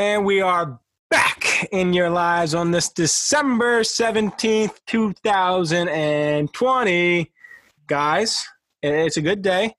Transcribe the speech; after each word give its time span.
And 0.00 0.24
we 0.24 0.40
are 0.40 0.80
back 1.10 1.68
in 1.70 1.92
your 1.92 2.08
lives 2.08 2.54
on 2.54 2.70
this 2.70 2.88
December 2.88 3.82
17th, 3.82 4.80
2020. 4.86 7.30
Guys, 7.86 8.48
it's 8.82 9.18
a 9.18 9.20
good 9.20 9.42
day. 9.42 9.76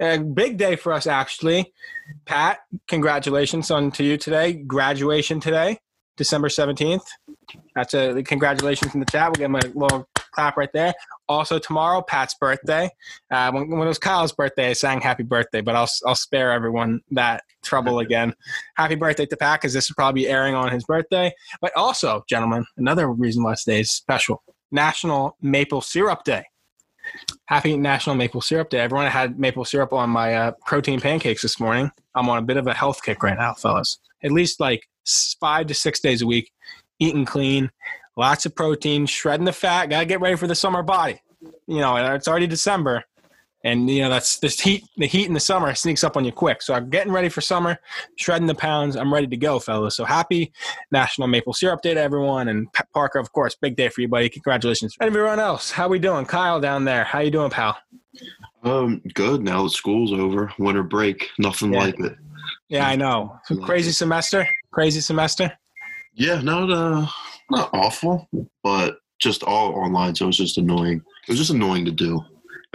A 0.00 0.16
big 0.16 0.56
day 0.56 0.76
for 0.76 0.94
us, 0.94 1.06
actually. 1.06 1.74
Pat, 2.24 2.60
congratulations 2.88 3.70
on 3.70 3.90
to 3.90 4.02
you 4.02 4.16
today. 4.16 4.54
Graduation 4.54 5.40
today, 5.40 5.78
December 6.16 6.48
17th. 6.48 7.04
That's 7.74 7.92
a 7.92 8.22
congratulations 8.22 8.94
in 8.94 9.00
the 9.00 9.06
chat. 9.06 9.28
We'll 9.28 9.34
give 9.34 9.50
him 9.50 9.56
a 9.56 9.66
little 9.78 10.08
clap 10.34 10.56
right 10.56 10.72
there. 10.72 10.92
Also, 11.28 11.58
tomorrow, 11.58 12.02
Pat's 12.02 12.34
birthday. 12.34 12.90
Uh, 13.30 13.50
when, 13.52 13.70
when, 13.70 13.82
it 13.82 13.88
was 13.88 13.98
Kyle's 13.98 14.32
birthday, 14.32 14.70
I 14.70 14.72
sang 14.72 15.00
happy 15.00 15.22
birthday, 15.22 15.60
but 15.60 15.74
I'll, 15.74 15.88
I'll 16.06 16.14
spare 16.14 16.52
everyone 16.52 17.00
that 17.12 17.42
trouble 17.62 18.00
again. 18.00 18.34
happy 18.76 18.94
birthday 18.94 19.26
to 19.26 19.36
Pat 19.36 19.60
because 19.60 19.72
this 19.72 19.84
is 19.84 19.94
probably 19.94 20.28
airing 20.28 20.54
on 20.54 20.70
his 20.70 20.84
birthday. 20.84 21.32
But 21.60 21.74
also, 21.76 22.24
gentlemen, 22.28 22.64
another 22.76 23.08
reason 23.08 23.42
why 23.42 23.54
today 23.54 23.80
is 23.80 23.90
special 23.90 24.42
National 24.70 25.36
Maple 25.40 25.80
Syrup 25.80 26.24
Day. 26.24 26.44
Happy 27.46 27.76
National 27.76 28.16
Maple 28.16 28.40
Syrup 28.40 28.70
Day. 28.70 28.80
Everyone 28.80 29.10
had 29.10 29.38
maple 29.38 29.64
syrup 29.64 29.92
on 29.92 30.10
my 30.10 30.34
uh, 30.34 30.52
protein 30.66 31.00
pancakes 31.00 31.42
this 31.42 31.60
morning. 31.60 31.90
I'm 32.14 32.28
on 32.28 32.38
a 32.38 32.42
bit 32.42 32.56
of 32.56 32.66
a 32.66 32.74
health 32.74 33.02
kick 33.02 33.22
right 33.22 33.36
now, 33.36 33.54
fellas. 33.54 33.98
At 34.22 34.32
least 34.32 34.60
like 34.60 34.88
five 35.40 35.66
to 35.66 35.74
six 35.74 36.00
days 36.00 36.22
a 36.22 36.26
week, 36.26 36.50
eating 36.98 37.24
clean, 37.24 37.70
lots 38.16 38.46
of 38.46 38.54
protein, 38.54 39.06
shredding 39.06 39.44
the 39.44 39.52
fat. 39.52 39.86
Got 39.86 40.00
to 40.00 40.06
get 40.06 40.20
ready 40.20 40.36
for 40.36 40.46
the 40.46 40.54
summer 40.54 40.82
body. 40.82 41.20
You 41.66 41.78
know, 41.78 41.96
it's 41.96 42.28
already 42.28 42.46
December, 42.46 43.04
and 43.62 43.90
you 43.90 44.02
know 44.02 44.08
that's 44.08 44.38
this 44.38 44.60
heat. 44.60 44.84
The 44.96 45.06
heat 45.06 45.26
in 45.26 45.34
the 45.34 45.40
summer 45.40 45.74
sneaks 45.74 46.04
up 46.04 46.16
on 46.16 46.24
you 46.24 46.32
quick. 46.32 46.62
So 46.62 46.74
I'm 46.74 46.88
getting 46.90 47.12
ready 47.12 47.28
for 47.28 47.40
summer, 47.40 47.78
shredding 48.16 48.46
the 48.46 48.54
pounds. 48.54 48.96
I'm 48.96 49.12
ready 49.12 49.26
to 49.26 49.36
go, 49.36 49.58
fellas. 49.58 49.96
So 49.96 50.04
happy 50.04 50.52
National 50.90 51.28
Maple 51.28 51.52
Syrup 51.52 51.82
Day 51.82 51.94
to 51.94 52.00
everyone, 52.00 52.48
and 52.48 52.72
Pat 52.72 52.88
Parker, 52.92 53.18
of 53.18 53.32
course, 53.32 53.56
big 53.60 53.76
day 53.76 53.88
for 53.88 54.00
you, 54.00 54.08
buddy. 54.08 54.28
Congratulations, 54.28 54.96
and 55.00 55.08
everyone 55.08 55.40
else. 55.40 55.70
How 55.70 55.88
we 55.88 55.98
doing, 55.98 56.24
Kyle 56.24 56.60
down 56.60 56.84
there? 56.84 57.04
How 57.04 57.20
you 57.20 57.30
doing, 57.30 57.50
pal? 57.50 57.76
Um, 58.62 59.02
good. 59.12 59.42
Now 59.42 59.64
that 59.64 59.70
school's 59.70 60.12
over, 60.12 60.52
winter 60.58 60.82
break, 60.82 61.28
nothing 61.38 61.74
yeah. 61.74 61.80
like 61.80 62.00
it. 62.00 62.16
Yeah, 62.68 62.88
I 62.88 62.96
know. 62.96 63.38
Crazy 63.62 63.92
semester. 63.92 64.48
Crazy 64.70 65.00
semester. 65.00 65.52
Yeah, 66.14 66.40
not 66.40 66.70
uh, 66.70 67.06
not 67.50 67.70
awful, 67.72 68.28
but 68.62 68.98
just 69.20 69.42
all 69.42 69.74
online. 69.74 70.14
So 70.14 70.24
it 70.24 70.28
was 70.28 70.36
just 70.36 70.58
annoying. 70.58 71.02
It 71.26 71.30
was 71.30 71.38
just 71.38 71.50
annoying 71.50 71.84
to 71.84 71.90
do. 71.90 72.20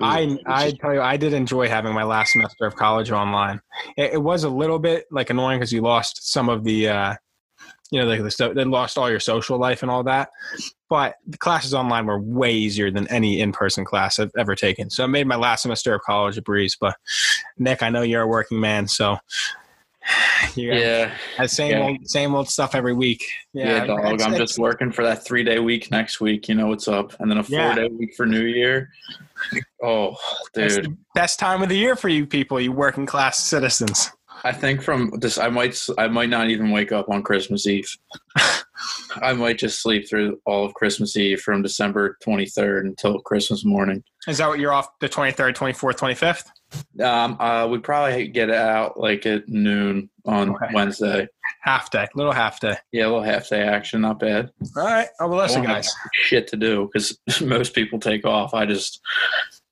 I 0.02 0.38
I 0.46 0.72
tell 0.72 0.94
you, 0.94 1.02
I 1.02 1.18
did 1.18 1.34
enjoy 1.34 1.68
having 1.68 1.94
my 1.94 2.04
last 2.04 2.32
semester 2.32 2.66
of 2.66 2.76
college 2.76 3.12
online. 3.12 3.60
It, 3.98 4.14
it 4.14 4.22
was 4.22 4.44
a 4.44 4.50
little 4.50 4.80
bit 4.80 5.06
like 5.12 5.30
annoying 5.30 5.60
because 5.60 5.74
you 5.74 5.82
lost 5.82 6.32
some 6.32 6.48
of 6.48 6.64
the, 6.64 6.88
uh, 6.90 7.16
you 7.92 8.00
know, 8.00 8.08
like 8.08 8.22
the 8.22 8.32
stuff. 8.32 8.54
They 8.54 8.64
lost 8.64 8.98
all 8.98 9.10
your 9.10 9.20
social 9.20 9.60
life 9.60 9.82
and 9.82 9.92
all 9.92 10.04
that. 10.04 10.30
But 10.90 11.16
the 11.28 11.38
classes 11.38 11.74
online 11.74 12.06
were 12.06 12.22
way 12.22 12.54
easier 12.54 12.92
than 12.92 13.08
any 13.10 13.42
in-person 13.42 13.84
class 13.84 14.20
I've 14.20 14.32
ever 14.38 14.56
taken. 14.56 14.90
So 14.90 15.04
it 15.04 15.10
made 15.10 15.28
my 15.28 15.36
last 15.36 15.64
semester 15.64 15.94
of 15.94 16.02
college 16.02 16.38
a 16.38 16.42
breeze. 16.42 16.78
But 16.80 16.96
Nick, 17.58 17.84
I 17.84 17.90
know 17.90 18.02
you're 18.02 18.22
a 18.22 18.28
working 18.28 18.60
man, 18.60 18.88
so 18.88 19.18
yeah, 20.56 21.16
same 21.46 21.72
yeah. 21.72 21.84
old 21.84 22.10
same 22.10 22.36
old 22.36 22.50
stuff 22.50 22.76
every 22.76 22.94
week. 22.94 23.24
Yeah, 23.54 23.78
yeah 23.78 23.86
dog. 23.86 24.22
I'm 24.22 24.36
just 24.36 24.58
working 24.58 24.92
for 24.92 25.04
that 25.04 25.26
three 25.26 25.44
day 25.44 25.60
week 25.60 25.92
next 25.92 26.22
week. 26.22 26.48
You 26.48 26.56
know 26.56 26.68
what's 26.68 26.88
up, 26.88 27.14
and 27.20 27.30
then 27.30 27.38
a 27.38 27.44
four 27.44 27.60
yeah. 27.60 27.76
day 27.76 27.88
week 27.88 28.16
for 28.16 28.26
New 28.26 28.46
Year. 28.46 28.90
Oh, 29.82 30.16
dude, 30.54 30.98
best 31.16 31.40
time 31.40 31.62
of 31.62 31.70
the 31.70 31.78
year 31.78 31.96
for 31.96 32.10
you 32.10 32.26
people, 32.26 32.60
you 32.60 32.72
working 32.72 33.06
class 33.06 33.40
citizens. 33.40 34.12
I 34.44 34.52
think 34.52 34.82
from 34.82 35.12
this, 35.20 35.38
I 35.38 35.50
might 35.50 35.80
I 35.98 36.08
might 36.08 36.30
not 36.30 36.50
even 36.50 36.72
wake 36.72 36.92
up 36.92 37.10
on 37.10 37.24
Christmas 37.24 37.68
Eve. 37.68 37.90
I 39.22 39.34
might 39.34 39.58
just 39.58 39.82
sleep 39.82 40.08
through 40.08 40.40
all 40.46 40.66
of 40.66 40.74
Christmas 40.74 41.16
Eve 41.18 41.42
from 41.42 41.62
December 41.62 42.18
23rd 42.26 42.82
until 42.82 43.20
Christmas 43.20 43.66
morning. 43.66 44.04
Is 44.28 44.38
that 44.38 44.48
what 44.48 44.60
you're 44.60 44.74
off 44.74 44.88
the 45.00 45.10
23rd, 45.10 45.56
24th, 45.56 45.98
25th? 45.98 47.04
Um, 47.04 47.38
uh, 47.40 47.68
we 47.68 47.80
probably 47.80 48.28
get 48.28 48.50
out 48.52 49.00
like 49.00 49.26
at 49.26 49.48
noon 49.48 50.10
on 50.26 50.52
okay. 50.52 50.68
Wednesday. 50.74 51.28
Half 51.62 51.92
day, 51.92 52.08
little 52.16 52.32
half 52.32 52.60
day. 52.60 52.76
Yeah, 52.92 53.06
a 53.06 53.08
little 53.08 53.24
half 53.24 53.50
day 53.50 53.64
action, 53.64 54.02
not 54.02 54.20
bad. 54.20 54.52
All 54.78 54.84
right. 54.84 55.08
Oh, 55.20 55.28
well, 55.28 55.40
listen, 55.40 55.64
guys. 55.64 55.92
Shit 56.14 56.48
to 56.50 56.58
do 56.58 56.90
because 56.92 57.18
most 57.42 57.74
people 57.74 58.00
take 58.00 58.26
off. 58.26 58.54
I 58.54 58.66
just. 58.66 59.02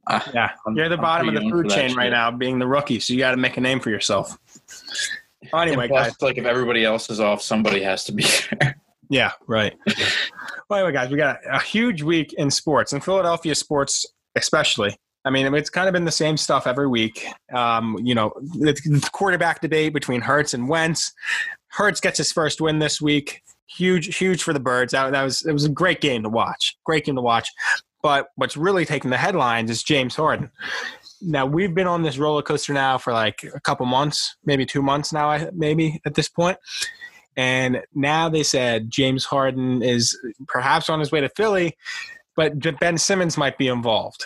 Uh, 0.08 0.22
yeah, 0.34 0.52
I'm, 0.66 0.76
you're 0.76 0.90
the 0.90 0.98
bottom 0.98 1.28
of 1.28 1.36
the 1.36 1.50
food 1.50 1.70
chain 1.70 1.94
right 1.94 2.10
now, 2.10 2.32
being 2.32 2.60
the 2.60 2.68
rookie, 2.68 3.00
so 3.00 3.14
you 3.14 3.20
got 3.20 3.32
to 3.32 3.38
make 3.38 3.58
a 3.58 3.62
name 3.62 3.82
for 3.82 3.90
yourself. 3.90 4.38
Anyway, 5.54 5.88
plus, 5.88 6.08
guys. 6.08 6.22
like 6.22 6.38
if 6.38 6.46
everybody 6.46 6.86
else 6.86 7.10
is 7.10 7.20
off, 7.20 7.42
somebody 7.42 7.82
has 7.84 8.06
to 8.06 8.12
be 8.14 8.24
there. 8.60 8.78
Yeah, 9.10 9.32
right. 9.48 9.74
well, 10.70 10.80
anyway, 10.80 10.94
guys, 10.94 11.10
we 11.10 11.18
got 11.18 11.40
a 11.50 11.60
huge 11.62 12.02
week 12.02 12.34
in 12.34 12.52
sports, 12.52 12.94
in 12.94 13.02
Philadelphia 13.02 13.56
sports 13.56 14.06
especially. 14.38 14.96
I 15.26 15.30
mean, 15.30 15.54
it's 15.56 15.70
kind 15.70 15.90
of 15.90 15.94
been 15.94 16.06
the 16.06 16.12
same 16.12 16.38
stuff 16.38 16.68
every 16.68 16.88
week. 16.88 17.28
Um, 17.54 18.00
you 18.02 18.16
know, 18.16 18.32
the 18.40 19.10
quarterback 19.12 19.60
debate 19.60 19.94
between 19.94 20.22
Hurts 20.22 20.54
and 20.54 20.70
Wentz. 20.70 21.12
Hurts 21.68 22.00
gets 22.00 22.18
his 22.18 22.32
first 22.32 22.62
win 22.62 22.80
this 22.80 23.02
week. 23.02 23.42
Huge, 23.66 24.16
huge 24.16 24.42
for 24.42 24.54
the 24.54 24.60
Birds. 24.60 24.94
That, 24.94 25.12
that 25.12 25.24
was 25.24 25.46
it 25.46 25.52
was 25.52 25.66
a 25.66 25.70
great 25.70 26.00
game 26.00 26.24
to 26.24 26.30
watch. 26.30 26.78
Great 26.86 27.04
game 27.04 27.16
to 27.16 27.22
watch. 27.22 27.50
But 28.02 28.30
what's 28.36 28.56
really 28.56 28.86
taking 28.86 29.10
the 29.10 29.18
headlines 29.18 29.70
is 29.70 29.84
James 29.84 30.16
Harden. 30.16 30.50
Now 31.22 31.46
we've 31.46 31.74
been 31.74 31.88
on 31.88 32.04
this 32.04 32.18
roller 32.18 32.42
coaster 32.42 32.72
now 32.72 32.98
for 32.98 33.12
like 33.12 33.44
a 33.44 33.60
couple 33.60 33.86
months, 33.86 34.38
maybe 34.46 34.66
two 34.66 34.82
months 34.82 35.12
now, 35.12 35.50
maybe 35.54 36.00
at 36.06 36.14
this 36.14 36.30
point. 36.30 36.58
And 37.38 37.82
now 37.94 38.28
they 38.30 38.44
said 38.44 38.90
James 38.90 39.24
Harden 39.24 39.82
is 39.82 40.18
perhaps 40.48 40.90
on 40.90 41.00
his 41.00 41.12
way 41.12 41.22
to 41.22 41.30
Philly, 41.30 41.78
but 42.36 42.60
Ben 42.80 42.98
Simmons 42.98 43.38
might 43.38 43.58
be 43.58 43.68
involved 43.68 44.26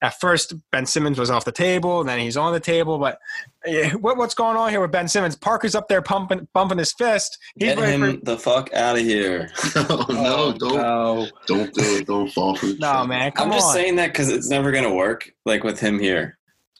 at 0.00 0.18
first 0.20 0.54
Ben 0.70 0.86
Simmons 0.86 1.18
was 1.18 1.30
off 1.30 1.44
the 1.44 1.52
table, 1.52 2.00
and 2.00 2.08
then 2.08 2.18
he's 2.18 2.36
on 2.36 2.52
the 2.52 2.60
table. 2.60 2.98
But 2.98 3.18
eh, 3.64 3.90
what, 3.92 4.16
what's 4.16 4.34
going 4.34 4.56
on 4.56 4.70
here 4.70 4.80
with 4.80 4.92
Ben 4.92 5.08
Simmons? 5.08 5.36
Parker's 5.36 5.74
up 5.74 5.88
there 5.88 6.02
pumping, 6.02 6.46
bumping 6.54 6.78
his 6.78 6.92
fist. 6.92 7.38
He's 7.56 7.74
Get 7.74 7.78
him 7.78 8.18
for- 8.18 8.24
the 8.24 8.38
fuck 8.38 8.72
out 8.74 8.96
of 8.96 9.02
here! 9.02 9.50
oh, 9.76 10.06
no, 10.08 10.52
don't, 10.52 10.76
no. 10.76 11.28
don't 11.46 11.74
do 11.74 11.96
it. 11.96 12.06
Don't 12.06 12.30
fall 12.30 12.54
for 12.56 12.66
it. 12.66 12.78
No, 12.78 13.06
man, 13.06 13.32
I'm 13.36 13.50
just 13.50 13.66
on. 13.66 13.74
saying 13.74 13.96
that 13.96 14.12
because 14.12 14.28
it's 14.28 14.48
never 14.48 14.70
gonna 14.70 14.94
work. 14.94 15.30
Like 15.44 15.64
with 15.64 15.80
him 15.80 15.98
here. 15.98 16.38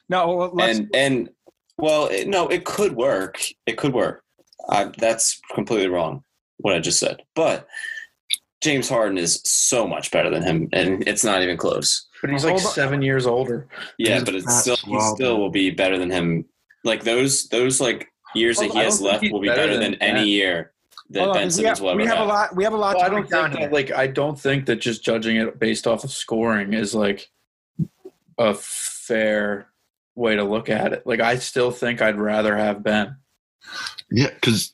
No, 0.08 0.50
well, 0.52 0.60
and 0.60 0.88
and 0.94 1.30
well, 1.76 2.06
it, 2.06 2.28
no, 2.28 2.48
it 2.48 2.64
could 2.64 2.94
work. 2.94 3.42
It 3.66 3.76
could 3.76 3.94
work. 3.94 4.22
I, 4.68 4.92
that's 4.98 5.40
completely 5.54 5.88
wrong. 5.88 6.24
What 6.58 6.74
I 6.74 6.80
just 6.80 6.98
said, 6.98 7.22
but. 7.34 7.66
James 8.60 8.88
Harden 8.88 9.18
is 9.18 9.40
so 9.44 9.86
much 9.86 10.10
better 10.10 10.30
than 10.30 10.42
him, 10.42 10.68
and 10.72 11.06
it's 11.06 11.22
not 11.22 11.44
even 11.44 11.56
close. 11.56 12.08
But 12.20 12.30
he's 12.30 12.44
like 12.44 12.58
seven 12.58 13.02
years 13.02 13.24
older. 13.24 13.68
Yeah, 13.98 14.14
he's 14.14 14.24
but 14.24 14.34
it's 14.34 14.60
still 14.60 14.74
he 14.84 15.00
still 15.14 15.38
will 15.38 15.50
be 15.50 15.70
better 15.70 15.96
than 15.96 16.10
him. 16.10 16.44
Like 16.82 17.04
those 17.04 17.48
those 17.50 17.80
like 17.80 18.10
years 18.34 18.58
that 18.58 18.72
he 18.72 18.78
has 18.78 19.00
left 19.00 19.24
will 19.30 19.40
be 19.40 19.46
better, 19.46 19.74
than, 19.76 19.92
than 19.92 20.02
any 20.02 20.28
year 20.28 20.72
that 21.10 21.32
Ben 21.34 21.50
Simmons 21.52 21.80
will 21.80 21.90
ever 21.90 21.98
We 21.98 22.06
have 22.06 22.18
have. 22.18 22.26
a 22.26 22.28
lot. 22.28 22.56
We 22.56 22.64
have 22.64 22.72
a 22.72 22.76
lot. 22.76 22.96
Well, 22.96 23.04
I 23.04 23.08
don't 23.08 23.28
think 23.28 23.52
that, 23.52 23.72
like 23.72 23.92
I 23.92 24.08
don't 24.08 24.38
think 24.38 24.66
that 24.66 24.80
just 24.80 25.04
judging 25.04 25.36
it 25.36 25.58
based 25.60 25.86
off 25.86 26.02
of 26.02 26.10
scoring 26.10 26.74
is 26.74 26.96
like 26.96 27.28
a 28.38 28.54
fair 28.54 29.68
way 30.16 30.34
to 30.34 30.42
look 30.42 30.68
at 30.68 30.92
it. 30.92 31.06
Like 31.06 31.20
I 31.20 31.36
still 31.36 31.70
think 31.70 32.02
I'd 32.02 32.18
rather 32.18 32.56
have 32.56 32.82
Ben. 32.82 33.18
Yeah, 34.10 34.30
because 34.34 34.72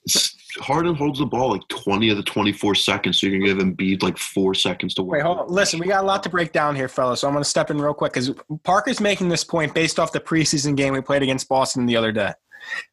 Harden 0.60 0.94
holds 0.94 1.18
the 1.18 1.26
ball 1.26 1.52
like 1.52 1.66
20 1.68 2.10
of 2.10 2.16
the 2.16 2.22
24 2.22 2.74
seconds, 2.74 3.20
so 3.20 3.26
you 3.26 3.32
can 3.32 3.44
give 3.44 3.58
Embiid 3.58 4.02
like 4.02 4.18
four 4.18 4.54
seconds 4.54 4.94
to 4.94 5.02
work. 5.02 5.18
Wait, 5.18 5.22
hold 5.22 5.38
on. 5.38 5.48
Listen, 5.48 5.80
we 5.80 5.86
got 5.86 6.04
a 6.04 6.06
lot 6.06 6.22
to 6.22 6.28
break 6.28 6.52
down 6.52 6.76
here, 6.76 6.88
fellas. 6.88 7.20
So 7.20 7.28
I'm 7.28 7.34
going 7.34 7.42
to 7.42 7.48
step 7.48 7.70
in 7.70 7.80
real 7.80 7.94
quick 7.94 8.12
because 8.12 8.32
Parker's 8.62 9.00
making 9.00 9.28
this 9.28 9.44
point 9.44 9.74
based 9.74 9.98
off 9.98 10.12
the 10.12 10.20
preseason 10.20 10.76
game 10.76 10.92
we 10.92 11.00
played 11.00 11.22
against 11.22 11.48
Boston 11.48 11.86
the 11.86 11.96
other 11.96 12.12
day. 12.12 12.32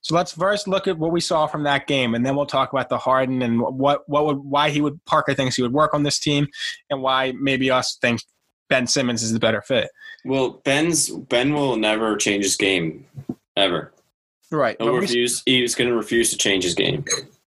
So 0.02 0.16
let's 0.16 0.34
first 0.34 0.68
look 0.68 0.88
at 0.88 0.98
what 0.98 1.12
we 1.12 1.22
saw 1.22 1.48
from 1.48 1.64
that 1.64 1.88
game, 1.88 2.16
and 2.16 2.26
then 2.26 2.36
we'll 2.36 2.46
talk 2.46 2.74
about 2.74 2.90
the 2.90 2.98
Harden 2.98 3.42
and 3.42 3.62
what 3.62 4.08
what 4.10 4.26
would 4.26 4.40
why 4.40 4.70
he 4.70 4.82
would 4.82 5.04
Parker 5.06 5.34
thinks 5.34 5.56
he 5.56 5.62
would 5.62 5.74
work 5.74 5.94
on 5.94 6.04
this 6.04 6.20
team, 6.20 6.48
and 6.90 7.02
why 7.02 7.34
maybe 7.40 7.72
us 7.72 7.98
think 8.02 8.22
Ben 8.70 8.88
Simmons 8.88 9.24
is 9.24 9.32
the 9.32 9.40
better 9.40 9.62
fit. 9.62 9.90
Well, 10.26 10.62
Ben's 10.64 11.10
Ben 11.10 11.54
will 11.54 11.78
never 11.78 12.18
change 12.18 12.44
his 12.44 12.58
game 12.58 13.06
ever. 13.56 13.94
Right. 14.52 14.76
He'll 14.80 14.94
refuse. 14.94 15.42
He's 15.46 15.76
going 15.76 15.90
to 15.90 15.96
refuse 15.96 16.30
to 16.32 16.38
change 16.38 16.64
his 16.64 16.76
game. 16.76 17.06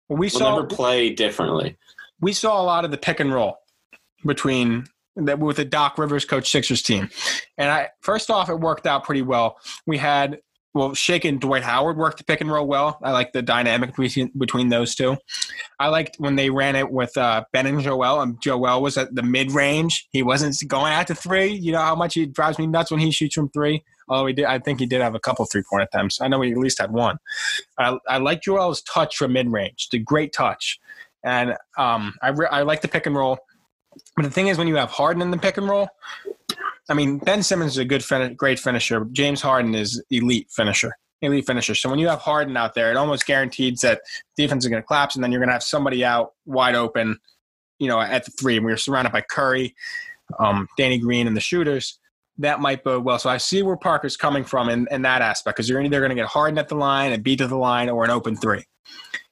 We 0.09 0.17
we'll 0.17 0.31
saw 0.31 0.57
never 0.57 0.67
play 0.67 1.11
differently. 1.11 1.77
We 2.21 2.33
saw 2.33 2.61
a 2.61 2.65
lot 2.65 2.85
of 2.85 2.91
the 2.91 2.97
pick 2.97 3.21
and 3.21 3.33
roll 3.33 3.59
between 4.25 4.87
that 5.17 5.39
with 5.39 5.57
the 5.57 5.65
Doc 5.65 5.99
Rivers 5.99 6.25
coach 6.25 6.51
Sixers 6.51 6.83
team, 6.83 7.11
and 7.59 7.71
I 7.71 7.91
first 8.01 8.31
off 8.31 8.49
it 8.49 8.55
worked 8.55 8.87
out 8.87 9.05
pretty 9.05 9.23
well. 9.23 9.59
We 9.87 9.99
had 9.99 10.41
well, 10.75 10.93
Shake 10.93 11.25
and 11.25 11.41
Dwight 11.41 11.63
Howard 11.63 11.97
worked 11.97 12.19
the 12.19 12.25
pick 12.25 12.41
and 12.41 12.51
roll 12.51 12.67
well. 12.67 12.99
I 13.01 13.13
like 13.13 13.33
the 13.33 13.43
dynamic 13.43 13.95
between 13.95 14.33
between 14.37 14.69
those 14.71 14.97
two. 14.97 15.17
I 15.79 15.87
liked 15.89 16.17
when 16.19 16.35
they 16.35 16.51
ran 16.51 16.75
it 16.75 16.91
with 16.91 17.17
uh, 17.17 17.45
Ben 17.53 17.67
and 17.67 17.81
Joel, 17.81 18.21
and 18.21 18.43
Joel 18.43 18.83
was 18.83 18.99
at 18.99 19.15
the 19.15 19.23
mid 19.23 19.53
range. 19.53 20.09
He 20.11 20.23
wasn't 20.23 20.57
going 20.67 20.93
out 20.93 21.07
to 21.07 21.15
three. 21.15 21.53
You 21.53 21.73
know 21.73 21.79
how 21.81 21.95
much 21.95 22.15
he 22.15 22.27
drives 22.27 22.59
me 22.59 22.67
nuts 22.67 22.91
when 22.91 23.01
he 23.01 23.13
shoots 23.13 23.37
from 23.37 23.51
three. 23.51 23.85
Although 24.09 24.27
he 24.27 24.33
did, 24.35 24.45
I 24.45 24.59
think 24.59 24.81
he 24.81 24.87
did 24.87 25.01
have 25.01 25.15
a 25.15 25.21
couple 25.21 25.45
three 25.47 25.63
point 25.69 25.83
attempts. 25.83 26.21
I 26.21 26.29
know 26.29 26.41
he 26.41 26.53
at 26.53 26.59
least 26.59 26.79
had 26.79 26.93
one. 26.93 27.19
I, 27.79 27.99
I 28.09 28.19
like 28.19 28.43
Joel's 28.43 28.83
touch 28.83 29.17
from 29.17 29.33
mid 29.33 29.51
range, 29.51 29.89
the 29.91 29.99
great 29.99 30.33
touch, 30.33 30.79
and 31.25 31.57
um, 31.79 32.15
I 32.23 32.29
re- 32.29 32.49
I 32.51 32.63
like 32.63 32.83
the 32.83 32.89
pick 32.89 33.07
and 33.07 33.17
roll. 33.17 33.39
But 34.17 34.25
the 34.25 34.31
thing 34.31 34.49
is, 34.49 34.59
when 34.59 34.69
you 34.69 34.77
have 34.77 34.91
Harden 34.91 35.23
in 35.23 35.31
the 35.31 35.39
pick 35.39 35.57
and 35.57 35.69
roll, 35.69 35.89
I 36.89 36.95
mean 36.95 37.19
Ben 37.19 37.43
Simmons 37.43 37.73
is 37.73 37.79
a 37.79 37.85
good, 37.85 38.05
fin- 38.05 38.35
great 38.35 38.59
finisher. 38.59 39.07
James 39.13 39.41
Harden 39.41 39.75
is 39.75 40.03
elite 40.11 40.51
finisher, 40.51 40.97
elite 41.23 41.47
finisher. 41.47 41.75
So 41.75 41.89
when 41.89 41.99
you 41.99 42.09
have 42.09 42.21
Harden 42.21 42.57
out 42.57 42.75
there, 42.75 42.91
it 42.91 42.97
almost 42.97 43.27
guarantees 43.27 43.81
that 43.81 44.03
defense 44.37 44.65
is 44.65 44.71
going 44.71 44.83
to 44.83 44.87
collapse, 44.87 45.15
and 45.15 45.25
then 45.25 45.33
you're 45.33 45.41
going 45.41 45.49
to 45.49 45.55
have 45.55 45.63
somebody 45.63 46.05
out 46.05 46.33
wide 46.45 46.75
open, 46.75 47.19
you 47.79 47.89
know, 47.89 48.01
at 48.01 48.25
the 48.25 48.33
three. 48.33 48.57
And 48.57 48.67
we 48.67 48.73
are 48.73 48.77
surrounded 48.77 49.13
by 49.13 49.23
Curry, 49.23 49.75
um, 50.39 50.69
Danny 50.77 50.99
Green, 50.99 51.27
and 51.27 51.37
the 51.37 51.41
shooters. 51.41 51.99
That 52.39 52.61
might 52.61 52.83
bode 52.83 53.05
well. 53.05 53.19
So 53.19 53.31
I 53.31 53.37
see 53.37 53.63
where 53.63 53.77
Parker's 53.77 54.17
coming 54.17 54.45
from 54.45 54.69
in, 54.69 54.89
in 54.91 55.03
that 55.03 55.23
aspect 55.23 55.57
because 55.57 55.69
you're 55.69 55.81
either 55.81 56.01
going 56.01 56.11
to 56.11 56.17
get 56.17 56.27
Harden 56.27 56.59
at 56.59 56.69
the 56.69 56.75
line, 56.75 57.13
a 57.13 57.19
beat 57.19 57.39
to 57.39 57.47
the 57.47 57.57
line, 57.57 57.89
or 57.89 58.05
an 58.05 58.11
open 58.11 58.37
three. 58.37 58.65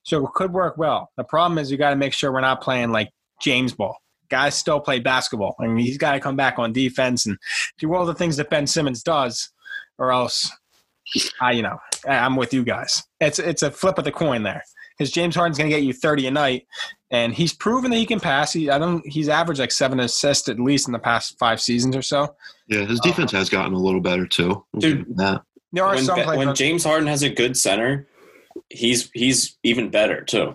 So 0.04 0.26
it 0.26 0.32
could 0.34 0.52
work 0.52 0.76
well. 0.76 1.10
The 1.16 1.24
problem 1.24 1.58
is 1.58 1.70
you 1.70 1.76
got 1.76 1.90
to 1.90 1.96
make 1.96 2.12
sure 2.12 2.32
we're 2.32 2.40
not 2.40 2.60
playing 2.60 2.90
like 2.90 3.10
James 3.40 3.72
ball. 3.72 3.96
Guys 4.28 4.54
still 4.54 4.80
play 4.80 4.98
basketball. 4.98 5.56
I 5.60 5.66
mean, 5.66 5.84
he's 5.84 5.98
got 5.98 6.12
to 6.12 6.20
come 6.20 6.36
back 6.36 6.58
on 6.58 6.72
defense 6.72 7.26
and 7.26 7.36
do 7.78 7.92
all 7.94 8.06
the 8.06 8.14
things 8.14 8.36
that 8.36 8.50
Ben 8.50 8.66
Simmons 8.66 9.02
does, 9.02 9.50
or 9.98 10.10
else, 10.12 10.50
I 11.40 11.52
you 11.52 11.62
know, 11.62 11.78
I'm 12.08 12.36
with 12.36 12.54
you 12.54 12.64
guys. 12.64 13.02
It's 13.20 13.38
it's 13.38 13.62
a 13.62 13.70
flip 13.70 13.98
of 13.98 14.04
the 14.04 14.12
coin 14.12 14.42
there. 14.42 14.62
Because 14.96 15.10
James 15.10 15.34
Harden's 15.34 15.58
going 15.58 15.70
to 15.70 15.76
get 15.76 15.84
you 15.84 15.92
30 15.92 16.26
a 16.26 16.30
night, 16.30 16.66
and 17.10 17.34
he's 17.34 17.52
proven 17.52 17.90
that 17.90 17.96
he 17.96 18.06
can 18.06 18.20
pass. 18.20 18.52
He, 18.52 18.70
I 18.70 18.78
don't. 18.78 19.06
He's 19.06 19.28
averaged 19.28 19.60
like 19.60 19.72
seven 19.72 20.00
assists 20.00 20.48
at 20.48 20.58
least 20.60 20.86
in 20.88 20.92
the 20.92 20.98
past 20.98 21.38
five 21.38 21.60
seasons 21.60 21.96
or 21.96 22.02
so. 22.02 22.34
Yeah, 22.68 22.84
his 22.84 23.00
uh, 23.00 23.02
defense 23.02 23.32
has 23.32 23.48
gotten 23.48 23.72
a 23.72 23.78
little 23.78 24.00
better 24.00 24.26
too. 24.26 24.64
Dude. 24.78 25.06
that 25.16 25.42
There 25.72 25.84
are 25.84 25.94
when, 25.94 26.04
some 26.04 26.20
players. 26.20 26.38
when 26.38 26.54
James 26.54 26.84
Harden 26.84 27.06
has 27.08 27.22
a 27.22 27.30
good 27.30 27.56
center, 27.56 28.06
he's 28.70 29.10
he's 29.12 29.56
even 29.62 29.90
better 29.90 30.22
too. 30.24 30.54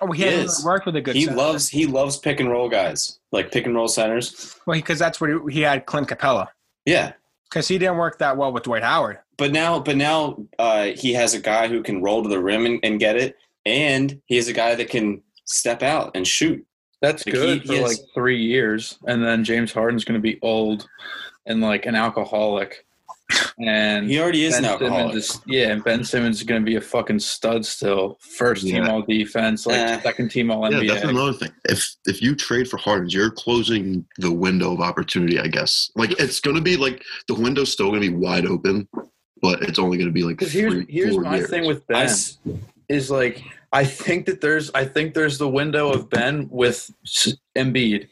oh, 0.00 0.12
he 0.12 0.22
he 0.22 0.28
hasn't 0.28 0.44
is. 0.48 0.64
worked 0.64 0.86
with 0.86 0.96
a 0.96 1.00
good. 1.00 1.16
he 1.16 1.24
center. 1.24 1.36
loves 1.36 1.68
he 1.68 1.86
loves 1.86 2.16
pick 2.16 2.40
and 2.40 2.50
roll 2.50 2.68
guys 2.68 3.18
like 3.32 3.50
pick 3.52 3.66
and 3.66 3.74
roll 3.74 3.88
centers. 3.88 4.56
well 4.66 4.76
because 4.78 4.98
that's 4.98 5.20
what 5.20 5.30
he, 5.30 5.36
he 5.54 5.60
had 5.60 5.86
Clint 5.86 6.08
Capela 6.08 6.48
Yeah, 6.86 7.12
because 7.50 7.68
he 7.68 7.78
didn't 7.78 7.96
work 7.98 8.18
that 8.20 8.36
well 8.36 8.52
with 8.52 8.62
Dwight 8.62 8.82
Howard. 8.82 9.18
but 9.36 9.50
now 9.52 9.78
but 9.80 9.96
now 9.96 10.38
uh, 10.58 10.86
he 10.96 11.12
has 11.14 11.34
a 11.34 11.40
guy 11.40 11.68
who 11.68 11.82
can 11.82 12.02
roll 12.02 12.22
to 12.22 12.28
the 12.28 12.38
rim 12.40 12.64
and, 12.66 12.78
and 12.82 13.00
get 13.00 13.16
it, 13.16 13.36
and 13.66 14.20
he 14.26 14.36
has 14.36 14.48
a 14.48 14.52
guy 14.52 14.74
that 14.74 14.88
can 14.88 15.20
step 15.44 15.82
out 15.82 16.12
and 16.14 16.26
shoot. 16.26 16.64
That's 17.02 17.26
Like, 17.26 17.34
good 17.34 17.60
he- 17.62 17.66
for 17.66 17.72
he 17.74 17.78
has- 17.80 17.88
like 17.98 18.06
three 18.14 18.42
years, 18.42 18.98
and 19.06 19.22
then 19.24 19.44
James 19.44 19.72
Harden's 19.72 20.04
going 20.04 20.18
to 20.18 20.22
be 20.22 20.38
old 20.42 20.86
and 21.46 21.60
like 21.60 21.86
an 21.86 21.94
alcoholic. 21.94 22.86
And 23.58 24.08
He 24.08 24.18
already 24.18 24.44
is 24.44 24.54
Ben 24.54 24.64
an 24.64 24.70
alcoholic. 24.70 25.16
Is, 25.16 25.40
yeah, 25.46 25.68
and 25.68 25.84
Ben 25.84 26.02
Simmons 26.04 26.36
is 26.38 26.42
going 26.44 26.60
to 26.62 26.64
be 26.64 26.76
a 26.76 26.80
fucking 26.80 27.18
stud 27.18 27.64
still. 27.66 28.18
First 28.20 28.62
team 28.62 28.76
Yeah. 28.84 28.90
all 28.90 29.02
defense, 29.02 29.66
like 29.66 29.76
Eh. 29.76 30.00
second 30.00 30.30
team 30.30 30.50
all 30.50 30.70
yeah, 30.70 30.78
NBA. 30.78 30.88
that's 30.88 31.04
another 31.04 31.32
thing. 31.32 31.50
If 31.66 31.94
if 32.06 32.22
you 32.22 32.34
trade 32.34 32.68
for 32.68 32.76
Harden, 32.78 33.08
you're 33.10 33.30
closing 33.30 34.04
the 34.18 34.32
window 34.32 34.72
of 34.72 34.80
opportunity. 34.80 35.38
I 35.38 35.46
guess 35.48 35.90
like 35.96 36.12
it's 36.20 36.40
going 36.40 36.56
to 36.56 36.62
be 36.62 36.76
like 36.76 37.02
the 37.28 37.34
window's 37.34 37.72
still 37.72 37.88
going 37.90 38.02
to 38.02 38.08
be 38.10 38.14
wide 38.16 38.46
open, 38.46 38.88
but 39.42 39.62
it's 39.62 39.78
only 39.78 39.96
going 39.98 40.08
to 40.08 40.12
be 40.14 40.22
like 40.22 40.38
Because 40.38 40.52
here's 40.52 40.72
three, 40.72 40.86
here's 40.88 41.14
four 41.14 41.22
my 41.22 41.36
years. 41.36 41.50
thing 41.50 41.66
with 41.66 41.86
Ben 41.86 42.06
s- 42.06 42.38
is 42.88 43.10
like 43.10 43.42
I 43.72 43.84
think 43.84 44.26
that 44.26 44.40
there's 44.40 44.70
I 44.74 44.84
think 44.84 45.14
there's 45.14 45.38
the 45.38 45.48
window 45.48 45.92
of 45.92 46.10
Ben 46.10 46.48
with 46.50 46.90
S- 47.06 47.34
Embiid, 47.56 48.08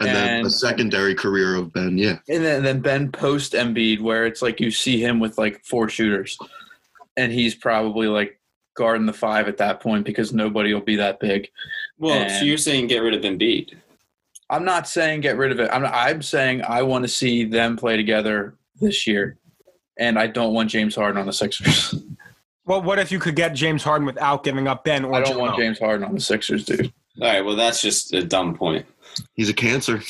and 0.00 0.08
then 0.08 0.46
a 0.46 0.50
secondary 0.50 1.14
career 1.14 1.56
of 1.56 1.72
Ben. 1.72 1.98
Yeah, 1.98 2.18
and 2.28 2.44
then, 2.44 2.62
then 2.62 2.80
Ben 2.80 3.10
post 3.10 3.52
Embiid, 3.52 4.00
where 4.00 4.26
it's 4.26 4.42
like 4.42 4.60
you 4.60 4.70
see 4.70 5.02
him 5.02 5.20
with 5.20 5.38
like 5.38 5.64
four 5.64 5.88
shooters, 5.88 6.38
and 7.16 7.32
he's 7.32 7.54
probably 7.54 8.06
like 8.06 8.40
guarding 8.76 9.06
the 9.06 9.12
five 9.12 9.48
at 9.48 9.56
that 9.58 9.80
point 9.80 10.06
because 10.06 10.32
nobody 10.32 10.72
will 10.72 10.80
be 10.80 10.96
that 10.96 11.18
big. 11.18 11.48
well, 11.98 12.28
so 12.30 12.44
you're 12.44 12.56
saying 12.56 12.86
get 12.86 13.00
rid 13.00 13.14
of 13.14 13.22
Embiid? 13.22 13.74
I'm 14.50 14.64
not 14.64 14.88
saying 14.88 15.20
get 15.22 15.36
rid 15.36 15.52
of 15.52 15.60
it. 15.60 15.68
I'm 15.72 15.84
I'm 15.84 16.22
saying 16.22 16.62
I 16.62 16.82
want 16.82 17.04
to 17.04 17.08
see 17.08 17.44
them 17.44 17.76
play 17.76 17.96
together 17.96 18.54
this 18.80 19.06
year, 19.06 19.36
and 19.98 20.18
I 20.18 20.26
don't 20.28 20.54
want 20.54 20.70
James 20.70 20.94
Harden 20.94 21.20
on 21.20 21.26
the 21.26 21.32
Sixers. 21.32 21.94
Well, 22.64 22.82
what 22.82 22.98
if 22.98 23.10
you 23.10 23.18
could 23.18 23.34
get 23.34 23.54
James 23.54 23.82
Harden 23.82 24.04
without 24.04 24.44
giving 24.44 24.68
up 24.68 24.84
Ben 24.84 25.02
or 25.02 25.14
I 25.14 25.20
don't 25.20 25.32
Joel? 25.32 25.40
want 25.40 25.56
James 25.56 25.78
Harden 25.78 26.04
on 26.06 26.14
the 26.14 26.20
Sixers, 26.20 26.66
dude. 26.66 26.92
All 27.18 27.26
right, 27.26 27.40
well 27.42 27.56
that's 27.56 27.80
just 27.80 28.12
a 28.12 28.22
dumb 28.22 28.54
point. 28.54 28.84
He's 29.34 29.48
a 29.48 29.54
cancer. 29.54 30.02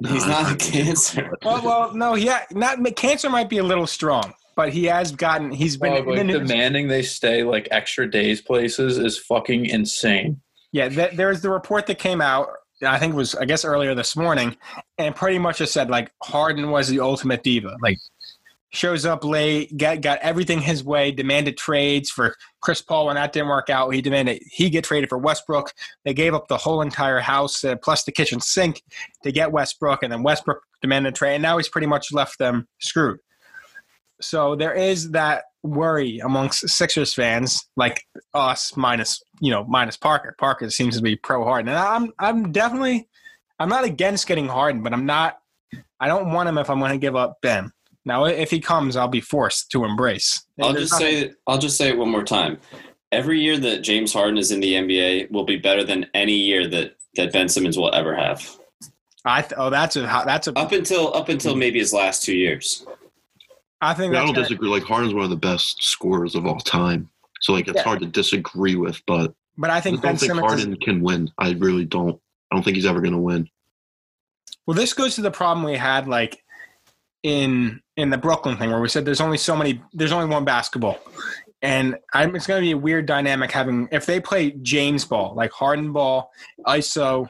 No, 0.00 0.10
He's 0.12 0.24
I- 0.24 0.28
not 0.28 0.52
a 0.52 0.56
cancer. 0.56 1.30
Well, 1.44 1.62
well, 1.64 1.94
no, 1.94 2.14
yeah, 2.14 2.42
not 2.52 2.78
cancer 2.96 3.28
might 3.30 3.48
be 3.48 3.58
a 3.58 3.62
little 3.64 3.86
strong, 3.86 4.32
but 4.56 4.72
he 4.72 4.84
has 4.84 5.12
gotten. 5.12 5.50
He's 5.50 5.76
been 5.76 5.92
Oh, 6.06 6.12
in 6.12 6.26
the 6.26 6.38
demanding 6.40 6.88
they 6.88 7.02
stay 7.02 7.42
like 7.42 7.68
extra 7.70 8.10
days 8.10 8.40
places 8.40 8.98
is 8.98 9.18
fucking 9.18 9.66
insane. 9.66 10.40
Yeah, 10.72 10.88
th- 10.88 11.12
there 11.16 11.28
was 11.28 11.42
the 11.42 11.50
report 11.50 11.86
that 11.86 11.98
came 11.98 12.20
out. 12.20 12.48
I 12.86 12.98
think 12.98 13.14
it 13.14 13.16
was, 13.16 13.34
I 13.34 13.46
guess, 13.46 13.64
earlier 13.64 13.94
this 13.94 14.14
morning, 14.16 14.54
and 14.98 15.16
pretty 15.16 15.38
much 15.38 15.58
just 15.58 15.72
said 15.72 15.88
like 15.88 16.10
Harden 16.22 16.70
was 16.70 16.88
the 16.88 17.00
ultimate 17.00 17.42
diva. 17.42 17.74
Like 17.80 17.96
shows 18.72 19.06
up 19.06 19.24
late, 19.24 19.76
got 19.76 20.00
got 20.00 20.18
everything 20.20 20.60
his 20.60 20.84
way, 20.84 21.10
demanded 21.10 21.56
trades 21.56 22.10
for 22.10 22.34
Chris 22.60 22.82
Paul 22.82 23.06
when 23.06 23.16
that 23.16 23.32
didn't 23.32 23.48
work 23.48 23.70
out. 23.70 23.94
He 23.94 24.00
demanded 24.00 24.42
he 24.50 24.70
get 24.70 24.84
traded 24.84 25.08
for 25.08 25.18
Westbrook. 25.18 25.72
They 26.04 26.14
gave 26.14 26.34
up 26.34 26.48
the 26.48 26.56
whole 26.56 26.82
entire 26.82 27.20
house 27.20 27.64
uh, 27.64 27.76
plus 27.76 28.04
the 28.04 28.12
kitchen 28.12 28.40
sink 28.40 28.82
to 29.22 29.32
get 29.32 29.52
Westbrook, 29.52 30.02
and 30.02 30.12
then 30.12 30.22
Westbrook 30.22 30.62
demanded 30.82 31.14
trade. 31.14 31.34
And 31.34 31.42
now 31.42 31.56
he's 31.56 31.68
pretty 31.68 31.86
much 31.86 32.12
left 32.12 32.38
them 32.38 32.66
screwed. 32.80 33.18
So 34.20 34.56
there 34.56 34.74
is 34.74 35.10
that 35.10 35.44
worry 35.62 36.18
amongst 36.18 36.68
Sixers 36.68 37.12
fans, 37.12 37.68
like 37.76 38.02
us 38.34 38.76
minus 38.76 39.22
you 39.40 39.50
know 39.50 39.64
minus 39.64 39.96
Parker. 39.96 40.34
Parker 40.38 40.70
seems 40.70 40.96
to 40.96 41.02
be 41.02 41.16
pro 41.16 41.44
Harden, 41.44 41.68
and 41.68 41.78
I'm 41.78 42.12
I'm 42.18 42.52
definitely 42.52 43.08
I'm 43.58 43.68
not 43.68 43.84
against 43.84 44.26
getting 44.26 44.48
Harden, 44.48 44.82
but 44.82 44.92
I'm 44.92 45.06
not. 45.06 45.38
I 45.98 46.08
don't 46.08 46.32
want 46.32 46.48
him 46.48 46.58
if 46.58 46.68
I'm 46.68 46.78
going 46.78 46.92
to 46.92 46.98
give 46.98 47.16
up 47.16 47.38
Ben. 47.40 47.72
Now, 48.06 48.24
if 48.24 48.50
he 48.50 48.60
comes, 48.60 48.96
I'll 48.96 49.08
be 49.08 49.20
forced 49.20 49.70
to 49.72 49.84
embrace. 49.84 50.46
I'll 50.62 50.72
just 50.72 50.92
nothing- 50.92 51.06
say 51.06 51.32
I'll 51.46 51.58
just 51.58 51.76
say 51.76 51.88
it 51.90 51.98
one 51.98 52.08
more 52.08 52.24
time. 52.24 52.58
Every 53.12 53.40
year 53.40 53.58
that 53.58 53.82
James 53.82 54.12
Harden 54.12 54.38
is 54.38 54.50
in 54.52 54.60
the 54.60 54.74
NBA 54.74 55.30
will 55.30 55.44
be 55.44 55.56
better 55.56 55.84
than 55.84 56.06
any 56.14 56.34
year 56.36 56.66
that 56.68 56.96
that 57.16 57.32
Ben 57.32 57.48
Simmons 57.48 57.76
will 57.76 57.92
ever 57.94 58.14
have. 58.14 58.48
I 59.24 59.42
th- 59.42 59.54
oh, 59.56 59.70
that's 59.70 59.96
a 59.96 60.02
that's 60.02 60.46
a. 60.48 60.56
Up 60.56 60.72
until 60.72 61.12
up 61.14 61.28
until 61.28 61.56
maybe 61.56 61.78
his 61.80 61.92
last 61.92 62.22
two 62.24 62.34
years. 62.36 62.86
I 63.80 63.92
think 63.92 64.12
I 64.14 64.18
that's 64.18 64.26
don't 64.26 64.34
gonna- 64.36 64.48
disagree. 64.48 64.68
Like 64.68 64.84
Harden's 64.84 65.12
one 65.14 65.24
of 65.24 65.30
the 65.30 65.36
best 65.36 65.82
scorers 65.82 66.34
of 66.36 66.46
all 66.46 66.58
time, 66.60 67.10
so 67.40 67.52
like 67.52 67.66
it's 67.68 67.76
Yeah. 67.76 67.82
hard 67.82 68.00
to 68.00 68.06
disagree 68.06 68.76
with. 68.76 69.00
But 69.06 69.34
But 69.58 69.70
I 69.70 69.78
I 69.78 69.80
think 69.80 69.96
don't 69.96 70.12
Ben 70.12 70.16
think 70.16 70.32
Simmons. 70.32 70.64
Is, 70.64 70.76
can 70.82 71.00
win. 71.00 71.30
I 71.38 71.52
really 71.54 71.84
don't. 71.84 72.20
I 72.52 72.56
don't 72.56 72.62
think 72.62 72.76
he's 72.76 72.86
ever 72.86 73.00
going 73.00 73.12
to 73.14 73.18
win. 73.18 73.48
well, 74.66 74.76
this 74.76 74.94
goes 74.94 75.16
to 75.16 75.22
the 75.22 75.30
problem 75.32 75.64
we 75.64 75.76
had 75.76 76.06
like 76.08 76.42
in 77.24 77.80
in 77.96 78.10
the 78.10 78.18
Brooklyn 78.18 78.56
thing 78.56 78.70
where 78.70 78.80
we 78.80 78.88
said 78.88 79.04
there's 79.04 79.20
only 79.20 79.38
so 79.38 79.56
many. 79.56 79.80
There's 79.92 80.12
only 80.12 80.26
one 80.26 80.44
basketball, 80.44 80.98
and 81.62 81.96
I'm, 82.12 82.34
it's 82.36 82.46
going 82.46 82.60
to 82.60 82.66
be 82.66 82.72
a 82.72 82.78
weird 82.78 83.06
dynamic 83.06 83.50
having 83.50 83.88
if 83.90 84.06
they 84.06 84.20
play 84.20 84.52
James 84.62 85.04
ball 85.04 85.34
like 85.34 85.52
Harden 85.52 85.92
ball, 85.92 86.30
ISO. 86.66 87.28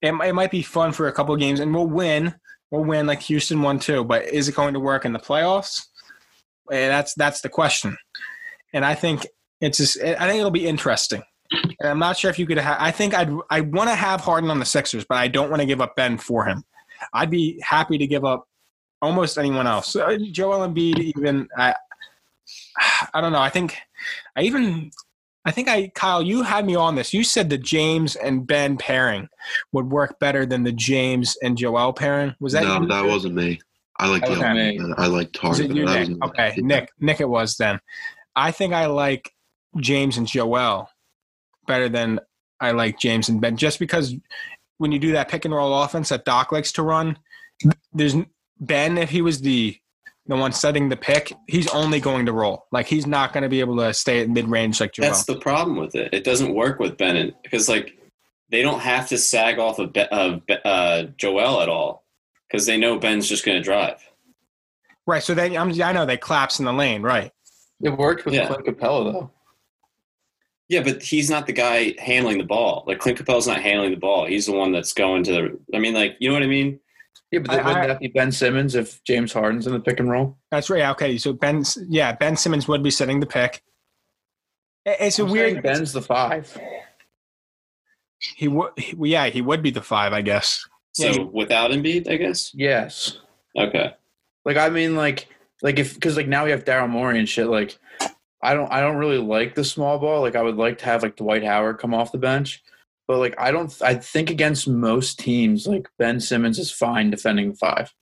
It, 0.00 0.14
it 0.14 0.34
might 0.34 0.50
be 0.50 0.62
fun 0.62 0.92
for 0.92 1.08
a 1.08 1.12
couple 1.12 1.34
games, 1.36 1.60
and 1.60 1.74
we'll 1.74 1.86
win. 1.86 2.34
We'll 2.70 2.84
win 2.84 3.06
like 3.06 3.20
Houston 3.22 3.62
won 3.62 3.78
too. 3.78 4.04
But 4.04 4.26
is 4.26 4.48
it 4.48 4.54
going 4.54 4.74
to 4.74 4.80
work 4.80 5.04
in 5.04 5.12
the 5.12 5.18
playoffs? 5.18 5.86
Eh, 6.70 6.88
that's 6.88 7.14
that's 7.14 7.40
the 7.40 7.48
question. 7.48 7.96
And 8.72 8.84
I 8.84 8.94
think 8.94 9.26
it's 9.60 9.78
just, 9.78 10.00
I 10.02 10.26
think 10.28 10.38
it'll 10.38 10.50
be 10.50 10.66
interesting. 10.66 11.22
And 11.50 11.88
I'm 11.88 11.98
not 11.98 12.18
sure 12.18 12.30
if 12.30 12.38
you 12.38 12.46
could. 12.46 12.58
Ha- 12.58 12.76
I 12.78 12.90
think 12.90 13.14
I'd 13.14 13.30
I 13.50 13.62
want 13.62 13.88
to 13.88 13.94
have 13.94 14.20
Harden 14.20 14.50
on 14.50 14.58
the 14.58 14.66
Sixers, 14.66 15.04
but 15.08 15.16
I 15.16 15.28
don't 15.28 15.50
want 15.50 15.60
to 15.60 15.66
give 15.66 15.80
up 15.80 15.96
Ben 15.96 16.18
for 16.18 16.44
him. 16.44 16.62
I'd 17.12 17.30
be 17.30 17.60
happy 17.62 17.96
to 17.98 18.06
give 18.06 18.24
up 18.24 18.46
almost 19.02 19.38
anyone 19.38 19.66
else. 19.66 19.94
Uh, 19.96 20.16
Joel 20.32 20.66
Embiid, 20.68 20.98
even 21.16 21.48
I. 21.56 21.74
I 23.12 23.20
don't 23.20 23.32
know. 23.32 23.40
I 23.40 23.50
think 23.50 23.76
I 24.36 24.42
even. 24.42 24.90
I 25.44 25.50
think 25.50 25.68
I, 25.68 25.88
Kyle, 25.94 26.20
you 26.20 26.42
had 26.42 26.66
me 26.66 26.74
on 26.74 26.94
this. 26.94 27.14
You 27.14 27.24
said 27.24 27.48
the 27.48 27.56
James 27.56 28.16
and 28.16 28.46
Ben 28.46 28.76
pairing 28.76 29.28
would 29.72 29.90
work 29.90 30.18
better 30.18 30.44
than 30.44 30.62
the 30.62 30.72
James 30.72 31.38
and 31.42 31.56
Joel 31.56 31.92
pairing. 31.94 32.34
Was 32.38 32.52
that 32.52 32.64
no, 32.64 32.80
you? 32.82 32.86
that 32.88 33.04
wasn't 33.06 33.34
me. 33.34 33.58
I 33.98 34.08
like 34.08 34.22
That 34.22 34.30
was 34.30 34.38
Joel. 34.40 34.54
me. 34.54 34.94
I 34.98 35.06
like 35.06 35.30
Was 35.42 35.58
Harden. 35.58 35.70
it 35.70 35.76
you, 35.76 35.86
That 35.86 36.08
Nick? 36.08 36.24
Okay, 36.24 36.54
Yeah. 36.56 36.62
Nick. 36.66 36.90
Nick, 37.00 37.20
it 37.20 37.28
was 37.28 37.56
then. 37.56 37.80
I 38.36 38.50
think 38.50 38.74
I 38.74 38.86
like 38.86 39.32
James 39.78 40.18
and 40.18 40.26
Joel 40.26 40.90
better 41.66 41.88
than 41.88 42.20
I 42.60 42.72
like 42.72 42.98
James 42.98 43.28
and 43.30 43.40
Ben, 43.40 43.56
just 43.56 43.78
because 43.78 44.14
when 44.76 44.92
you 44.92 44.98
do 44.98 45.12
that 45.12 45.28
pick 45.28 45.44
and 45.46 45.54
roll 45.54 45.82
offense 45.82 46.10
that 46.10 46.24
Doc 46.26 46.52
likes 46.52 46.72
to 46.72 46.82
run, 46.82 47.18
there's 47.92 48.16
Ben. 48.60 48.98
If 48.98 49.10
he 49.10 49.22
was 49.22 49.40
the 49.40 49.76
the 50.26 50.36
one 50.36 50.52
setting 50.52 50.88
the 50.90 50.96
pick, 50.96 51.32
he's 51.46 51.68
only 51.68 52.00
going 52.00 52.26
to 52.26 52.32
roll. 52.32 52.66
Like 52.70 52.86
he's 52.86 53.06
not 53.06 53.32
going 53.32 53.42
to 53.42 53.48
be 53.48 53.60
able 53.60 53.76
to 53.78 53.94
stay 53.94 54.20
at 54.20 54.28
mid 54.28 54.48
range 54.48 54.80
like 54.80 54.92
Joel. 54.92 55.06
That's 55.08 55.24
the 55.24 55.38
problem 55.38 55.76
with 55.78 55.94
it. 55.94 56.12
It 56.12 56.24
doesn't 56.24 56.54
work 56.54 56.78
with 56.78 56.98
Bennett 56.98 57.34
because 57.42 57.68
like 57.68 57.98
they 58.50 58.62
don't 58.62 58.80
have 58.80 59.08
to 59.08 59.18
sag 59.18 59.58
off 59.58 59.78
of, 59.78 59.92
Be- 59.92 60.08
of 60.10 60.44
Be- 60.46 60.58
uh, 60.64 61.04
Joel 61.16 61.62
at 61.62 61.68
all 61.68 62.04
because 62.48 62.66
they 62.66 62.76
know 62.76 62.98
Ben's 62.98 63.28
just 63.28 63.44
going 63.44 63.56
to 63.56 63.62
drive. 63.62 64.06
Right. 65.06 65.22
So 65.22 65.34
then 65.34 65.56
I'm, 65.56 65.70
I 65.80 65.92
know 65.92 66.04
they 66.04 66.18
collapse 66.18 66.58
in 66.58 66.66
the 66.66 66.72
lane. 66.72 67.02
Right. 67.02 67.32
It 67.80 67.96
worked 67.96 68.26
with 68.26 68.34
Yeah. 68.34 68.48
Clint 68.48 68.66
Capela 68.66 69.12
though. 69.12 69.30
Yeah, 70.68 70.82
but 70.82 71.02
he's 71.02 71.30
not 71.30 71.46
the 71.46 71.54
guy 71.54 71.94
handling 71.98 72.36
the 72.36 72.44
ball. 72.44 72.84
Like 72.86 72.98
Clint 72.98 73.18
Capela's 73.18 73.46
not 73.46 73.62
handling 73.62 73.92
the 73.92 73.96
ball. 73.96 74.26
He's 74.26 74.44
the 74.44 74.52
one 74.52 74.72
that's 74.72 74.92
going 74.92 75.22
to 75.24 75.32
the. 75.32 75.58
I 75.74 75.78
mean, 75.78 75.94
like 75.94 76.16
you 76.18 76.28
know 76.28 76.34
what 76.34 76.42
I 76.42 76.46
mean? 76.46 76.78
Yeah, 77.30 77.40
but 77.40 77.50
I- 77.50 77.56
wouldn't 77.58 77.76
I- 77.76 77.86
that 77.88 78.00
be 78.00 78.08
Ben 78.08 78.32
Simmons 78.32 78.74
if 78.74 79.02
James 79.04 79.32
Harden's 79.32 79.66
in 79.66 79.72
the 79.72 79.80
pick 79.80 80.00
and 80.00 80.10
roll? 80.10 80.36
That's 80.50 80.70
right. 80.70 80.84
Okay. 80.90 81.18
So 81.18 81.32
Ben, 81.32 81.62
yeah, 81.88 82.12
Ben 82.12 82.36
Simmons 82.36 82.66
would 82.68 82.82
be 82.82 82.90
setting 82.90 83.20
the 83.20 83.26
pick. 83.26 83.62
It- 84.86 84.96
It's 85.00 85.18
a 85.18 85.24
I'm 85.24 85.30
weird. 85.30 85.50
saying 85.52 85.62
Ben's 85.62 85.92
the 85.92 86.02
five. 86.02 86.56
He 88.36 88.48
would. 88.48 88.72
Yeah, 88.98 89.26
he 89.26 89.40
would 89.42 89.62
be 89.62 89.70
the 89.70 89.82
five, 89.82 90.12
I 90.12 90.22
guess. 90.22 90.66
So 90.92 91.06
Yeah, 91.06 91.12
he- 91.12 91.18
without 91.24 91.70
Embiid, 91.70 92.10
I 92.10 92.16
guess. 92.16 92.50
Yes. 92.54 93.18
Okay. 93.56 93.94
Like 94.44 94.56
I 94.56 94.68
mean, 94.70 94.96
like 94.96 95.28
like 95.62 95.78
if 95.78 95.94
because 95.94 96.16
like 96.16 96.28
now 96.28 96.44
we 96.44 96.50
have 96.50 96.64
Daryl 96.64 96.88
Morey 96.88 97.18
and 97.18 97.28
shit. 97.28 97.46
Like 97.46 97.78
I 98.42 98.54
don't 98.54 98.72
I 98.72 98.80
don't 98.80 98.96
really 98.96 99.18
like 99.18 99.54
the 99.54 99.64
small 99.64 99.98
ball. 99.98 100.22
Like 100.22 100.34
I 100.36 100.42
would 100.42 100.56
like 100.56 100.78
to 100.78 100.84
have 100.86 101.02
like 101.02 101.16
Dwight 101.16 101.44
Howard 101.44 101.78
come 101.78 101.94
off 101.94 102.10
the 102.12 102.18
bench, 102.18 102.62
but 103.08 103.18
like 103.18 103.34
I 103.38 103.50
don't. 103.50 103.74
I 103.82 103.94
think 103.94 104.30
against 104.30 104.68
most 104.68 105.18
teams, 105.18 105.66
like 105.66 105.88
Ben 105.98 106.20
Simmons 106.20 106.58
is 106.58 106.70
fine 106.70 107.10
defending 107.10 107.54
five. 107.54 107.92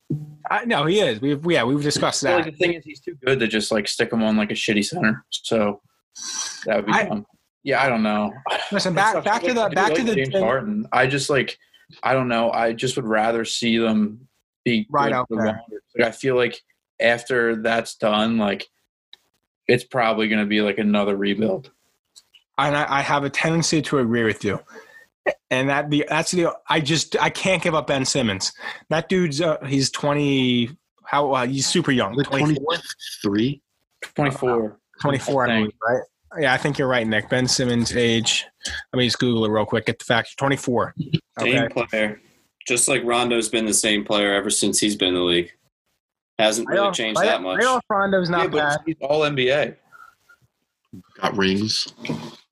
I, 0.50 0.64
no, 0.66 0.84
he 0.84 1.00
is. 1.00 1.20
We've 1.20 1.40
yeah, 1.48 1.64
we've 1.64 1.82
discussed 1.82 2.22
But, 2.24 2.34
like 2.34 2.44
that. 2.46 2.50
the 2.50 2.56
thing 2.58 2.72
is, 2.74 2.84
he's 2.84 3.00
too 3.00 3.16
good 3.24 3.40
to 3.40 3.46
just 3.46 3.70
like 3.72 3.88
stick 3.88 4.12
him 4.12 4.22
on 4.22 4.36
like 4.36 4.50
a 4.50 4.54
shitty 4.54 4.84
center. 4.84 5.24
So 5.30 5.80
that 6.66 6.76
would 6.76 6.86
be 6.86 6.92
I- 6.92 7.04
dumb. 7.08 7.26
Yeah, 7.62 7.82
I 7.82 7.88
don't 7.88 8.02
know. 8.04 8.32
Listen, 8.72 8.94
back 8.94 9.24
back 9.24 9.42
to 9.44 9.54
the 9.54 9.68
back 9.70 9.94
to 9.94 10.02
the 10.04 10.14
James 10.14 10.28
thing- 10.30 10.42
Harden. 10.42 10.86
I 10.92 11.06
just 11.06 11.30
like 11.30 11.56
I 12.02 12.12
don't 12.12 12.28
know. 12.28 12.50
I 12.50 12.72
just 12.72 12.96
would 12.96 13.06
rather 13.06 13.44
see 13.44 13.78
them 13.78 14.28
be 14.64 14.86
Right 14.90 15.12
out 15.12 15.26
there. 15.30 15.38
longer. 15.38 15.60
Like 15.98 16.08
I 16.08 16.10
feel 16.10 16.34
like 16.36 16.60
after 17.00 17.56
that's 17.62 17.94
done, 17.96 18.38
like 18.38 18.66
it's 19.68 19.84
probably 19.84 20.28
going 20.28 20.40
to 20.40 20.46
be 20.46 20.60
like 20.62 20.78
another 20.78 21.16
rebuild. 21.16 21.70
and 22.58 22.76
I, 22.76 22.98
I 22.98 23.02
have 23.02 23.24
a 23.24 23.30
tendency 23.30 23.82
to 23.82 23.98
agree 23.98 24.22
with 24.24 24.44
you. 24.44 24.60
And 25.50 25.68
that 25.68 25.90
the 25.90 26.04
that's 26.08 26.32
the 26.32 26.52
I 26.68 26.80
just 26.80 27.16
I 27.20 27.30
can't 27.30 27.62
give 27.62 27.74
up 27.74 27.86
Ben 27.86 28.04
Simmons. 28.04 28.52
That 28.90 29.08
dude's 29.08 29.40
uh, 29.40 29.58
he's 29.64 29.90
twenty. 29.90 30.76
How 31.04 31.32
uh, 31.32 31.46
he's 31.46 31.66
super 31.66 31.92
young. 31.92 32.14
Like 32.14 32.26
24, 32.26 32.56
23? 33.22 33.62
Twenty 34.14 34.30
four. 34.32 34.80
24 35.00 35.44
I 35.44 35.46
Dang. 35.48 35.60
believe, 35.62 35.72
right? 35.86 36.02
Yeah, 36.40 36.52
I 36.52 36.56
think 36.56 36.78
you're 36.78 36.88
right, 36.88 37.06
Nick. 37.06 37.30
Ben 37.30 37.46
Simmons' 37.46 37.96
age. 37.96 38.44
Let 38.92 38.98
me 38.98 39.06
just 39.06 39.18
Google 39.20 39.44
it 39.44 39.50
real 39.50 39.64
quick. 39.64 39.86
Get 39.86 39.98
the 40.00 40.04
facts. 40.04 40.34
Twenty 40.34 40.56
four. 40.56 40.94
Same 41.38 41.68
player. 41.70 42.20
Just 42.66 42.88
like 42.88 43.02
Rondo's 43.04 43.48
been 43.48 43.66
the 43.66 43.74
same 43.74 44.04
player 44.04 44.34
ever 44.34 44.50
since 44.50 44.80
he's 44.80 44.96
been 44.96 45.08
in 45.10 45.14
the 45.14 45.20
league. 45.20 45.52
Hasn't 46.40 46.68
really 46.68 46.90
changed 46.92 47.20
that 47.20 47.40
much. 47.40 47.60
Playoff 47.60 47.80
Rondo's 47.88 48.28
not 48.28 48.42
Yeah, 48.44 48.46
but 48.48 48.58
bad. 48.58 48.78
he's 48.84 48.96
all 49.00 49.20
NBA. 49.22 49.76
Got 51.20 51.36
rings. 51.36 51.92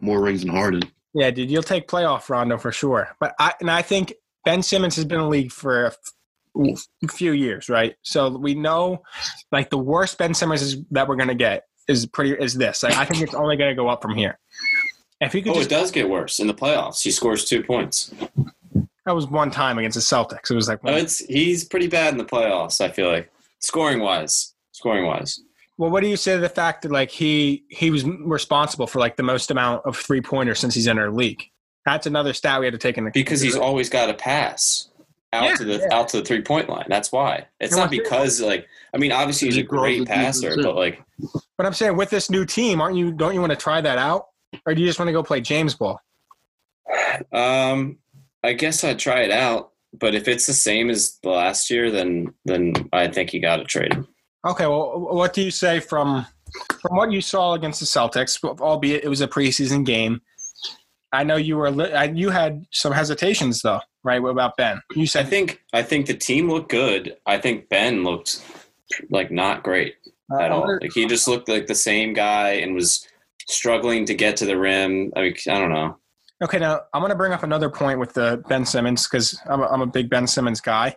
More 0.00 0.22
rings 0.22 0.42
than 0.42 0.50
Harden. 0.50 0.82
Yeah, 1.14 1.30
dude, 1.30 1.50
you'll 1.50 1.62
take 1.62 1.88
playoff 1.88 2.28
Rondo 2.28 2.58
for 2.58 2.72
sure. 2.72 3.16
But 3.20 3.34
I 3.38 3.54
and 3.60 3.70
I 3.70 3.82
think 3.82 4.14
Ben 4.44 4.62
Simmons 4.62 4.96
has 4.96 5.04
been 5.04 5.18
in 5.18 5.24
the 5.24 5.30
league 5.30 5.52
for 5.52 5.92
a 7.04 7.08
few 7.08 7.32
years, 7.32 7.68
right? 7.68 7.94
So 8.02 8.36
we 8.36 8.54
know, 8.54 9.02
like 9.52 9.70
the 9.70 9.78
worst 9.78 10.18
Ben 10.18 10.34
Simmons 10.34 10.62
is, 10.62 10.76
that 10.90 11.08
we're 11.08 11.16
gonna 11.16 11.34
get 11.34 11.64
is 11.88 12.06
pretty 12.06 12.32
is 12.32 12.54
this. 12.54 12.82
Like, 12.82 12.96
I 12.96 13.04
think 13.04 13.22
it's 13.22 13.34
only 13.34 13.56
gonna 13.56 13.74
go 13.74 13.88
up 13.88 14.02
from 14.02 14.14
here. 14.14 14.38
If 15.20 15.32
he 15.32 15.42
could 15.42 15.56
Oh, 15.56 15.60
it 15.60 15.68
does 15.68 15.90
get 15.90 16.08
worse 16.08 16.40
in 16.40 16.46
the 16.48 16.54
playoffs. 16.54 17.02
He 17.02 17.10
scores 17.10 17.44
two 17.44 17.62
points. 17.62 18.12
that 19.06 19.14
was 19.14 19.26
one 19.26 19.50
time 19.50 19.78
against 19.78 19.94
the 19.94 20.00
Celtics. 20.00 20.50
It 20.50 20.54
was 20.54 20.68
like, 20.68 20.80
Oh, 20.84 20.94
it's 20.96 21.18
he's 21.18 21.64
pretty 21.64 21.86
bad 21.86 22.12
in 22.12 22.18
the 22.18 22.24
playoffs. 22.24 22.80
I 22.80 22.90
feel 22.90 23.08
like 23.08 23.30
scoring 23.60 24.00
wise, 24.00 24.54
scoring 24.72 25.06
wise. 25.06 25.40
Well, 25.78 25.90
what 25.90 26.02
do 26.02 26.08
you 26.08 26.16
say 26.16 26.34
to 26.34 26.40
the 26.40 26.48
fact 26.48 26.82
that 26.82 26.92
like 26.92 27.10
he 27.10 27.64
he 27.68 27.90
was 27.90 28.04
responsible 28.04 28.86
for 28.86 28.98
like 28.98 29.16
the 29.16 29.22
most 29.22 29.50
amount 29.50 29.84
of 29.86 29.96
three 29.96 30.20
pointers 30.20 30.58
since 30.58 30.74
he's 30.74 30.86
entered 30.88 31.10
the 31.12 31.16
league? 31.16 31.42
That's 31.84 32.06
another 32.06 32.32
stat 32.32 32.60
we 32.60 32.66
had 32.66 32.72
to 32.72 32.78
take 32.78 32.96
into 32.96 33.10
Because 33.10 33.40
he's 33.40 33.56
always 33.56 33.90
got 33.90 34.06
to 34.06 34.14
pass 34.14 34.88
out 35.32 35.44
Yeah, 35.44 35.54
to 35.56 35.64
the 35.64 35.78
yeah. 35.90 35.96
out 35.98 36.08
to 36.08 36.18
the 36.18 36.24
three 36.24 36.42
point 36.42 36.68
line. 36.68 36.86
That's 36.88 37.12
why. 37.12 37.46
It's 37.60 37.76
not 37.76 37.90
because 37.90 38.40
like 38.40 38.66
I 38.94 38.98
mean 38.98 39.12
obviously 39.12 39.48
he's 39.48 39.58
a 39.58 39.62
great 39.62 40.06
passer, 40.06 40.56
but 40.62 40.76
like 40.76 41.02
But 41.58 41.66
I'm 41.66 41.74
saying 41.74 41.96
with 41.96 42.10
this 42.10 42.30
new 42.30 42.46
team, 42.46 42.80
aren't 42.80 42.96
you? 42.96 43.12
Don't 43.12 43.34
you 43.34 43.40
want 43.40 43.50
to 43.50 43.56
try 43.56 43.80
that 43.80 43.98
out, 43.98 44.26
or 44.66 44.74
do 44.74 44.80
you 44.80 44.86
just 44.86 44.98
want 44.98 45.08
to 45.08 45.12
go 45.12 45.22
play 45.22 45.40
James 45.40 45.74
ball? 45.74 46.00
um 47.32 47.98
I 48.42 48.52
guess 48.52 48.84
I'd 48.84 48.98
try 48.98 49.20
it 49.22 49.30
out. 49.30 49.70
But 49.98 50.14
if 50.14 50.26
it's 50.28 50.46
the 50.46 50.52
same 50.54 50.90
as 50.90 51.18
the 51.22 51.30
last 51.30 51.70
year, 51.70 51.90
then 51.90 52.34
then 52.44 52.72
I 52.92 53.08
think 53.08 53.32
you 53.32 53.40
got 53.40 53.56
to 53.56 53.64
trade 53.64 53.92
him. 53.92 54.08
Okay, 54.44 54.66
well, 54.66 54.98
what 54.98 55.32
do 55.32 55.42
you 55.42 55.50
say 55.50 55.80
from 55.80 56.26
from 56.80 56.96
what 56.96 57.10
you 57.10 57.20
saw 57.20 57.54
against 57.54 57.80
the 57.80 57.86
Celtics? 57.86 58.42
Albeit 58.60 59.04
it 59.04 59.08
was 59.08 59.20
a 59.20 59.28
preseason 59.28 59.84
game. 59.84 60.20
I 61.12 61.24
know 61.24 61.36
you 61.36 61.56
were 61.56 61.68
you 62.12 62.30
had 62.30 62.66
some 62.72 62.92
hesitations 62.92 63.62
though, 63.62 63.80
right? 64.02 64.20
What 64.20 64.30
about 64.30 64.56
Ben? 64.56 64.82
You 64.94 65.06
said 65.06 65.26
I 65.26 65.28
think 65.28 65.62
I 65.72 65.82
think 65.82 66.06
the 66.06 66.14
team 66.14 66.50
looked 66.50 66.70
good. 66.70 67.16
I 67.24 67.38
think 67.38 67.68
Ben 67.68 68.04
looked 68.04 68.44
like 69.10 69.30
not 69.30 69.62
great 69.62 69.94
uh, 70.32 70.38
at 70.38 70.50
all. 70.50 70.78
Like 70.80 70.92
he 70.92 71.06
just 71.06 71.28
looked 71.28 71.48
like 71.48 71.66
the 71.66 71.74
same 71.74 72.12
guy 72.12 72.50
and 72.52 72.74
was 72.74 73.06
struggling 73.48 74.04
to 74.06 74.14
get 74.14 74.36
to 74.38 74.44
the 74.44 74.58
rim. 74.58 75.12
I 75.16 75.22
mean, 75.22 75.34
I 75.48 75.58
don't 75.58 75.72
know. 75.72 75.98
Okay, 76.42 76.58
now 76.58 76.80
I'm 76.92 77.00
going 77.00 77.10
to 77.10 77.16
bring 77.16 77.32
up 77.32 77.42
another 77.42 77.70
point 77.70 78.00
with 78.00 78.12
the 78.12 78.42
Ben 78.48 78.66
Simmons 78.66 79.06
because 79.06 79.40
I'm 79.46 79.62
a, 79.62 79.66
I'm 79.66 79.80
a 79.80 79.86
big 79.86 80.10
Ben 80.10 80.26
Simmons 80.26 80.60
guy. 80.60 80.96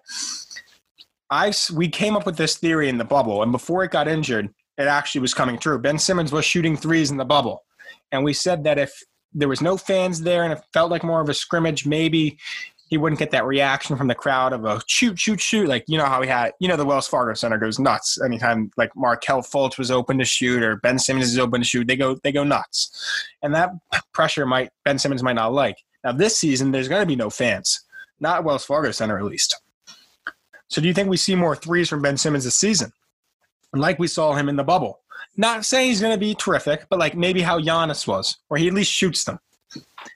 I 1.30 1.54
we 1.74 1.90
came 1.90 2.16
up 2.16 2.26
with 2.26 2.38
this 2.38 2.58
theory 2.58 2.90
in 2.90 2.98
the 2.98 3.06
bubble, 3.06 3.44
and 3.44 3.52
before 3.52 3.84
it 3.84 3.92
got 3.92 4.08
injured, 4.08 4.50
it 4.78 4.88
actually 4.88 5.22
was 5.22 5.34
coming 5.34 5.58
true. 5.58 5.78
Ben 5.80 6.00
Simmons 6.00 6.32
was 6.32 6.46
shooting 6.46 6.78
threes 6.78 7.12
in 7.12 7.18
the 7.18 7.26
bubble, 7.26 7.64
and 8.12 8.24
we 8.24 8.34
said 8.34 8.64
that 8.64 8.78
if 8.78 9.04
there 9.34 9.48
was 9.50 9.62
no 9.62 9.78
fans 9.78 10.22
there 10.22 10.44
and 10.44 10.54
it 10.54 10.64
felt 10.74 10.90
like 10.90 11.04
more 11.04 11.22
of 11.22 11.30
a 11.30 11.34
scrimmage, 11.34 11.86
maybe 11.86 12.38
he 12.90 12.98
wouldn't 12.98 13.20
get 13.20 13.32
that 13.32 13.46
reaction 13.46 13.98
from 13.98 14.08
the 14.08 14.16
crowd 14.16 14.54
of 14.54 14.64
a 14.64 14.82
shoot, 14.88 15.20
shoot, 15.20 15.42
shoot. 15.42 15.68
Like 15.68 15.84
you 15.88 15.98
know 15.98 16.06
how 16.06 16.22
he 16.22 16.30
had, 16.30 16.54
you 16.60 16.68
know, 16.68 16.78
the 16.78 16.86
Wells 16.86 17.08
Fargo 17.08 17.34
Center 17.34 17.58
goes 17.58 17.80
nuts 17.80 18.20
anytime 18.22 18.72
like 18.78 18.92
Markelle 18.96 19.42
Fultz 19.42 19.78
was 19.78 19.92
open 19.92 20.18
to 20.20 20.26
shoot 20.26 20.64
or 20.64 20.78
Ben 20.78 20.98
Simmons 20.98 21.28
is 21.28 21.40
open 21.40 21.62
to 21.62 21.68
shoot. 21.68 21.88
They 21.88 21.98
go 21.98 22.16
they 22.16 22.32
go 22.32 22.44
nuts, 22.44 22.90
and 23.42 23.54
that 23.54 23.72
pressure 24.14 24.46
might 24.46 24.72
Ben 24.86 25.00
Simmons 25.00 25.24
might 25.24 25.34
not 25.34 25.54
like. 25.54 25.78
Now 26.04 26.14
this 26.14 26.38
season, 26.38 26.72
there's 26.72 26.88
going 26.88 27.02
to 27.02 27.06
be 27.06 27.16
no 27.16 27.30
fans, 27.30 27.84
not 28.20 28.44
Wells 28.46 28.66
Fargo 28.66 28.92
Center 28.92 29.18
at 29.18 29.26
least. 29.26 29.60
So 30.70 30.82
do 30.82 30.88
you 30.88 30.94
think 30.94 31.10
we 31.10 31.18
see 31.18 31.36
more 31.36 31.56
threes 31.56 31.90
from 31.90 32.02
Ben 32.02 32.18
Simmons 32.18 32.44
this 32.44 32.58
season, 32.58 32.92
like 33.74 34.00
we 34.00 34.08
saw 34.08 34.34
him 34.34 34.50
in 34.50 34.56
the 34.56 34.64
bubble? 34.64 35.00
Not 35.36 35.66
saying 35.66 35.90
he's 35.90 36.02
going 36.02 36.14
to 36.14 36.20
be 36.20 36.36
terrific, 36.36 36.88
but 36.90 37.00
like 37.00 37.16
maybe 37.16 37.42
how 37.42 37.60
Giannis 37.60 38.08
was, 38.08 38.38
where 38.48 38.60
he 38.60 38.68
at 38.68 38.74
least 38.74 38.92
shoots 38.92 39.24
them. 39.24 39.40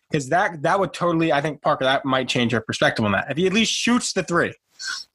Because 0.09 0.29
that 0.29 0.61
that 0.63 0.79
would 0.79 0.93
totally, 0.93 1.31
I 1.31 1.41
think 1.41 1.61
Parker, 1.61 1.85
that 1.85 2.05
might 2.05 2.27
change 2.27 2.51
your 2.51 2.61
perspective 2.61 3.05
on 3.05 3.11
that. 3.11 3.29
If 3.29 3.37
he 3.37 3.47
at 3.47 3.53
least 3.53 3.71
shoots 3.71 4.13
the 4.13 4.23
three, 4.23 4.53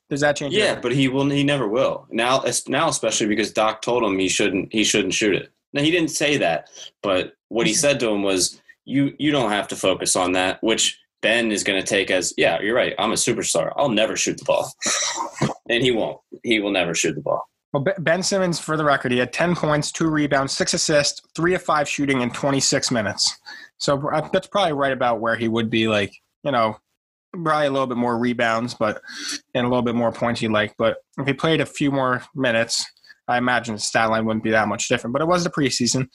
does 0.09 0.21
that 0.21 0.37
change? 0.37 0.55
your- 0.55 0.65
Yeah, 0.65 0.81
but 0.81 0.93
he 0.93 1.09
will. 1.09 1.29
He 1.29 1.43
never 1.43 1.69
will. 1.69 2.07
Now, 2.11 2.45
now 2.69 2.89
especially 2.89 3.27
because 3.27 3.53
Doc 3.53 3.83
told 3.83 4.05
him 4.05 4.19
he 4.19 4.29
shouldn't. 4.29 4.73
He 4.73 4.85
shouldn't 4.85 5.15
shoot 5.15 5.35
it. 5.35 5.51
Now 5.73 5.83
he 5.83 5.91
didn't 5.91 6.11
say 6.11 6.37
that, 6.39 6.71
but 7.03 7.35
what 7.49 7.67
he 7.67 7.73
mm-hmm. 7.73 7.79
said 7.79 8.01
to 8.01 8.09
him 8.11 8.23
was, 8.23 8.61
"You 8.85 9.15
you 9.19 9.33
don't 9.33 9.51
have 9.51 9.69
to 9.69 9.77
focus 9.77 10.17
on 10.17 10.33
that." 10.33 10.63
Which 10.63 10.99
Ben 11.23 11.51
is 11.51 11.65
going 11.65 11.81
to 11.81 11.87
take 11.87 12.11
as, 12.11 12.33
"Yeah, 12.37 12.61
you're 12.61 12.75
right. 12.77 12.95
I'm 12.99 13.13
a 13.13 13.17
superstar. 13.17 13.73
I'll 13.77 13.89
never 13.89 14.17
shoot 14.17 14.39
the 14.39 14.45
ball," 14.45 14.73
and 15.69 15.83
he 15.83 15.91
won't. 15.91 16.21
He 16.43 16.61
will 16.61 16.71
never 16.71 16.95
shoot 16.95 17.15
the 17.15 17.23
ball. 17.23 17.43
Well, 17.73 17.85
Ben- 17.99 18.23
Simmons, 18.23 18.59
for 18.59 18.77
the 18.77 18.85
record, 18.85 19.13
he 19.13 19.19
had 19.19 19.33
10 19.35 19.55
points, 19.55 19.93
two 19.93 20.09
rebounds, 20.09 20.57
six 20.57 20.73
assists, 20.73 21.21
three 21.35 21.55
of 21.55 21.63
five 21.63 21.87
shooting 21.87 22.23
in 22.23 22.31
26 22.31 22.91
minutes. 22.91 23.37
So 23.77 24.09
uh, 24.09 24.27
that's 24.33 24.47
probably 24.47 24.73
right 24.73 24.93
about 24.93 25.21
where 25.21 25.37
he 25.37 25.47
would 25.47 25.69
be, 25.69 25.87
like, 25.87 26.15
you 26.43 26.53
know, 26.53 26.79
probably 27.33 27.67
a 27.67 27.71
little 27.71 27.87
bit 27.87 27.99
more 27.99 28.19
rebounds, 28.19 28.73
but 28.73 29.03
and 29.55 29.67
a 29.67 29.69
little 29.69 29.83
bit 29.83 29.95
more 29.95 30.13
points 30.13 30.41
he 30.41 30.49
like. 30.49 30.75
But 30.79 30.99
if 31.19 31.27
he 31.27 31.33
played 31.35 31.61
a 31.61 31.67
few 31.67 31.91
more 31.91 32.23
minutes, 32.35 32.85
I 33.29 33.39
imagine 33.39 33.75
his 33.75 33.85
stat 33.85 34.11
line 34.11 34.25
wouldn't 34.25 34.45
be 34.45 34.53
that 34.53 34.69
much 34.69 34.89
different. 34.89 35.13
But 35.13 35.23
it 35.23 35.29
was 35.29 35.45
the 35.45 35.51
preseason. 35.51 36.09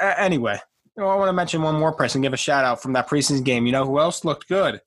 Anyway, 0.00 0.58
know, 1.02 1.08
I 1.08 1.16
want 1.16 1.28
to 1.28 1.32
mention 1.32 1.62
one 1.62 1.78
more 1.78 1.92
person, 1.92 2.22
give 2.22 2.32
a 2.32 2.36
shout 2.36 2.64
out 2.64 2.80
from 2.82 2.92
that 2.92 3.08
preseason 3.08 3.44
game. 3.44 3.66
You 3.66 3.72
know 3.72 3.84
who 3.84 3.98
else 3.98 4.24
looked 4.24 4.48
good? 4.48 4.80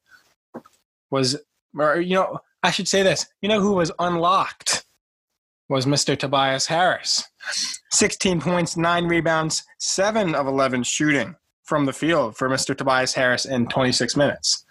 Was, 1.09 1.37
or, 1.77 1.99
you 1.99 2.15
know, 2.15 2.39
I 2.63 2.71
should 2.71 2.87
say 2.87 3.03
this. 3.03 3.27
You 3.41 3.49
know 3.49 3.59
who 3.59 3.73
was 3.73 3.91
unlocked? 3.99 4.85
was 5.69 5.85
Mr. 5.85 6.17
Tobias 6.17 6.67
Harris. 6.67 7.23
16 7.91 8.41
points, 8.41 8.77
nine 8.77 9.05
rebounds, 9.05 9.63
seven 9.79 10.35
of 10.35 10.47
11 10.47 10.83
shooting 10.83 11.35
from 11.63 11.85
the 11.85 11.93
field 11.93 12.37
for 12.37 12.49
Mr. 12.49 12.75
Tobias 12.75 13.13
Harris 13.13 13.45
in 13.45 13.67
26 13.67 14.15
minutes. 14.15 14.65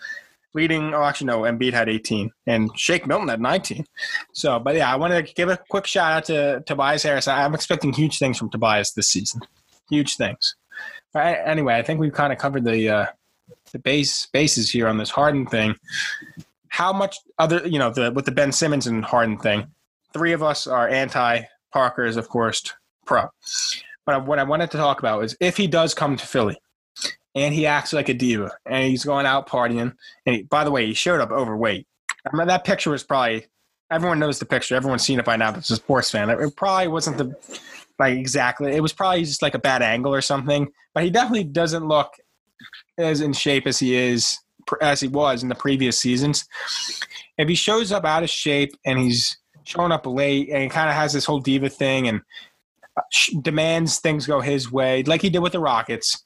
Leading, 0.55 0.95
oh, 0.95 1.03
actually, 1.03 1.27
no, 1.27 1.41
Embiid 1.43 1.75
had 1.75 1.89
18 1.89 2.31
and 2.47 2.71
Shake 2.79 3.07
Milton 3.07 3.29
had 3.29 3.41
19. 3.41 3.85
So, 4.33 4.59
but 4.59 4.75
yeah, 4.75 4.91
I 4.91 4.97
wanted 4.97 5.27
to 5.27 5.35
give 5.35 5.51
a 5.51 5.59
quick 5.69 5.87
shout 5.87 6.13
out 6.13 6.25
to 6.27 6.63
Tobias 6.67 7.03
Harris. 7.03 7.29
I'm 7.29 7.55
expecting 7.55 7.93
huge 7.93 8.19
things 8.19 8.39
from 8.39 8.49
Tobias 8.49 8.93
this 8.93 9.09
season. 9.09 9.43
Huge 9.91 10.17
things. 10.17 10.57
Right, 11.17 11.39
anyway, 11.47 11.77
I 11.77 11.83
think 11.83 11.99
we've 11.99 12.13
kind 12.13 12.31
of 12.31 12.39
covered 12.39 12.65
the 12.65 12.91
uh, 12.91 13.07
the 13.73 13.79
base 13.79 14.27
bases 14.27 14.71
here 14.71 14.87
on 14.87 14.99
this 14.99 15.09
Harden 15.09 15.47
thing. 15.47 15.75
How 16.69 16.93
much 16.93 17.17
other, 17.39 17.67
you 17.67 17.79
know, 17.79 17.89
the 17.89 18.13
with 18.13 18.27
the 18.27 18.33
Ben 18.33 18.53
Simmons 18.53 18.87
and 18.87 19.03
Harden 19.03 19.39
thing, 19.39 19.67
three 20.13 20.35
of 20.35 20.43
us 20.43 20.67
are 20.67 20.87
anti 20.87 21.41
Parker 21.73 22.05
is, 22.05 22.19
of 22.19 22.29
course, 22.29 22.71
pro. 23.07 23.31
But 24.05 24.27
what 24.27 24.39
I 24.39 24.43
wanted 24.43 24.71
to 24.73 24.77
talk 24.77 24.99
about 24.99 25.25
is 25.25 25.35
if 25.41 25.57
he 25.57 25.67
does 25.67 25.95
come 25.95 26.19
to 26.19 26.27
Philly 26.27 26.61
and 27.35 27.55
he 27.55 27.65
acts 27.65 27.95
like 27.95 28.11
a 28.11 28.15
diva 28.15 28.53
and 28.67 28.85
he's 28.85 29.03
going 29.03 29.25
out 29.25 29.49
partying, 29.49 29.95
and 30.27 30.37
he, 30.37 30.43
by 30.43 30.65
the 30.65 30.71
way, 30.71 30.85
he 30.85 30.93
showed 30.93 31.23
up 31.23 31.31
overweight. 31.31 31.87
I 32.31 32.45
that 32.45 32.65
picture 32.65 32.91
was 32.91 33.05
probably 33.05 33.47
everyone 33.91 34.19
knows 34.19 34.39
the 34.39 34.45
picture. 34.45 34.75
Everyone's 34.75 35.03
seen 35.03 35.19
it 35.19 35.25
by 35.25 35.37
now. 35.37 35.51
That's 35.51 35.71
a 35.71 35.77
sports 35.77 36.11
fan. 36.11 36.29
It 36.29 36.57
probably 36.57 36.89
wasn't 36.89 37.17
the 37.17 37.35
like 37.99 38.19
exactly. 38.19 38.73
It 38.73 38.83
was 38.83 38.93
probably 38.93 39.25
just 39.25 39.43
like 39.43 39.55
a 39.55 39.59
bad 39.59 39.83
angle 39.83 40.15
or 40.15 40.21
something. 40.21 40.69
But 40.95 41.05
he 41.05 41.11
definitely 41.11 41.45
doesn't 41.45 41.87
look 41.87 42.15
as 42.99 43.21
in 43.21 43.33
shape 43.33 43.67
as 43.67 43.79
he 43.79 43.95
is 43.95 44.39
as 44.81 45.01
he 45.01 45.09
was 45.09 45.43
in 45.43 45.49
the 45.49 45.55
previous 45.55 45.99
seasons. 45.99 46.47
If 47.39 47.49
he 47.49 47.55
shows 47.55 47.93
up 47.93 48.05
out 48.05 48.23
of 48.23 48.31
shape 48.31 48.73
and 48.85 48.99
he's 48.99 49.39
showing 49.65 49.93
up 49.93 50.07
late 50.07 50.49
and 50.51 50.63
he 50.63 50.69
kind 50.69 50.89
of 50.89 50.95
has 50.97 51.13
this 51.13 51.25
whole 51.25 51.41
diva 51.41 51.69
thing 51.69 52.09
and 52.09 52.21
uh, 52.97 53.03
demands 53.43 53.99
things 53.99 54.27
go 54.27 54.41
his 54.41 54.73
way, 54.73 55.03
like 55.05 55.23
he 55.23 55.31
did 55.31 55.41
with 55.41 55.53
the 55.53 55.61
Rockets, 55.61 56.25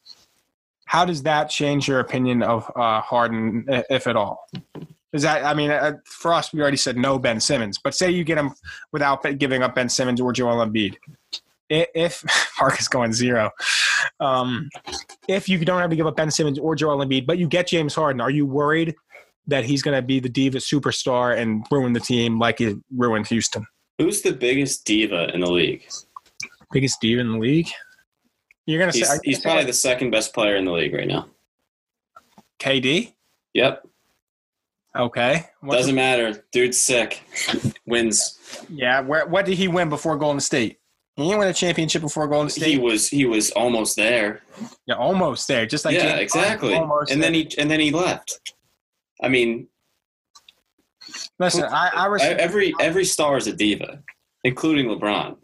how 0.87 1.05
does 1.05 1.23
that 1.25 1.51
change 1.51 1.87
your 1.87 2.01
opinion 2.01 2.43
of 2.43 2.71
uh, 2.77 3.01
Harden, 3.01 3.65
if 3.69 4.07
at 4.07 4.17
all? 4.17 4.49
Is 5.13 5.23
that 5.23 5.45
I 5.45 5.55
mean, 5.55 5.71
uh, 5.71 5.95
for 6.05 6.33
us, 6.33 6.53
we 6.53 6.61
already 6.61 6.77
said 6.77 6.97
no 6.97 7.19
Ben 7.19 7.41
Simmons, 7.41 7.79
but 7.83 7.95
say 7.95 8.11
you 8.11 8.23
get 8.23 8.39
him 8.39 8.53
without 8.93 9.23
giving 9.39 9.63
up 9.63 9.75
Ben 9.75 9.89
Simmons 9.89 10.21
or 10.21 10.33
Joel 10.33 10.65
Embiid. 10.65 10.97
If 11.71 12.25
Mark 12.61 12.81
is 12.81 12.89
going 12.89 13.13
zero, 13.13 13.51
um, 14.19 14.69
if 15.29 15.49
you 15.49 15.65
don't 15.65 15.81
have 15.81 15.91
to 15.91 15.97
give 15.97 16.07
up 16.07 16.17
Ben 16.17 16.31
Simmons 16.31 16.59
or 16.59 16.75
Joel 16.75 17.05
Embiid, 17.05 17.27
but 17.27 17.39
you 17.39 17.47
get 17.47 17.69
James 17.69 17.95
Harden, 17.95 18.21
are 18.21 18.31
you 18.31 18.45
worried 18.45 18.95
that 19.47 19.65
he's 19.65 19.83
going 19.83 19.97
to 19.97 20.03
be 20.03 20.21
the 20.21 20.29
diva 20.29 20.59
superstar 20.59 21.37
and 21.37 21.65
ruin 21.71 21.93
the 21.93 22.01
team 22.01 22.39
like 22.39 22.59
he 22.59 22.77
ruined 22.97 23.27
Houston? 23.29 23.67
Who's 23.99 24.23
the 24.23 24.33
biggest 24.33 24.85
diva 24.85 25.33
in 25.35 25.41
the 25.41 25.51
league? 25.51 25.87
Biggest 26.73 27.01
diva 27.01 27.21
in 27.21 27.33
the 27.33 27.39
league? 27.39 27.69
You're 28.67 28.79
going 28.79 28.93
to 28.93 28.99
He's, 28.99 29.09
say 29.09 29.19
he's 29.25 29.41
probably 29.41 29.65
the 29.65 29.73
second 29.73 30.11
best 30.11 30.35
player 30.35 30.57
in 30.57 30.65
the 30.65 30.73
league 30.73 30.95
right 30.95 31.09
now. 31.09 31.29
KD. 32.59 33.15
Yep. 33.55 33.87
Okay. 34.97 35.47
Doesn't 35.69 35.95
matter. 35.95 36.45
Dude's 36.53 36.79
sick. 36.79 37.23
Wins. 37.87 38.39
Yeah. 38.69 39.01
Where? 39.01 39.27
What 39.27 39.47
did 39.47 39.57
he 39.57 39.69
win 39.69 39.89
before 39.89 40.17
Golden 40.17 40.41
State? 40.41 40.80
He 41.21 41.29
didn't 41.29 41.39
win 41.41 41.49
a 41.49 41.55
championship 41.55 42.03
before 42.03 42.27
Golden 42.29 42.49
State. 42.51 42.67
He 42.73 42.79
was 42.79 43.09
he 43.09 43.25
was 43.25 43.51
almost 43.53 43.97
there. 43.97 44.43
yeah, 44.87 44.95
almost 44.97 45.47
there. 45.49 45.67
Just 45.67 45.85
like 45.85 45.95
yeah, 45.95 46.03
James 46.17 46.21
exactly. 46.21 46.73
Harden, 46.75 46.91
almost 46.91 47.11
And 47.13 47.23
then 47.23 47.35
he 47.35 47.51
and 47.59 47.71
then 47.71 47.81
he 47.81 47.91
left. 47.91 48.41
I 49.23 49.29
mean, 49.29 49.69
listen. 51.39 51.65
I, 51.65 51.91
I 51.95 52.09
was 52.09 52.23
I- 52.23 52.29
every 52.31 52.73
every 52.81 53.05
star 53.05 53.37
is 53.37 53.47
a 53.47 53.53
diva, 53.53 54.03
including 54.45 54.87
LeBron. 54.87 55.37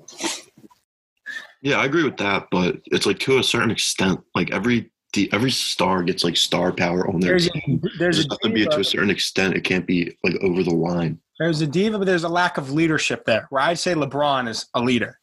Yeah, 1.63 1.79
I 1.81 1.85
agree 1.87 2.05
with 2.05 2.17
that, 2.19 2.47
but 2.51 2.77
it's 2.87 3.07
like 3.07 3.19
to 3.21 3.39
a 3.39 3.43
certain 3.43 3.71
extent. 3.71 4.21
Like 4.35 4.53
every 4.53 4.91
the- 5.15 5.31
every 5.33 5.51
star 5.51 6.03
gets 6.03 6.25
like 6.25 6.37
star 6.37 6.73
power 6.73 7.09
on 7.09 7.21
their 7.21 7.31
there's 7.33 7.49
team. 7.51 7.81
a, 7.85 7.99
there's 7.99 8.17
There's 8.17 8.27
a 8.27 8.29
has 8.31 8.39
to 8.45 8.51
be 8.51 8.65
to 8.67 8.81
a 8.81 8.85
certain 8.85 9.11
extent. 9.11 9.55
It 9.57 9.63
can't 9.65 9.87
be 9.87 10.17
like 10.25 10.37
over 10.43 10.63
the 10.63 10.75
line. 10.75 11.19
there's 11.39 11.61
a 11.61 11.67
diva, 11.67 11.99
but 11.99 12.05
there's 12.07 12.25
a 12.25 12.29
lack 12.29 12.57
of 12.59 12.71
leadership 12.73 13.25
there. 13.25 13.47
Where 13.51 13.63
I'd 13.63 13.79
say 13.79 13.95
LeBron 13.95 14.49
is 14.49 14.67
a 14.75 14.81
leader. 14.81 15.19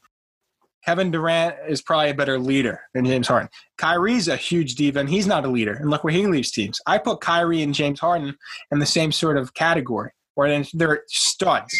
Kevin 0.85 1.11
Durant 1.11 1.55
is 1.67 1.81
probably 1.81 2.09
a 2.09 2.13
better 2.13 2.37
leader 2.37 2.81
than 2.93 3.05
James 3.05 3.27
Harden. 3.27 3.49
Kyrie's 3.77 4.27
a 4.27 4.35
huge 4.35 4.75
diva, 4.75 4.99
and 4.99 5.09
he's 5.09 5.25
not 5.27 5.45
a 5.45 5.47
leader. 5.47 5.73
And 5.73 5.89
look 5.89 6.03
where 6.03 6.13
he 6.13 6.27
leaves 6.27 6.51
teams. 6.51 6.79
I 6.85 6.97
put 6.97 7.21
Kyrie 7.21 7.61
and 7.61 7.73
James 7.73 7.99
Harden 7.99 8.35
in 8.71 8.79
the 8.79 8.85
same 8.85 9.11
sort 9.11 9.37
of 9.37 9.53
category, 9.53 10.11
where 10.35 10.63
they're 10.73 11.03
studs. 11.07 11.73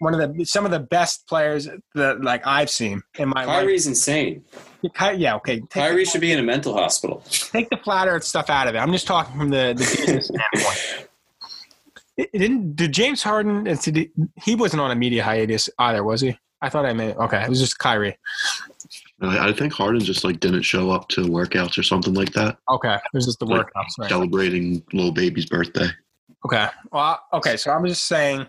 One 0.00 0.14
of 0.20 0.36
the 0.36 0.44
some 0.44 0.64
of 0.64 0.70
the 0.70 0.80
best 0.80 1.26
players 1.28 1.68
that 1.94 2.20
like 2.22 2.46
I've 2.46 2.68
seen 2.68 3.00
in 3.18 3.28
my 3.28 3.44
life. 3.44 3.60
Kyrie's 3.62 3.86
insane. 3.86 4.44
Yeah, 5.16 5.36
okay. 5.36 5.60
Take, 5.60 5.70
Kyrie 5.70 6.04
should 6.04 6.20
be 6.20 6.30
in 6.32 6.38
a 6.38 6.42
mental 6.42 6.74
hospital. 6.74 7.22
take 7.26 7.70
the 7.70 7.76
flat 7.78 8.06
Earth 8.08 8.24
stuff 8.24 8.50
out 8.50 8.66
of 8.68 8.74
it. 8.74 8.78
I'm 8.78 8.92
just 8.92 9.06
talking 9.06 9.38
from 9.38 9.50
the 9.50 9.74
the 9.76 9.84
business 9.96 10.26
standpoint. 10.26 11.08
It- 12.16 12.30
didn't 12.32 12.76
did 12.76 12.92
James 12.92 13.24
Harden? 13.24 13.66
He 14.44 14.54
wasn't 14.54 14.80
on 14.80 14.90
a 14.92 14.94
media 14.94 15.24
hiatus 15.24 15.68
either, 15.80 16.04
was 16.04 16.20
he? 16.20 16.38
I 16.64 16.68
thought 16.70 16.86
I 16.86 16.92
made 16.92 17.14
okay. 17.16 17.42
It 17.42 17.48
was 17.48 17.60
just 17.60 17.78
Kyrie. 17.78 18.16
I 19.20 19.48
I 19.48 19.52
think 19.52 19.72
Harden 19.72 20.00
just 20.00 20.24
like 20.24 20.40
didn't 20.40 20.62
show 20.62 20.90
up 20.90 21.08
to 21.10 21.22
workouts 21.22 21.78
or 21.78 21.82
something 21.82 22.14
like 22.14 22.32
that, 22.32 22.58
Okay, 22.70 22.94
it 22.94 23.00
was 23.12 23.26
just 23.26 23.38
the 23.38 23.46
Like, 23.46 23.66
workouts. 23.66 23.98
Right. 23.98 24.08
celebrating 24.08 24.82
little 24.92 25.12
baby's 25.12 25.46
birthday. 25.46 25.88
Okay. 26.46 26.66
Well, 26.92 27.20
okay. 27.32 27.56
So 27.56 27.70
I'm 27.70 27.86
just 27.86 28.04
saying, 28.06 28.46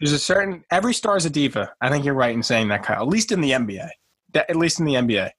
there's 0.00 0.12
a 0.12 0.18
certain 0.18 0.64
every 0.70 0.94
star 0.94 1.16
is 1.16 1.26
a 1.26 1.30
diva. 1.30 1.72
I 1.80 1.90
think 1.90 2.04
you're 2.04 2.14
right 2.14 2.34
in 2.34 2.42
saying 2.42 2.68
that, 2.68 2.82
Kyle. 2.82 3.02
At 3.02 3.08
least 3.08 3.32
in 3.32 3.40
the 3.42 3.50
NBA. 3.50 3.88
At 4.34 4.56
least 4.56 4.78
in 4.80 4.86
the 4.86 4.94
NBA. 4.94 5.30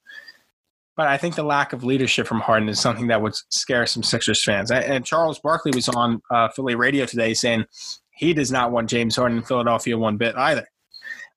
But 0.96 1.08
I 1.08 1.18
think 1.18 1.36
the 1.36 1.44
lack 1.44 1.74
of 1.74 1.84
leadership 1.84 2.26
from 2.28 2.40
Harden 2.42 2.70
is 2.70 2.80
something 2.80 3.08
that 3.08 3.22
would 3.22 3.34
scare 3.50 3.86
some 3.88 4.04
Sixers 4.04 4.44
fans. 4.44 4.72
And- 4.72 4.86
And 4.86 5.06
Charles 5.06 5.40
Barkley 5.40 5.72
was 5.76 5.90
on 5.90 6.22
uh, 6.32 6.48
Philly 6.50 6.76
radio 6.76 7.06
today 7.06 7.34
saying 7.34 7.66
he 8.12 8.34
does 8.34 8.52
not 8.52 8.72
want 8.72 8.90
James 8.90 9.16
Harden 9.16 9.40
in 9.40 9.44
Philadelphia 9.44 9.98
one 9.98 10.16
bit 10.18 10.36
either. 10.38 10.68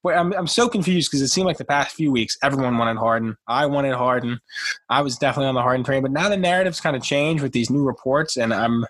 But 0.01 0.15
I'm, 0.17 0.31
I'm 0.33 0.47
so 0.47 0.69
confused 0.69 1.11
because 1.11 1.21
it 1.21 1.27
seemed 1.27 1.45
like 1.47 1.57
the 1.57 1.65
past 1.65 1.95
few 1.95 2.11
weeks 2.11 2.37
everyone 2.41 2.77
wanted 2.77 2.97
Harden. 2.97 3.35
I 3.47 3.65
wanted 3.65 3.93
Harden. 3.95 4.39
I 4.89 5.01
was 5.01 5.17
definitely 5.17 5.47
on 5.49 5.55
the 5.55 5.61
Harden 5.61 5.83
train. 5.83 6.01
But 6.01 6.11
now 6.11 6.29
the 6.29 6.37
narrative's 6.37 6.79
kind 6.79 6.95
of 6.95 7.03
changed 7.03 7.43
with 7.43 7.51
these 7.51 7.69
new 7.69 7.83
reports, 7.83 8.37
and 8.37 8.53
I'm 8.53 8.83
a 8.83 8.87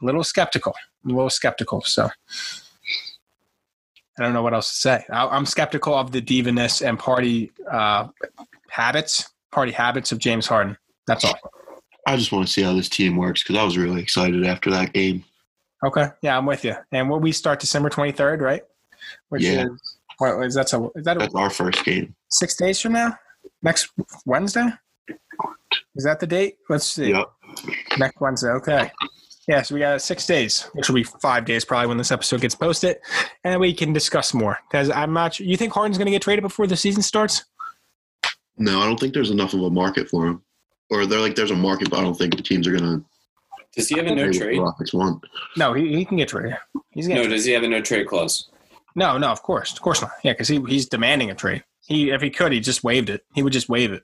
little 0.00 0.24
skeptical. 0.24 0.74
I'm 1.04 1.10
a 1.10 1.14
little 1.14 1.30
skeptical. 1.30 1.82
So 1.82 2.08
I 4.18 4.22
don't 4.22 4.32
know 4.32 4.42
what 4.42 4.54
else 4.54 4.70
to 4.70 4.76
say. 4.76 5.04
I, 5.10 5.26
I'm 5.26 5.46
skeptical 5.46 5.94
of 5.94 6.12
the 6.12 6.20
divaness 6.22 6.86
and 6.86 6.98
party 6.98 7.52
uh, 7.70 8.08
habits, 8.70 9.28
party 9.50 9.72
habits 9.72 10.12
of 10.12 10.18
James 10.18 10.46
Harden. 10.46 10.76
That's 11.06 11.24
all. 11.24 11.38
I 12.06 12.16
just 12.16 12.32
want 12.32 12.46
to 12.46 12.52
see 12.52 12.62
how 12.62 12.72
this 12.74 12.88
team 12.88 13.16
works 13.16 13.42
because 13.42 13.56
I 13.56 13.64
was 13.64 13.76
really 13.78 14.02
excited 14.02 14.44
after 14.44 14.70
that 14.70 14.92
game. 14.92 15.24
Okay. 15.84 16.08
Yeah, 16.20 16.36
I'm 16.36 16.46
with 16.46 16.64
you. 16.64 16.74
And 16.90 17.08
will 17.10 17.20
we 17.20 17.32
start 17.32 17.60
December 17.60 17.90
23rd, 17.90 18.40
right? 18.40 18.62
Which 19.28 19.42
Yeah. 19.42 19.66
is 19.66 19.96
what 20.18 20.44
is 20.46 20.54
that? 20.54 20.72
A, 20.72 20.88
is 20.94 21.04
that 21.04 21.16
a, 21.16 21.20
That's 21.20 21.34
our 21.34 21.50
first 21.50 21.84
game. 21.84 22.14
six 22.28 22.54
days 22.56 22.80
from 22.80 22.92
now? 22.92 23.16
Next 23.62 23.90
Wednesday? 24.26 24.68
Is 25.96 26.04
that 26.04 26.20
the 26.20 26.26
date? 26.26 26.56
Let's 26.68 26.86
see. 26.86 27.10
Yep. 27.10 27.30
Next 27.98 28.20
Wednesday. 28.20 28.48
Okay. 28.50 28.90
Yeah, 29.48 29.62
so 29.62 29.74
we 29.74 29.80
got 29.80 30.00
six 30.00 30.24
days, 30.26 30.68
which 30.74 30.88
will 30.88 30.94
be 30.94 31.02
five 31.02 31.44
days 31.44 31.64
probably 31.64 31.88
when 31.88 31.98
this 31.98 32.12
episode 32.12 32.40
gets 32.40 32.54
posted, 32.54 32.98
and 33.42 33.60
we 33.60 33.74
can 33.74 33.92
discuss 33.92 34.32
more. 34.32 34.56
Because 34.70 34.88
I'm 34.90 35.12
not. 35.12 35.40
You 35.40 35.56
think 35.56 35.72
Harden's 35.72 35.98
going 35.98 36.06
to 36.06 36.12
get 36.12 36.22
traded 36.22 36.42
before 36.42 36.66
the 36.68 36.76
season 36.76 37.02
starts? 37.02 37.44
No, 38.56 38.80
I 38.80 38.86
don't 38.86 39.00
think 39.00 39.14
there's 39.14 39.30
enough 39.30 39.52
of 39.54 39.62
a 39.62 39.70
market 39.70 40.08
for 40.08 40.26
him. 40.28 40.42
Or 40.90 41.06
they're 41.06 41.18
like, 41.20 41.34
there's 41.34 41.50
a 41.50 41.56
market, 41.56 41.90
but 41.90 41.98
I 41.98 42.02
don't 42.02 42.14
think 42.16 42.36
the 42.36 42.42
teams 42.42 42.68
are 42.68 42.76
gonna. 42.76 43.02
Does 43.74 43.88
he 43.88 43.96
have 43.96 44.06
a 44.06 44.14
no 44.14 44.16
pay 44.16 44.26
what 44.28 44.32
the 44.32 44.38
trade? 44.38 44.58
Rockets. 44.60 44.94
No, 45.56 45.72
he, 45.72 45.96
he 45.96 46.04
can 46.04 46.18
get 46.18 46.28
traded. 46.28 46.56
He's 46.90 47.08
No, 47.08 47.16
getting 47.16 47.30
does 47.30 47.44
he 47.46 47.52
have 47.52 47.62
a 47.62 47.68
no 47.68 47.80
trade 47.80 48.06
clause? 48.06 48.50
No, 48.94 49.18
no. 49.18 49.28
Of 49.30 49.42
course, 49.42 49.72
of 49.72 49.80
course 49.80 50.00
not. 50.02 50.10
Yeah, 50.22 50.32
because 50.32 50.48
he, 50.48 50.60
he's 50.68 50.86
demanding 50.88 51.30
a 51.30 51.34
trade. 51.34 51.64
He 51.86 52.10
if 52.10 52.20
he 52.22 52.30
could, 52.30 52.52
he 52.52 52.60
just 52.60 52.84
waived 52.84 53.10
it. 53.10 53.24
He 53.34 53.42
would 53.42 53.52
just 53.52 53.68
waive 53.68 53.92
it. 53.92 54.02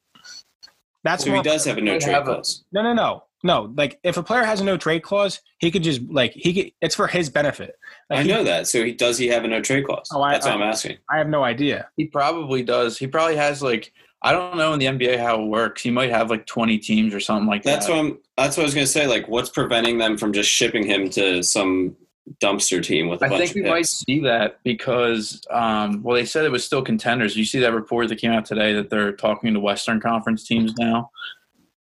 That's 1.04 1.24
So 1.24 1.32
he 1.34 1.42
does 1.42 1.64
have 1.64 1.78
a 1.78 1.80
no 1.80 1.98
trade 1.98 2.12
have 2.12 2.22
a- 2.28 2.34
clause. 2.34 2.64
No, 2.72 2.82
no, 2.82 2.92
no, 2.92 3.24
no. 3.44 3.72
Like 3.76 3.98
if 4.02 4.16
a 4.16 4.22
player 4.22 4.42
has 4.44 4.60
a 4.60 4.64
no 4.64 4.76
trade 4.76 5.02
clause, 5.02 5.40
he 5.58 5.70
could 5.70 5.82
just 5.84 6.02
like 6.10 6.32
he 6.32 6.52
could. 6.52 6.72
It's 6.80 6.94
for 6.94 7.06
his 7.06 7.30
benefit. 7.30 7.76
Like 8.10 8.20
I 8.20 8.22
he- 8.24 8.28
know 8.30 8.44
that. 8.44 8.66
So 8.66 8.84
he 8.84 8.92
does 8.92 9.16
he 9.18 9.28
have 9.28 9.44
a 9.44 9.48
no 9.48 9.60
trade 9.62 9.86
clause? 9.86 10.08
Oh, 10.12 10.20
I- 10.22 10.32
That's 10.32 10.46
what 10.46 10.52
I- 10.52 10.56
I'm 10.56 10.62
asking. 10.62 10.98
I 11.10 11.18
have 11.18 11.28
no 11.28 11.44
idea. 11.44 11.88
He 11.96 12.06
probably 12.06 12.62
does. 12.62 12.98
He 12.98 13.06
probably 13.06 13.36
has 13.36 13.62
like 13.62 13.92
I 14.20 14.32
don't 14.32 14.56
know 14.56 14.72
in 14.72 14.80
the 14.80 14.86
NBA 14.86 15.16
how 15.20 15.40
it 15.40 15.46
works. 15.46 15.80
He 15.82 15.92
might 15.92 16.10
have 16.10 16.28
like 16.28 16.44
20 16.46 16.76
teams 16.78 17.14
or 17.14 17.20
something 17.20 17.46
like 17.46 17.62
That's 17.62 17.86
that. 17.86 17.92
what 17.92 17.98
I'm. 18.00 18.18
That's 18.36 18.56
what 18.56 18.64
I 18.64 18.66
was 18.66 18.74
gonna 18.74 18.86
say. 18.88 19.06
Like, 19.06 19.28
what's 19.28 19.48
preventing 19.50 19.98
them 19.98 20.18
from 20.18 20.32
just 20.32 20.50
shipping 20.50 20.84
him 20.84 21.08
to 21.10 21.40
some 21.44 21.94
dumpster 22.42 22.82
team 22.82 23.08
with 23.08 23.22
a 23.22 23.26
I 23.26 23.38
think 23.38 23.54
we 23.54 23.62
might 23.62 23.86
see 23.86 24.20
that 24.20 24.58
because, 24.64 25.40
um, 25.50 26.02
well, 26.02 26.14
they 26.14 26.24
said 26.24 26.44
it 26.44 26.52
was 26.52 26.64
still 26.64 26.82
contenders. 26.82 27.36
You 27.36 27.44
see 27.44 27.60
that 27.60 27.72
report 27.72 28.08
that 28.08 28.16
came 28.16 28.32
out 28.32 28.44
today 28.44 28.72
that 28.74 28.90
they're 28.90 29.12
talking 29.12 29.54
to 29.54 29.60
Western 29.60 30.00
Conference 30.00 30.46
teams 30.46 30.74
now 30.78 31.10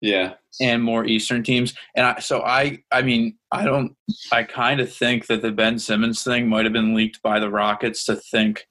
Yeah, 0.02 0.34
and 0.60 0.84
more 0.84 1.06
Eastern 1.06 1.44
teams. 1.44 1.74
And 1.96 2.06
I, 2.06 2.20
so 2.20 2.42
I, 2.42 2.84
I 2.92 3.02
mean, 3.02 3.38
I 3.52 3.66
don't, 3.66 3.96
I 4.32 4.44
kind 4.44 4.82
of 4.82 4.94
think 4.94 5.28
that 5.28 5.42
the 5.42 5.52
Ben 5.52 5.78
Simmons 5.80 6.24
thing 6.24 6.48
might 6.50 6.66
have 6.66 6.74
been 6.74 6.96
leaked 6.96 7.22
by 7.22 7.40
the 7.40 7.50
Rockets 7.50 8.06
to 8.06 8.16
think 8.16 8.68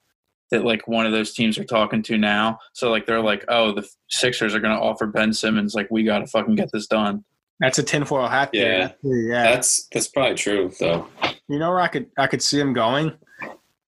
that 0.51 0.65
like 0.65 0.89
one 0.89 1.07
of 1.07 1.13
those 1.13 1.33
teams 1.33 1.59
are 1.59 1.65
talking 1.65 2.03
to 2.03 2.19
now. 2.19 2.59
So 2.73 2.91
like 2.91 3.07
they're 3.07 3.23
like, 3.23 3.45
oh, 3.49 3.73
the 3.73 3.89
Sixers 4.09 4.55
are 4.55 4.61
going 4.61 4.77
to 4.77 4.83
offer 4.83 5.07
Ben 5.07 5.33
Simmons. 5.33 5.75
Like 5.75 5.89
we 5.91 6.03
got 6.03 6.19
to 6.19 6.27
fucking 6.27 6.57
get 6.57 6.71
this 6.73 6.89
done. 6.89 7.25
That's 7.61 7.79
a 7.79 7.83
tinfoil 7.83 8.27
hat. 8.29 8.51
Yeah. 8.53 8.93
there. 9.03 9.17
yeah. 9.17 9.43
that's 9.45 9.87
that's 9.93 10.09
probably 10.09 10.35
true 10.35 10.73
though. 10.81 11.07
You 11.49 11.59
know 11.59 11.71
where 11.71 11.81
I 11.81 11.89
could 11.89 12.07
I 12.19 12.27
could 12.27 12.43
see 12.43 12.59
him 12.59 12.73
going? 12.73 13.13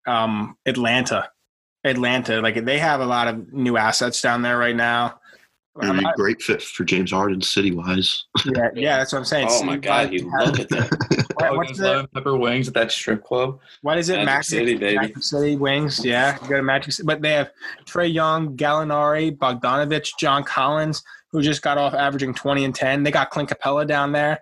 Um, 0.07 0.57
Atlanta. 0.67 1.31
Atlanta. 1.85 2.41
Like 2.41 2.65
they 2.65 2.79
have 2.79 3.01
a 3.01 3.07
lot 3.07 3.29
of 3.29 3.53
new 3.53 3.77
assets 3.77 4.21
down 4.21 4.43
there 4.43 4.59
right 4.59 4.77
now. 4.77 5.19
It'd 5.83 5.99
be 5.99 6.05
a 6.05 6.13
great 6.17 6.43
fit 6.43 6.61
for 6.63 6.85
James 6.85 7.13
Harden 7.13 7.41
city 7.41 7.73
wise. 7.73 8.27
yeah, 8.45 8.69
yeah, 8.75 8.99
that's 8.99 9.11
what 9.11 9.21
I'm 9.21 9.25
saying. 9.25 9.49
Oh 9.51 9.63
my 9.65 9.79
god, 9.79 10.11
he 10.11 10.19
loved 10.19 10.61
it 10.61 10.69
there. 10.69 10.89
What- 11.35 11.57
What's 11.57 11.69
What's 11.71 11.79
the, 11.81 12.09
pepper 12.15 12.37
wings 12.37 12.69
at 12.69 12.75
that 12.75 12.93
strip 12.93 13.25
club? 13.25 13.59
what 13.81 13.97
is 13.99 14.11
it? 14.11 14.17
Magic 14.17 14.27
Magic 14.27 14.45
City, 14.45 14.75
baby. 14.77 14.97
Magic 14.99 15.23
City 15.23 15.57
Wings. 15.57 16.05
Yeah, 16.05 16.39
go 16.47 16.57
to 16.59 16.63
Magic 16.63 16.93
City. 16.93 17.07
But 17.07 17.21
they 17.23 17.33
have 17.33 17.51
Trae 17.87 18.13
Young, 18.13 18.55
Gallinari, 18.57 19.37
Bogdanovich, 19.37 20.11
John 20.21 20.45
Collins, 20.45 21.03
who 21.33 21.43
just 21.43 21.63
got 21.63 21.79
off 21.79 21.95
averaging 21.95 22.35
20 22.35 22.65
and 22.65 22.75
10. 22.75 23.03
They 23.03 23.11
got 23.11 23.31
Clint 23.31 23.49
Capela 23.49 23.87
down 23.87 24.13
there. 24.13 24.41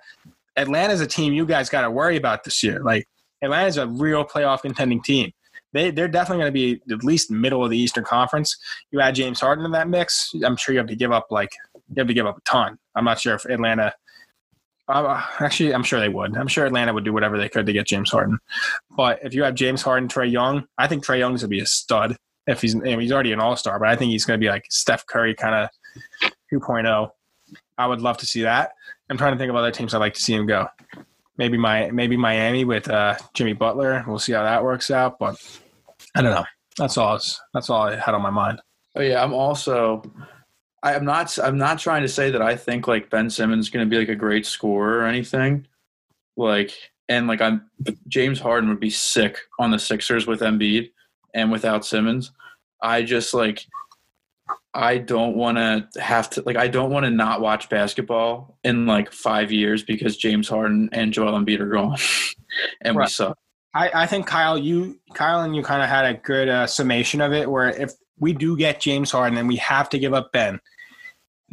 Atlanta's 0.56 1.00
a 1.00 1.06
team 1.06 1.32
you 1.32 1.46
guys 1.46 1.70
got 1.70 1.82
to 1.82 1.90
worry 1.90 2.16
about 2.16 2.44
this 2.44 2.62
year. 2.62 2.80
Like 2.82 3.08
Atlanta's 3.42 3.76
a 3.76 3.86
real 3.86 4.24
playoff 4.24 4.62
contending 4.62 5.00
team. 5.02 5.32
They 5.72 5.92
they're 5.92 6.08
definitely 6.08 6.42
going 6.42 6.52
to 6.52 6.86
be 6.86 6.92
at 6.92 7.04
least 7.04 7.30
middle 7.30 7.64
of 7.64 7.70
the 7.70 7.78
Eastern 7.78 8.04
Conference. 8.04 8.56
You 8.90 9.00
add 9.00 9.14
James 9.14 9.40
Harden 9.40 9.64
in 9.64 9.70
that 9.72 9.88
mix, 9.88 10.34
I'm 10.44 10.56
sure 10.56 10.72
you 10.72 10.78
have 10.78 10.88
to 10.88 10.96
give 10.96 11.12
up 11.12 11.28
like 11.30 11.50
you 11.74 11.94
have 11.98 12.08
to 12.08 12.14
give 12.14 12.26
up 12.26 12.38
a 12.38 12.40
ton. 12.42 12.76
I'm 12.94 13.04
not 13.04 13.20
sure 13.20 13.34
if 13.36 13.44
Atlanta. 13.44 13.94
Uh, 14.88 15.22
actually, 15.38 15.72
I'm 15.72 15.84
sure 15.84 16.00
they 16.00 16.08
would. 16.08 16.36
I'm 16.36 16.48
sure 16.48 16.66
Atlanta 16.66 16.92
would 16.92 17.04
do 17.04 17.12
whatever 17.12 17.38
they 17.38 17.48
could 17.48 17.66
to 17.66 17.72
get 17.72 17.86
James 17.86 18.10
Harden. 18.10 18.40
But 18.96 19.20
if 19.22 19.32
you 19.32 19.44
have 19.44 19.54
James 19.54 19.82
Harden, 19.82 20.08
Trae 20.08 20.30
Young, 20.30 20.66
I 20.76 20.88
think 20.88 21.04
Trae 21.04 21.20
Young's 21.20 21.42
gonna 21.42 21.48
be 21.48 21.60
a 21.60 21.66
stud. 21.66 22.16
If 22.48 22.62
he's 22.62 22.72
he's 22.72 23.12
already 23.12 23.32
an 23.32 23.38
All 23.38 23.54
Star, 23.54 23.78
but 23.78 23.88
I 23.88 23.94
think 23.94 24.10
he's 24.10 24.24
gonna 24.24 24.38
be 24.38 24.48
like 24.48 24.64
Steph 24.70 25.06
Curry 25.06 25.36
kind 25.36 25.54
of 25.54 26.32
2.0. 26.52 27.10
I 27.78 27.86
would 27.86 28.00
love 28.00 28.18
to 28.18 28.26
see 28.26 28.42
that. 28.42 28.72
I'm 29.08 29.18
trying 29.18 29.32
to 29.32 29.38
think 29.38 29.50
of 29.50 29.56
other 29.56 29.70
teams 29.70 29.94
I'd 29.94 29.98
like 29.98 30.14
to 30.14 30.22
see 30.22 30.34
him 30.34 30.46
go. 30.46 30.68
Maybe 31.36 31.56
my 31.56 31.90
maybe 31.90 32.16
Miami 32.16 32.64
with 32.64 32.88
uh, 32.88 33.16
Jimmy 33.34 33.54
Butler. 33.54 34.04
We'll 34.06 34.18
see 34.18 34.32
how 34.32 34.42
that 34.42 34.62
works 34.62 34.90
out. 34.90 35.18
But 35.18 35.36
I 36.14 36.22
don't 36.22 36.34
know. 36.34 36.44
That's 36.76 36.96
all. 36.98 37.18
That's 37.54 37.70
all 37.70 37.82
I 37.82 37.96
had 37.96 38.14
on 38.14 38.22
my 38.22 38.30
mind. 38.30 38.60
Oh 38.94 39.00
yeah, 39.00 39.22
I'm 39.22 39.32
also. 39.32 40.02
I'm 40.82 41.04
not. 41.04 41.38
I'm 41.38 41.58
not 41.58 41.78
trying 41.78 42.02
to 42.02 42.08
say 42.08 42.30
that 42.30 42.42
I 42.42 42.56
think 42.56 42.86
like 42.86 43.10
Ben 43.10 43.30
Simmons 43.30 43.66
is 43.66 43.70
going 43.70 43.86
to 43.86 43.90
be 43.90 43.98
like 43.98 44.08
a 44.08 44.14
great 44.14 44.46
scorer 44.46 44.98
or 44.98 45.06
anything. 45.06 45.66
Like 46.36 46.74
and 47.10 47.26
like 47.26 47.42
I'm 47.42 47.68
James 48.08 48.38
Harden 48.38 48.70
would 48.70 48.80
be 48.80 48.88
sick 48.88 49.38
on 49.58 49.72
the 49.72 49.78
Sixers 49.78 50.26
with 50.26 50.40
Embiid 50.40 50.92
and 51.34 51.50
without 51.50 51.84
Simmons. 51.84 52.30
I 52.80 53.02
just 53.02 53.34
like 53.34 53.66
I 54.72 54.98
don't 54.98 55.34
want 55.36 55.58
to 55.58 55.88
have 56.00 56.30
to 56.30 56.42
like 56.46 56.56
I 56.56 56.68
don't 56.68 56.90
want 56.90 57.04
to 57.04 57.10
not 57.10 57.40
watch 57.40 57.68
basketball 57.68 58.56
in 58.62 58.86
like 58.86 59.12
five 59.12 59.50
years 59.50 59.82
because 59.82 60.16
James 60.16 60.48
Harden 60.48 60.88
and 60.92 61.12
Joel 61.12 61.32
Embiid 61.32 61.60
are 61.60 61.68
gone, 61.68 61.98
and 62.82 62.94
we 62.96 63.00
Right. 63.00 63.08
suck. 63.10 63.36
I, 63.74 63.90
I 64.02 64.06
think 64.06 64.26
Kyle, 64.26 64.58
you 64.58 64.98
Kyle 65.14 65.42
and 65.42 65.54
you 65.56 65.62
kind 65.62 65.82
of 65.82 65.88
had 65.88 66.04
a 66.04 66.14
good 66.14 66.48
uh, 66.48 66.66
summation 66.66 67.20
of 67.20 67.32
it. 67.32 67.50
Where 67.50 67.68
if 67.70 67.92
we 68.18 68.32
do 68.32 68.56
get 68.56 68.80
James 68.80 69.10
Harden 69.10 69.38
and 69.38 69.48
we 69.48 69.56
have 69.56 69.88
to 69.90 69.98
give 69.98 70.12
up 70.14 70.30
Ben, 70.32 70.60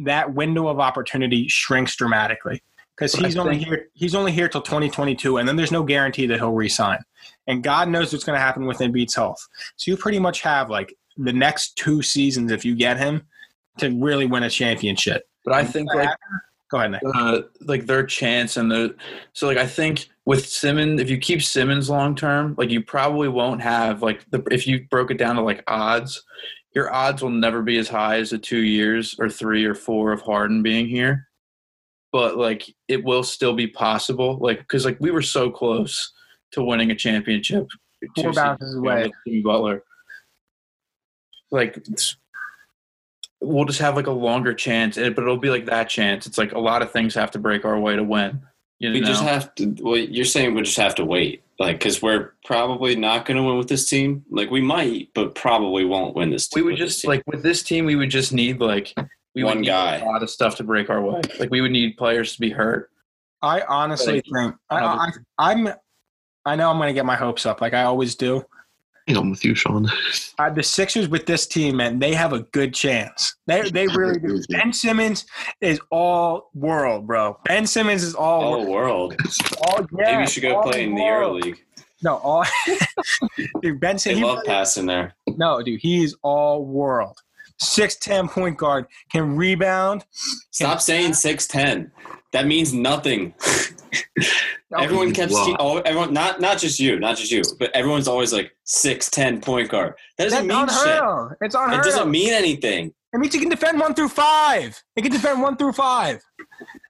that 0.00 0.34
window 0.34 0.68
of 0.68 0.78
opportunity 0.78 1.48
shrinks 1.48 1.96
dramatically 1.96 2.62
because 2.96 3.14
I 3.16 3.26
he's 3.26 3.36
only 3.36 3.56
think- 3.56 3.66
here. 3.68 3.86
He's 3.94 4.14
only 4.14 4.32
here 4.32 4.48
till 4.48 4.62
2022, 4.62 5.38
and 5.38 5.48
then 5.48 5.56
there's 5.56 5.72
no 5.72 5.82
guarantee 5.82 6.26
that 6.26 6.38
he'll 6.38 6.52
resign. 6.52 7.00
And 7.48 7.62
God 7.64 7.88
knows 7.88 8.12
what's 8.12 8.24
going 8.24 8.36
to 8.36 8.40
happen 8.40 8.66
with 8.66 8.78
Embiid's 8.78 9.14
health. 9.14 9.44
So 9.76 9.90
you 9.90 9.96
pretty 9.96 10.18
much 10.18 10.40
have 10.42 10.70
like 10.70 10.94
the 11.18 11.32
next 11.32 11.76
two 11.76 12.00
seasons 12.02 12.50
if 12.52 12.64
you 12.64 12.74
get 12.74 12.96
him 12.96 13.22
to 13.78 13.90
really 14.00 14.26
win 14.26 14.44
a 14.44 14.50
championship. 14.50 15.28
But 15.44 15.54
I 15.54 15.64
think 15.64 15.92
like 15.94 16.08
Go 16.70 16.78
ahead, 16.78 16.92
Nick. 16.92 17.02
uh, 17.14 17.42
like 17.62 17.86
their 17.86 18.04
chance 18.04 18.56
and 18.56 18.70
the 18.70 18.94
so 19.32 19.46
like 19.46 19.56
I 19.56 19.66
think 19.66 20.08
with 20.26 20.46
Simmons, 20.46 21.00
if 21.00 21.08
you 21.08 21.16
keep 21.16 21.42
Simmons 21.42 21.88
long 21.88 22.14
term, 22.14 22.54
like 22.58 22.70
you 22.70 22.82
probably 22.82 23.28
won't 23.28 23.62
have 23.62 24.02
like 24.02 24.28
the 24.30 24.42
if 24.50 24.66
you 24.66 24.86
broke 24.90 25.10
it 25.10 25.16
down 25.16 25.36
to 25.36 25.42
like 25.42 25.64
odds, 25.66 26.22
your 26.74 26.92
odds 26.92 27.22
will 27.22 27.30
never 27.30 27.62
be 27.62 27.78
as 27.78 27.88
high 27.88 28.18
as 28.18 28.30
the 28.30 28.38
two 28.38 28.62
years 28.62 29.16
or 29.18 29.30
three 29.30 29.64
or 29.64 29.74
four 29.74 30.12
of 30.12 30.20
Harden 30.20 30.62
being 30.62 30.86
here. 30.86 31.28
But 32.12 32.36
like 32.36 32.70
it 32.86 33.02
will 33.02 33.22
still 33.22 33.54
be 33.54 33.66
possible, 33.66 34.38
like 34.38 34.58
because 34.58 34.84
like 34.84 34.98
we 35.00 35.10
were 35.10 35.22
so 35.22 35.50
close 35.50 36.12
to 36.52 36.62
winning 36.62 36.90
a 36.90 36.94
championship. 36.94 37.66
Four 38.14 38.32
bounces 38.32 38.76
away. 38.76 39.10
Jimmy 39.26 39.40
Butler. 39.40 39.82
Like 41.50 41.78
we'll 43.40 43.64
just 43.64 43.78
have 43.80 43.96
like 43.96 44.06
a 44.06 44.12
longer 44.12 44.52
chance, 44.54 44.98
eh, 44.98 45.10
but 45.10 45.22
it'll 45.22 45.36
be 45.36 45.50
like 45.50 45.66
that 45.66 45.88
chance. 45.88 46.26
It's 46.26 46.38
like 46.38 46.52
a 46.52 46.58
lot 46.58 46.82
of 46.82 46.90
things 46.92 47.14
have 47.14 47.30
to 47.32 47.38
break 47.38 47.64
our 47.64 47.78
way 47.78 47.96
to 47.96 48.02
win. 48.04 48.42
You 48.78 48.92
We 48.92 49.00
know? 49.00 49.06
just 49.08 49.22
have 49.22 49.54
to. 49.56 49.74
Well, 49.80 49.96
you're 49.96 50.24
saying 50.24 50.54
we 50.54 50.62
just 50.62 50.76
have 50.76 50.94
to 50.96 51.04
wait, 51.04 51.42
like, 51.58 51.78
because 51.78 52.00
we're 52.00 52.34
probably 52.44 52.94
not 52.94 53.26
going 53.26 53.36
to 53.36 53.42
win 53.42 53.56
with 53.58 53.68
this 53.68 53.88
team. 53.88 54.24
Like, 54.30 54.50
we 54.52 54.60
might, 54.60 55.08
but 55.14 55.34
probably 55.34 55.84
won't 55.84 56.14
win 56.14 56.30
this 56.30 56.46
team. 56.48 56.64
we 56.64 56.70
would 56.70 56.78
just 56.78 57.00
team. 57.00 57.08
like 57.08 57.22
with 57.26 57.42
this 57.42 57.62
team, 57.64 57.86
we 57.86 57.96
would 57.96 58.10
just 58.10 58.32
need 58.32 58.60
like 58.60 58.94
we 59.34 59.42
One 59.42 59.56
would 59.56 59.60
need 59.62 59.66
guy. 59.68 59.96
a 59.96 60.04
lot 60.04 60.22
of 60.22 60.30
stuff 60.30 60.56
to 60.56 60.64
break 60.64 60.90
our 60.90 61.00
way. 61.02 61.20
Like 61.40 61.50
we 61.50 61.60
would 61.60 61.72
need 61.72 61.96
players 61.96 62.34
to 62.34 62.40
be 62.40 62.50
hurt. 62.50 62.90
I 63.42 63.62
honestly 63.62 64.14
Like, 64.14 64.24
think 64.32 64.54
I, 64.70 64.78
I, 64.78 65.10
I'm. 65.38 65.68
I 66.44 66.56
know 66.56 66.70
I'm 66.70 66.78
going 66.78 66.88
to 66.88 66.94
get 66.94 67.04
my 67.04 67.16
hopes 67.16 67.44
up, 67.46 67.60
like 67.60 67.74
I 67.74 67.82
always 67.82 68.14
do. 68.14 68.42
Hang 69.08 69.16
on 69.16 69.30
with 69.30 69.42
you, 69.42 69.54
Sean. 69.54 69.88
Uh, 70.38 70.50
the 70.50 70.62
Sixers 70.62 71.08
with 71.08 71.24
this 71.24 71.46
team, 71.46 71.76
man, 71.76 71.98
they 71.98 72.12
have 72.12 72.34
a 72.34 72.40
good 72.40 72.74
chance. 72.74 73.34
They 73.46 73.62
they 73.70 73.86
really 73.88 74.20
do. 74.20 74.42
Ben 74.50 74.70
Simmons 74.70 75.24
is 75.62 75.80
all 75.90 76.50
world, 76.54 77.06
bro. 77.06 77.38
Ben 77.46 77.66
Simmons 77.66 78.02
is 78.02 78.14
all 78.14 78.42
all 78.42 78.66
world. 78.70 79.16
world. 79.18 79.22
All, 79.66 79.80
yeah, 79.98 80.10
Maybe 80.12 80.20
you 80.22 80.26
should 80.28 80.42
go 80.42 80.60
play 80.62 80.84
in 80.84 80.94
the 80.94 81.02
world. 81.02 81.42
Euro 81.42 81.52
League. 81.52 81.64
No, 82.02 82.16
all 82.18 82.44
dude, 83.62 83.80
Ben 83.80 83.94
They 83.94 83.98
Simmons. 83.98 84.22
love 84.22 84.44
passing 84.44 84.84
there. 84.84 85.14
No, 85.26 85.62
dude, 85.62 85.80
he 85.80 86.04
is 86.04 86.14
all 86.22 86.66
world. 86.66 87.18
Six 87.58 87.96
ten 87.96 88.28
point 88.28 88.58
guard 88.58 88.86
can 89.10 89.36
rebound. 89.36 90.04
Stop 90.50 90.82
saying 90.82 91.14
six 91.14 91.46
ten. 91.46 91.90
That 92.32 92.46
means 92.46 92.74
nothing. 92.74 93.32
Everyone 94.78 95.08
he's 95.08 95.16
kept 95.16 95.32
lost. 95.32 95.56
oh, 95.58 95.78
everyone 95.78 96.12
not 96.12 96.40
not 96.40 96.58
just 96.58 96.78
you, 96.78 96.98
not 97.00 97.16
just 97.16 97.32
you, 97.32 97.42
but 97.58 97.74
everyone's 97.74 98.06
always 98.06 98.32
like 98.32 98.54
six 98.64 99.08
ten 99.10 99.40
point 99.40 99.70
guard. 99.70 99.94
That 100.18 100.24
doesn't 100.24 100.46
mean 100.46 100.58
unheard 100.58 100.84
shit. 100.84 101.02
of. 101.02 101.32
It's 101.40 101.54
It 101.54 101.82
doesn't 101.82 102.10
mean 102.10 102.34
anything. 102.34 102.92
It 103.14 103.18
means 103.18 103.32
he 103.32 103.40
can 103.40 103.48
defend 103.48 103.80
one 103.80 103.94
through 103.94 104.10
five. 104.10 104.82
He 104.94 105.00
can 105.00 105.10
defend 105.10 105.40
one 105.40 105.56
through 105.56 105.72
five. 105.72 106.20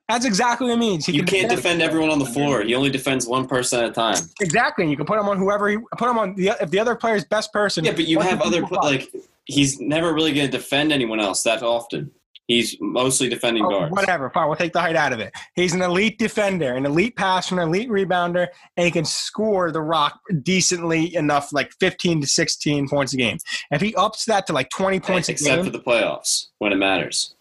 That's 0.08 0.24
exactly 0.24 0.66
what 0.66 0.74
it 0.74 0.78
means. 0.78 1.06
He 1.06 1.12
You 1.12 1.22
can 1.22 1.40
can't 1.40 1.50
defend 1.50 1.82
everyone 1.82 2.10
on 2.10 2.18
the 2.18 2.26
floor. 2.26 2.62
He 2.62 2.74
only 2.74 2.90
defends 2.90 3.26
one 3.26 3.46
person 3.46 3.84
at 3.84 3.90
a 3.90 3.92
time. 3.92 4.16
Exactly. 4.40 4.88
You 4.88 4.96
can 4.96 5.06
put 5.06 5.18
him 5.18 5.28
on 5.28 5.36
whoever 5.36 5.68
he 5.68 5.76
put 5.96 6.08
him 6.08 6.18
on. 6.18 6.34
The, 6.34 6.56
if 6.60 6.70
the 6.70 6.80
other 6.80 6.96
player's 6.96 7.24
best 7.24 7.52
person. 7.52 7.84
Yeah, 7.84 7.92
but 7.92 8.08
you 8.08 8.18
have 8.20 8.40
other 8.40 8.58
three, 8.58 8.68
four, 8.68 8.82
five. 8.82 8.84
like 8.84 9.12
he's 9.44 9.80
never 9.80 10.12
really 10.14 10.32
going 10.32 10.50
to 10.50 10.56
defend 10.56 10.92
anyone 10.92 11.20
else 11.20 11.42
that 11.42 11.62
often. 11.62 12.10
He's 12.48 12.76
mostly 12.80 13.28
defending 13.28 13.62
Oh, 13.64 13.68
guards. 13.70 13.92
whatever. 13.92 14.30
Fine. 14.30 14.48
We'll 14.48 14.56
take 14.56 14.72
the 14.72 14.80
height 14.80 14.96
out 14.96 15.12
of 15.12 15.20
it. 15.20 15.32
He's 15.54 15.74
an 15.74 15.82
elite 15.82 16.18
defender, 16.18 16.74
an 16.74 16.86
elite 16.86 17.14
passer, 17.14 17.54
an 17.60 17.68
elite 17.68 17.90
rebounder, 17.90 18.48
and 18.78 18.84
he 18.86 18.90
can 18.90 19.04
score 19.04 19.70
the 19.70 19.82
rock 19.82 20.18
decently 20.42 21.14
enough, 21.14 21.52
like 21.52 21.70
15 21.78 22.22
to 22.22 22.26
16 22.26 22.88
points 22.88 23.12
a 23.12 23.18
game. 23.18 23.36
If 23.70 23.82
he 23.82 23.94
ups 23.96 24.24
that 24.24 24.46
to 24.46 24.54
like 24.54 24.70
20 24.70 24.98
points 25.00 25.28
a 25.28 25.32
except 25.32 25.56
game, 25.56 25.64
for 25.66 25.70
the 25.70 25.82
playoffs 25.84 26.46
when 26.58 26.72
it 26.72 26.76
matters. 26.76 27.34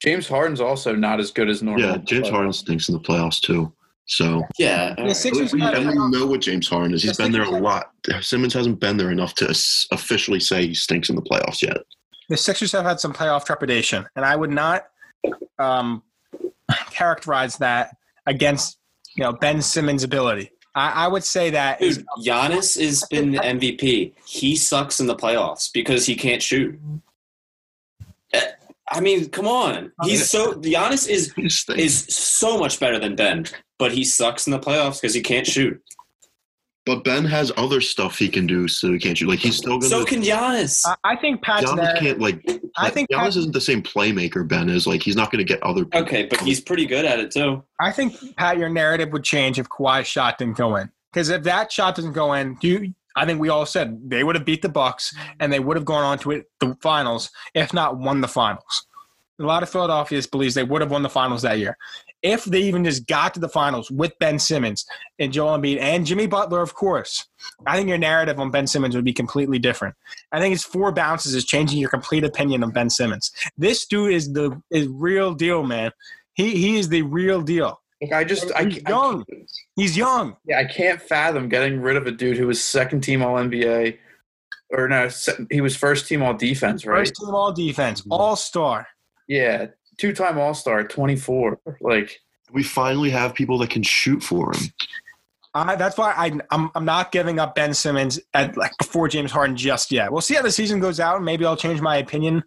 James 0.00 0.28
Harden's 0.28 0.60
also 0.60 0.94
not 0.94 1.18
as 1.18 1.32
good 1.32 1.48
as 1.48 1.62
normal. 1.62 1.82
Yeah, 1.84 1.96
James 1.96 2.28
Harden 2.28 2.52
stinks 2.52 2.88
in 2.88 2.94
the 2.94 3.00
playoffs 3.00 3.40
too. 3.40 3.72
So 4.04 4.44
Yeah, 4.56 4.90
all 4.90 4.94
the 4.96 5.02
right. 5.08 5.16
Sixers 5.16 5.52
we, 5.52 5.60
and 5.62 5.84
we 5.88 5.94
know 6.10 6.26
what 6.26 6.40
James 6.42 6.68
Harden 6.68 6.94
is. 6.94 7.02
He's 7.02 7.16
The 7.16 7.24
been 7.24 7.32
there 7.32 7.42
a 7.42 7.50
lot. 7.50 7.90
Simmons 8.20 8.54
hasn't 8.54 8.78
been 8.78 8.96
there 8.96 9.10
enough 9.10 9.34
to 9.36 9.46
officially 9.90 10.38
say 10.38 10.68
he 10.68 10.74
stinks 10.74 11.08
in 11.08 11.16
the 11.16 11.22
playoffs 11.22 11.60
yet. 11.60 11.78
The 12.28 12.36
Sixers 12.36 12.72
have 12.72 12.84
had 12.84 13.00
some 13.00 13.12
playoff 13.12 13.44
trepidation, 13.44 14.06
and 14.16 14.24
I 14.24 14.36
would 14.36 14.50
not 14.50 14.86
um, 15.58 16.02
characterize 16.90 17.58
that 17.58 17.96
against 18.26 18.78
you 19.14 19.24
know 19.24 19.32
Ben 19.32 19.62
Simmons' 19.62 20.02
ability. 20.02 20.50
I, 20.74 21.06
I 21.06 21.08
would 21.08 21.24
say 21.24 21.50
that 21.50 21.80
Dude, 21.80 22.04
Giannis 22.24 22.80
has 22.80 23.04
been 23.10 23.32
the 23.32 23.38
MVP. 23.38 24.12
He 24.26 24.56
sucks 24.56 25.00
in 25.00 25.06
the 25.06 25.16
playoffs 25.16 25.72
because 25.72 26.04
he 26.06 26.14
can't 26.14 26.42
shoot. 26.42 26.78
Eh, 28.32 28.42
I 28.90 29.00
mean, 29.00 29.28
come 29.30 29.48
on. 29.48 29.92
He's 30.04 30.28
so 30.28 30.54
Giannis 30.54 31.08
is 31.08 31.32
is 31.70 32.04
so 32.06 32.58
much 32.58 32.78
better 32.78 32.98
than 32.98 33.16
Ben, 33.16 33.46
but 33.78 33.92
he 33.92 34.04
sucks 34.04 34.46
in 34.46 34.50
the 34.50 34.60
playoffs 34.60 35.00
because 35.00 35.14
he 35.14 35.22
can't 35.22 35.46
shoot. 35.46 35.82
But 36.86 37.02
Ben 37.02 37.24
has 37.24 37.50
other 37.56 37.80
stuff 37.80 38.16
he 38.16 38.28
can 38.28 38.46
do, 38.46 38.68
so 38.68 38.92
he 38.92 38.98
can't 38.98 39.18
shoot. 39.18 39.28
Like 39.28 39.40
he's 39.40 39.56
still 39.56 39.78
gonna. 39.78 39.88
So 39.88 40.04
can 40.04 40.22
Giannis. 40.22 40.86
I, 40.86 40.94
I 41.02 41.16
think 41.16 41.42
Pat's 41.42 41.66
Giannis 41.66 41.76
there. 41.76 41.96
can't 41.96 42.20
like. 42.20 42.48
I 42.76 42.90
think 42.90 43.10
Giannis 43.10 43.18
Pat, 43.18 43.36
isn't 43.36 43.52
the 43.52 43.60
same 43.60 43.82
playmaker 43.82 44.46
Ben 44.46 44.70
is. 44.70 44.86
Like 44.86 45.02
he's 45.02 45.16
not 45.16 45.32
going 45.32 45.44
to 45.44 45.52
get 45.52 45.60
other. 45.64 45.84
people. 45.84 46.02
Okay, 46.02 46.26
but 46.26 46.40
he's 46.40 46.60
pretty 46.60 46.86
good 46.86 47.04
at 47.04 47.18
it 47.18 47.32
too. 47.32 47.62
I 47.80 47.90
think 47.90 48.14
Pat, 48.36 48.56
your 48.56 48.68
narrative 48.68 49.12
would 49.12 49.24
change 49.24 49.58
if 49.58 49.68
Kawhi's 49.68 50.06
shot 50.06 50.38
didn't 50.38 50.56
go 50.56 50.76
in. 50.76 50.90
Because 51.12 51.28
if 51.28 51.42
that 51.42 51.72
shot 51.72 51.96
doesn't 51.96 52.12
go 52.12 52.34
in, 52.34 52.54
do 52.56 52.68
you, 52.68 52.94
I 53.16 53.26
think 53.26 53.40
we 53.40 53.48
all 53.48 53.66
said 53.66 54.08
they 54.08 54.22
would 54.22 54.36
have 54.36 54.44
beat 54.44 54.62
the 54.62 54.68
Bucks 54.68 55.14
and 55.40 55.52
they 55.52 55.58
would 55.58 55.76
have 55.76 55.86
gone 55.86 56.04
on 56.04 56.18
to 56.20 56.30
it 56.30 56.50
the 56.60 56.76
finals, 56.80 57.30
if 57.54 57.72
not 57.72 57.98
won 57.98 58.20
the 58.20 58.28
finals. 58.28 58.86
A 59.40 59.42
lot 59.42 59.62
of 59.62 59.68
Philadelphians 59.68 60.26
believes 60.26 60.54
they 60.54 60.62
would 60.62 60.82
have 60.82 60.90
won 60.90 61.02
the 61.02 61.10
finals 61.10 61.42
that 61.42 61.58
year. 61.58 61.76
If 62.26 62.44
they 62.44 62.60
even 62.62 62.84
just 62.84 63.06
got 63.06 63.32
to 63.34 63.40
the 63.40 63.48
finals 63.48 63.90
with 63.90 64.18
Ben 64.18 64.38
Simmons 64.38 64.84
and 65.18 65.32
Joel 65.32 65.58
Embiid 65.58 65.80
and 65.80 66.04
Jimmy 66.04 66.26
Butler, 66.26 66.60
of 66.60 66.74
course, 66.74 67.26
I 67.66 67.76
think 67.76 67.88
your 67.88 67.98
narrative 67.98 68.40
on 68.40 68.50
Ben 68.50 68.66
Simmons 68.66 68.96
would 68.96 69.04
be 69.04 69.12
completely 69.12 69.60
different. 69.60 69.94
I 70.32 70.40
think 70.40 70.52
his 70.52 70.64
four 70.64 70.90
bounces 70.92 71.34
is 71.34 71.44
changing 71.44 71.78
your 71.78 71.88
complete 71.88 72.24
opinion 72.24 72.64
of 72.64 72.72
Ben 72.72 72.90
Simmons. 72.90 73.30
This 73.56 73.86
dude 73.86 74.12
is 74.12 74.32
the 74.32 74.60
is 74.70 74.88
real 74.88 75.34
deal, 75.34 75.62
man. 75.62 75.92
He 76.34 76.56
he 76.56 76.76
is 76.76 76.88
the 76.88 77.02
real 77.02 77.42
deal. 77.42 77.80
Like 78.02 78.12
I 78.12 78.24
just 78.24 78.50
I, 78.52 78.64
He's 78.64 78.82
I, 78.84 78.90
young. 78.90 79.24
He's 79.76 79.96
young. 79.96 80.36
yeah, 80.44 80.58
I 80.58 80.64
can't 80.64 81.00
fathom 81.00 81.48
getting 81.48 81.80
rid 81.80 81.96
of 81.96 82.06
a 82.06 82.10
dude 82.10 82.36
who 82.36 82.48
was 82.48 82.62
second 82.62 83.02
team 83.02 83.22
All 83.22 83.36
NBA, 83.36 83.98
or 84.70 84.88
no, 84.88 85.08
he 85.50 85.60
was 85.60 85.76
first 85.76 86.08
team 86.08 86.22
All 86.22 86.34
Defense, 86.34 86.84
right? 86.84 86.98
First 86.98 87.14
team 87.16 87.34
all 87.34 87.52
defense, 87.52 88.00
mm-hmm. 88.00 88.12
all 88.12 88.34
star. 88.34 88.88
Yeah, 89.28 89.66
two 89.98 90.12
time 90.12 90.38
All 90.38 90.54
Star, 90.54 90.84
twenty 90.84 91.16
four. 91.16 91.58
Like 91.80 92.20
We 92.52 92.62
finally 92.62 93.10
have 93.10 93.34
people 93.34 93.58
that 93.58 93.70
can 93.70 93.82
shoot 93.82 94.22
for 94.22 94.52
him. 94.54 94.72
I, 95.54 95.74
that's 95.76 95.96
why 95.96 96.12
I, 96.16 96.38
I'm 96.50 96.70
I'm 96.74 96.84
not 96.84 97.12
giving 97.12 97.38
up 97.38 97.54
Ben 97.54 97.72
Simmons 97.72 98.20
at 98.34 98.56
like 98.56 98.72
before 98.78 99.08
James 99.08 99.32
Harden 99.32 99.56
just 99.56 99.90
yet. 99.90 100.12
We'll 100.12 100.20
see 100.20 100.34
how 100.34 100.42
the 100.42 100.52
season 100.52 100.80
goes 100.80 101.00
out, 101.00 101.16
and 101.16 101.24
maybe 101.24 101.46
I'll 101.46 101.56
change 101.56 101.80
my 101.80 101.96
opinion. 101.96 102.44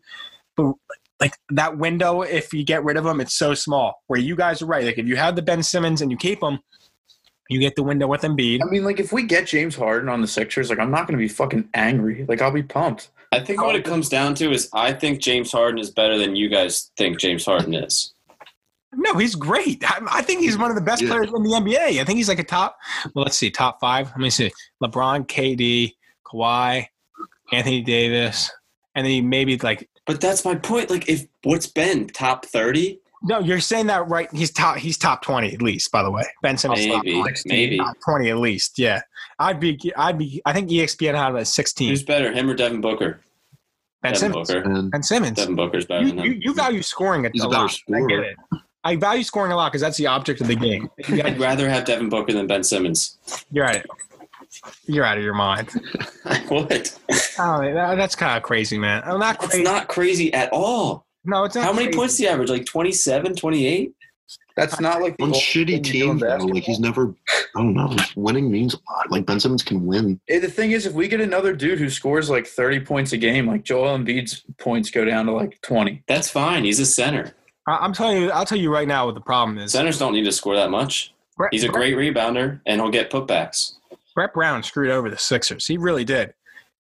But 0.56 0.74
like 1.20 1.34
that 1.50 1.78
window, 1.78 2.22
if 2.22 2.54
you 2.54 2.64
get 2.64 2.84
rid 2.84 2.98
of 2.98 3.06
him, 3.06 3.20
it's 3.20 3.34
so 3.34 3.54
small. 3.56 4.04
Where 4.08 4.20
you 4.20 4.36
guys 4.36 4.62
are 4.62 4.68
right. 4.68 4.86
Like 4.86 5.00
if 5.00 5.08
you 5.08 5.16
have 5.16 5.36
the 5.36 5.42
Ben 5.42 5.64
Simmons 5.64 6.02
and 6.02 6.12
you 6.12 6.18
keep 6.18 6.44
him, 6.44 6.60
you 7.50 7.60
get 7.60 7.76
the 7.76 7.84
window 7.84 8.08
with 8.08 8.22
Embiid. 8.22 8.60
I 8.62 8.70
mean, 8.70 8.84
like 8.84 9.00
if 9.00 9.12
we 9.12 9.24
get 9.24 9.48
James 9.48 9.76
Harden 9.76 10.08
on 10.08 10.22
the 10.22 10.28
Sixers, 10.28 10.70
like 10.70 10.80
I'm 10.80 10.92
not 10.92 11.08
gonna 11.08 11.18
be 11.18 11.28
fucking 11.28 11.70
angry. 11.74 12.26
Like 12.28 12.42
I'll 12.42 12.52
be 12.52 12.64
pumped. 12.64 13.10
I 13.32 13.40
think 13.40 13.62
what 13.62 13.76
it 13.76 13.84
comes 13.86 14.10
down 14.10 14.34
to 14.36 14.52
is 14.52 14.70
I 14.74 14.92
think 14.92 15.22
James 15.22 15.52
Harden 15.52 15.80
is 15.80 15.92
better 15.92 16.18
than 16.18 16.36
you 16.36 16.50
guys 16.50 16.92
think 16.98 17.20
James 17.20 17.46
Harden 17.46 17.74
is. 17.76 18.14
No, 18.94 19.14
he's 19.14 19.36
great. 19.36 19.84
I, 19.90 20.00
I 20.10 20.22
think 20.24 20.42
he's 20.42 20.58
one 20.58 20.72
of 20.72 20.76
the 20.76 20.82
best 20.82 21.02
Yeah. 21.04 21.10
players 21.10 21.28
in 21.28 21.44
the 21.44 21.50
NBA. 21.50 22.00
I 22.00 22.04
think 22.04 22.18
he's 22.18 22.28
like 22.28 22.40
a 22.40 22.44
top. 22.44 22.80
Well, 23.14 23.24
let's 23.24 23.38
see, 23.38 23.52
top 23.52 23.80
five. 23.80 24.08
Let 24.08 24.18
me 24.20 24.32
see: 24.32 24.52
LeBron, 24.84 25.28
KD, 25.28 25.94
Kawhi, 26.26 26.88
Anthony 27.52 27.82
Davis, 27.82 28.52
and 28.96 29.06
then 29.06 29.30
maybe 29.30 29.58
like 29.58 29.88
But 30.08 30.20
that's 30.20 30.44
my 30.44 30.56
point. 30.56 30.90
Like, 30.90 31.08
if 31.08 31.28
what's 31.44 31.68
been 31.68 32.08
top 32.08 32.46
thirty? 32.48 33.00
No, 33.24 33.40
you're 33.40 33.60
saying 33.60 33.88
that 33.88 34.08
right. 34.08 34.30
He's 34.34 34.52
top. 34.52 34.78
He's 34.78 34.98
top 34.98 35.22
twenty 35.22 35.54
at 35.54 35.62
least. 35.62 35.92
By 35.92 36.04
the 36.04 36.12
way, 36.12 36.24
Ben 36.42 36.58
Simmons 36.58 36.86
top 36.86 37.04
Maybe, 37.04 37.20
20, 37.20 37.42
maybe. 37.46 37.78
top 37.78 37.98
twenty 38.04 38.30
at 38.30 38.38
least. 38.38 38.80
Yeah, 38.80 39.02
I'd 39.40 39.60
be. 39.60 39.78
I'd 39.98 40.18
be. 40.18 40.42
I 40.46 40.54
think 40.54 40.70
ESPN 40.70 41.16
had 41.16 41.30
him 41.32 41.38
at 41.38 41.48
sixteen. 41.48 41.90
Who's 41.90 42.04
better, 42.04 42.32
him 42.32 42.50
or 42.50 42.54
Devin 42.54 42.80
Booker? 42.82 43.20
Ben 44.02 44.14
Devin 44.14 44.32
Simmons. 44.32 44.48
Booker. 44.48 44.72
And 44.72 44.92
Ben 44.92 45.04
Simmons. 45.04 45.36
Devin 45.38 45.56
Booker's 45.56 45.86
better 45.86 46.06
You, 46.06 46.14
than 46.14 46.24
you, 46.24 46.32
him. 46.32 46.42
you 46.42 46.54
value 46.54 46.82
scoring 46.82 47.26
a, 47.26 47.30
He's 47.34 47.44
a 47.44 47.48
a 47.48 47.50
better 47.50 47.64
lot. 47.64 47.80
I 47.94 48.08
get 48.08 48.20
it. 48.20 48.38
I 48.86 48.96
value 48.96 49.24
scoring 49.24 49.52
a 49.52 49.58
lot 49.58 49.72
because 49.74 49.82
that's 49.82 49.98
the 49.98 50.08
object 50.08 50.40
of 50.40 50.48
the 50.48 50.56
game. 50.56 50.90
You 51.10 51.22
I'd 51.26 51.38
rather 51.38 51.68
have 51.70 51.84
Devin 51.84 52.08
Booker 52.08 52.32
than 52.32 52.48
Ben 52.48 52.64
Simmons. 52.64 53.18
You're 53.52 53.66
out. 53.66 53.76
Of, 53.76 53.86
you're 54.86 55.04
out 55.04 55.18
of 55.18 55.24
your 55.26 55.34
mind. 55.34 55.70
what? 56.48 56.98
Oh, 57.38 57.60
that, 57.62 57.96
that's 57.98 58.16
kind 58.16 58.38
of 58.38 58.44
crazy, 58.44 58.78
man. 58.78 59.04
I'm 59.06 59.20
not 59.20 59.44
It's 59.44 59.58
not 59.58 59.90
crazy 59.90 60.34
at 60.34 60.50
all. 60.54 61.06
No, 61.26 61.44
it's 61.44 61.56
not. 61.56 61.64
How 61.66 61.74
many 61.74 61.86
crazy. 61.88 61.98
points 61.98 62.18
do 62.18 62.24
you 62.24 62.30
average? 62.30 62.50
Like 62.50 62.66
27, 62.66 63.36
28? 63.36 63.94
That's 64.56 64.80
not 64.82 65.02
like 65.02 65.16
the 65.18 65.24
on 65.24 65.32
shitty 65.32 65.66
thing 65.66 65.70
you 65.70 65.80
do 65.80 66.12
in 66.12 66.20
teams, 66.20 66.22
though, 66.22 66.38
like 66.46 66.64
he's 66.64 66.80
never. 66.80 67.14
I 67.56 67.62
don't 67.62 67.74
know. 67.74 67.96
Winning 68.18 68.52
means 68.52 68.74
a 68.74 68.78
lot. 68.92 69.10
Like 69.10 69.26
Ben 69.26 69.40
Simmons 69.40 69.64
can 69.64 69.86
win. 69.86 70.20
Eh, 70.28 70.40
The 70.40 70.50
thing 70.50 70.72
is, 70.72 70.86
if 70.86 70.94
we 70.94 71.08
get 71.08 71.22
another 71.22 71.54
dude 71.56 71.80
who 71.80 71.90
scores 71.90 72.30
like 72.30 72.46
30 72.46 72.82
points 72.82 73.14
a 73.14 73.18
game, 73.18 73.48
like 73.48 73.64
Joel 73.64 73.98
Embiid's 73.98 74.44
points 74.58 74.92
go 74.92 75.06
down 75.06 75.26
to 75.28 75.32
like 75.32 75.60
20. 75.62 76.04
That's 76.08 76.30
fine. 76.30 76.66
He's 76.66 76.80
a 76.80 76.86
center. 76.86 77.34
I- 77.68 77.78
I'm 77.78 77.94
telling 77.94 78.22
you. 78.22 78.32
I'll 78.32 78.46
tell 78.46 78.58
you 78.58 78.72
right 78.74 78.88
now 78.88 79.06
what 79.06 79.16
the 79.16 79.22
problem 79.22 79.58
is. 79.60 79.72
Centers 79.72 79.98
don't 79.98 80.14
need 80.14 80.26
to 80.26 80.32
score 80.32 80.56
that 80.58 80.70
much. 80.70 81.14
Brett, 81.38 81.54
He's 81.54 81.64
a 81.64 81.70
great 81.70 81.96
rebounder, 81.96 82.60
and 82.66 82.82
he'll 82.82 82.92
get 82.92 83.10
putbacks. 83.10 83.76
Brett 84.14 84.34
Brown 84.34 84.62
screwed 84.64 84.90
over 84.92 85.10
the 85.10 85.18
Sixers. 85.18 85.66
He 85.68 85.78
really 85.78 86.04
did. 86.04 86.34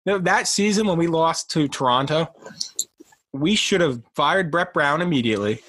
You 0.04 0.14
know, 0.14 0.18
that 0.20 0.48
season 0.48 0.86
when 0.88 0.98
we 0.98 1.06
lost 1.06 1.48
to 1.52 1.68
Toronto, 1.68 2.34
we 3.32 3.54
should 3.54 3.80
have 3.80 4.02
fired 4.14 4.50
Brett 4.50 4.72
Brown 4.72 5.02
immediately. 5.02 5.60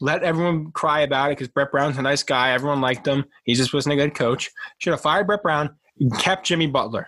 Let 0.00 0.22
everyone 0.22 0.72
cry 0.72 1.00
about 1.00 1.30
it 1.30 1.38
because 1.38 1.48
Brett 1.48 1.70
Brown's 1.70 1.96
a 1.98 2.02
nice 2.02 2.22
guy. 2.22 2.50
Everyone 2.52 2.80
liked 2.80 3.06
him. 3.06 3.24
He 3.44 3.54
just 3.54 3.72
wasn't 3.72 3.92
a 3.92 3.96
good 3.96 4.14
coach. 4.14 4.50
Should 4.78 4.92
have 4.92 5.00
fired 5.00 5.26
Brett 5.26 5.42
Brown 5.42 5.70
and 6.00 6.18
kept 6.18 6.44
Jimmy 6.46 6.66
Butler. 6.66 7.06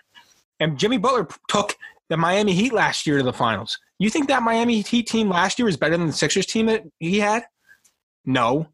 And 0.59 0.77
Jimmy 0.77 0.97
Butler 0.97 1.27
took 1.49 1.75
the 2.09 2.15
Miami 2.17 2.53
Heat 2.53 2.71
last 2.71 3.05
year 3.05 3.17
to 3.17 3.23
the 3.23 3.33
finals. 3.33 3.77
You 3.99 4.09
think 4.09 4.27
that 4.27 4.43
Miami 4.43 4.81
Heat 4.81 5.07
team 5.07 5.29
last 5.29 5.59
year 5.59 5.65
was 5.65 5.75
better 5.77 5.97
than 5.97 6.07
the 6.07 6.13
Sixers 6.13 6.45
team 6.45 6.67
that 6.67 6.83
he 6.99 7.19
had? 7.19 7.43
No. 8.25 8.67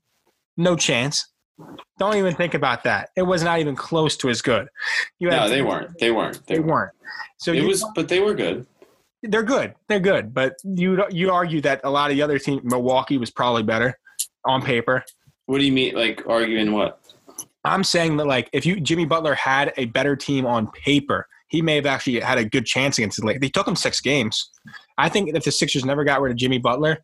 No 0.58 0.76
chance. 0.76 1.28
Don't 1.98 2.16
even 2.16 2.36
think 2.36 2.54
about 2.54 2.84
that. 2.84 3.10
It 3.16 3.24
was 3.24 3.44
not 3.44 3.60
even 3.60 3.76
close 3.76 4.18
to 4.18 4.30
as 4.30 4.42
good. 4.42 4.68
You 5.20 5.30
No, 5.30 5.48
they 5.50 5.62
weren't. 5.62 5.98
They 6.00 6.12
weren't. 6.12 6.46
They 6.48 6.56
They, 6.56 6.60
weren't. 6.60 6.70
weren't. 6.70 6.92
So 7.38 7.54
It 7.54 7.64
was, 7.64 7.86
but 7.96 8.08
they 8.08 8.20
were 8.20 8.34
good. 8.34 8.66
They're 9.24 9.44
good. 9.44 9.76
They're 9.88 10.00
good. 10.00 10.34
But 10.34 10.56
you 10.64 11.04
you 11.10 11.32
argue 11.32 11.62
that 11.62 11.82
a 11.84 11.90
lot 11.90 12.10
of 12.10 12.16
the 12.16 12.22
other 12.22 12.40
teams, 12.40 12.64
Milwaukee 12.64 13.18
was 13.18 13.32
probably 13.32 13.64
better 13.64 13.98
on 14.46 14.62
paper. 14.62 15.04
What 15.46 15.60
do 15.60 15.66
you 15.66 15.72
mean? 15.72 15.96
Like 15.96 16.24
arguing 16.28 16.72
what? 16.72 17.00
I'm 17.64 17.84
saying 17.84 18.18
that 18.18 18.26
like 18.26 18.50
if 18.54 18.66
you 18.66 18.80
Jimmy 18.80 19.06
Butler 19.06 19.36
had 19.36 19.74
a 19.78 19.86
better 19.86 20.16
team 20.16 20.46
on 20.46 20.68
paper, 20.72 21.28
he 21.48 21.62
may 21.62 21.76
have 21.76 21.86
actually 21.86 22.20
had 22.20 22.38
a 22.38 22.46
good 22.46 22.66
chance 22.66 22.98
against 22.98 23.20
the 23.20 23.26
Lakers. 23.26 23.42
They 23.42 23.50
took 23.50 23.68
him 23.68 23.76
six 23.76 24.02
games. 24.02 24.50
I 24.98 25.10
think 25.10 25.30
if 25.36 25.44
the 25.44 25.52
Sixers 25.52 25.86
never 25.86 26.04
got 26.04 26.22
rid 26.22 26.32
of 26.32 26.38
Jimmy 26.38 26.58
Butler, 26.58 27.00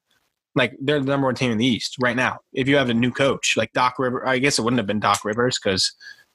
like 0.56 0.76
they're 0.82 1.00
the 1.00 1.06
number 1.06 1.28
one 1.28 1.36
team 1.36 1.52
in 1.52 1.58
the 1.58 1.66
East 1.66 1.98
right 2.02 2.16
now. 2.16 2.40
If 2.54 2.68
you 2.68 2.78
have 2.78 2.90
a 2.90 2.94
new 2.94 3.12
coach 3.12 3.56
like 3.58 3.72
Doc 3.74 4.00
Rivers, 4.00 4.24
I 4.26 4.40
guess 4.40 4.58
it 4.58 4.64
wouldn't 4.64 4.80
have 4.80 4.88
been 4.88 5.00
Doc 5.00 5.24
Rivers 5.24 5.60
because 5.64 5.94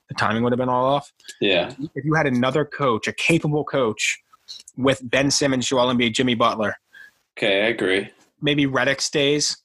the 0.08 0.14
timing 0.14 0.42
would 0.44 0.52
have 0.52 0.58
been 0.58 0.68
all 0.68 0.84
off. 0.84 1.12
Yeah. 1.40 1.72
If 1.94 2.04
you 2.04 2.14
had 2.14 2.26
another 2.26 2.64
coach, 2.64 3.08
a 3.08 3.12
capable 3.12 3.64
coach 3.64 4.20
with 4.76 5.00
Ben 5.02 5.30
Simmons, 5.30 5.66
Joel 5.68 5.92
Embiid, 5.92 6.12
Jimmy 6.12 6.34
Butler, 6.34 6.76
Okay, 7.36 7.62
I 7.62 7.68
agree. 7.68 8.10
maybe 8.40 8.66
Redick 8.66 9.00
stays, 9.00 9.56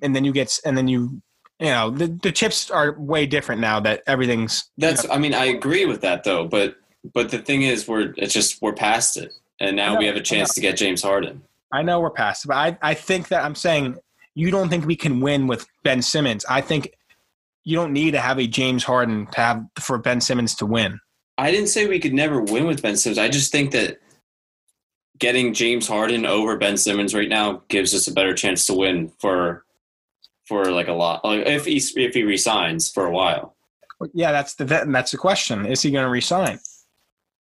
and 0.00 0.14
then 0.16 0.24
you 0.24 0.32
get 0.32 0.58
and 0.64 0.76
then 0.76 0.88
you 0.88 1.20
you 1.58 1.66
know 1.66 1.90
the, 1.90 2.06
the 2.06 2.32
chips 2.32 2.70
are 2.70 2.98
way 2.98 3.26
different 3.26 3.60
now 3.60 3.80
that 3.80 4.02
everything's 4.06 4.70
That's. 4.78 5.08
I 5.08 5.18
mean, 5.18 5.34
I 5.34 5.46
agree 5.46 5.86
with 5.86 6.00
that 6.02 6.24
though. 6.24 6.46
But 6.46 6.76
but 7.14 7.30
the 7.30 7.38
thing 7.38 7.62
is, 7.62 7.86
we're 7.86 8.14
it's 8.16 8.32
just 8.32 8.62
we're 8.62 8.72
past 8.72 9.16
it, 9.16 9.32
and 9.60 9.76
now 9.76 9.94
know, 9.94 9.98
we 9.98 10.06
have 10.06 10.16
a 10.16 10.22
chance 10.22 10.54
to 10.54 10.60
get 10.60 10.76
James 10.76 11.02
Harden. 11.02 11.42
I 11.72 11.82
know 11.82 12.00
we're 12.00 12.10
past 12.10 12.44
it, 12.44 12.48
but 12.48 12.56
I, 12.56 12.78
I 12.82 12.94
think 12.94 13.28
that 13.28 13.44
I'm 13.44 13.54
saying 13.54 13.96
you 14.34 14.50
don't 14.50 14.68
think 14.68 14.86
we 14.86 14.96
can 14.96 15.20
win 15.20 15.46
with 15.46 15.66
Ben 15.82 16.02
Simmons. 16.02 16.44
I 16.48 16.60
think 16.60 16.94
you 17.64 17.76
don't 17.76 17.92
need 17.92 18.12
to 18.12 18.20
have 18.20 18.38
a 18.38 18.46
James 18.46 18.84
Harden 18.84 19.26
to 19.32 19.40
have 19.40 19.64
for 19.78 19.98
Ben 19.98 20.20
Simmons 20.20 20.54
to 20.56 20.66
win. 20.66 20.98
I 21.38 21.50
didn't 21.50 21.68
say 21.68 21.86
we 21.86 21.98
could 21.98 22.12
never 22.14 22.40
win 22.40 22.66
with 22.66 22.82
Ben 22.82 22.96
Simmons. 22.96 23.18
I 23.18 23.28
just 23.28 23.52
think 23.52 23.70
that 23.72 24.00
getting 25.22 25.54
James 25.54 25.86
Harden 25.86 26.26
over 26.26 26.56
Ben 26.58 26.76
Simmons 26.76 27.14
right 27.14 27.28
now 27.28 27.62
gives 27.68 27.94
us 27.94 28.08
a 28.08 28.12
better 28.12 28.34
chance 28.34 28.66
to 28.66 28.74
win 28.74 29.10
for 29.20 29.64
for 30.46 30.66
like 30.72 30.88
a 30.88 30.92
lot. 30.92 31.24
Like 31.24 31.46
if 31.46 31.64
he 31.64 31.76
if 31.96 32.12
he 32.12 32.24
resigns 32.24 32.90
for 32.90 33.06
a 33.06 33.10
while. 33.10 33.54
Yeah, 34.12 34.32
that's 34.32 34.54
the 34.54 34.64
that's 34.64 35.12
the 35.12 35.16
question. 35.16 35.64
Is 35.64 35.80
he 35.80 35.92
going 35.92 36.04
to 36.04 36.10
resign? 36.10 36.58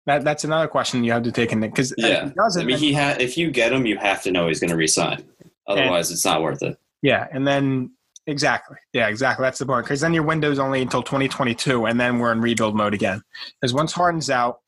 That 0.08 0.24
that's 0.24 0.44
another 0.44 0.68
question 0.68 1.04
you 1.04 1.12
have 1.12 1.24
to 1.24 1.32
take 1.32 1.52
into 1.52 1.68
because 1.68 1.94
Yeah. 1.98 2.26
he 2.26 2.32
doesn't. 2.32 2.64
I 2.64 2.66
mean, 2.66 2.78
he 2.80 2.94
ha- 2.94 3.16
if 3.20 3.38
you 3.38 3.52
get 3.52 3.72
him, 3.72 3.86
you 3.86 3.98
have 3.98 4.24
to 4.24 4.32
know 4.32 4.48
he's 4.48 4.60
going 4.60 4.72
to 4.72 4.76
resign. 4.76 5.24
Otherwise, 5.68 6.10
it's 6.12 6.26
not 6.26 6.42
worth 6.42 6.64
it. 6.64 6.78
Yeah, 7.04 7.28
and 7.32 7.46
then 7.48 7.92
exactly, 8.26 8.78
yeah, 8.94 9.08
exactly. 9.08 9.44
That's 9.44 9.60
the 9.60 9.66
point. 9.68 9.86
Because 9.86 10.02
then 10.02 10.14
your 10.16 10.24
window's 10.24 10.58
only 10.60 10.82
until 10.82 11.04
2022, 11.04 11.86
and 11.86 12.00
then 12.00 12.18
we're 12.20 12.32
in 12.32 12.42
rebuild 12.42 12.76
mode 12.76 12.94
again. 12.96 13.22
Because 13.62 13.74
once 13.74 13.92
Harden's 13.94 14.30
out, 14.32 14.62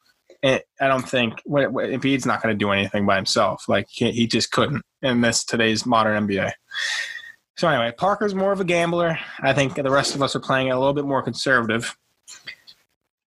I 0.43 0.62
don't 0.80 1.08
think 1.08 1.41
Embiid's 1.47 2.25
not 2.25 2.41
going 2.41 2.54
to 2.54 2.58
do 2.58 2.71
anything 2.71 3.06
by 3.06 3.15
himself. 3.15 3.67
Like 3.67 3.88
he, 3.89 4.12
he 4.12 4.28
just 4.28 4.52
couldn't 4.52 4.84
in 5.02 5.21
this 5.21 5.43
today's 5.43 5.86
modern 5.86 6.28
NBA. 6.28 6.52
So 7.58 7.67
anyway, 7.67 7.93
Parker's 7.97 8.34
more 8.34 8.54
of 8.54 8.62
a 8.62 8.63
gambler. 8.63 9.19
I 9.41 9.54
think 9.54 9.75
the 9.75 9.91
rest 9.91 10.15
of 10.15 10.21
us 10.21 10.36
are 10.36 10.39
playing 10.39 10.71
a 10.71 10.80
little 10.80 10.93
bit 10.93 11.06
more 11.06 11.21
conservative. 11.21 11.97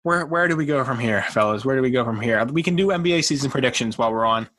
Where 0.04 0.26
where 0.26 0.47
do 0.47 0.56
we 0.56 0.65
go 0.65 0.84
from 0.84 1.00
here, 1.00 1.21
fellas? 1.30 1.65
Where 1.65 1.76
do 1.76 1.82
we 1.82 1.91
go 1.91 2.06
from 2.06 2.21
here? 2.21 2.43
We 2.45 2.63
can 2.63 2.76
do 2.76 2.88
NBA 2.88 3.24
season 3.24 3.52
predictions 3.52 3.97
while 3.97 4.12
we're 4.12 4.26
on 4.26 4.50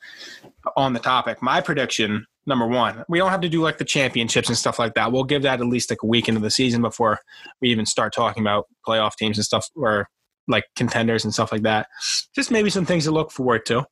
on 0.77 0.93
the 0.93 0.99
topic. 0.99 1.41
My 1.41 1.59
prediction 1.59 2.27
number 2.45 2.67
one, 2.67 3.03
we 3.09 3.17
don't 3.17 3.31
have 3.31 3.41
to 3.41 3.49
do 3.49 3.61
like 3.61 3.77
the 3.77 3.85
championships 3.85 4.47
and 4.47 4.57
stuff 4.57 4.79
like 4.79 4.93
that. 4.93 5.11
We'll 5.11 5.23
give 5.23 5.41
that 5.41 5.59
at 5.59 5.65
least 5.65 5.89
like 5.89 6.03
a 6.03 6.07
week 6.07 6.29
into 6.29 6.39
the 6.39 6.51
season 6.51 6.81
before 6.81 7.19
we 7.61 7.69
even 7.69 7.85
start 7.85 8.13
talking 8.13 8.43
about 8.43 8.67
playoff 8.87 9.15
teams 9.15 9.37
and 9.37 9.45
stuff 9.45 9.69
or 9.75 10.07
like 10.47 10.65
contenders 10.75 11.23
and 11.23 11.33
stuff 11.33 11.51
like 11.51 11.63
that. 11.63 11.87
Just 12.33 12.51
maybe 12.51 12.69
some 12.69 12.85
things 12.85 13.05
to 13.05 13.11
look 13.11 13.31
forward 13.31 13.65
to. 13.67 13.85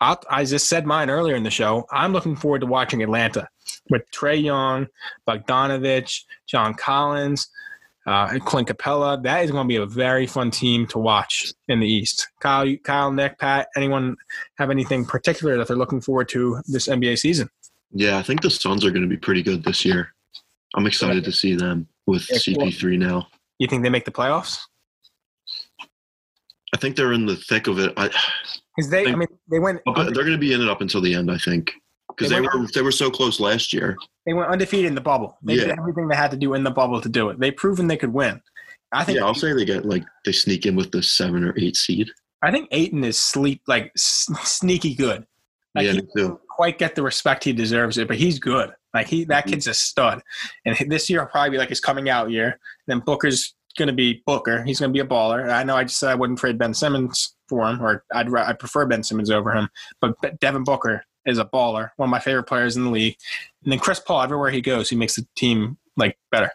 I'll, 0.00 0.20
I 0.28 0.44
just 0.44 0.68
said 0.68 0.86
mine 0.86 1.08
earlier 1.08 1.36
in 1.36 1.44
the 1.44 1.50
show. 1.50 1.86
I'm 1.90 2.12
looking 2.12 2.36
forward 2.36 2.60
to 2.60 2.66
watching 2.66 3.02
Atlanta 3.02 3.48
with 3.90 4.02
Trae 4.10 4.42
Young, 4.42 4.88
Bogdanovich, 5.26 6.22
John 6.46 6.74
Collins, 6.74 7.48
uh, 8.06 8.28
and 8.32 8.44
Clint 8.44 8.68
Capela. 8.68 9.22
That 9.22 9.44
is 9.44 9.50
going 9.50 9.64
to 9.64 9.68
be 9.68 9.76
a 9.76 9.86
very 9.86 10.26
fun 10.26 10.50
team 10.50 10.86
to 10.88 10.98
watch 10.98 11.52
in 11.68 11.80
the 11.80 11.86
East. 11.86 12.28
Kyle, 12.40 12.66
Kyle, 12.84 13.12
Nick, 13.12 13.38
Pat, 13.38 13.68
anyone 13.76 14.16
have 14.56 14.70
anything 14.70 15.04
particular 15.04 15.56
that 15.56 15.68
they're 15.68 15.76
looking 15.76 16.00
forward 16.00 16.28
to 16.30 16.60
this 16.66 16.88
NBA 16.88 17.18
season? 17.18 17.48
Yeah, 17.92 18.18
I 18.18 18.22
think 18.22 18.42
the 18.42 18.50
Suns 18.50 18.84
are 18.84 18.90
going 18.90 19.02
to 19.02 19.08
be 19.08 19.16
pretty 19.16 19.42
good 19.42 19.62
this 19.62 19.84
year. 19.84 20.12
I'm 20.74 20.86
excited 20.86 21.24
to 21.24 21.32
see 21.32 21.54
them 21.54 21.86
with 22.06 22.22
CP3 22.22 22.98
now. 22.98 23.28
You 23.58 23.68
think 23.68 23.84
they 23.84 23.88
make 23.88 24.04
the 24.04 24.10
playoffs? 24.10 24.58
I 26.74 26.76
think 26.76 26.96
they're 26.96 27.12
in 27.12 27.24
the 27.24 27.36
thick 27.36 27.68
of 27.68 27.78
it. 27.78 27.92
I, 27.96 28.10
Because 28.76 28.90
they, 28.90 29.02
I 29.02 29.04
Think- 29.04 29.18
mean, 29.18 29.28
they 29.48 29.60
went 29.60 29.80
but 29.86 30.12
they're 30.12 30.24
going 30.24 30.32
to 30.32 30.38
be 30.38 30.52
in 30.52 30.60
it 30.60 30.68
up 30.68 30.80
until 30.80 31.00
the 31.00 31.14
end. 31.14 31.30
I 31.30 31.38
think 31.38 31.70
because 32.08 32.30
They 32.30 32.36
they 32.36 32.40
were 32.42 32.66
they 32.74 32.82
were 32.82 32.90
so 32.92 33.10
close 33.10 33.38
last 33.40 33.72
year. 33.72 33.96
they 34.26 34.32
went 34.34 34.48
undefeated 34.50 34.86
in 34.86 34.94
the 34.96 35.00
bubble. 35.00 35.38
They 35.42 35.54
did 35.56 35.70
everything 35.70 36.08
they 36.08 36.16
had 36.16 36.32
to 36.32 36.36
do 36.36 36.54
in 36.54 36.64
the 36.64 36.70
bubble 36.72 37.00
to 37.00 37.08
do 37.08 37.28
it. 37.30 37.38
They 37.38 37.50
proven 37.52 37.86
they 37.86 37.96
could 37.96 38.12
win. 38.12 38.40
I 38.92 39.04
think 39.04 39.18
Yeah, 39.18 39.24
I'll 39.24 39.34
say 39.34 39.52
they 39.52 39.64
get 39.64 39.84
like 39.84 40.04
they 40.24 40.32
sneak 40.32 40.66
in 40.66 40.74
with 40.76 40.90
the 40.90 41.02
seven 41.02 41.44
or 41.44 41.54
eight 41.56 41.76
seed. 41.76 42.10
I 42.42 42.50
think 42.50 42.68
Ayton 42.72 43.04
is 43.04 43.18
sleep 43.18 43.62
like 43.68 43.92
s- 43.96 44.28
sneaky 44.42 44.94
good. 44.94 45.26
Like 45.74 45.86
yeah, 45.86 45.92
he 45.92 46.02
too. 46.16 46.40
quite 46.50 46.78
get 46.78 46.94
the 46.94 47.02
respect 47.02 47.42
he 47.44 47.52
deserves 47.52 47.98
it, 47.98 48.06
but 48.08 48.16
he's 48.16 48.38
good. 48.38 48.70
Like 48.92 49.06
he 49.08 49.24
that 49.26 49.46
Mhm. 49.46 49.50
kid's 49.50 49.66
a 49.66 49.74
stud. 49.74 50.20
And 50.64 50.76
this 50.90 51.08
year 51.10 51.20
will 51.20 51.26
probably 51.28 51.50
be 51.50 51.58
like 51.58 51.70
his 51.70 51.80
coming 51.80 52.08
out 52.08 52.30
year. 52.30 52.58
Then 52.86 53.00
Booker's 53.00 53.54
gonna 53.78 53.92
be 53.92 54.22
Booker. 54.26 54.62
He's 54.64 54.80
gonna 54.80 54.92
be 54.92 55.00
a 55.00 55.06
baller. 55.06 55.50
I 55.50 55.64
know 55.64 55.76
I 55.76 55.84
just 55.84 55.98
said 55.98 56.10
I 56.10 56.14
wouldn't 56.14 56.38
trade 56.38 56.58
Ben 56.58 56.74
Simmons 56.74 57.34
for 57.48 57.68
him, 57.68 57.82
or 57.82 58.04
I'd 58.12 58.32
I 58.34 58.52
prefer 58.52 58.86
Ben 58.86 59.02
Simmons 59.02 59.30
over 59.30 59.52
him. 59.52 59.68
But 60.00 60.40
Devin 60.40 60.64
Booker 60.64 61.04
is 61.26 61.38
a 61.38 61.44
baller, 61.44 61.90
one 61.96 62.08
of 62.08 62.10
my 62.10 62.20
favorite 62.20 62.44
players 62.44 62.76
in 62.76 62.84
the 62.84 62.90
league. 62.90 63.16
And 63.62 63.72
then 63.72 63.78
Chris 63.78 64.00
Paul, 64.00 64.22
everywhere 64.22 64.50
he 64.50 64.60
goes, 64.60 64.90
he 64.90 64.96
makes 64.96 65.16
the 65.16 65.26
team 65.36 65.78
like 65.96 66.18
better. 66.30 66.50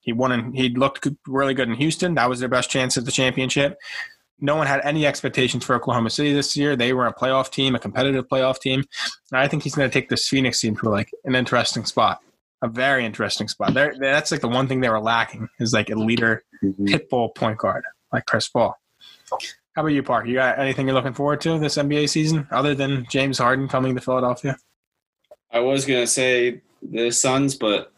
He 0.00 0.12
won 0.12 0.32
and 0.32 0.56
he 0.56 0.70
looked 0.70 1.06
really 1.26 1.54
good 1.54 1.68
in 1.68 1.74
Houston. 1.74 2.14
That 2.14 2.28
was 2.28 2.40
their 2.40 2.48
best 2.48 2.70
chance 2.70 2.96
at 2.96 3.04
the 3.04 3.12
championship. 3.12 3.78
No 4.40 4.56
one 4.56 4.66
had 4.66 4.80
any 4.82 5.06
expectations 5.06 5.64
for 5.64 5.76
Oklahoma 5.76 6.08
City 6.08 6.32
this 6.32 6.56
year. 6.56 6.74
They 6.74 6.94
were 6.94 7.06
a 7.06 7.14
playoff 7.14 7.50
team, 7.50 7.74
a 7.74 7.78
competitive 7.78 8.26
playoff 8.26 8.58
team. 8.58 8.84
And 9.30 9.40
I 9.40 9.46
think 9.46 9.62
he's 9.62 9.74
going 9.74 9.88
to 9.88 9.92
take 9.92 10.08
this 10.08 10.26
Phoenix 10.26 10.60
team 10.60 10.76
to 10.76 10.88
like 10.88 11.10
an 11.24 11.34
interesting 11.34 11.84
spot, 11.84 12.20
a 12.62 12.68
very 12.68 13.04
interesting 13.06 13.48
spot. 13.48 13.74
They're, 13.74 13.94
that's 13.98 14.30
like 14.30 14.40
the 14.40 14.48
one 14.48 14.68
thing 14.68 14.80
they 14.80 14.88
were 14.90 15.00
lacking 15.00 15.48
is 15.58 15.72
like 15.72 15.90
a 15.90 15.94
leader, 15.94 16.44
Mhm. 16.62 16.88
pitbull 16.88 17.34
point 17.34 17.58
guard 17.58 17.84
like 18.12 18.26
Chris 18.26 18.48
Paul. 18.48 18.76
How 19.30 19.82
about 19.82 19.88
you, 19.88 20.02
Park? 20.02 20.26
You 20.26 20.34
got 20.34 20.58
anything 20.58 20.86
you're 20.86 20.94
looking 20.94 21.14
forward 21.14 21.40
to 21.42 21.58
this 21.58 21.76
NBA 21.78 22.08
season 22.08 22.46
other 22.50 22.74
than 22.74 23.06
James 23.08 23.38
Harden 23.38 23.68
coming 23.68 23.94
to 23.94 24.00
Philadelphia? 24.00 24.56
I 25.52 25.60
was 25.60 25.86
gonna 25.86 26.06
say 26.06 26.60
the 26.82 27.10
Suns, 27.10 27.54
but 27.54 27.92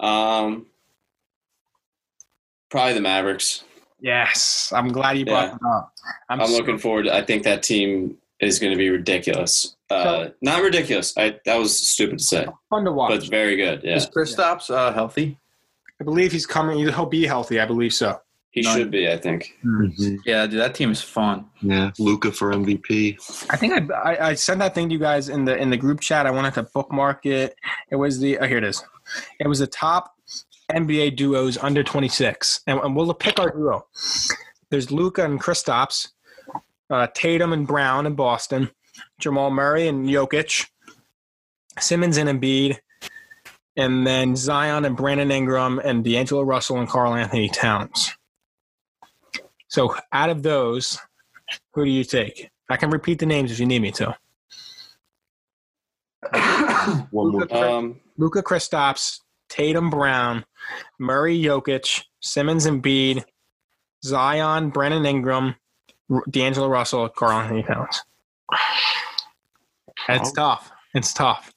um, 0.00 0.66
probably 2.70 2.94
the 2.94 3.00
Mavericks. 3.00 3.64
Yes, 4.00 4.72
I'm 4.74 4.88
glad 4.88 5.18
you 5.18 5.24
brought 5.24 5.48
Yeah. 5.48 5.50
them 5.58 5.66
up. 5.66 5.92
I'm, 6.28 6.40
I'm 6.40 6.46
so- 6.48 6.56
looking 6.56 6.78
forward. 6.78 7.08
I 7.08 7.22
think 7.22 7.42
that 7.44 7.62
team 7.62 8.16
is 8.40 8.58
going 8.58 8.72
to 8.72 8.76
be 8.78 8.90
ridiculous. 8.90 9.73
Uh, 9.90 10.28
not 10.40 10.62
ridiculous. 10.62 11.12
I 11.16 11.38
that 11.44 11.56
was 11.58 11.76
stupid 11.78 12.18
to 12.18 12.24
say, 12.24 12.46
fun 12.70 12.84
to 12.84 12.92
watch. 12.92 13.10
but 13.20 13.28
very 13.30 13.56
good. 13.56 13.82
Yeah, 13.84 13.96
Is 13.96 14.06
Kristaps 14.06 14.70
uh, 14.74 14.92
healthy? 14.92 15.38
I 16.00 16.04
believe 16.04 16.32
he's 16.32 16.46
coming. 16.46 16.78
He'll 16.78 17.06
be 17.06 17.26
healthy. 17.26 17.60
I 17.60 17.66
believe 17.66 17.92
so. 17.94 18.18
he 18.50 18.62
No. 18.62 18.74
should 18.74 18.90
be. 18.90 19.10
I 19.10 19.16
think. 19.18 19.52
Mhm. 19.64 20.18
Yeah, 20.24 20.46
dude, 20.46 20.60
that 20.60 20.74
team 20.74 20.90
is 20.90 21.02
fun. 21.02 21.46
Yeah, 21.60 21.90
Luka 21.98 22.32
for 22.32 22.52
MVP. 22.52 23.16
I 23.50 23.56
think 23.56 23.90
I, 23.92 23.94
I 24.12 24.28
I 24.30 24.34
sent 24.34 24.58
that 24.60 24.74
thing 24.74 24.88
to 24.88 24.92
you 24.94 24.98
guys 24.98 25.28
in 25.28 25.44
the 25.44 25.56
in 25.56 25.70
the 25.70 25.76
group 25.76 26.00
chat. 26.00 26.26
I 26.26 26.30
wanted 26.30 26.54
to 26.54 26.62
bookmark 26.74 27.26
it. 27.26 27.54
It 27.90 27.96
was 27.96 28.20
the 28.20 28.38
oh, 28.38 28.46
here 28.46 28.58
it 28.58 28.64
is. 28.64 28.82
It 29.38 29.46
was 29.48 29.58
the 29.58 29.66
top 29.66 30.14
NBA 30.72 31.14
duos 31.16 31.58
under 31.58 31.82
26, 31.84 32.62
and, 32.66 32.80
and 32.80 32.96
we'll 32.96 33.12
pick 33.12 33.38
our 33.38 33.50
duo. 33.50 33.86
There's 34.70 34.90
Luka 34.90 35.24
and 35.24 35.38
Kristaps, 35.38 36.08
uh, 36.90 37.06
Tatum 37.14 37.52
and 37.52 37.66
Brown 37.66 38.06
in 38.06 38.14
Boston, 38.14 38.70
Jamal 39.24 39.50
Murray 39.50 39.88
and 39.88 40.06
Jokic, 40.06 40.68
Simmons 41.78 42.18
and 42.18 42.28
Embiid, 42.28 42.76
and 43.74 44.06
then 44.06 44.36
Zion 44.36 44.84
and 44.84 44.94
Brandon 44.94 45.30
Ingram 45.30 45.78
and 45.82 46.04
D'Angelo 46.04 46.42
Russell 46.42 46.78
and 46.78 46.86
Karl 46.86 47.14
Anthony 47.14 47.48
Towns. 47.48 48.12
So 49.68 49.96
out 50.12 50.28
of 50.28 50.42
those, 50.42 50.98
who 51.72 51.86
do 51.86 51.90
you 51.90 52.04
take? 52.04 52.50
I 52.68 52.76
can 52.76 52.90
repeat 52.90 53.18
the 53.18 53.24
names 53.26 53.50
if 53.50 53.58
you 53.58 53.64
need 53.66 53.80
me 53.80 53.92
to. 53.92 54.14
One 57.10 57.32
more. 57.32 57.40
Luka, 57.40 57.72
Um, 57.76 58.00
Luka 58.18 58.42
Kristaps, 58.42 59.20
Tatum 59.48 59.88
Brown, 59.88 60.44
Murray 60.98 61.40
Jokic, 61.40 62.04
Simmons 62.20 62.66
and 62.66 62.82
Embiid, 62.82 63.24
Zion, 64.04 64.68
Brandon 64.68 65.04
Ingram, 65.06 65.56
R- 66.10 66.22
D'Angelo 66.30 66.68
Russell, 66.68 67.08
Karl 67.08 67.32
Anthony 67.40 67.62
Towns. 67.62 68.02
It's 70.08 70.32
tough. 70.32 70.70
It's 70.94 71.12
tough. 71.12 71.52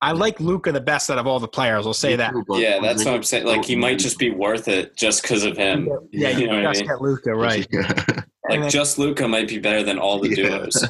I 0.00 0.12
like 0.12 0.38
Luka 0.38 0.70
the 0.70 0.80
best 0.80 1.10
out 1.10 1.18
of 1.18 1.26
all 1.26 1.40
the 1.40 1.48
players. 1.48 1.86
I'll 1.86 1.92
say 1.94 2.14
that. 2.16 2.32
yeah, 2.50 2.78
that's 2.80 3.04
what 3.04 3.14
I'm 3.14 3.22
saying. 3.24 3.44
Like 3.46 3.64
he 3.64 3.74
might 3.74 3.98
just 3.98 4.18
be 4.18 4.30
worth 4.30 4.68
it 4.68 4.96
just 4.96 5.22
because 5.22 5.42
of 5.44 5.56
him. 5.56 5.88
Yeah, 6.12 6.28
you 6.38 6.40
You 6.42 6.46
know 6.46 6.56
what 6.56 6.66
I 6.66 6.70
just 6.72 6.80
mean? 6.82 6.90
get 6.90 7.00
Luka 7.00 7.34
right. 7.34 7.66
Like 8.48 8.60
then- 8.60 8.70
just 8.70 8.96
Luka 8.96 9.26
might 9.26 9.48
be 9.48 9.58
better 9.58 9.82
than 9.82 9.98
all 9.98 10.20
the 10.20 10.28
Yeah. 10.36 10.58
duos. 10.58 10.86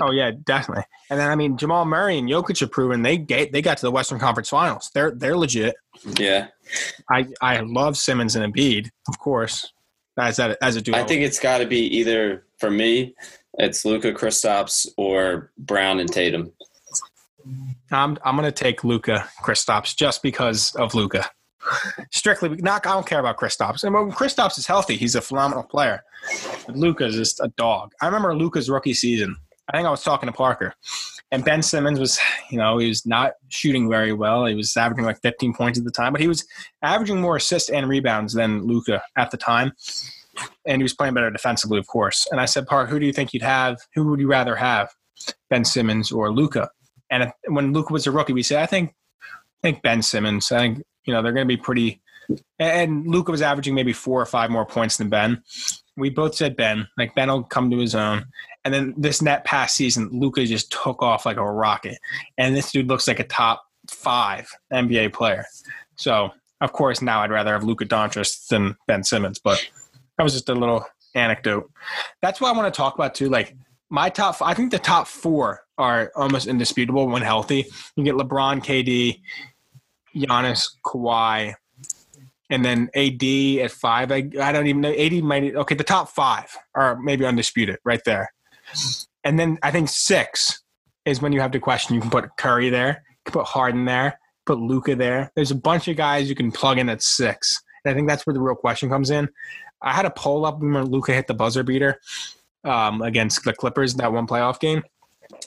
Oh 0.00 0.12
yeah, 0.12 0.30
definitely. 0.44 0.84
And 1.10 1.18
then 1.18 1.28
I 1.28 1.34
mean 1.34 1.56
Jamal 1.56 1.84
Murray 1.84 2.16
and 2.16 2.28
Jokic 2.28 2.60
have 2.60 2.70
proven 2.70 3.02
they 3.02 3.18
get 3.18 3.50
they 3.50 3.60
got 3.60 3.78
to 3.78 3.86
the 3.86 3.90
Western 3.90 4.20
Conference 4.20 4.48
Finals. 4.50 4.92
They're 4.94 5.10
they're 5.10 5.36
legit. 5.36 5.74
Yeah, 6.16 6.46
I 7.10 7.26
I 7.42 7.58
love 7.58 7.96
Simmons 7.96 8.36
and 8.36 8.54
Embiid, 8.54 8.88
of 9.08 9.18
course, 9.18 9.72
as 10.16 10.36
that 10.36 10.58
as 10.62 10.76
a 10.76 10.80
duo. 10.80 10.96
I 10.96 11.02
think 11.02 11.22
it's 11.22 11.40
got 11.40 11.58
to 11.58 11.66
be 11.66 11.80
either 11.98 12.44
for 12.60 12.70
me, 12.70 13.16
it's 13.56 13.84
Luka 13.84 14.12
Kristaps 14.12 14.86
or 14.96 15.50
Brown 15.58 16.00
and 16.00 16.12
Tatum. 16.12 16.52
I'm 17.90 18.18
I'm 18.24 18.36
gonna 18.36 18.52
take 18.52 18.84
Luka 18.84 19.28
Kristaps 19.42 19.96
just 19.96 20.22
because 20.22 20.74
of 20.74 20.94
Luka. 20.94 21.28
Strictly, 22.12 22.50
not 22.56 22.86
I 22.86 22.92
don't 22.92 23.06
care 23.06 23.20
about 23.20 23.38
Kristaps. 23.38 23.84
And 23.84 23.94
when 23.94 24.10
Kristaps 24.12 24.58
is 24.58 24.66
healthy, 24.66 24.96
he's 24.96 25.14
a 25.14 25.20
phenomenal 25.20 25.64
player. 25.64 26.02
But 26.66 26.76
Luka's 26.76 27.16
just 27.16 27.40
a 27.40 27.48
dog. 27.56 27.92
I 28.00 28.06
remember 28.06 28.34
Luka's 28.34 28.68
rookie 28.68 28.94
season. 28.94 29.36
I 29.68 29.76
think 29.76 29.86
I 29.86 29.90
was 29.90 30.04
talking 30.04 30.28
to 30.28 30.32
Parker, 30.32 30.74
and 31.32 31.44
Ben 31.44 31.60
Simmons 31.60 31.98
was, 31.98 32.20
you 32.50 32.58
know, 32.58 32.78
he 32.78 32.88
was 32.88 33.04
not 33.04 33.32
shooting 33.48 33.88
very 33.88 34.12
well. 34.12 34.46
He 34.46 34.54
was 34.54 34.76
averaging 34.76 35.04
like 35.04 35.20
15 35.22 35.54
points 35.54 35.78
at 35.78 35.84
the 35.84 35.90
time, 35.90 36.12
but 36.12 36.20
he 36.20 36.28
was 36.28 36.46
averaging 36.82 37.20
more 37.20 37.36
assists 37.36 37.68
and 37.68 37.88
rebounds 37.88 38.32
than 38.34 38.64
Luka 38.64 39.02
at 39.16 39.32
the 39.32 39.36
time. 39.36 39.72
And 40.66 40.80
he 40.80 40.82
was 40.82 40.94
playing 40.94 41.14
better 41.14 41.30
defensively, 41.30 41.78
of 41.78 41.86
course. 41.86 42.26
And 42.30 42.40
I 42.40 42.44
said, 42.44 42.66
Park, 42.66 42.88
who 42.88 42.98
do 42.98 43.06
you 43.06 43.12
think 43.12 43.32
you'd 43.32 43.42
have? 43.42 43.78
Who 43.94 44.08
would 44.08 44.20
you 44.20 44.28
rather 44.28 44.56
have, 44.56 44.90
Ben 45.50 45.64
Simmons 45.64 46.12
or 46.12 46.32
Luka? 46.32 46.70
And 47.10 47.32
when 47.48 47.72
Luka 47.72 47.92
was 47.92 48.06
a 48.06 48.10
rookie, 48.10 48.32
we 48.32 48.42
said, 48.42 48.62
I 48.62 48.66
think, 48.66 48.94
I 49.22 49.68
think 49.68 49.82
Ben 49.82 50.02
Simmons. 50.02 50.50
I 50.52 50.58
think 50.58 50.82
you 51.04 51.12
know 51.12 51.22
they're 51.22 51.32
going 51.32 51.46
to 51.46 51.56
be 51.56 51.60
pretty. 51.60 52.02
And 52.58 53.06
Luka 53.06 53.30
was 53.30 53.42
averaging 53.42 53.74
maybe 53.74 53.92
four 53.92 54.20
or 54.20 54.26
five 54.26 54.50
more 54.50 54.66
points 54.66 54.96
than 54.96 55.08
Ben. 55.08 55.42
We 55.96 56.10
both 56.10 56.34
said 56.34 56.56
Ben. 56.56 56.88
Like 56.98 57.14
Ben 57.14 57.28
will 57.28 57.44
come 57.44 57.70
to 57.70 57.78
his 57.78 57.94
own. 57.94 58.26
And 58.64 58.74
then 58.74 58.94
this 58.96 59.22
net 59.22 59.44
past 59.44 59.76
season, 59.76 60.10
Luka 60.12 60.44
just 60.44 60.72
took 60.72 61.02
off 61.02 61.24
like 61.24 61.36
a 61.36 61.44
rocket. 61.44 61.98
And 62.36 62.56
this 62.56 62.72
dude 62.72 62.88
looks 62.88 63.06
like 63.06 63.20
a 63.20 63.24
top 63.24 63.64
five 63.88 64.48
NBA 64.72 65.12
player. 65.12 65.44
So 65.94 66.30
of 66.60 66.72
course 66.72 67.00
now 67.00 67.22
I'd 67.22 67.30
rather 67.30 67.52
have 67.52 67.62
Luka 67.62 67.84
Doncic 67.84 68.48
than 68.48 68.76
Ben 68.88 69.04
Simmons. 69.04 69.38
But 69.38 69.64
that 70.16 70.24
was 70.24 70.32
just 70.32 70.48
a 70.48 70.54
little 70.54 70.84
anecdote. 71.14 71.70
That's 72.22 72.40
what 72.40 72.54
I 72.54 72.58
want 72.58 72.72
to 72.72 72.76
talk 72.76 72.94
about 72.94 73.14
too. 73.14 73.28
Like 73.28 73.54
my 73.90 74.10
top, 74.10 74.36
I 74.40 74.54
think 74.54 74.70
the 74.70 74.78
top 74.78 75.06
four 75.06 75.62
are 75.78 76.10
almost 76.16 76.46
indisputable 76.46 77.06
when 77.08 77.22
healthy. 77.22 77.66
You 77.96 78.04
get 78.04 78.14
LeBron, 78.14 78.64
KD, 78.64 79.20
Giannis, 80.14 80.68
Kawhi, 80.84 81.54
and 82.50 82.64
then 82.64 82.88
AD 82.94 83.64
at 83.64 83.70
five. 83.70 84.12
I, 84.12 84.28
I 84.40 84.52
don't 84.52 84.66
even 84.66 84.80
know. 84.80 84.92
AD 84.92 85.22
might 85.22 85.54
okay. 85.54 85.74
The 85.74 85.84
top 85.84 86.08
five 86.08 86.56
are 86.74 86.96
maybe 87.00 87.24
undisputed 87.24 87.78
right 87.84 88.02
there, 88.04 88.32
and 89.24 89.38
then 89.38 89.58
I 89.62 89.70
think 89.70 89.88
six 89.88 90.62
is 91.04 91.20
when 91.20 91.32
you 91.32 91.40
have 91.40 91.50
to 91.52 91.60
question. 91.60 91.94
You 91.94 92.00
can 92.00 92.10
put 92.10 92.28
Curry 92.38 92.70
there, 92.70 93.04
you 93.08 93.30
can 93.30 93.40
put 93.40 93.46
Harden 93.46 93.84
there, 93.84 94.18
put 94.44 94.58
Luka 94.58 94.94
there. 94.94 95.30
There's 95.34 95.50
a 95.50 95.56
bunch 95.56 95.88
of 95.88 95.96
guys 95.96 96.28
you 96.28 96.34
can 96.34 96.52
plug 96.52 96.78
in 96.78 96.88
at 96.88 97.02
six, 97.02 97.60
and 97.84 97.92
I 97.92 97.94
think 97.94 98.08
that's 98.08 98.26
where 98.26 98.34
the 98.34 98.40
real 98.40 98.56
question 98.56 98.88
comes 98.88 99.10
in. 99.10 99.28
I 99.82 99.92
had 99.92 100.06
a 100.06 100.10
poll 100.10 100.46
up 100.46 100.58
when 100.60 100.72
Luka 100.84 101.12
hit 101.12 101.26
the 101.26 101.34
buzzer 101.34 101.62
beater 101.62 102.00
um, 102.64 103.02
against 103.02 103.44
the 103.44 103.52
Clippers 103.52 103.92
in 103.92 103.98
that 103.98 104.12
one 104.12 104.26
playoff 104.26 104.60
game. 104.60 104.82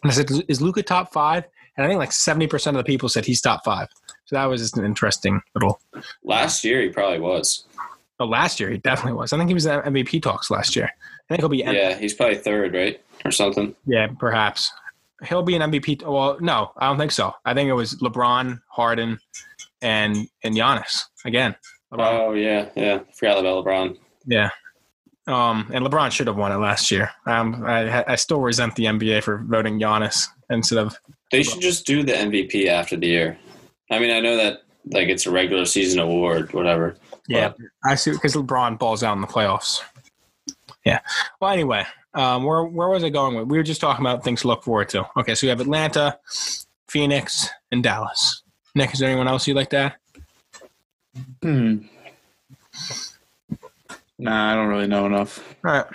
And 0.04 0.12
I 0.12 0.13
said, 0.13 0.30
"Is 0.48 0.62
Luka 0.62 0.84
top 0.84 1.12
five? 1.13 1.46
And 1.78 1.86
I 1.86 1.89
think 1.89 2.00
like 2.00 2.12
seventy 2.12 2.48
percent 2.48 2.78
of 2.78 2.84
the 2.84 2.88
people 2.88 3.10
said 3.10 3.26
he's 3.26 3.42
top 3.42 3.63
five. 3.63 3.88
So 4.26 4.36
that 4.36 4.46
was 4.46 4.62
just 4.62 4.78
an 4.78 4.86
interesting 4.86 5.42
little. 5.56 5.80
Last 6.24 6.63
year 6.63 6.82
he 6.82 6.89
probably 6.89 7.20
was. 7.20 7.65
Oh, 8.20 8.26
last 8.26 8.60
year 8.60 8.70
he 8.70 8.78
definitely 8.78 9.13
was. 9.13 9.32
I 9.32 9.38
think 9.38 9.50
he 9.50 9.54
was 9.54 9.65
in 9.65 9.80
MVP 9.80 10.21
talks 10.21 10.52
last 10.52 10.75
year. 10.75 10.90
I 10.90 11.27
think 11.30 11.42
he'll 11.42 11.50
be. 11.50 11.60
Yeah, 11.60 11.98
he's 11.98 12.13
probably 12.13 12.38
third, 12.38 12.73
right, 12.73 13.02
or 13.23 13.32
something. 13.32 13.75
yeah, 13.86 14.08
perhaps 14.19 14.71
he'll 15.25 15.44
be 15.44 15.56
an 15.56 15.62
MVP. 15.71 16.04
Well, 16.06 16.38
no, 16.40 16.71
I 16.77 16.88
don't 16.88 16.98
think 16.98 17.12
so. 17.12 17.34
I 17.46 17.54
think 17.54 17.69
it 17.69 17.73
was 17.73 17.96
LeBron, 17.96 18.62
Harden, 18.67 19.19
and 19.82 20.27
and 20.44 20.56
Giannis 20.56 21.06
again. 21.25 21.56
LeBron. 21.94 22.19
Oh 22.19 22.34
yeah, 22.34 22.69
yeah. 22.75 23.00
Forgot 23.13 23.40
about 23.40 23.65
LeBron. 23.65 23.98
Yeah. 24.30 24.50
Um, 25.27 25.69
and 25.73 25.86
LeBron 25.86 26.12
should 26.12 26.27
have 26.27 26.38
won 26.38 26.52
it 26.52 26.58
last 26.58 26.90
year. 26.90 27.12
Um, 27.25 27.63
I, 27.65 28.04
I 28.08 28.15
still 28.15 28.40
resent 28.40 28.75
the 28.75 28.86
NBA 28.86 29.23
for 29.23 29.40
voting 29.40 29.80
Giannis 29.80 30.27
instead 30.50 30.80
of 30.80 30.98
They 31.32 31.44
should 31.44 31.62
just 31.62 31.86
do 31.86 32.04
the 32.04 32.13
MVP 32.13 32.67
after 32.67 32.96
the 32.96 33.08
year. 33.08 33.38
I 33.92 34.00
mean, 34.00 34.12
I 34.12 34.19
know 34.19 34.38
that 34.38 34.62
like 34.92 35.10
it's 35.10 35.25
a 35.25 35.32
regular 35.32 35.65
season 35.65 36.00
award, 36.00 36.54
whatever. 36.54 36.96
Yeah, 37.27 37.54
I 37.86 37.96
see 37.96 38.12
because 38.12 38.34
LeBron 38.34 38.80
balls 38.80 39.04
out 39.04 39.13
in 39.13 39.21
the 39.21 39.27
playoffs. 39.27 39.82
Yeah. 40.84 41.00
Well, 41.40 41.52
anyway, 41.52 41.86
um, 42.15 42.44
where 42.44 42.63
where 42.63 42.90
was 42.90 43.04
I 43.04 43.10
going 43.10 43.36
with? 43.36 43.48
We 43.48 43.58
were 43.58 43.63
just 43.63 43.82
talking 43.82 44.04
about 44.04 44.23
things 44.23 44.42
to 44.42 44.48
look 44.48 44.63
forward 44.63 44.90
to. 44.90 45.08
Okay, 45.17 45.36
so 45.36 45.46
we 45.46 45.50
have 45.50 45.62
Atlanta, 45.62 46.17
Phoenix, 46.88 47.50
and 47.71 47.84
Dallas. 47.84 48.42
Nick, 48.73 48.94
is 48.94 49.00
there 49.00 49.10
anyone 49.10 49.27
else 49.27 49.48
you'd 49.48 49.58
like 49.58 49.69
to 49.71 49.77
add? 49.77 49.96
Hmm. 51.44 51.77
Nah, 54.20 54.52
I 54.52 54.56
don't 54.56 54.67
really 54.67 54.88
know 54.88 55.06
enough. 55.06 55.40
All 55.65 55.72
right. 55.72 55.86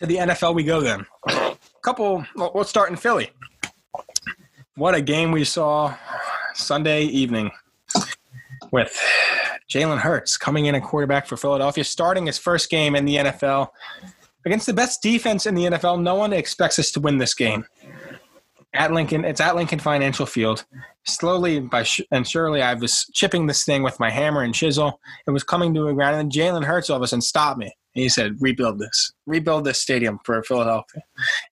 To 0.00 0.06
the 0.06 0.16
NFL 0.16 0.54
we 0.54 0.64
go 0.64 0.80
then. 0.80 1.06
A 1.28 1.56
couple. 1.80 2.26
Well, 2.34 2.64
start 2.64 2.90
in 2.90 2.96
Philly. 2.96 3.30
What 4.74 4.94
a 4.94 5.00
game 5.00 5.30
we 5.30 5.44
saw 5.44 5.96
Sunday 6.54 7.04
evening 7.04 7.52
with 8.72 9.00
Jalen 9.70 9.98
Hurts 9.98 10.36
coming 10.36 10.66
in 10.66 10.74
a 10.74 10.80
quarterback 10.80 11.26
for 11.26 11.36
Philadelphia, 11.36 11.84
starting 11.84 12.26
his 12.26 12.36
first 12.36 12.68
game 12.68 12.96
in 12.96 13.04
the 13.04 13.16
NFL 13.16 13.68
against 14.44 14.66
the 14.66 14.74
best 14.74 15.00
defense 15.00 15.46
in 15.46 15.54
the 15.54 15.64
NFL. 15.64 16.02
No 16.02 16.16
one 16.16 16.32
expects 16.32 16.78
us 16.78 16.90
to 16.92 17.00
win 17.00 17.18
this 17.18 17.32
game. 17.32 17.64
At 18.76 18.92
Lincoln, 18.92 19.24
it's 19.24 19.40
at 19.40 19.56
Lincoln 19.56 19.78
Financial 19.78 20.26
Field. 20.26 20.64
Slowly 21.04 21.60
by 21.60 21.82
sh- 21.82 22.02
and 22.10 22.26
surely, 22.26 22.62
I 22.62 22.74
was 22.74 23.06
chipping 23.12 23.46
this 23.46 23.64
thing 23.64 23.82
with 23.82 23.98
my 23.98 24.10
hammer 24.10 24.42
and 24.42 24.54
chisel. 24.54 25.00
It 25.26 25.30
was 25.30 25.44
coming 25.44 25.72
to 25.74 25.88
a 25.88 25.94
ground, 25.94 26.16
and 26.16 26.30
Jalen 26.30 26.64
Hurts 26.64 26.90
all 26.90 26.96
of 26.96 27.02
a 27.02 27.06
sudden 27.06 27.22
stopped 27.22 27.58
me. 27.58 27.74
And 27.94 28.02
he 28.02 28.08
said, 28.08 28.36
"Rebuild 28.40 28.78
this, 28.78 29.12
rebuild 29.24 29.64
this 29.64 29.80
stadium 29.80 30.18
for 30.24 30.42
Philadelphia." 30.42 31.02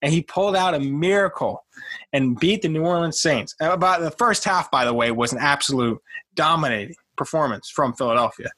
And 0.03 0.13
he 0.13 0.23
pulled 0.23 0.55
out 0.55 0.75
a 0.75 0.81
miracle 0.81 1.65
and 2.13 2.39
beat 2.39 2.63
the 2.63 2.69
New 2.69 2.85
Orleans 2.85 3.21
Saints. 3.21 3.55
About 3.61 4.01
the 4.01 4.11
first 4.11 4.45
half, 4.45 4.71
by 4.71 4.85
the 4.85 4.95
way, 4.95 5.11
was 5.11 5.33
an 5.33 5.39
absolute 5.39 5.99
dominating 6.35 6.97
performance 7.17 7.71
from 7.71 7.95
Philadelphia. 7.95 8.51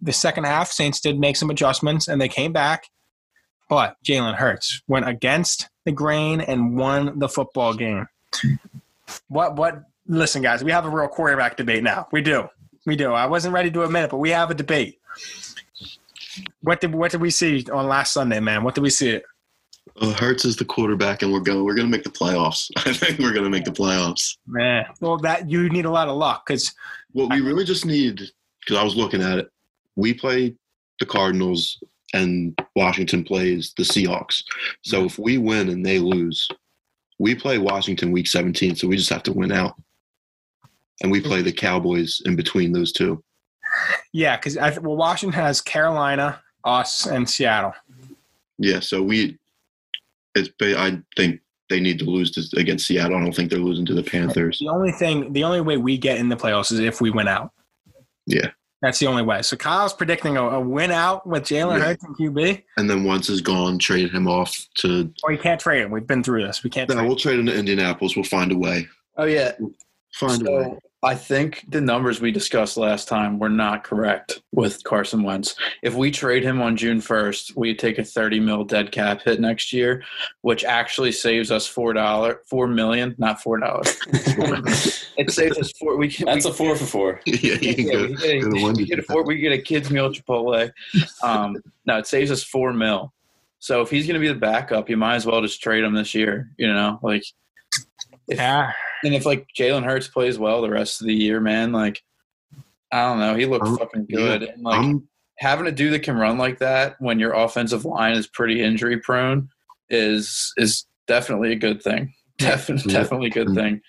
The 0.00 0.12
second 0.12 0.44
half, 0.44 0.70
Saints 0.70 1.00
did 1.00 1.18
make 1.18 1.36
some 1.36 1.50
adjustments, 1.50 2.08
and 2.08 2.20
they 2.20 2.28
came 2.28 2.52
back. 2.52 2.88
But 3.68 3.96
Jalen 4.06 4.36
Hurts 4.36 4.82
went 4.86 5.08
against 5.08 5.68
the 5.84 5.92
grain 5.92 6.40
and 6.40 6.76
won 6.76 7.18
the 7.18 7.28
football 7.28 7.74
game. 7.74 8.06
What? 9.28 9.56
What? 9.56 9.84
Listen, 10.06 10.42
guys, 10.42 10.62
we 10.62 10.70
have 10.70 10.84
a 10.84 10.90
real 10.90 11.08
quarterback 11.08 11.56
debate 11.56 11.82
now. 11.82 12.08
We 12.12 12.20
do. 12.20 12.48
We 12.86 12.96
do. 12.96 13.12
I 13.12 13.26
wasn't 13.26 13.54
ready 13.54 13.70
to 13.70 13.82
admit 13.82 14.04
it, 14.04 14.10
but 14.10 14.18
we 14.18 14.30
have 14.30 14.50
a 14.50 14.54
debate. 14.54 14.98
What 16.60 16.80
did 16.80 16.94
What 16.94 17.10
did 17.10 17.20
we 17.20 17.30
see 17.30 17.64
on 17.72 17.86
last 17.88 18.12
Sunday, 18.12 18.40
man? 18.40 18.64
What 18.64 18.74
did 18.74 18.82
we 18.82 18.90
see? 18.90 19.20
Uh, 20.00 20.12
Hurts 20.14 20.44
is 20.44 20.56
the 20.56 20.64
quarterback, 20.64 21.22
and 21.22 21.32
we're 21.32 21.40
going. 21.40 21.64
We're 21.64 21.74
going 21.74 21.86
to 21.86 21.90
make 21.90 22.04
the 22.04 22.10
playoffs. 22.10 22.70
I 22.76 22.92
think 22.92 23.18
we're 23.18 23.32
going 23.32 23.44
to 23.44 23.50
make 23.50 23.64
the 23.64 23.70
playoffs. 23.70 24.36
Man, 24.46 24.86
well, 25.00 25.16
that 25.18 25.48
you 25.48 25.68
need 25.68 25.84
a 25.84 25.90
lot 25.90 26.08
of 26.08 26.16
luck 26.16 26.46
because 26.46 26.74
What 27.12 27.30
we 27.30 27.40
really 27.40 27.64
just 27.64 27.86
need, 27.86 28.20
because 28.60 28.76
I 28.76 28.82
was 28.82 28.96
looking 28.96 29.22
at 29.22 29.38
it, 29.38 29.50
we 29.96 30.12
play 30.12 30.54
the 30.98 31.06
Cardinals, 31.06 31.82
and 32.12 32.58
Washington 32.74 33.24
plays 33.24 33.72
the 33.76 33.84
Seahawks. 33.84 34.42
So 34.82 35.04
if 35.04 35.18
we 35.18 35.38
win 35.38 35.68
and 35.68 35.84
they 35.84 35.98
lose, 35.98 36.48
we 37.18 37.34
play 37.34 37.58
Washington 37.58 38.12
week 38.12 38.26
17. 38.26 38.76
So 38.76 38.88
we 38.88 38.96
just 38.96 39.10
have 39.10 39.22
to 39.24 39.32
win 39.32 39.52
out, 39.52 39.74
and 41.02 41.10
we 41.10 41.20
play 41.20 41.42
the 41.42 41.50
mm-hmm. 41.50 41.58
Cowboys 41.58 42.20
in 42.24 42.36
between 42.36 42.72
those 42.72 42.92
two. 42.92 43.22
yeah, 44.12 44.36
because 44.36 44.56
well, 44.80 44.96
Washington 44.96 45.40
has 45.40 45.60
Carolina, 45.60 46.40
us, 46.64 47.06
and 47.06 47.28
Seattle. 47.28 47.74
Yeah. 48.58 48.80
So 48.80 49.02
we, 49.02 49.38
it's. 50.34 50.50
I 50.60 51.00
think 51.16 51.40
they 51.70 51.80
need 51.80 51.98
to 51.98 52.04
lose 52.04 52.30
to, 52.32 52.60
against 52.60 52.86
Seattle. 52.86 53.16
I 53.16 53.20
don't 53.20 53.34
think 53.34 53.50
they're 53.50 53.58
losing 53.58 53.86
to 53.86 53.94
the 53.94 54.02
Panthers. 54.02 54.58
The 54.58 54.68
only 54.68 54.92
thing, 54.92 55.32
the 55.32 55.44
only 55.44 55.60
way 55.60 55.76
we 55.76 55.96
get 55.96 56.18
in 56.18 56.28
the 56.28 56.36
playoffs 56.36 56.72
is 56.72 56.80
if 56.80 57.00
we 57.00 57.10
win 57.10 57.28
out. 57.28 57.52
Yeah. 58.26 58.50
That's 58.84 58.98
the 58.98 59.06
only 59.06 59.22
way. 59.22 59.40
So 59.40 59.56
Kyle's 59.56 59.94
predicting 59.94 60.36
a, 60.36 60.42
a 60.42 60.60
win 60.60 60.90
out 60.90 61.26
with 61.26 61.44
Jalen 61.44 61.78
Yeah. 61.78 61.84
Hurts 61.86 62.04
and 62.04 62.14
QB. 62.14 62.62
And 62.76 62.90
then 62.90 63.02
once 63.02 63.28
he's 63.28 63.40
gone, 63.40 63.78
trade 63.78 64.10
him 64.10 64.28
off 64.28 64.54
to. 64.74 65.10
Or 65.22 65.32
you 65.32 65.38
can't 65.38 65.58
trade 65.58 65.80
him. 65.82 65.90
We've 65.90 66.06
been 66.06 66.22
through 66.22 66.46
this. 66.46 66.62
We 66.62 66.68
can't 66.68 66.90
No, 66.90 66.96
trade. 66.96 67.06
we'll 67.06 67.16
trade 67.16 67.38
him 67.38 67.46
to 67.46 67.58
Indianapolis. 67.58 68.14
We'll 68.14 68.26
find 68.26 68.52
a 68.52 68.58
way. 68.58 68.86
Oh 69.16 69.24
yeah. 69.24 69.52
Find 70.12 70.46
a 70.46 70.50
way. 70.50 70.78
So 71.04 71.10
I 71.10 71.14
think 71.14 71.64
the 71.68 71.82
numbers 71.82 72.22
we 72.22 72.32
discussed 72.32 72.78
last 72.78 73.08
time 73.08 73.38
were 73.38 73.50
not 73.50 73.84
correct 73.84 74.40
with 74.52 74.82
Carson 74.84 75.22
Wentz. 75.22 75.54
If 75.82 75.94
we 75.94 76.10
trade 76.10 76.42
him 76.42 76.62
on 76.62 76.76
June 76.76 77.00
first, 77.00 77.54
we 77.56 77.74
take 77.74 77.98
a 77.98 78.04
thirty 78.04 78.40
mil 78.40 78.64
dead 78.64 78.90
cap 78.90 79.20
hit 79.22 79.38
next 79.38 79.70
year, 79.70 80.02
which 80.40 80.64
actually 80.64 81.12
saves 81.12 81.50
us 81.50 81.66
four 81.66 81.92
dollar 81.92 82.40
four 82.48 82.66
million, 82.66 83.14
not 83.18 83.42
four 83.42 83.58
dollars. 83.58 83.98
It 85.16 85.30
saves 85.30 85.56
us 85.58 85.70
four. 85.78 85.96
We 85.96 86.08
can. 86.08 86.26
That's 86.26 86.44
we 86.44 86.50
a 86.50 86.54
four 86.54 86.74
for 86.74 86.86
four. 86.86 87.20
yeah, 87.26 87.52
you 87.52 87.74
can 87.76 87.86
yeah, 87.86 88.06
we 88.06 88.16
get, 88.16 88.42
a, 88.42 88.64
Wendy's 88.64 88.76
we 88.78 88.84
get 88.86 88.98
a 88.98 89.02
four, 89.02 89.22
we 89.22 89.36
get 89.36 89.52
a 89.52 89.58
kids 89.58 89.88
meal 89.88 90.06
at 90.06 90.12
Chipotle. 90.12 90.72
Um, 91.22 91.56
no, 91.86 91.98
it 91.98 92.08
saves 92.08 92.32
us 92.32 92.42
four 92.42 92.72
mil. 92.72 93.12
So 93.60 93.80
if 93.80 93.90
he's 93.90 94.08
going 94.08 94.14
to 94.14 94.20
be 94.20 94.26
the 94.26 94.34
backup, 94.34 94.90
you 94.90 94.96
might 94.96 95.14
as 95.14 95.24
well 95.24 95.40
just 95.40 95.62
trade 95.62 95.84
him 95.84 95.94
this 95.94 96.16
year. 96.16 96.50
You 96.56 96.66
know, 96.66 96.98
like 97.00 97.22
if, 98.26 98.38
yeah. 98.38 98.72
And 99.04 99.14
if 99.14 99.26
like 99.26 99.46
Jalen 99.58 99.84
Hurts 99.84 100.08
plays 100.08 100.38
well 100.38 100.62
the 100.62 100.70
rest 100.70 101.00
of 101.00 101.06
the 101.06 101.14
year, 101.14 101.40
man, 101.40 101.72
like 101.72 102.02
I 102.92 103.02
don't 103.08 103.18
know, 103.18 103.34
he 103.34 103.46
looked 103.46 103.66
Um, 103.66 103.76
fucking 103.78 104.06
good. 104.06 104.42
And 104.44 104.62
like 104.62 104.78
I'm 104.78 105.08
having 105.38 105.66
a 105.66 105.72
dude 105.72 105.92
that 105.94 106.02
can 106.02 106.16
run 106.16 106.38
like 106.38 106.58
that 106.60 106.96
when 107.00 107.18
your 107.18 107.32
offensive 107.32 107.84
line 107.84 108.16
is 108.16 108.26
pretty 108.26 108.62
injury 108.62 108.98
prone 108.98 109.48
is 109.90 110.52
is 110.56 110.86
definitely 111.06 111.52
a 111.52 111.56
good 111.56 111.82
thing. 111.82 112.12
Definitely, 112.38 112.92
Yeah. 112.92 113.00
definitely 113.00 113.30
good 113.30 113.54
thing. 113.54 113.80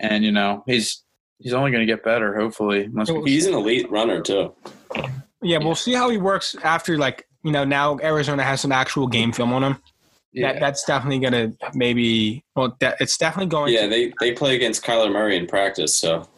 And 0.00 0.24
you 0.24 0.30
know, 0.32 0.62
he's 0.66 1.02
he's 1.38 1.54
only 1.54 1.70
going 1.70 1.86
to 1.86 1.90
get 1.90 2.04
better, 2.04 2.34
hopefully. 2.38 2.88
He's 3.24 3.46
an 3.46 3.54
elite 3.54 3.90
runner 3.90 4.20
too. 4.20 4.54
Yeah, 5.42 5.58
we'll 5.58 5.74
see 5.74 5.92
how 5.94 6.08
he 6.10 6.16
works 6.18 6.54
after, 6.62 6.96
like, 6.98 7.26
you 7.42 7.50
know, 7.52 7.64
now 7.64 7.98
Arizona 8.02 8.42
has 8.42 8.60
some 8.60 8.72
actual 8.72 9.06
game 9.06 9.32
film 9.32 9.52
on 9.54 9.62
him. 9.64 9.76
Yeah. 10.34 10.52
That, 10.52 10.60
that's 10.60 10.84
definitely 10.84 11.20
going 11.20 11.32
to 11.32 11.68
maybe, 11.74 12.44
well, 12.56 12.76
that, 12.80 12.96
it's 13.00 13.16
definitely 13.16 13.50
going 13.50 13.72
Yeah, 13.72 13.82
to, 13.82 13.88
they 13.88 14.12
they 14.20 14.32
play 14.32 14.56
against 14.56 14.84
Kyler 14.84 15.10
Murray 15.12 15.36
in 15.36 15.46
practice, 15.46 15.94
so 15.94 16.28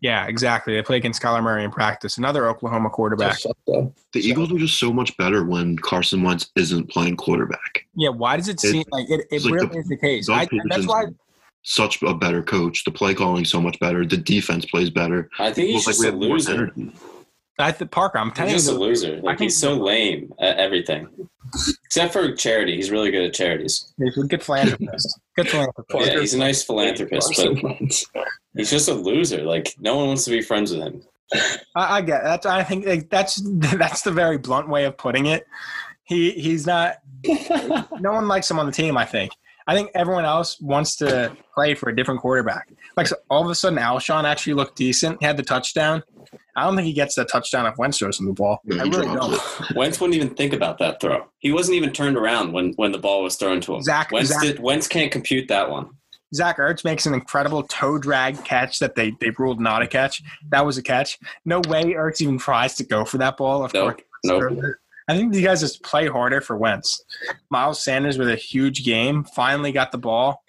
yeah, 0.00 0.26
exactly. 0.26 0.74
They 0.74 0.82
play 0.82 0.96
against 0.96 1.20
Kyler 1.20 1.42
Murray 1.42 1.64
in 1.64 1.70
practice, 1.70 2.18
another 2.18 2.48
Oklahoma 2.48 2.90
quarterback. 2.90 3.32
Just 3.32 3.42
sucked 3.42 3.68
up. 3.68 3.92
the 4.12 4.20
Eagles 4.20 4.50
are 4.52 4.58
just 4.58 4.78
so 4.78 4.92
much 4.92 5.16
better 5.16 5.44
when 5.44 5.76
Carson 5.78 6.22
Wentz 6.22 6.50
isn't 6.56 6.88
playing 6.90 7.16
quarterback. 7.16 7.86
Yeah, 7.94 8.08
why 8.10 8.36
does 8.36 8.48
it 8.48 8.60
seem 8.60 8.84
like 8.92 9.10
it, 9.10 9.20
it 9.20 9.26
it's 9.30 9.44
like 9.44 9.54
really 9.54 9.66
the- 9.68 9.78
is 9.78 9.88
the 9.88 9.96
case? 9.96 10.26
Doug 10.26 10.48
I, 10.52 10.58
that's 10.68 10.86
why, 10.86 11.04
Such 11.62 12.02
a 12.02 12.14
better 12.14 12.42
coach. 12.42 12.84
The 12.84 12.90
play 12.90 13.14
calling 13.14 13.44
so 13.44 13.60
much 13.60 13.78
better. 13.80 14.06
The 14.06 14.16
defense 14.16 14.64
plays 14.64 14.88
better. 14.90 15.28
I 15.38 15.52
think 15.52 15.68
he's 15.68 15.86
Looks 15.86 15.98
just 15.98 16.02
a 16.02 16.06
have 16.06 16.14
more 16.14 16.28
loser. 16.38 16.72
I 17.60 17.72
think 17.72 17.90
Parker, 17.90 18.18
I'm 18.18 18.30
telling 18.30 18.52
He's 18.52 18.64
just 18.64 18.76
a 18.76 18.78
loser. 18.78 19.20
Like 19.20 19.38
he's 19.38 19.56
so 19.56 19.74
lame 19.74 20.32
at 20.40 20.56
everything, 20.58 21.08
except 21.84 22.12
for 22.12 22.34
charity. 22.34 22.76
He's 22.76 22.90
really 22.90 23.10
good 23.10 23.24
at 23.24 23.34
charities. 23.34 23.92
he's 23.98 24.16
a 24.16 24.22
good 24.22 24.42
philanthropist. 24.42 25.20
Good 25.36 25.48
philanthropist. 25.48 26.06
Yeah, 26.06 26.20
he's 26.20 26.34
a 26.34 26.38
nice 26.38 26.62
philanthropist, 26.62 27.32
but 27.36 28.26
he's 28.56 28.70
just 28.70 28.88
a 28.88 28.94
loser. 28.94 29.42
Like 29.42 29.74
no 29.78 29.96
one 29.96 30.08
wants 30.08 30.24
to 30.24 30.30
be 30.30 30.42
friends 30.42 30.72
with 30.72 30.82
him. 30.82 31.02
I, 31.74 31.98
I 31.98 32.00
get 32.02 32.24
that. 32.24 32.46
I 32.46 32.64
think 32.64 32.86
like, 32.86 33.10
that's 33.10 33.40
that's 33.44 34.02
the 34.02 34.12
very 34.12 34.38
blunt 34.38 34.68
way 34.68 34.84
of 34.84 34.96
putting 34.96 35.26
it. 35.26 35.46
He 36.04 36.32
he's 36.32 36.66
not. 36.66 36.96
no 38.00 38.12
one 38.12 38.28
likes 38.28 38.50
him 38.50 38.58
on 38.58 38.66
the 38.66 38.72
team. 38.72 38.96
I 38.96 39.04
think. 39.04 39.32
I 39.66 39.74
think 39.74 39.90
everyone 39.94 40.24
else 40.24 40.60
wants 40.60 40.96
to 40.96 41.36
play 41.60 41.74
for 41.74 41.88
a 41.90 41.96
different 41.96 42.20
quarterback. 42.20 42.68
Like 42.96 43.06
so 43.06 43.16
all 43.28 43.44
of 43.44 43.50
a 43.50 43.54
sudden, 43.54 43.78
Alshon 43.78 44.24
actually 44.24 44.54
looked 44.54 44.76
decent. 44.76 45.18
He 45.20 45.26
had 45.26 45.36
the 45.36 45.42
touchdown. 45.42 46.02
I 46.56 46.64
don't 46.64 46.74
think 46.76 46.86
he 46.86 46.92
gets 46.92 47.14
the 47.14 47.24
touchdown 47.24 47.66
if 47.66 47.76
Wentz 47.78 47.98
throws 47.98 48.18
him 48.18 48.26
the 48.26 48.32
ball. 48.32 48.60
No, 48.64 48.76
I 48.82 48.86
really 48.86 49.06
don't. 49.06 49.32
it. 49.34 49.76
Wentz 49.76 50.00
wouldn't 50.00 50.16
even 50.16 50.34
think 50.34 50.52
about 50.52 50.78
that 50.78 51.00
throw. 51.00 51.26
He 51.38 51.52
wasn't 51.52 51.76
even 51.76 51.92
turned 51.92 52.16
around 52.16 52.52
when 52.52 52.72
when 52.76 52.92
the 52.92 52.98
ball 52.98 53.22
was 53.22 53.36
thrown 53.36 53.60
to 53.62 53.74
him. 53.74 53.82
Zach- 53.82 54.10
Wentz, 54.12 54.30
Zach- 54.30 54.42
did, 54.42 54.58
Wentz 54.60 54.88
can't 54.88 55.12
compute 55.12 55.48
that 55.48 55.70
one. 55.70 55.90
Zach 56.34 56.58
Ertz 56.58 56.84
makes 56.84 57.06
an 57.06 57.14
incredible 57.14 57.64
toe 57.64 57.98
drag 57.98 58.44
catch 58.44 58.78
that 58.78 58.94
they, 58.94 59.12
they 59.20 59.30
ruled 59.30 59.60
not 59.60 59.82
a 59.82 59.86
catch. 59.88 60.22
That 60.50 60.64
was 60.64 60.78
a 60.78 60.82
catch. 60.82 61.18
No 61.44 61.58
way 61.68 61.82
Ertz 61.94 62.20
even 62.20 62.38
tries 62.38 62.76
to 62.76 62.84
go 62.84 63.04
for 63.04 63.18
that 63.18 63.36
ball. 63.36 63.64
Of 63.64 63.74
Nope. 63.74 63.96
course. 63.96 64.04
Nope. 64.24 64.74
I 65.08 65.16
think 65.16 65.32
these 65.32 65.44
guys 65.44 65.58
just 65.60 65.82
play 65.82 66.06
harder 66.06 66.40
for 66.40 66.56
Wentz. 66.56 67.02
Miles 67.50 67.82
Sanders 67.82 68.16
with 68.16 68.28
a 68.28 68.36
huge 68.36 68.84
game 68.84 69.24
finally 69.24 69.72
got 69.72 69.90
the 69.90 69.98
ball. 69.98 70.44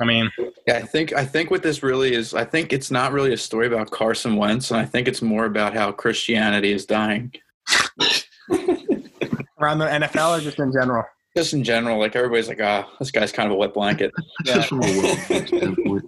I 0.00 0.04
mean, 0.04 0.30
Yeah, 0.66 0.78
I 0.78 0.82
think 0.82 1.12
I 1.12 1.24
think 1.24 1.50
what 1.50 1.62
this 1.62 1.82
really 1.82 2.14
is, 2.14 2.34
I 2.34 2.44
think 2.44 2.72
it's 2.72 2.90
not 2.90 3.12
really 3.12 3.32
a 3.32 3.36
story 3.36 3.66
about 3.66 3.90
Carson 3.90 4.36
Wentz, 4.36 4.70
and 4.70 4.80
I 4.80 4.84
think 4.84 5.08
it's 5.08 5.22
more 5.22 5.44
about 5.44 5.74
how 5.74 5.92
Christianity 5.92 6.72
is 6.72 6.86
dying. 6.86 7.32
around 9.60 9.78
the 9.78 9.86
NFL 9.86 10.38
or 10.38 10.40
just 10.40 10.58
in 10.58 10.72
general. 10.72 11.04
Just 11.36 11.52
in 11.52 11.64
general, 11.64 11.98
like 11.98 12.14
everybody's 12.14 12.48
like, 12.48 12.60
ah, 12.62 12.88
this 12.98 13.10
guy's 13.10 13.32
kind 13.32 13.46
of 13.46 13.52
a 13.52 13.56
wet 13.56 13.74
blanket. 13.74 14.12
Just 14.44 14.68
from 14.68 14.82
a 14.84 14.98
world 14.98 15.18
standpoint. 15.46 16.04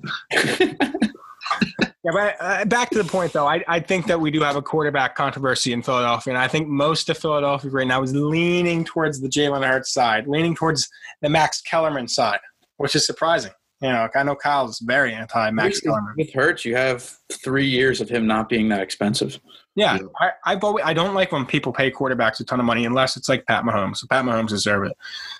Yeah, 2.04 2.12
but 2.12 2.36
uh, 2.38 2.64
back 2.66 2.90
to 2.90 3.02
the 3.02 3.08
point 3.08 3.32
though, 3.32 3.48
I, 3.48 3.64
I 3.66 3.80
think 3.80 4.06
that 4.06 4.20
we 4.20 4.30
do 4.30 4.40
have 4.42 4.54
a 4.54 4.62
quarterback 4.62 5.16
controversy 5.16 5.72
in 5.72 5.82
Philadelphia, 5.82 6.34
and 6.34 6.40
I 6.40 6.46
think 6.46 6.68
most 6.68 7.08
of 7.08 7.18
Philadelphia 7.18 7.68
right 7.72 7.86
now 7.86 8.00
is 8.04 8.14
leaning 8.14 8.84
towards 8.84 9.20
the 9.20 9.28
Jalen 9.28 9.66
Hurts 9.66 9.92
side, 9.92 10.28
leaning 10.28 10.54
towards 10.54 10.88
the 11.20 11.28
Max 11.28 11.60
Kellerman 11.62 12.06
side, 12.06 12.38
which 12.76 12.94
is 12.94 13.04
surprising. 13.04 13.50
You 13.80 13.88
know, 13.88 14.08
I 14.14 14.22
know 14.22 14.34
Kyle's 14.34 14.78
very 14.80 15.12
anti 15.12 15.50
Max 15.50 15.76
With- 15.76 15.84
Kellerman. 15.84 16.14
With 16.16 16.32
Hurts, 16.32 16.64
you 16.64 16.74
have 16.76 17.10
three 17.30 17.66
years 17.66 18.00
of 18.00 18.08
him 18.08 18.26
not 18.26 18.48
being 18.48 18.68
that 18.70 18.80
expensive. 18.80 19.38
Yeah, 19.74 19.96
Yeah. 19.96 20.06
I, 20.18 20.30
I've 20.52 20.64
always, 20.64 20.84
I 20.86 20.94
don't 20.94 21.14
like 21.14 21.32
when 21.32 21.44
people 21.44 21.72
pay 21.72 21.90
quarterbacks 21.90 22.40
a 22.40 22.44
ton 22.44 22.58
of 22.58 22.64
money 22.64 22.86
unless 22.86 23.16
it's 23.18 23.28
like 23.28 23.44
Pat 23.46 23.64
Mahomes. 23.64 23.98
So 23.98 24.06
Pat 24.10 24.24
Mahomes 24.24 24.48
deserve 24.48 24.86
it. 24.86 24.96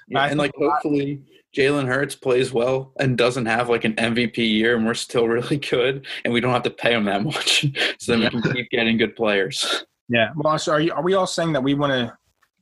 Yeah, 0.08 0.24
and 0.26 0.38
like 0.38 0.52
hopefully 0.58 1.22
Jalen 1.56 1.86
Hurts 1.86 2.14
plays 2.14 2.52
well 2.52 2.92
and 3.00 3.16
doesn't 3.16 3.46
have 3.46 3.70
like 3.70 3.84
an 3.84 3.94
MVP 3.94 4.36
year, 4.36 4.76
and 4.76 4.84
we're 4.86 4.92
still 4.92 5.26
really 5.28 5.56
good, 5.56 6.06
and 6.24 6.34
we 6.34 6.40
don't 6.40 6.52
have 6.52 6.64
to 6.64 6.70
pay 6.70 6.92
him 6.92 7.04
that 7.06 7.24
much, 7.24 7.64
so 7.98 8.12
then 8.12 8.20
we 8.20 8.42
can 8.42 8.52
keep 8.52 8.68
getting 8.70 8.98
good 8.98 9.16
players. 9.16 9.86
Yeah. 10.10 10.28
Well, 10.36 10.58
so 10.58 10.72
are 10.72 10.80
you? 10.80 10.92
Are 10.92 11.02
we 11.02 11.14
all 11.14 11.26
saying 11.26 11.54
that 11.54 11.62
we 11.62 11.72
want 11.72 11.92
to 11.92 12.16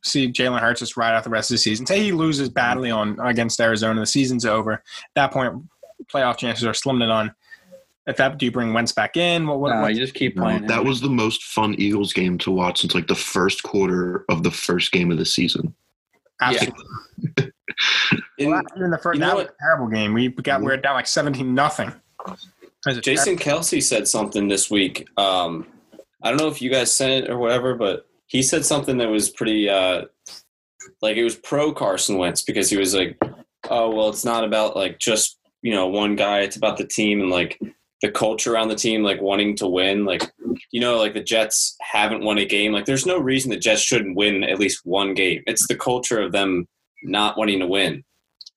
see 0.05 0.31
Jalen 0.31 0.61
Hurts 0.61 0.81
just 0.81 0.97
ride 0.97 1.15
out 1.15 1.25
the 1.25 1.31
rest 1.31 1.51
of 1.51 1.55
the 1.55 1.59
season? 1.59 1.87
Say 1.87 2.03
he 2.03 2.13
loses 2.13 2.49
badly 2.49 2.91
on 2.91 3.19
against 3.21 3.61
Arizona, 3.61 4.01
the 4.01 4.07
season's 4.07 4.45
over. 4.47 4.73
At 4.75 4.83
that 5.15 5.33
point, 5.33 5.55
playoff 6.13 6.37
chances 6.39 6.65
are 6.65 6.75
slim 6.75 6.99
to 7.01 7.07
none. 7.07 7.35
If 8.07 8.19
that, 8.19 8.37
do 8.37 8.45
you 8.45 8.53
bring 8.53 8.75
Wentz 8.75 8.93
back 8.93 9.17
in? 9.17 9.47
What? 9.47 9.61
what, 9.61 9.71
No, 9.75 9.81
what 9.81 9.95
you 9.95 10.01
just 10.01 10.13
keep 10.15 10.37
No, 10.37 10.43
playing. 10.43 10.67
that 10.67 10.81
him. 10.81 10.87
was 10.87 11.01
the 11.01 11.09
most 11.09 11.43
fun 11.45 11.75
Eagles 11.79 12.13
game 12.13 12.37
to 12.39 12.51
watch 12.51 12.83
since 12.83 12.95
like 12.95 13.07
the 13.07 13.15
first 13.15 13.63
quarter 13.63 14.27
of 14.29 14.43
the 14.43 14.51
first 14.51 14.93
game 14.93 15.11
of 15.11 15.17
the 15.17 15.25
season. 15.25 15.75
absolutely. 16.41 16.85
In- 18.39 18.51
Well, 18.51 18.63
even 18.77 18.91
the 18.91 18.99
first, 18.99 19.19
that 19.21 19.35
was 19.35 19.47
a 19.47 19.51
terrible 19.59 19.87
game. 19.89 20.13
We 20.13 20.29
got 20.29 20.61
we're 20.63 20.77
down 20.77 20.95
like 20.95 21.07
seventeen 21.07 21.55
nothing. 21.55 21.93
Jason 23.01 23.37
Kelce 23.39 23.83
said 23.83 24.07
something 24.07 24.49
this 24.49 24.71
week. 24.71 25.09
Um, 25.17 25.67
I 26.23 26.29
don't 26.29 26.37
know 26.39 26.49
if 26.49 26.61
you 26.61 26.71
guys 26.71 26.95
sent 26.95 27.25
it 27.25 27.31
or 27.31 27.39
whatever, 27.39 27.75
but 27.75 28.07
he 28.27 28.43
said 28.43 28.65
something 28.65 28.99
that 28.99 29.09
was 29.09 29.31
pretty, 29.31 29.69
uh, 29.69 30.03
like 31.03 31.17
it 31.17 31.25
was 31.25 31.37
pro 31.37 31.73
Carson 31.73 32.19
Wentz 32.19 32.43
because 32.43 32.71
he 32.71 32.77
was 32.77 32.95
like, 32.95 33.19
"Oh 33.71 33.95
well, 33.95 34.09
it's 34.09 34.25
not 34.25 34.45
about 34.45 34.77
like 34.77 34.99
just 34.99 35.39
you 35.63 35.73
know 35.73 35.87
one 35.87 36.17
guy. 36.17 36.41
It's 36.41 36.57
about 36.57 36.77
the 36.77 36.87
team 36.87 37.21
and 37.21 37.31
like 37.31 37.59
the 38.03 38.11
culture 38.11 38.55
around 38.55 38.69
the 38.69 38.75
team, 38.75 39.03
like 39.03 39.21
wanting 39.21 39.57
to 39.57 39.69
win. 39.69 40.05
Like 40.05 40.31
you 40.71 40.81
know, 40.81 40.99
like 40.99 41.15
the 41.15 41.23
Jets 41.23 41.77
haven't 41.81 42.25
won 42.25 42.39
a 42.39 42.45
game. 42.45 42.73
Like 42.73 42.87
there's 42.87 43.07
no 43.07 43.19
reason 43.19 43.51
the 43.51 43.57
Jets 43.57 43.83
shouldn't 43.83 44.17
win 44.17 44.45
at 44.45 44.59
least 44.59 44.81
one 44.85 45.15
game. 45.15 45.43
It's 45.47 45.67
the 45.69 45.77
culture 45.77 46.21
of 46.21 46.33
them 46.33 46.67
not 47.03 47.37
wanting 47.39 47.61
to 47.61 47.67
win. 47.67 48.05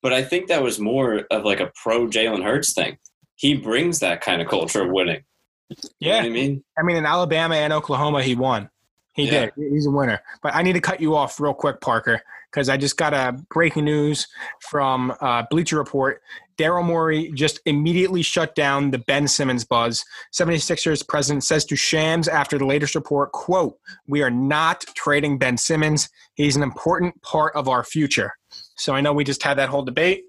But 0.01 0.13
I 0.13 0.23
think 0.23 0.47
that 0.47 0.63
was 0.63 0.79
more 0.79 1.25
of 1.31 1.43
like 1.43 1.59
a 1.59 1.71
pro 1.81 2.07
Jalen 2.07 2.43
Hurts 2.43 2.73
thing 2.73 2.97
he 3.37 3.53
brings 3.53 3.99
that 3.99 4.19
kind 4.21 4.41
of 4.41 4.47
culture 4.49 4.81
of 4.81 4.91
winning. 4.91 5.23
You 5.69 5.75
know 6.09 6.17
Yeah, 6.17 6.21
I 6.23 6.29
mean? 6.29 6.63
I 6.77 6.83
mean 6.83 6.97
in 6.97 7.05
Alabama 7.05 7.55
and 7.55 7.71
Oklahoma, 7.71 8.21
he 8.21 8.35
won. 8.35 8.69
He 9.17 9.25
Yeah. 9.25 9.47
did. 9.47 9.53
He's 9.57 9.87
a 9.87 9.91
winner. 9.91 10.21
But 10.41 10.55
I 10.55 10.61
need 10.61 10.73
to 10.73 10.79
cut 10.81 11.01
you 11.01 11.15
off 11.15 11.39
real 11.39 11.53
quick, 11.53 11.81
Parker, 11.81 12.21
because 12.51 12.69
I 12.69 12.77
just 12.77 12.97
got 12.97 13.13
a 13.13 13.35
breaking 13.49 13.83
news 13.85 14.27
from 14.61 15.13
uh, 15.19 15.43
Bleacher 15.49 15.77
Report. 15.77 16.21
Daryl 16.57 16.85
Morey 16.85 17.31
just 17.33 17.59
immediately 17.65 18.21
shut 18.21 18.53
down 18.55 18.91
the 18.91 18.99
Ben 18.99 19.27
Simmons 19.27 19.65
buzz. 19.65 20.05
76ers 20.33 21.07
president 21.07 21.43
says 21.43 21.65
to 21.65 21.75
Shams 21.75 22.27
after 22.27 22.57
the 22.57 22.65
latest 22.65 22.95
report, 22.95 23.31
quote, 23.31 23.77
we 24.07 24.21
are 24.21 24.31
not 24.31 24.81
trading 24.95 25.37
Ben 25.37 25.57
Simmons. 25.57 26.09
He's 26.35 26.55
an 26.55 26.63
important 26.63 27.19
part 27.23 27.55
of 27.55 27.67
our 27.67 27.83
future. 27.83 28.33
So 28.75 28.93
I 28.93 29.01
know 29.01 29.13
we 29.13 29.23
just 29.23 29.41
had 29.43 29.57
that 29.57 29.69
whole 29.69 29.83
debate, 29.83 30.23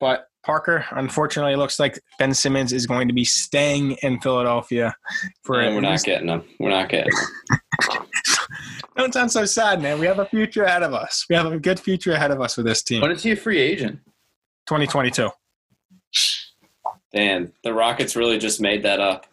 but 0.00 0.26
Parker, 0.44 0.84
unfortunately, 0.90 1.52
it 1.52 1.56
looks 1.58 1.78
like 1.78 1.98
Ben 2.18 2.34
Simmons 2.34 2.72
is 2.72 2.86
going 2.86 3.06
to 3.06 3.14
be 3.14 3.24
staying 3.24 3.92
in 4.02 4.20
Philadelphia 4.20 4.94
for 5.44 5.60
And 5.60 5.74
we're 5.76 5.80
not 5.82 6.02
getting 6.02 6.28
him. 6.28 6.42
We're 6.58 6.70
not 6.70 6.88
getting 6.88 7.12
them. 7.88 8.06
Don't 8.96 9.12
sound 9.12 9.30
so 9.32 9.44
sad, 9.44 9.80
man. 9.82 9.98
We 9.98 10.06
have 10.06 10.18
a 10.18 10.26
future 10.26 10.64
ahead 10.64 10.82
of 10.82 10.92
us. 10.94 11.26
We 11.28 11.36
have 11.36 11.46
a 11.50 11.58
good 11.58 11.80
future 11.80 12.12
ahead 12.12 12.30
of 12.30 12.40
us 12.40 12.56
with 12.56 12.66
this 12.66 12.82
team. 12.82 13.00
When 13.02 13.10
is 13.10 13.22
he 13.22 13.32
a 13.32 13.36
free 13.36 13.58
agent? 13.58 13.98
2022. 14.66 15.28
And 17.14 17.52
the 17.62 17.72
Rockets 17.74 18.16
really 18.16 18.38
just 18.38 18.60
made 18.60 18.82
that 18.84 19.00
up 19.00 19.26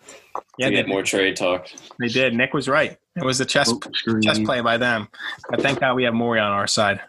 Yeah, 0.58 0.68
to 0.68 0.72
they, 0.72 0.82
get 0.82 0.88
more 0.88 1.04
trade 1.04 1.36
talk. 1.36 1.68
they 2.00 2.08
did. 2.08 2.34
Nick 2.34 2.54
was 2.54 2.68
right. 2.68 2.98
It 3.16 3.24
was 3.24 3.40
a 3.40 3.46
chess 3.46 3.74
screen. 3.94 4.22
chess 4.22 4.40
play 4.40 4.62
by 4.62 4.78
them. 4.78 5.08
But 5.50 5.62
thank 5.62 5.80
God 5.80 5.96
we 5.96 6.04
have 6.04 6.14
Morey 6.14 6.40
on 6.40 6.52
our 6.52 6.68
side. 6.68 7.02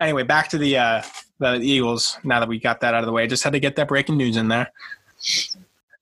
Anyway, 0.00 0.22
back 0.22 0.48
to 0.50 0.58
the 0.58 0.78
uh, 0.78 1.02
the 1.38 1.56
Eagles. 1.60 2.18
Now 2.24 2.40
that 2.40 2.48
we 2.48 2.58
got 2.58 2.80
that 2.80 2.94
out 2.94 3.00
of 3.00 3.06
the 3.06 3.12
way, 3.12 3.22
I 3.24 3.26
just 3.26 3.44
had 3.44 3.52
to 3.52 3.60
get 3.60 3.76
that 3.76 3.86
breaking 3.88 4.16
news 4.16 4.36
in 4.36 4.48
there. 4.48 4.72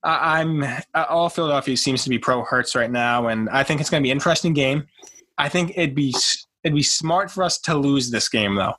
I'm 0.02 0.62
uh, 0.62 1.04
all 1.08 1.28
Philadelphia 1.30 1.76
seems 1.76 2.04
to 2.04 2.10
be 2.10 2.18
pro 2.18 2.42
Hurts 2.44 2.74
right 2.74 2.90
now, 2.90 3.28
and 3.28 3.48
I 3.48 3.62
think 3.64 3.80
it's 3.80 3.90
going 3.90 4.02
to 4.02 4.06
be 4.06 4.10
an 4.10 4.16
interesting 4.16 4.52
game. 4.52 4.86
I 5.38 5.48
think 5.48 5.72
it'd 5.76 5.94
be 5.94 6.14
it'd 6.62 6.74
be 6.74 6.82
smart 6.82 7.30
for 7.30 7.42
us 7.42 7.58
to 7.60 7.74
lose 7.74 8.10
this 8.10 8.28
game, 8.28 8.54
though. 8.54 8.74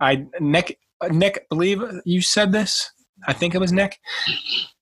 I 0.00 0.26
Nick 0.40 0.78
Nick 1.10 1.48
believe 1.48 1.82
you 2.04 2.20
said 2.20 2.52
this. 2.52 2.90
I 3.26 3.32
think 3.32 3.54
it 3.54 3.60
was 3.60 3.72
Nick, 3.72 3.98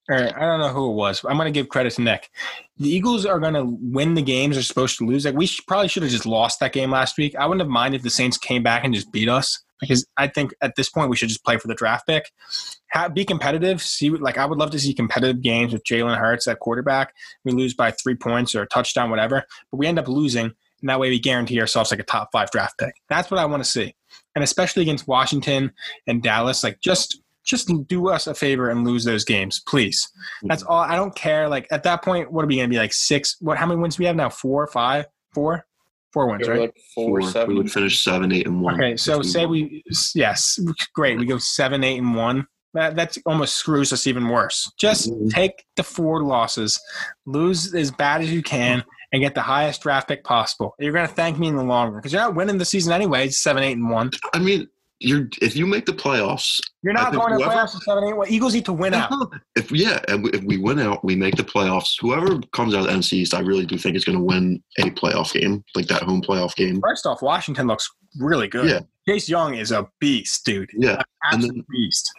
or 0.09 0.17
I 0.17 0.45
don't 0.45 0.59
know 0.59 0.69
who 0.69 0.91
it 0.91 0.95
was. 0.95 1.23
I'm 1.23 1.37
going 1.37 1.51
to 1.51 1.57
give 1.57 1.69
credit 1.69 1.93
to 1.93 2.01
Nick. 2.01 2.29
The 2.77 2.89
Eagles 2.89 3.25
are 3.25 3.39
going 3.39 3.53
to 3.53 3.77
win 3.81 4.15
the 4.15 4.21
games 4.21 4.55
they're 4.55 4.63
supposed 4.63 4.97
to 4.97 5.05
lose. 5.05 5.25
Like 5.25 5.35
we 5.35 5.49
probably 5.67 5.87
should 5.87 6.03
have 6.03 6.11
just 6.11 6.25
lost 6.25 6.59
that 6.59 6.73
game 6.73 6.91
last 6.91 7.17
week. 7.17 7.35
I 7.35 7.45
wouldn't 7.45 7.61
have 7.61 7.69
minded 7.69 7.97
if 7.97 8.03
the 8.03 8.09
Saints 8.09 8.37
came 8.37 8.63
back 8.63 8.83
and 8.83 8.93
just 8.93 9.11
beat 9.11 9.29
us 9.29 9.63
because 9.79 10.05
I 10.17 10.27
think 10.27 10.53
at 10.61 10.75
this 10.75 10.89
point 10.89 11.09
we 11.09 11.15
should 11.15 11.29
just 11.29 11.43
play 11.43 11.57
for 11.57 11.67
the 11.67 11.75
draft 11.75 12.07
pick. 12.07 12.31
Have, 12.87 13.13
be 13.13 13.25
competitive. 13.25 13.81
See, 13.81 14.09
like 14.09 14.37
I 14.37 14.45
would 14.45 14.57
love 14.57 14.71
to 14.71 14.79
see 14.79 14.93
competitive 14.93 15.41
games 15.41 15.73
with 15.73 15.83
Jalen 15.83 16.17
Hurts 16.17 16.47
at 16.47 16.59
quarterback. 16.59 17.13
We 17.43 17.51
lose 17.51 17.73
by 17.73 17.91
three 17.91 18.15
points 18.15 18.55
or 18.55 18.63
a 18.63 18.67
touchdown, 18.67 19.09
whatever, 19.09 19.43
but 19.71 19.77
we 19.77 19.87
end 19.87 19.99
up 19.99 20.07
losing, 20.07 20.53
and 20.83 20.89
that 20.89 20.99
way 20.99 21.09
we 21.09 21.17
guarantee 21.17 21.59
ourselves 21.61 21.89
like 21.91 21.99
a 22.01 22.03
top 22.03 22.27
five 22.33 22.51
draft 22.51 22.77
pick. 22.77 22.93
That's 23.09 23.31
what 23.31 23.39
I 23.39 23.45
want 23.45 23.63
to 23.63 23.69
see, 23.69 23.95
and 24.35 24.43
especially 24.43 24.81
against 24.83 25.07
Washington 25.07 25.71
and 26.07 26.21
Dallas. 26.21 26.61
Like 26.63 26.79
just 26.81 27.21
just 27.45 27.71
do 27.87 28.09
us 28.09 28.27
a 28.27 28.35
favor 28.35 28.69
and 28.69 28.85
lose 28.85 29.03
those 29.05 29.23
games, 29.25 29.61
please. 29.67 30.07
That's 30.43 30.61
all. 30.63 30.79
I 30.81 30.95
don't 30.97 31.15
care. 31.15 31.47
Like 31.47 31.67
at 31.71 31.83
that 31.83 32.03
point, 32.03 32.31
what 32.31 32.43
are 32.43 32.47
we 32.47 32.57
going 32.57 32.69
to 32.69 32.73
be 32.73 32.77
like 32.77 32.93
six? 32.93 33.37
What? 33.39 33.57
How 33.57 33.65
many 33.65 33.79
wins 33.79 33.95
do 33.95 34.01
we 34.03 34.07
have 34.07 34.15
now? 34.17 34.29
Four, 34.29 34.67
five, 34.67 35.05
four, 35.33 35.65
four 36.11 36.29
wins, 36.29 36.45
We're 36.47 36.53
right? 36.53 36.61
like 36.61 36.77
four, 36.93 37.21
Four. 37.21 37.29
seven. 37.31 37.55
We 37.55 37.61
would 37.61 37.71
finish 37.71 38.01
seven, 38.03 38.31
eight, 38.33 38.45
and 38.45 38.61
one. 38.61 38.75
Okay, 38.75 38.97
so 38.97 39.19
we 39.19 39.23
say 39.23 39.45
won. 39.45 39.51
we 39.51 39.83
yes, 40.15 40.59
great. 40.93 41.17
We 41.17 41.25
go 41.25 41.37
seven, 41.37 41.83
eight, 41.83 41.97
and 41.99 42.13
one. 42.13 42.45
That 42.75 42.95
that's 42.95 43.19
almost 43.27 43.53
screws 43.55 43.93
us 43.93 44.07
even 44.07 44.27
worse. 44.29 44.71
Just 44.79 45.11
Mhm. 45.11 45.29
take 45.31 45.63
the 45.75 45.83
four 45.83 46.23
losses, 46.23 46.79
lose 47.27 47.73
as 47.75 47.91
bad 47.91 48.21
as 48.21 48.31
you 48.31 48.41
can, 48.41 48.83
and 49.13 49.21
get 49.21 49.35
the 49.35 49.41
highest 49.41 49.81
draft 49.83 50.07
pick 50.09 50.23
possible. 50.23 50.75
You're 50.79 50.91
going 50.91 51.07
to 51.07 51.13
thank 51.13 51.39
me 51.39 51.47
in 51.47 51.55
the 51.55 51.63
long 51.63 51.91
run 51.91 51.97
because 52.01 52.11
you're 52.11 52.21
not 52.21 52.35
winning 52.35 52.57
the 52.57 52.65
season 52.65 52.91
anyway. 52.91 53.27
It's 53.27 53.37
seven, 53.41 53.63
eight, 53.63 53.73
and 53.77 53.89
one. 53.89 54.11
I 54.33 54.39
mean, 54.39 54.67
you're 54.99 55.27
if 55.41 55.55
you 55.55 55.65
make 55.67 55.85
the 55.85 55.91
playoffs, 55.91 56.59
You're 56.81 56.93
not 56.93 57.13
going 57.13 57.29
to 57.29 57.35
whoever- 57.35 57.51
playoffs 57.51 57.73
with 57.75 57.83
seven, 57.83 58.03
eight, 58.05 58.13
one. 58.17 58.27
Eagles 58.29 58.53
need 58.53 58.65
to 58.65 58.73
win 58.73 58.93
out. 58.93 59.11
if 59.55 59.71
yeah, 59.71 59.99
and 60.07 60.27
if 60.33 60.43
we 60.43 60.57
win 60.57 60.79
out, 60.79 61.03
we 61.05 61.15
make 61.15 61.35
the 61.35 61.43
playoffs. 61.43 61.95
Whoever 61.99 62.39
comes 62.53 62.73
out 62.73 62.81
of 62.81 62.87
the 62.87 62.91
NFC 62.93 63.13
East, 63.13 63.33
I 63.33 63.39
really 63.41 63.65
do 63.65 63.77
think 63.77 63.95
is 63.95 64.03
going 64.05 64.17
to 64.17 64.23
win 64.23 64.61
a 64.79 64.83
playoff 64.91 65.33
game, 65.33 65.63
like 65.75 65.87
that 65.87 66.03
home 66.03 66.21
playoff 66.21 66.55
game. 66.55 66.81
First 66.81 67.05
off, 67.05 67.21
Washington 67.21 67.67
looks 67.67 67.89
really 68.19 68.47
good. 68.47 68.69
Yeah. 68.69 68.79
Chase 69.07 69.27
Young 69.29 69.55
is 69.55 69.71
a 69.71 69.87
beast, 69.99 70.45
dude. 70.45 70.69
Yeah, 70.73 70.91
and 70.93 71.03
Absolute 71.33 71.53
then 71.55 71.65
beast. 71.69 72.11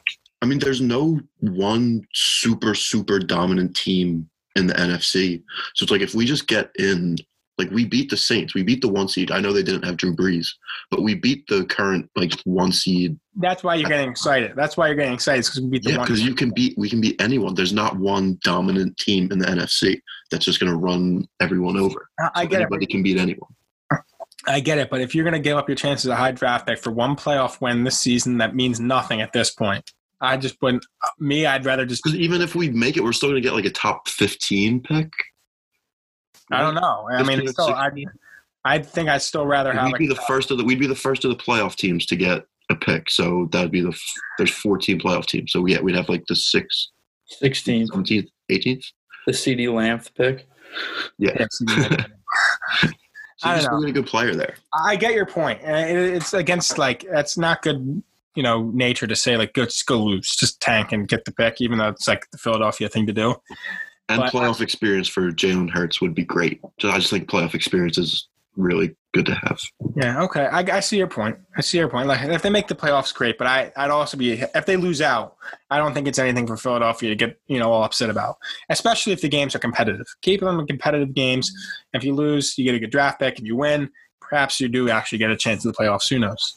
I 0.42 0.46
mean, 0.46 0.58
there's 0.58 0.82
no 0.82 1.18
one 1.40 2.02
super 2.12 2.74
super 2.74 3.18
dominant 3.18 3.74
team 3.74 4.28
in 4.56 4.66
the 4.66 4.74
NFC. 4.74 5.42
So 5.74 5.84
it's 5.84 5.90
like 5.92 6.00
if 6.00 6.14
we 6.14 6.24
just 6.24 6.46
get 6.46 6.70
in, 6.78 7.16
like 7.58 7.70
we 7.70 7.84
beat 7.84 8.10
the 8.10 8.16
Saints, 8.16 8.54
we 8.54 8.62
beat 8.62 8.80
the 8.80 8.88
one 8.88 9.08
seed. 9.08 9.30
I 9.30 9.40
know 9.40 9.52
they 9.52 9.62
didn't 9.62 9.84
have 9.84 9.96
Drew 9.96 10.14
Brees, 10.14 10.48
but 10.90 11.02
we 11.02 11.14
beat 11.14 11.46
the 11.48 11.64
current 11.66 12.10
like 12.16 12.32
one 12.44 12.72
seed. 12.72 13.18
That's 13.36 13.62
why 13.62 13.76
you're 13.76 13.88
getting 13.88 14.10
excited. 14.10 14.52
That's 14.56 14.76
why 14.76 14.86
you're 14.88 14.96
getting 14.96 15.14
excited 15.14 15.44
because 15.44 15.60
we 15.60 15.68
beat 15.68 15.82
the 15.84 15.90
Yeah, 15.90 15.98
one. 15.98 16.06
because 16.06 16.22
you 16.22 16.34
can 16.34 16.50
beat 16.50 16.76
we 16.76 16.88
can 16.90 17.00
beat 17.00 17.20
anyone. 17.20 17.54
There's 17.54 17.72
not 17.72 17.96
one 17.96 18.38
dominant 18.42 18.96
team 18.98 19.30
in 19.30 19.38
the 19.38 19.46
NFC 19.46 20.00
that's 20.30 20.44
just 20.44 20.58
going 20.60 20.70
to 20.72 20.78
run 20.78 21.26
everyone 21.40 21.76
over. 21.76 22.08
I- 22.18 22.30
I 22.34 22.42
So 22.44 22.48
get 22.48 22.60
it. 22.60 22.62
Anybody 22.64 22.86
can 22.86 23.02
beat 23.02 23.18
anyone. 23.18 23.50
I 24.46 24.60
get 24.60 24.76
it, 24.78 24.90
but 24.90 25.00
if 25.00 25.14
you're 25.14 25.24
going 25.24 25.32
to 25.34 25.40
give 25.40 25.56
up 25.56 25.68
your 25.70 25.76
chances 25.76 26.06
of 26.10 26.18
high 26.18 26.32
draft 26.32 26.66
pick 26.66 26.78
for 26.78 26.90
one 26.90 27.16
playoff 27.16 27.62
win 27.62 27.82
this 27.84 27.98
season, 27.98 28.36
that 28.38 28.54
means 28.54 28.78
nothing 28.78 29.22
at 29.22 29.32
this 29.32 29.50
point. 29.50 29.90
I 30.20 30.36
just 30.36 30.60
wouldn't. 30.62 30.84
Uh, 31.02 31.08
me, 31.18 31.46
I'd 31.46 31.64
rather 31.64 31.84
just. 31.86 32.02
Because 32.02 32.18
even 32.18 32.40
if 32.42 32.54
we 32.54 32.70
make 32.70 32.96
it, 32.96 33.02
we're 33.04 33.12
still 33.12 33.30
going 33.30 33.42
to 33.42 33.46
get 33.46 33.54
like 33.54 33.64
a 33.64 33.70
top 33.70 34.08
15 34.08 34.80
pick. 34.82 35.12
I 36.50 36.60
don't 36.60 36.74
know. 36.74 37.08
I 37.10 37.22
mean, 37.22 37.38
15 37.38 37.48
or 37.48 37.52
still, 37.52 37.74
I, 37.74 37.86
16. 37.86 38.10
I 38.64 38.78
think 38.78 39.08
I'd 39.08 39.22
still 39.22 39.46
rather 39.46 39.72
have. 39.72 39.84
We'd 39.86 39.92
Like, 39.92 39.98
be 39.98 40.06
the 40.08 40.14
first 40.16 40.50
of 40.50 40.58
the 40.58 40.64
we'd 40.64 40.78
be 40.80 40.86
the 40.86 40.94
first 40.94 41.24
of 41.24 41.30
the 41.30 41.36
playoff 41.36 41.74
teams 41.76 42.06
to 42.06 42.16
get 42.16 42.44
a 42.70 42.74
pick. 42.74 43.10
So 43.10 43.48
that'd 43.52 43.70
be 43.70 43.80
the 43.80 43.98
there's 44.38 44.50
14 44.50 45.00
playoff 45.00 45.26
teams. 45.26 45.52
So 45.52 45.66
yeah, 45.66 45.80
we'd 45.80 45.96
have 45.96 46.08
like 46.08 46.24
the 46.28 46.36
sixth, 46.36 46.88
16th, 47.42 47.88
17th, 47.90 48.28
18th. 48.50 48.84
the 49.26 49.32
CeeDee 49.32 49.72
Lamb 49.72 50.00
pick. 50.16 50.46
Yeah. 51.18 51.46
So 53.36 53.48
I 53.48 53.56
you 53.56 53.62
don't 53.62 53.82
know. 53.82 53.88
a 53.88 53.92
good 53.92 54.06
player 54.06 54.34
there. 54.34 54.54
I 54.72 54.94
get 54.94 55.12
your 55.12 55.26
point. 55.26 55.60
Uh, 55.62 55.66
and 55.66 55.98
It's 56.16 56.32
against 56.34 56.78
like 56.78 57.04
that's 57.12 57.36
not 57.36 57.62
good. 57.62 58.02
You 58.34 58.42
know, 58.42 58.70
nature 58.74 59.06
to 59.06 59.16
say 59.16 59.36
like 59.36 59.52
go 59.54 59.64
just 59.64 59.86
go 59.86 60.02
lose, 60.02 60.34
just 60.36 60.60
tank 60.60 60.92
and 60.92 61.06
get 61.06 61.24
the 61.24 61.32
pick, 61.32 61.60
even 61.60 61.78
though 61.78 61.88
it's 61.88 62.08
like 62.08 62.30
the 62.30 62.38
Philadelphia 62.38 62.88
thing 62.88 63.06
to 63.06 63.12
do. 63.12 63.36
And 64.08 64.20
But- 64.20 64.32
playoff 64.32 64.60
experience 64.60 65.08
for 65.08 65.30
Jalen 65.30 65.70
Hurts 65.70 66.00
would 66.00 66.14
be 66.14 66.24
great. 66.24 66.60
So 66.80 66.90
I 66.90 66.98
just 66.98 67.10
think 67.10 67.28
playoff 67.28 67.54
experience 67.54 67.96
is 67.96 68.28
really 68.56 68.94
good 69.12 69.26
to 69.26 69.34
have. 69.34 69.60
Yeah, 69.96 70.22
okay. 70.22 70.46
I, 70.46 70.60
I 70.60 70.80
see 70.80 70.96
your 70.96 71.06
point. 71.06 71.36
I 71.56 71.60
see 71.60 71.78
your 71.78 71.88
point. 71.88 72.08
Like 72.08 72.20
if 72.22 72.42
they 72.42 72.50
make 72.50 72.68
the 72.68 72.74
playoffs, 72.74 73.14
great. 73.14 73.38
But 73.38 73.46
I, 73.46 73.72
I'd 73.76 73.90
also 73.90 74.16
be 74.16 74.32
if 74.32 74.66
they 74.66 74.76
lose 74.76 75.00
out. 75.00 75.36
I 75.70 75.78
don't 75.78 75.94
think 75.94 76.06
it's 76.06 76.18
anything 76.18 76.46
for 76.46 76.56
Philadelphia 76.56 77.10
to 77.10 77.16
get 77.16 77.38
you 77.46 77.58
know 77.58 77.72
all 77.72 77.84
upset 77.84 78.10
about, 78.10 78.36
especially 78.68 79.12
if 79.12 79.20
the 79.20 79.28
games 79.28 79.54
are 79.54 79.60
competitive. 79.60 80.06
Keep 80.22 80.40
them 80.40 80.60
in 80.60 80.66
competitive 80.66 81.14
games. 81.14 81.50
If 81.92 82.04
you 82.04 82.14
lose, 82.14 82.58
you 82.58 82.64
get 82.64 82.74
a 82.74 82.80
good 82.80 82.90
draft 82.90 83.20
pick. 83.20 83.38
If 83.38 83.44
you 83.44 83.56
win, 83.56 83.90
perhaps 84.20 84.60
you 84.60 84.68
do 84.68 84.88
actually 84.88 85.18
get 85.18 85.30
a 85.30 85.36
chance 85.36 85.64
at 85.64 85.74
the 85.74 85.82
playoffs. 85.82 86.08
Who 86.08 86.18
knows? 86.18 86.56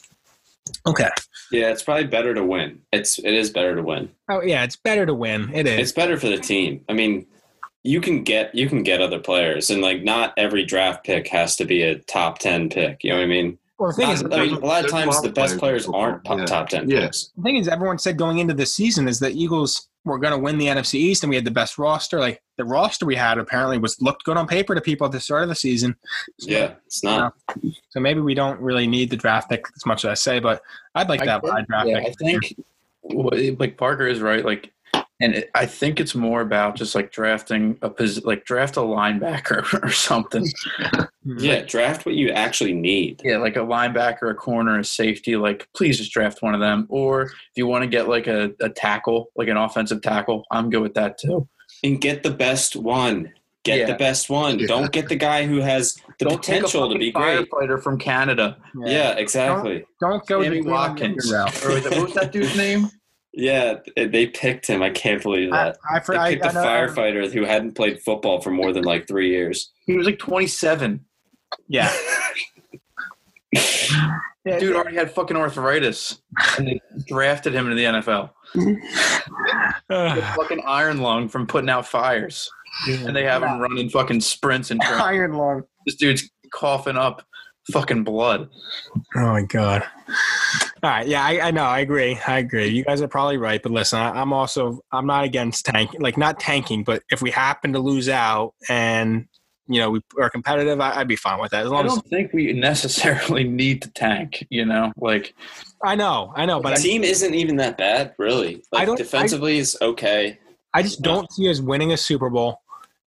Okay. 0.85 1.09
Yeah, 1.51 1.71
it's 1.71 1.83
probably 1.83 2.05
better 2.05 2.33
to 2.33 2.43
win. 2.43 2.81
It's 2.91 3.19
it 3.19 3.33
is 3.33 3.49
better 3.49 3.75
to 3.75 3.81
win. 3.81 4.09
Oh 4.29 4.41
yeah, 4.41 4.63
it's 4.63 4.75
better 4.75 5.05
to 5.05 5.13
win. 5.13 5.49
It 5.53 5.67
is. 5.67 5.79
It's 5.79 5.91
better 5.91 6.17
for 6.17 6.27
the 6.27 6.37
team. 6.37 6.83
I 6.89 6.93
mean, 6.93 7.25
you 7.83 8.01
can 8.01 8.23
get 8.23 8.53
you 8.53 8.67
can 8.67 8.83
get 8.83 9.01
other 9.01 9.19
players, 9.19 9.69
and 9.69 9.81
like 9.81 10.03
not 10.03 10.33
every 10.37 10.65
draft 10.65 11.05
pick 11.05 11.27
has 11.29 11.55
to 11.57 11.65
be 11.65 11.83
a 11.83 11.99
top 11.99 12.39
ten 12.39 12.69
pick. 12.69 13.03
You 13.03 13.11
know 13.11 13.17
what 13.17 13.23
I 13.23 13.27
mean? 13.27 13.57
Well, 13.79 13.89
the 13.91 13.95
thing 13.95 14.09
is, 14.09 14.23
I 14.23 14.27
mean, 14.27 14.53
a 14.55 14.59
lot 14.59 14.83
of 14.85 14.91
times 14.91 15.21
the 15.21 15.29
best 15.29 15.57
players 15.59 15.85
players 15.85 15.87
aren't 15.87 16.17
football. 16.17 16.39
Yeah. 16.39 16.45
top 16.45 16.69
ten 16.69 16.89
Yeah. 16.89 17.07
the 17.35 17.41
thing 17.43 17.57
is, 17.57 17.67
everyone 17.67 17.99
said 17.99 18.17
going 18.17 18.39
into 18.39 18.53
this 18.53 18.73
season 18.75 19.07
is 19.07 19.19
the 19.19 19.29
Eagles 19.31 19.87
were 20.05 20.17
going 20.17 20.31
to 20.31 20.37
win 20.37 20.57
the 20.57 20.67
NFC 20.67 20.95
East, 20.95 21.23
and 21.23 21.29
we 21.29 21.35
had 21.35 21.43
the 21.45 21.51
best 21.51 21.77
roster. 21.77 22.19
Like 22.19 22.41
the 22.57 22.63
roster 22.65 23.05
we 23.05 23.15
had 23.15 23.37
apparently 23.37 23.77
was 23.77 24.01
looked 24.01 24.23
good 24.23 24.37
on 24.37 24.47
paper 24.47 24.73
to 24.73 24.81
people 24.81 25.05
at 25.05 25.11
the 25.11 25.19
start 25.19 25.43
of 25.43 25.49
the 25.49 25.55
season. 25.55 25.95
So, 26.39 26.49
Yeah, 26.49 26.73
it's 26.85 27.03
not. 27.03 27.33
Uh, 27.49 27.69
so 27.89 27.99
maybe 27.99 28.21
we 28.21 28.33
don't 28.33 28.59
really 28.61 28.87
need 28.87 29.09
the 29.09 29.17
draft 29.17 29.49
pick 29.49 29.65
as 29.75 29.85
much 29.85 30.05
as 30.05 30.09
I 30.09 30.13
say, 30.15 30.39
but 30.39 30.61
I'd 30.95 31.09
like 31.09 31.21
I 31.21 31.25
that 31.25 31.41
think- 31.43 31.67
draft 31.67 31.87
yeah, 31.87 31.99
pick. 31.99 32.07
I 32.07 32.13
think 32.13 33.59
like 33.59 33.77
Parker 33.77 34.07
is 34.07 34.21
right. 34.21 34.43
Like, 34.43 34.71
and 35.19 35.35
it, 35.35 35.49
I 35.55 35.65
think 35.65 35.99
it's 35.99 36.13
more 36.15 36.41
about 36.41 36.75
just 36.75 36.93
like 36.95 37.11
drafting 37.11 37.77
a 37.81 37.89
posi- 37.89 38.25
like 38.25 38.45
draft 38.45 38.77
a 38.77 38.81
linebacker 38.81 39.63
or 39.83 39.89
something. 39.91 40.45
Yeah, 41.39 41.63
draft 41.63 42.05
what 42.05 42.15
you 42.15 42.29
actually 42.29 42.71
need. 42.71 43.19
Yeah, 43.21 43.35
like 43.39 43.57
a 43.57 43.59
linebacker, 43.59 44.31
a 44.31 44.33
corner, 44.33 44.79
a 44.79 44.83
safety. 44.85 45.35
Like, 45.35 45.67
please 45.75 45.97
just 45.97 46.13
draft 46.13 46.41
one 46.41 46.53
of 46.53 46.61
them. 46.61 46.85
Or 46.87 47.23
if 47.23 47.31
you 47.57 47.67
want 47.67 47.83
to 47.83 47.87
get 47.89 48.07
like 48.07 48.27
a, 48.27 48.51
a 48.61 48.69
tackle, 48.69 49.29
like 49.35 49.49
an 49.49 49.57
offensive 49.57 50.01
tackle, 50.01 50.45
I'm 50.51 50.69
good 50.69 50.81
with 50.81 50.93
that 50.93 51.17
too. 51.17 51.45
and 51.83 51.99
get 51.99 52.23
the 52.23 52.31
best 52.31 52.77
one. 52.77 53.33
Get 53.65 53.79
Yeah. 53.79 53.85
the 53.87 53.95
best 53.95 54.29
one. 54.29 54.57
Yeah. 54.59 54.67
Don't 54.67 54.93
get 54.93 55.09
the 55.09 55.17
guy 55.17 55.45
who 55.45 55.57
has 55.57 55.95
the 56.17 56.23
Don't 56.29 56.41
take 56.41 56.59
a 56.59 56.63
potential 56.63 56.93
to 56.93 56.97
be 56.97 57.11
great. 57.11 57.49
firefighter 57.51 57.83
from 57.83 57.97
Canada. 57.99 58.55
Yeah, 58.85 59.11
exactly. 59.17 59.83
Don't 59.99 60.25
go 60.27 60.41
Sammy 60.41 60.61
the 60.61 60.69
Watkins. 60.69 61.29
route. 61.29 61.65
Or 61.65 61.71
was 61.73 61.83
what 61.83 62.03
was 62.03 62.13
that 62.13 62.31
dude's 62.31 62.55
name? 62.55 62.87
Yeah, 63.39 63.75
they 63.95 64.25
picked 64.27 64.65
him. 64.65 64.81
I 64.81 64.89
can't 64.89 65.21
believe 65.21 65.51
that. 65.51 65.77
I, 65.89 65.99
for, 65.99 66.15
They 66.15 66.19
I, 66.19 66.29
picked 66.33 66.45
a 66.45 66.49
I 66.49 66.53
know- 66.53 66.63
firefighter 66.63 67.31
who 67.31 67.45
hadn't 67.45 67.73
played 67.75 68.01
football 68.01 68.41
for 68.41 68.49
more 68.49 68.73
than 68.73 68.83
like 68.83 69.07
three 69.07 69.29
years. 69.29 69.71
He 69.85 69.95
was 69.95 70.07
like 70.07 70.17
27. 70.19 71.05
Yeah. 71.67 71.95
Yeah, 73.53 74.19
Dude 74.59 74.75
already 74.75 74.95
had 74.97 75.11
fucking 75.11 75.37
arthritis, 75.37 76.19
and 76.57 76.67
they 76.67 76.81
drafted 77.07 77.53
him 77.53 77.65
into 77.69 77.75
the 77.75 77.83
NFL. 77.85 78.31
Ugh. 79.89 80.23
fucking 80.35 80.61
iron 80.65 80.99
lung 80.99 81.29
from 81.29 81.45
putting 81.47 81.69
out 81.69 81.87
fires, 81.87 82.49
and 82.89 83.15
they 83.15 83.23
have 83.23 83.43
him 83.43 83.59
running 83.59 83.89
fucking 83.89 84.21
sprints 84.21 84.71
and 84.71 84.81
track. 84.81 85.01
Iron 85.01 85.33
Lung. 85.33 85.63
this 85.85 85.95
dude's 85.95 86.29
coughing 86.51 86.97
up 86.97 87.23
fucking 87.71 88.03
blood. 88.03 88.49
Oh 89.15 89.19
my 89.27 89.43
god. 89.43 89.83
All 90.83 90.89
right, 90.91 91.07
yeah, 91.07 91.23
I, 91.23 91.47
I 91.47 91.51
know, 91.51 91.63
I 91.63 91.79
agree, 91.79 92.19
I 92.27 92.37
agree. 92.37 92.67
You 92.67 92.83
guys 92.83 93.01
are 93.01 93.07
probably 93.07 93.37
right, 93.37 93.61
but 93.63 93.71
listen, 93.71 93.99
I, 93.99 94.09
I'm 94.21 94.31
also 94.31 94.79
I'm 94.91 95.07
not 95.07 95.23
against 95.23 95.65
tanking, 95.65 96.01
like 96.01 96.17
not 96.17 96.39
tanking, 96.39 96.83
but 96.83 97.01
if 97.09 97.21
we 97.21 97.31
happen 97.31 97.73
to 97.73 97.79
lose 97.79 98.07
out 98.09 98.53
and 98.69 99.27
you 99.67 99.79
know 99.81 99.89
we 99.89 100.01
are 100.19 100.29
competitive, 100.29 100.79
I, 100.79 100.97
I'd 100.99 101.07
be 101.07 101.15
fine 101.15 101.39
with 101.41 101.51
that 101.51 101.65
as 101.65 101.71
I 101.71 101.73
long 101.75 101.85
as 101.87 101.93
don't 101.93 102.07
think 102.07 102.31
we 102.31 102.53
necessarily 102.53 103.43
need 103.47 103.81
to 103.81 103.91
tank. 103.91 104.45
You 104.51 104.65
know, 104.65 104.93
like 104.97 105.33
I 105.83 105.95
know, 105.95 106.31
I 106.35 106.45
know, 106.45 106.57
the 106.59 106.63
but 106.63 106.73
I, 106.73 106.75
team 106.75 107.03
isn't 107.03 107.33
even 107.33 107.55
that 107.57 107.77
bad, 107.77 108.13
really. 108.19 108.61
I 108.73 108.77
Like 108.77 108.85
don't- 108.87 108.97
defensively 108.97 109.57
is 109.57 109.75
okay. 109.81 110.37
I 110.73 110.83
just 110.83 111.01
don't 111.01 111.31
see 111.31 111.49
us 111.49 111.59
winning 111.59 111.91
a 111.91 111.97
Super 111.97 112.29
Bowl, 112.29 112.61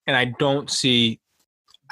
and 0.09 0.17
I 0.17 0.25
don't 0.39 0.69
see. 0.69 1.21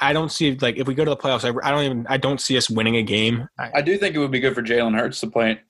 I 0.01 0.11
don't 0.13 0.31
see 0.31 0.55
like 0.55 0.77
if 0.77 0.87
we 0.87 0.93
go 0.93 1.05
to 1.05 1.11
the 1.11 1.17
playoffs. 1.17 1.45
I, 1.45 1.67
I 1.67 1.71
don't 1.71 1.83
even. 1.85 2.07
I 2.09 2.17
don't 2.17 2.41
see 2.41 2.57
us 2.57 2.69
winning 2.69 2.97
a 2.97 3.03
game. 3.03 3.47
I, 3.57 3.71
I 3.75 3.81
do 3.81 3.97
think 3.97 4.13
it 4.15 4.19
would 4.19 4.31
be 4.31 4.39
good 4.41 4.55
for 4.55 4.61
Jalen 4.61 4.97
Hurts 4.97 5.21
to 5.21 5.27
play. 5.27 5.61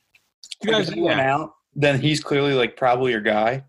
You 0.63 0.71
guys, 0.71 0.89
If 0.89 0.95
went 0.95 1.17
yeah, 1.17 1.33
out, 1.33 1.53
then 1.75 1.99
he's 2.01 2.21
clearly 2.21 2.53
like 2.53 2.75
probably 2.77 3.11
your 3.11 3.21
guy, 3.21 3.63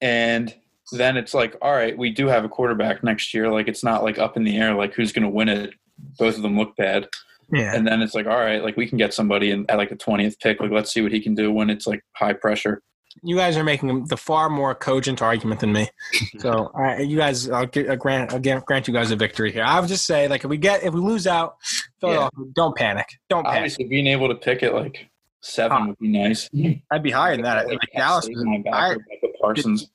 and 0.00 0.54
then 0.92 1.16
it's 1.16 1.34
like, 1.34 1.56
all 1.62 1.72
right, 1.72 1.96
we 1.96 2.10
do 2.10 2.26
have 2.26 2.44
a 2.44 2.48
quarterback 2.48 3.04
next 3.04 3.32
year. 3.34 3.50
Like 3.50 3.68
it's 3.68 3.84
not 3.84 4.02
like 4.02 4.18
up 4.18 4.36
in 4.36 4.44
the 4.44 4.56
air, 4.58 4.74
like 4.74 4.94
who's 4.94 5.12
going 5.12 5.24
to 5.24 5.28
win 5.30 5.48
it. 5.48 5.74
Both 6.18 6.36
of 6.36 6.42
them 6.42 6.56
look 6.58 6.74
bad. 6.76 7.08
yeah. 7.52 7.74
and 7.74 7.86
then 7.86 8.00
it's 8.00 8.14
like 8.14 8.26
all 8.26 8.38
right 8.38 8.62
like 8.62 8.76
we 8.76 8.86
can 8.86 8.96
get 8.96 9.12
somebody 9.12 9.50
in 9.50 9.66
at 9.68 9.76
like 9.76 9.88
the 9.88 9.96
20th 9.96 10.38
pick 10.38 10.60
like 10.60 10.70
let's 10.70 10.92
see 10.94 11.02
what 11.02 11.10
he 11.10 11.20
can 11.20 11.34
do 11.34 11.52
when 11.52 11.68
it's 11.68 11.84
like 11.84 12.00
high 12.14 12.32
pressure 12.32 12.80
You 13.22 13.36
guys 13.36 13.56
are 13.56 13.64
making 13.64 14.06
the 14.06 14.16
far 14.16 14.48
more 14.48 14.74
cogent 14.74 15.20
argument 15.20 15.60
than 15.60 15.72
me. 15.72 15.88
So 16.38 16.70
I, 16.74 17.00
you 17.00 17.16
guys, 17.18 17.50
I'll, 17.50 17.66
get, 17.66 17.86
I'll 17.86 17.92
uh, 17.92 17.96
grant, 17.96 18.32
I'll 18.32 18.38
grant 18.38 18.64
grant 18.64 18.88
you 18.88 18.94
guys 18.94 19.10
a 19.10 19.16
victory 19.16 19.52
here. 19.52 19.64
I 19.64 19.78
would 19.80 19.88
just 19.88 20.06
say, 20.06 20.26
like, 20.28 20.44
if 20.44 20.48
we 20.48 20.56
get, 20.56 20.84
if 20.84 20.94
we 20.94 21.00
lose 21.00 21.26
out, 21.26 21.56
Philadelphia, 22.00 22.46
don't 22.54 22.74
panic. 22.76 23.06
Don't 23.28 23.44
panic. 23.44 23.58
obviously 23.58 23.84
being 23.86 24.06
able 24.06 24.28
to 24.28 24.34
pick 24.36 24.62
it 24.62 24.72
like 24.72 25.09
seven 25.42 25.88
would 25.88 25.98
be 25.98 26.08
nice 26.08 26.50
I'd 26.90 27.02
be 27.02 27.10
higher 27.10 27.34
than 27.34 27.44
that. 27.44 27.66
Like 27.66 27.78
Dallas, 27.96 28.28
was, 28.28 28.44
my 28.44 28.58
backer, 28.58 29.00
I- 29.00 29.28
parsons 29.40 29.90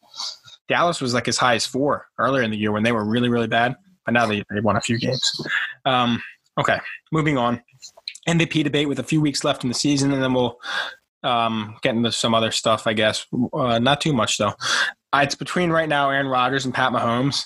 Dallas 0.67 1.01
was 1.01 1.13
like 1.13 1.27
as 1.27 1.37
high 1.37 1.55
as 1.55 1.65
four 1.65 2.07
earlier 2.17 2.43
in 2.43 2.51
the 2.51 2.57
year 2.57 2.71
when 2.71 2.83
they 2.83 2.91
were 2.91 3.05
really, 3.05 3.29
really 3.29 3.47
bad. 3.47 3.75
But 4.05 4.13
now 4.13 4.25
they, 4.25 4.43
they 4.49 4.61
won 4.61 4.77
a 4.77 4.81
few 4.81 4.97
games. 4.99 5.41
Um, 5.85 6.21
okay, 6.59 6.79
moving 7.11 7.37
on. 7.37 7.61
MVP 8.27 8.63
debate 8.63 8.87
with 8.87 8.99
a 8.99 9.03
few 9.03 9.21
weeks 9.21 9.43
left 9.43 9.63
in 9.63 9.69
the 9.69 9.75
season, 9.75 10.11
and 10.11 10.21
then 10.21 10.33
we'll 10.33 10.59
um, 11.23 11.75
get 11.81 11.95
into 11.95 12.11
some 12.11 12.33
other 12.33 12.51
stuff, 12.51 12.87
I 12.87 12.93
guess. 12.93 13.25
Uh, 13.53 13.79
not 13.79 14.01
too 14.01 14.13
much, 14.13 14.37
though. 14.37 14.53
It's 15.13 15.35
between 15.35 15.69
right 15.69 15.87
now 15.87 16.09
Aaron 16.09 16.27
Rodgers 16.27 16.65
and 16.65 16.73
Pat 16.73 16.91
Mahomes, 16.91 17.45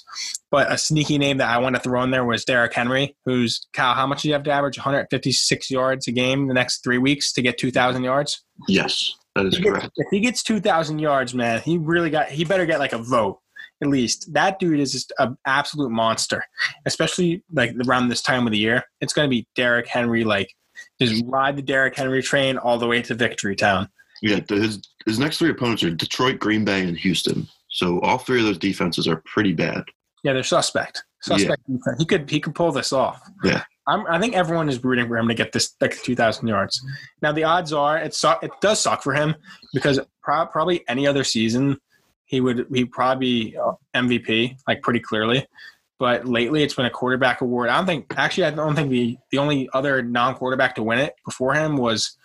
but 0.49 0.71
a 0.71 0.77
sneaky 0.77 1.17
name 1.19 1.37
that 1.37 1.49
I 1.49 1.59
want 1.59 1.75
to 1.75 1.81
throw 1.81 2.01
in 2.01 2.09
there 2.09 2.25
was 2.25 2.43
Derrick 2.43 2.73
Henry, 2.73 3.15
who's, 3.25 3.67
Kyle, 3.73 3.93
how 3.93 4.07
much 4.07 4.23
do 4.23 4.27
you 4.27 4.33
have 4.33 4.43
to 4.43 4.51
average? 4.51 4.77
156 4.77 5.69
yards 5.69 6.07
a 6.07 6.11
game 6.11 6.47
the 6.47 6.53
next 6.55 6.83
three 6.83 6.97
weeks 6.97 7.31
to 7.33 7.41
get 7.43 7.57
2,000 7.59 8.03
yards? 8.03 8.43
Yes, 8.67 9.13
that 9.35 9.45
is 9.45 9.53
If 9.53 9.57
he 9.59 9.63
gets- 9.65 9.77
correct. 9.79 9.91
If 9.97 10.07
he 10.09 10.19
gets 10.19 10.41
2,000 10.43 10.97
yards, 10.99 11.33
man, 11.35 11.61
he 11.61 11.77
really 11.77 12.09
got, 12.09 12.29
he 12.29 12.43
better 12.43 12.65
get 12.65 12.79
like 12.79 12.93
a 12.93 12.97
vote 12.97 13.39
at 13.81 13.87
least. 13.87 14.33
That 14.33 14.57
dude 14.59 14.79
is 14.79 14.91
just 14.91 15.13
an 15.19 15.37
absolute 15.45 15.91
monster, 15.91 16.43
especially 16.87 17.43
like 17.53 17.71
around 17.87 18.09
this 18.09 18.21
time 18.23 18.47
of 18.47 18.51
the 18.51 18.57
year. 18.57 18.83
It's 18.99 19.13
going 19.13 19.27
to 19.27 19.29
be 19.29 19.47
Derrick 19.55 19.87
Henry, 19.87 20.23
like 20.23 20.51
just 20.99 21.23
ride 21.27 21.55
the 21.55 21.61
Derrick 21.61 21.95
Henry 21.95 22.23
train 22.23 22.57
all 22.57 22.79
the 22.79 22.87
way 22.87 23.01
to 23.03 23.13
Victory 23.13 23.55
Town. 23.55 23.89
Yeah, 24.21 24.39
his 24.49 24.81
his 25.05 25.19
next 25.19 25.37
three 25.37 25.49
opponents 25.49 25.83
are 25.83 25.91
Detroit, 25.91 26.39
Green 26.39 26.65
Bay, 26.65 26.87
and 26.87 26.97
Houston. 26.97 27.47
So 27.69 27.99
all 28.01 28.17
three 28.17 28.39
of 28.39 28.45
those 28.45 28.57
defenses 28.57 29.07
are 29.07 29.21
pretty 29.25 29.53
bad. 29.53 29.83
Yeah, 30.23 30.33
they're 30.33 30.43
suspect. 30.43 31.03
Suspect. 31.21 31.61
defense. 31.67 31.97
He 31.97 32.05
could 32.05 32.29
he 32.29 32.39
could 32.39 32.55
pull 32.55 32.71
this 32.71 32.93
off. 32.93 33.21
Yeah. 33.43 33.63
I'm, 33.87 34.05
I 34.07 34.19
think 34.19 34.35
everyone 34.35 34.69
is 34.69 34.83
rooting 34.83 35.07
for 35.07 35.17
him 35.17 35.27
to 35.27 35.33
get 35.33 35.51
this 35.51 35.75
like 35.81 35.99
2,000 36.03 36.47
yards. 36.47 36.81
Now 37.21 37.31
the 37.31 37.43
odds 37.43 37.73
are 37.73 37.97
it 37.97 38.13
suck, 38.13 38.43
it 38.43 38.51
does 38.61 38.79
suck 38.79 39.01
for 39.01 39.13
him 39.13 39.35
because 39.73 39.99
pro- 40.21 40.45
probably 40.45 40.87
any 40.87 41.07
other 41.07 41.23
season 41.23 41.79
he 42.25 42.41
would 42.41 42.67
he 42.71 42.85
probably 42.85 43.49
be 43.49 43.57
uh, 43.57 43.73
MVP 43.95 44.57
like 44.67 44.81
pretty 44.81 44.99
clearly. 44.99 45.45
But 45.97 46.25
lately 46.25 46.63
it's 46.63 46.75
been 46.75 46.85
a 46.85 46.91
quarterback 46.91 47.41
award. 47.41 47.69
I 47.69 47.77
don't 47.77 47.87
think 47.87 48.13
actually 48.15 48.45
I 48.45 48.51
don't 48.51 48.75
think 48.75 48.89
the 48.89 49.17
the 49.31 49.39
only 49.39 49.69
other 49.73 50.01
non-quarterback 50.01 50.75
to 50.75 50.83
win 50.83 50.99
it 50.99 51.15
before 51.25 51.55
him 51.55 51.75
was 51.75 52.15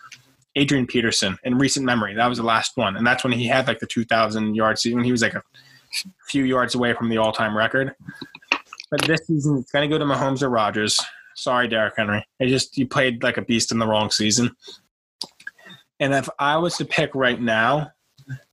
Adrian 0.57 0.87
Peterson 0.87 1.39
in 1.45 1.59
recent 1.59 1.85
memory. 1.85 2.15
That 2.15 2.27
was 2.27 2.39
the 2.39 2.45
last 2.45 2.77
one, 2.77 2.97
and 2.97 3.07
that's 3.07 3.25
when 3.25 3.33
he 3.33 3.47
had 3.47 3.67
like 3.67 3.81
the 3.81 3.87
2,000 3.87 4.55
yard 4.55 4.79
season. 4.79 5.03
He 5.03 5.13
was 5.13 5.23
like 5.23 5.35
a 5.35 5.43
few 6.29 6.45
yards 6.45 6.75
away 6.75 6.95
from 6.95 7.09
the 7.09 7.19
all-time 7.19 7.57
record. 7.57 7.95
But 8.91 9.03
this 9.03 9.27
season, 9.27 9.59
it's 9.59 9.73
going 9.73 9.89
to 9.89 9.93
go 9.93 9.99
to 9.99 10.05
Mahomes 10.05 10.43
or 10.43 10.49
Rodgers. 10.49 11.01
Sorry, 11.35 11.67
Derrick 11.67 11.95
Henry. 11.97 12.25
I 12.41 12.47
just 12.47 12.79
you 12.79 12.87
played 12.87 13.23
like 13.23 13.37
a 13.37 13.43
beast 13.43 13.73
in 13.73 13.79
the 13.79 13.87
wrong 13.87 14.11
season. 14.11 14.55
And 16.01 16.15
if 16.15 16.29
I 16.39 16.57
was 16.59 16.77
to 16.77 16.85
pick 16.85 17.15
right 17.15 17.41
now, 17.41 17.91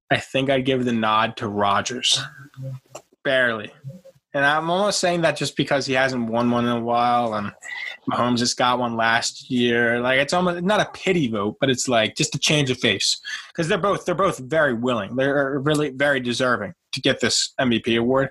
I 0.10 0.18
think 0.18 0.50
I'd 0.50 0.66
give 0.66 0.86
the 0.86 0.92
nod 0.92 1.38
to 1.38 1.48
Rodgers. 1.48 2.20
Barely. 3.24 3.72
And 4.34 4.46
I'm 4.46 4.70
almost 4.70 5.00
saying 5.00 5.22
that 5.22 5.36
just 5.36 5.58
because 5.58 5.86
he 5.86 5.94
hasn't 5.94 6.30
won 6.30 6.50
one 6.52 6.66
in 6.66 6.72
a 6.72 6.80
while, 6.80 7.34
and 7.34 7.52
Mahomes 8.10 8.38
just 8.38 8.58
got 8.58 8.80
one 8.80 8.96
last 8.96 9.50
year. 9.52 10.00
Like 10.00 10.20
it's 10.20 10.32
almost 10.32 10.64
not 10.64 10.80
a 10.80 10.90
pity 10.94 11.28
vote, 11.28 11.58
but 11.60 11.70
it's 11.70 11.90
like 11.90 12.16
just 12.16 12.36
a 12.36 12.40
change 12.40 12.70
of 12.70 12.80
face 12.80 13.20
because 13.50 13.68
they're 13.68 13.78
both 13.78 14.06
they're 14.06 14.16
both 14.16 14.40
very 14.40 14.74
willing. 14.74 15.16
They're 15.18 15.60
really 15.60 15.90
very 15.90 16.22
deserving 16.22 16.74
to 16.94 17.02
get 17.02 17.20
this 17.20 17.54
MVP 17.60 18.00
award. 18.00 18.30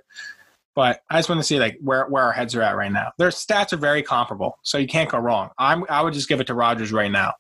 But 0.74 1.02
I 1.10 1.18
just 1.18 1.28
want 1.28 1.40
to 1.40 1.46
see 1.46 1.58
like 1.58 1.76
where, 1.82 2.06
where 2.06 2.22
our 2.22 2.32
heads 2.32 2.54
are 2.54 2.62
at 2.62 2.76
right 2.76 2.92
now. 2.92 3.12
Their 3.18 3.28
stats 3.28 3.72
are 3.72 3.76
very 3.76 4.02
comparable, 4.02 4.58
so 4.62 4.78
you 4.78 4.86
can't 4.86 5.10
go 5.10 5.18
wrong. 5.18 5.50
I'm 5.58 5.84
I 5.90 6.00
would 6.00 6.14
just 6.14 6.28
give 6.28 6.40
it 6.40 6.46
to 6.46 6.54
Rodgers 6.54 6.92
right 6.92 7.10
now. 7.10 7.34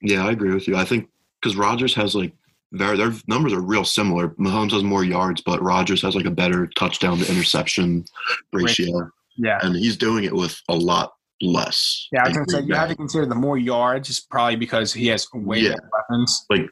Yeah, 0.00 0.26
I 0.26 0.30
agree 0.30 0.54
with 0.54 0.66
you. 0.66 0.76
I 0.76 0.84
think 0.84 1.10
because 1.40 1.56
Rodgers 1.56 1.94
has 1.94 2.14
like 2.14 2.32
their 2.72 2.96
their 2.96 3.12
numbers 3.28 3.52
are 3.52 3.60
real 3.60 3.84
similar. 3.84 4.30
Mahomes 4.30 4.72
has 4.72 4.82
more 4.82 5.04
yards, 5.04 5.42
but 5.42 5.62
Rodgers 5.62 6.02
has 6.02 6.16
like 6.16 6.24
a 6.24 6.30
better 6.30 6.66
touchdown 6.68 7.18
to 7.18 7.30
interception 7.30 8.04
ratio, 8.52 9.10
Yeah, 9.36 9.58
and 9.62 9.76
he's 9.76 9.96
doing 9.96 10.24
it 10.24 10.34
with 10.34 10.60
a 10.68 10.74
lot 10.74 11.12
less. 11.40 12.08
Yeah, 12.12 12.22
I 12.24 12.28
was 12.28 12.36
gonna 12.36 12.48
say 12.48 12.62
you 12.62 12.74
have 12.74 12.88
to 12.88 12.96
consider 12.96 13.26
the 13.26 13.34
more 13.34 13.58
yards, 13.58 14.08
is 14.10 14.20
probably 14.20 14.56
because 14.56 14.92
he 14.92 15.06
has 15.08 15.26
way 15.34 15.60
Yeah. 15.60 15.70
better 15.70 15.90
weapons. 15.92 16.46
Like 16.50 16.70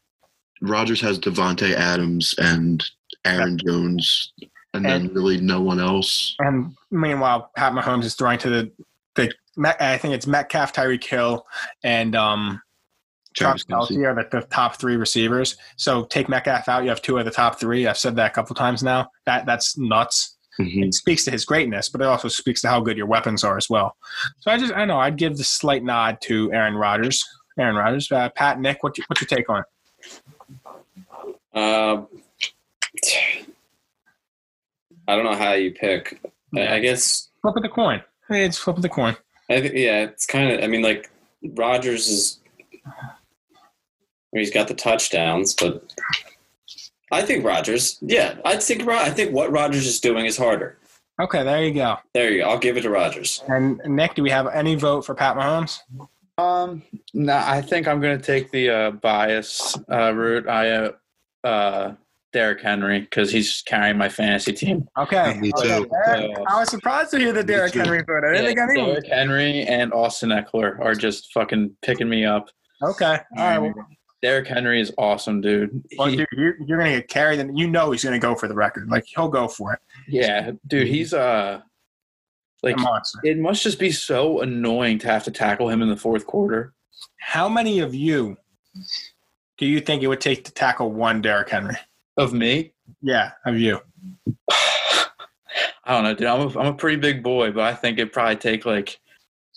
Rodgers 0.62 1.01
has 1.03 1.18
Davante 1.18 1.74
Adams 1.74 2.34
and 2.38 2.84
Aaron 3.24 3.59
Jones, 3.59 4.32
and 4.72 4.84
then 4.84 5.12
really 5.12 5.40
no 5.40 5.61
one 5.61 5.80
else. 5.80 6.34
And 6.38 6.74
meanwhile, 6.90 7.51
Pat 7.57 7.72
Mahomes 7.72 8.05
is 8.05 8.14
throwing 8.14 8.38
to 8.38 8.48
the 8.51 8.72
the 9.16 9.32
I 9.59 9.98
think 9.98 10.14
it's 10.14 10.26
Metcalf, 10.26 10.72
Tyreek 10.72 11.05
Hill, 11.05 11.44
and 11.82 12.14
um, 12.16 12.62
Travis 13.34 13.64
Travis 13.64 13.64
Kelce. 13.64 13.88
Kelsey 13.88 14.04
are 14.06 14.14
the, 14.14 14.28
the 14.40 14.46
top 14.46 14.76
three 14.76 14.96
receivers. 14.96 15.56
So 15.76 16.04
take 16.04 16.28
Metcalf 16.28 16.68
out, 16.68 16.82
you 16.82 16.88
have 16.88 17.02
two 17.02 17.18
of 17.18 17.24
the 17.24 17.30
top 17.30 17.60
three. 17.60 17.86
I've 17.86 17.98
said 17.98 18.16
that 18.16 18.30
a 18.30 18.34
couple 18.34 18.54
times 18.56 18.82
now. 18.82 19.10
That 19.26 19.46
that's 19.46 19.76
nuts. 19.78 20.36
Mhm. 20.58 20.86
It 20.86 20.94
speaks 20.94 21.24
to 21.24 21.30
his 21.30 21.44
greatness, 21.44 21.88
but 21.88 22.00
it 22.00 22.06
also 22.06 22.28
speaks 22.28 22.60
to 22.62 22.68
how 22.68 22.80
good 22.80 22.96
your 22.96 23.06
weapons 23.06 23.44
are 23.44 23.56
as 23.56 23.70
well. 23.70 23.96
So 24.40 24.50
I 24.50 24.58
just 24.58 24.74
I 24.74 24.84
know 24.84 24.98
I'd 24.98 25.16
give 25.16 25.36
the 25.36 25.44
slight 25.44 25.82
nod 25.84 26.20
to 26.22 26.52
Aaron 26.52 26.74
Rodgers. 26.74 27.24
Aaron 27.58 27.76
Rodgers, 27.76 28.10
uh, 28.12 28.28
Pat, 28.30 28.60
Nick, 28.60 28.82
what 28.82 28.96
what's 29.06 29.20
your 29.20 29.28
take 29.28 29.48
on 29.48 29.60
it? 29.62 29.66
Uh, 31.54 32.02
I 35.08 35.16
don't 35.16 35.24
know 35.24 35.36
how 35.36 35.52
you 35.52 35.72
pick. 35.72 36.20
I, 36.56 36.76
I 36.76 36.78
guess 36.80 37.28
Flip 37.42 37.56
of 37.56 37.62
the 37.62 37.68
coin. 37.68 38.02
Hey, 38.28 38.44
it's 38.44 38.58
flip 38.58 38.76
of 38.76 38.82
the 38.82 38.88
coin. 38.88 39.16
I 39.48 39.60
think 39.60 39.74
yeah, 39.74 40.02
it's 40.02 40.26
kind 40.26 40.52
of. 40.52 40.62
I 40.62 40.66
mean, 40.66 40.82
like 40.82 41.10
Rodgers 41.54 42.06
is. 42.08 42.38
He's 44.32 44.50
got 44.52 44.68
the 44.68 44.74
touchdowns, 44.74 45.54
but 45.54 45.92
I 47.10 47.22
think 47.22 47.44
Rodgers. 47.44 47.98
Yeah, 48.00 48.36
I 48.44 48.56
think 48.56 48.86
I 48.88 49.10
think 49.10 49.32
what 49.32 49.50
Rodgers 49.50 49.86
is 49.86 50.00
doing 50.00 50.26
is 50.26 50.36
harder. 50.36 50.78
Okay, 51.20 51.42
there 51.42 51.62
you 51.64 51.74
go. 51.74 51.96
There 52.14 52.30
you 52.30 52.42
go. 52.42 52.48
I'll 52.48 52.58
give 52.58 52.76
it 52.76 52.82
to 52.82 52.90
Rodgers. 52.90 53.42
And 53.48 53.78
Nick, 53.84 54.14
do 54.14 54.22
we 54.22 54.30
have 54.30 54.46
any 54.46 54.74
vote 54.76 55.04
for 55.04 55.14
Pat 55.14 55.36
Mahomes? 55.36 55.80
Um, 56.38 56.82
no, 57.12 57.36
I 57.36 57.60
think 57.60 57.86
I'm 57.88 58.00
gonna 58.00 58.18
take 58.18 58.50
the 58.50 58.70
uh, 58.70 58.90
bias 58.92 59.76
uh, 59.90 60.12
route. 60.14 60.48
I 60.48 60.70
uh, 60.70 60.92
uh, 61.44 61.94
Derrick 62.32 62.62
Henry 62.62 63.00
because 63.00 63.32
he's 63.32 63.62
carrying 63.66 63.98
my 63.98 64.08
fantasy 64.08 64.52
team. 64.52 64.88
Okay. 64.96 65.36
Me 65.40 65.50
too. 65.60 65.86
Derrick, 66.06 66.30
I 66.46 66.60
was 66.60 66.70
surprised 66.70 67.10
to 67.10 67.18
hear 67.18 67.32
the 67.32 67.40
Me 67.40 67.46
Derrick. 67.46 67.74
Henry 67.74 68.02
vote. 68.06 68.24
I 68.24 68.32
didn't 68.32 68.42
Yeah, 68.42 68.46
think 68.46 68.58
anyone. 68.70 68.88
Derrick 68.90 69.06
Henry 69.08 69.62
and 69.64 69.92
Austin 69.92 70.30
Ekeler 70.30 70.78
are 70.78 70.94
just 70.94 71.32
fucking 71.34 71.76
picking 71.82 72.08
me 72.08 72.24
up. 72.24 72.48
Okay. 72.82 73.18
All 73.36 73.44
right. 73.44 73.58
Well, 73.58 73.74
Derrick 74.22 74.46
Henry 74.48 74.80
is 74.80 74.92
awesome, 74.98 75.40
dude. 75.40 75.82
well, 75.98 76.08
He- 76.08 76.16
dude, 76.16 76.26
you're, 76.32 76.56
you're 76.66 76.78
going 76.78 76.92
to 76.92 76.98
get 76.98 77.08
carried, 77.08 77.38
and 77.40 77.58
you 77.58 77.66
know 77.68 77.90
he's 77.90 78.04
going 78.04 78.12
to 78.20 78.24
go 78.24 78.34
for 78.34 78.48
the 78.48 78.54
record. 78.54 78.88
Like 78.90 79.04
he'll 79.06 79.28
go 79.28 79.48
for 79.48 79.72
it. 79.72 79.80
yeah, 80.08 80.50
dude, 80.66 80.88
he's 80.88 81.14
uh 81.14 81.60
like 82.62 82.76
it 83.24 83.38
must 83.38 83.62
just 83.62 83.78
be 83.78 83.90
so 83.90 84.40
annoying 84.42 84.98
to 84.98 85.06
have 85.06 85.24
to 85.24 85.30
tackle 85.30 85.70
him 85.70 85.80
in 85.80 85.88
the 85.88 85.96
fourth 85.96 86.26
quarter. 86.26 86.74
How 87.18 87.48
many 87.48 87.80
of 87.80 87.94
you 87.94 88.36
do 89.56 89.64
you 89.66 89.80
think 89.80 90.02
it 90.02 90.08
would 90.08 90.20
take 90.20 90.44
to 90.44 90.52
tackle 90.52 90.92
one 90.92 91.22
Derrick 91.22 91.48
Henry? 91.48 91.76
Of 92.18 92.34
me, 92.34 92.72
Yeah, 93.00 93.30
of 93.46 93.58
you. 93.58 93.80
I 94.50 95.94
don't 95.94 96.04
know, 96.04 96.14
dude. 96.14 96.26
I'm 96.26 96.40
a, 96.40 96.60
I'm 96.60 96.66
a 96.66 96.74
pretty 96.74 96.98
big 96.98 97.22
boy, 97.22 97.50
but 97.52 97.64
I 97.64 97.74
think 97.74 97.98
it'd 97.98 98.12
probably 98.12 98.36
take 98.36 98.66
like 98.66 99.00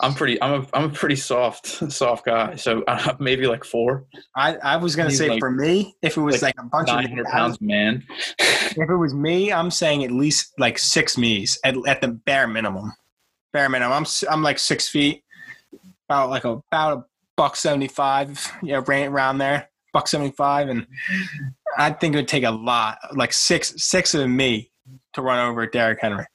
I'm 0.02 0.14
pretty 0.14 0.42
I'm 0.42 0.62
a 0.62 0.68
I'm 0.74 0.84
a 0.86 0.90
pretty 0.90 1.16
soft 1.16 1.68
soft 1.92 2.26
guy, 2.26 2.56
so 2.56 2.84
uh, 2.88 3.14
maybe 3.20 3.48
like 3.48 3.64
four, 3.64 4.06
I, 4.36 4.56
I 4.56 4.78
was 4.78 4.96
going 4.96 5.08
to 5.08 5.12
He's 5.12 5.20
say 5.20 5.30
like- 5.30 5.40
for 5.40 5.52
me, 5.52 5.96
if 6.02 6.18
it 6.18 6.22
was 6.22 6.42
like, 6.42 6.58
like 6.58 6.66
a 6.66 6.70
bunch 6.70 6.90
of 6.90 6.96
nine 6.96 7.08
hundred 7.10 7.28
pounds 7.28 7.62
man. 7.62 8.04
if 8.40 8.78
it 8.78 8.96
was 8.96 9.14
me, 9.14 9.52
I'm 9.54 9.70
saying 9.72 10.04
at 10.04 10.12
least 10.12 10.54
like 10.58 10.80
six 10.80 11.18
me's 11.18 11.60
at, 11.64 11.76
at 11.88 12.02
the 12.02 12.08
bare 12.10 12.48
minimum. 12.48 12.92
Bare 13.54 13.70
minimum. 13.70 13.94
I'm 13.94 14.06
I'm 14.32 14.42
like 14.42 14.58
six 14.58 14.90
feet, 14.90 15.24
about 16.10 16.30
like 16.32 16.44
a, 16.44 16.60
about 16.72 16.98
a 16.98 17.06
buck 17.38 17.56
seventy 17.56 17.88
five, 17.88 18.52
yeah, 18.64 18.82
right 18.88 19.08
around 19.08 19.38
there, 19.38 19.70
buck 19.94 20.08
seventy 20.08 20.32
five, 20.32 20.70
and 20.70 20.88
I 21.78 21.92
think 21.92 22.16
it 22.16 22.18
would 22.18 22.28
take 22.28 22.46
a 22.46 22.52
lot, 22.52 22.98
like 23.16 23.32
six 23.32 23.74
six 23.78 24.16
of 24.16 24.28
me, 24.28 24.72
to 25.14 25.22
run 25.22 25.48
over 25.48 25.68
Derrick 25.68 26.00
Henry. 26.02 26.26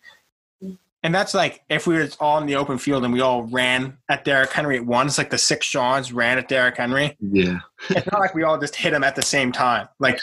And 1.02 1.14
that's 1.14 1.32
like 1.32 1.62
if 1.68 1.86
we 1.86 1.94
were 1.94 2.08
all 2.18 2.38
in 2.38 2.46
the 2.46 2.56
open 2.56 2.78
field 2.78 3.04
and 3.04 3.12
we 3.12 3.20
all 3.20 3.44
ran 3.44 3.98
at 4.08 4.24
Derrick 4.24 4.50
Henry 4.50 4.76
at 4.76 4.84
once, 4.84 5.16
like 5.16 5.30
the 5.30 5.38
six 5.38 5.66
Sean's 5.66 6.12
ran 6.12 6.38
at 6.38 6.48
Derrick 6.48 6.76
Henry 6.76 7.16
Yeah. 7.20 7.58
it's 7.90 8.10
not 8.10 8.20
like 8.20 8.34
we 8.34 8.42
all 8.42 8.58
just 8.58 8.74
hit 8.74 8.92
him 8.92 9.04
at 9.04 9.14
the 9.14 9.22
same 9.22 9.52
time. 9.52 9.88
Like 10.00 10.18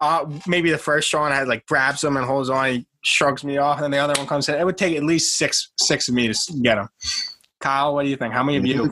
uh, 0.00 0.26
maybe 0.46 0.70
the 0.70 0.78
first 0.78 1.08
Sean 1.08 1.30
had 1.30 1.46
like 1.46 1.64
grabs 1.66 2.02
him 2.02 2.16
and 2.16 2.26
holds 2.26 2.50
on, 2.50 2.72
he 2.72 2.86
shrugs 3.02 3.44
me 3.44 3.58
off, 3.58 3.80
and 3.80 3.94
the 3.94 3.98
other 3.98 4.14
one 4.18 4.26
comes 4.26 4.48
in. 4.48 4.56
It 4.56 4.64
would 4.64 4.76
take 4.76 4.96
at 4.96 5.04
least 5.04 5.38
six 5.38 5.70
six 5.78 6.08
of 6.08 6.14
me 6.14 6.32
to 6.32 6.52
get 6.62 6.78
him. 6.78 6.88
Kyle, 7.60 7.94
what 7.94 8.02
do 8.02 8.08
you 8.08 8.16
think? 8.16 8.34
How 8.34 8.42
many 8.42 8.58
of 8.58 8.66
you? 8.66 8.90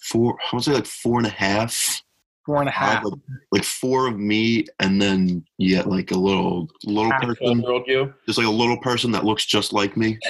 Four, 0.00 0.36
I 0.40 0.56
would 0.56 0.64
say 0.64 0.72
like 0.72 0.86
four 0.86 1.18
and 1.18 1.26
a 1.28 1.30
half. 1.30 2.02
Four 2.44 2.60
and 2.60 2.68
a 2.68 2.72
I 2.72 2.74
half. 2.74 2.92
have, 2.94 3.04
like, 3.04 3.20
like 3.52 3.64
four 3.64 4.08
of 4.08 4.18
me, 4.18 4.66
and 4.80 5.00
then 5.00 5.44
yeah, 5.58 5.82
like 5.82 6.10
a 6.10 6.16
little 6.18 6.68
little 6.84 7.10
Half 7.12 7.22
person, 7.22 7.62
Twelve-year-old 7.62 7.86
you. 7.86 8.14
just 8.26 8.36
like 8.38 8.46
a 8.48 8.50
little 8.50 8.78
person 8.78 9.12
that 9.12 9.24
looks 9.24 9.44
just 9.46 9.72
like 9.72 9.96
me. 9.96 10.18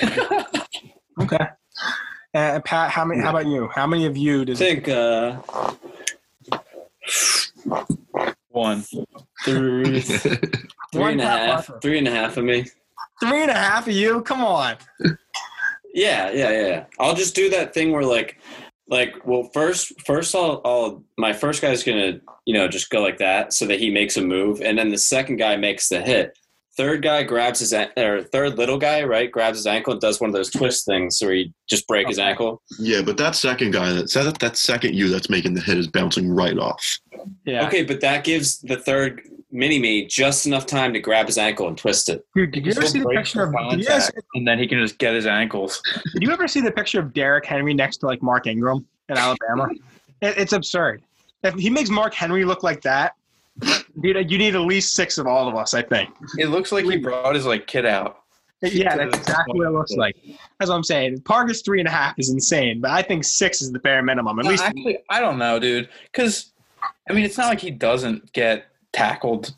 Okay. 1.21 1.47
And 2.33 2.65
Pat, 2.65 2.91
how 2.91 3.05
many? 3.05 3.21
How 3.21 3.29
about 3.31 3.47
you? 3.47 3.69
How 3.75 3.87
many 3.87 4.07
of 4.07 4.17
you 4.17 4.47
do 4.47 4.53
I 4.53 4.55
does? 4.55 4.59
think 4.59 4.89
uh, 4.89 5.37
One. 8.49 8.83
three, 9.45 10.01
three 10.01 10.39
One 10.95 11.11
and 11.13 11.21
a 11.21 11.25
Pat 11.25 11.49
half, 11.67 11.71
three 11.83 11.99
and 11.99 12.09
a 12.09 12.11
half 12.11 12.37
of 12.39 12.45
me. 12.45 12.65
Three 13.21 13.43
and 13.43 13.51
a 13.51 13.55
half 13.55 13.87
of 13.87 13.93
you? 13.95 14.23
Come 14.23 14.43
on. 14.43 14.77
Yeah, 15.95 16.31
yeah, 16.31 16.51
yeah. 16.51 16.85
I'll 16.99 17.15
just 17.15 17.35
do 17.35 17.51
that 17.51 17.75
thing 17.75 17.93
where 17.93 18.03
like, 18.05 18.39
like, 18.93 19.15
well, 19.27 19.51
first, 19.55 19.93
first, 20.07 20.35
I'll, 20.37 20.61
I'll, 20.65 21.03
my 21.19 21.33
first 21.33 21.63
guy's 21.63 21.83
gonna, 21.83 22.21
you 22.45 22.55
know, 22.55 22.69
just 22.69 22.91
go 22.91 23.01
like 23.01 23.19
that 23.19 23.53
so 23.53 23.67
that 23.67 23.81
he 23.81 23.91
makes 23.91 24.17
a 24.17 24.23
move, 24.23 24.61
and 24.61 24.79
then 24.79 24.91
the 24.91 24.99
second 24.99 25.37
guy 25.37 25.57
makes 25.57 25.89
the 25.89 26.01
hit. 26.01 26.39
Third 26.77 27.03
guy 27.03 27.23
grabs 27.23 27.61
his, 27.61 27.73
an- 27.75 27.91
or 27.99 28.23
third 28.23 28.57
little 28.57 28.79
guy, 28.79 29.03
right, 29.03 29.31
grabs 29.31 29.59
his 29.59 29.67
ankle 29.67 29.93
and 29.93 30.01
does 30.01 30.21
one 30.21 30.31
of 30.31 30.35
those 30.35 30.51
twist 30.51 30.87
things 30.87 31.21
where 31.21 31.35
he 31.35 31.53
just 31.69 31.87
break 31.89 32.07
his 32.09 32.19
ankle. 32.19 32.63
yeah, 32.79 33.03
but 33.03 33.17
that 33.17 33.35
second 33.35 33.73
guy, 33.73 33.93
that 33.93 34.11
that, 34.13 34.39
that 34.39 34.57
second 34.57 34.95
you 34.95 35.09
that's 35.09 35.29
making 35.29 35.55
the 35.55 35.61
hit 35.61 35.77
is 35.77 35.89
bouncing 35.89 36.31
right 36.31 36.57
off. 36.59 36.99
Yeah. 37.45 37.67
Okay, 37.67 37.85
but 37.85 38.01
that 38.01 38.25
gives 38.25 38.59
the 38.61 38.77
third 38.77 39.21
mini 39.53 39.79
me 39.79 40.07
just 40.07 40.47
enough 40.47 40.67
time 40.67 40.93
to 40.95 40.99
grab 41.01 41.27
his 41.27 41.39
ankle 41.39 41.69
and 41.69 41.77
twist 41.77 42.09
it. 42.09 42.25
Dude, 42.35 42.51
did 42.53 42.65
you 42.67 42.73
ever 42.73 42.87
see 42.87 43.01
the 43.01 43.09
picture 43.09 43.43
of? 43.45 43.53
the 43.53 43.59
Did 43.71 43.81
you, 43.81 43.87
guys, 43.87 44.07
contact, 44.07 44.27
and 44.35 44.49
then 44.49 44.59
he 44.59 44.67
can 44.67 44.79
just 44.79 44.99
get 44.99 45.15
his 45.15 45.27
ankles. 45.27 45.81
did 46.15 46.23
you 46.23 46.33
ever 46.33 46.49
see 46.49 46.61
the 46.61 46.73
picture 46.73 46.99
of 47.01 47.13
Derrick 47.13 47.45
Henry 47.45 47.75
next 47.75 47.99
to 47.99 48.07
like 48.07 48.23
Mark 48.23 48.47
Ingram 48.47 48.85
in 49.09 49.17
Alabama? 49.19 49.69
It, 50.23 50.39
it's 50.39 50.53
absurd. 50.53 51.03
If 51.43 51.55
he 51.55 51.69
makes 51.69 51.91
Mark 51.91 52.15
Henry 52.15 52.45
look 52.45 52.63
like 52.63 52.81
that, 52.83 53.17
dude, 54.01 54.31
you 54.31 54.39
need 54.39 54.55
at 54.55 54.61
least 54.61 54.95
six 54.95 55.19
of 55.19 55.27
all 55.27 55.49
of 55.49 55.57
us. 55.57 55.75
I 55.75 55.83
think. 55.83 56.11
It 56.39 56.47
looks 56.47 56.71
like 56.71 56.85
he 56.85 56.97
brought 56.97 57.35
his 57.35 57.45
like 57.45 57.67
kid 57.67 57.85
out. 57.87 58.19
Yeah, 58.63 58.97
that's 58.97 59.19
exactly 59.19 59.59
what 59.59 59.67
it 59.67 59.73
looks 59.73 59.97
like. 59.97 60.15
That's 60.61 60.69
what 60.71 60.77
I'm 60.77 60.85
saying. 60.85 61.23
Parker's 61.23 61.63
three 61.63 61.81
and 61.81 61.89
a 61.89 61.91
half 61.91 62.17
is 62.21 62.31
insane, 62.31 62.81
but 62.81 62.93
I 62.93 63.03
think 63.03 63.25
six 63.25 63.61
is 63.61 63.73
the 63.73 63.81
bare 63.81 64.01
minimum. 64.01 64.39
At 64.39 64.45
No, 64.45 64.51
least 64.53 64.63
actually, 64.63 64.99
I 65.11 65.19
don't 65.19 65.39
know, 65.39 65.59
dude. 65.59 65.89
Because 66.05 66.53
I 67.11 67.13
mean, 67.13 67.25
it's 67.25 67.37
not 67.37 67.49
like 67.49 67.61
he 67.61 67.73
doesn't 67.73 68.33
get 68.33 68.67
tackled. 68.93 69.55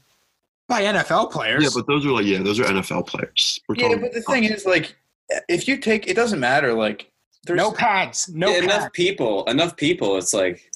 by 0.68 0.82
NFL 0.82 1.30
players. 1.30 1.62
Yeah, 1.64 1.70
but 1.74 1.86
those 1.86 2.06
are 2.06 2.10
like 2.10 2.24
yeah, 2.26 2.42
those 2.42 2.58
are 2.60 2.64
NFL 2.64 3.06
players. 3.06 3.60
We're 3.68 3.76
Yeah, 3.76 3.96
but 3.96 4.12
the 4.12 4.22
thing 4.22 4.44
is, 4.44 4.64
like, 4.64 4.96
if 5.48 5.68
you 5.68 5.76
take, 5.76 6.06
it 6.06 6.14
doesn't 6.14 6.40
matter. 6.40 6.72
Like, 6.72 7.10
there's 7.44 7.58
no 7.58 7.72
pads. 7.72 8.28
No 8.30 8.48
Yeah, 8.48 8.60
pads. 8.60 8.64
enough 8.64 8.92
people, 8.92 9.44
enough 9.44 9.76
people. 9.76 10.16
It's 10.16 10.32
like, 10.32 10.70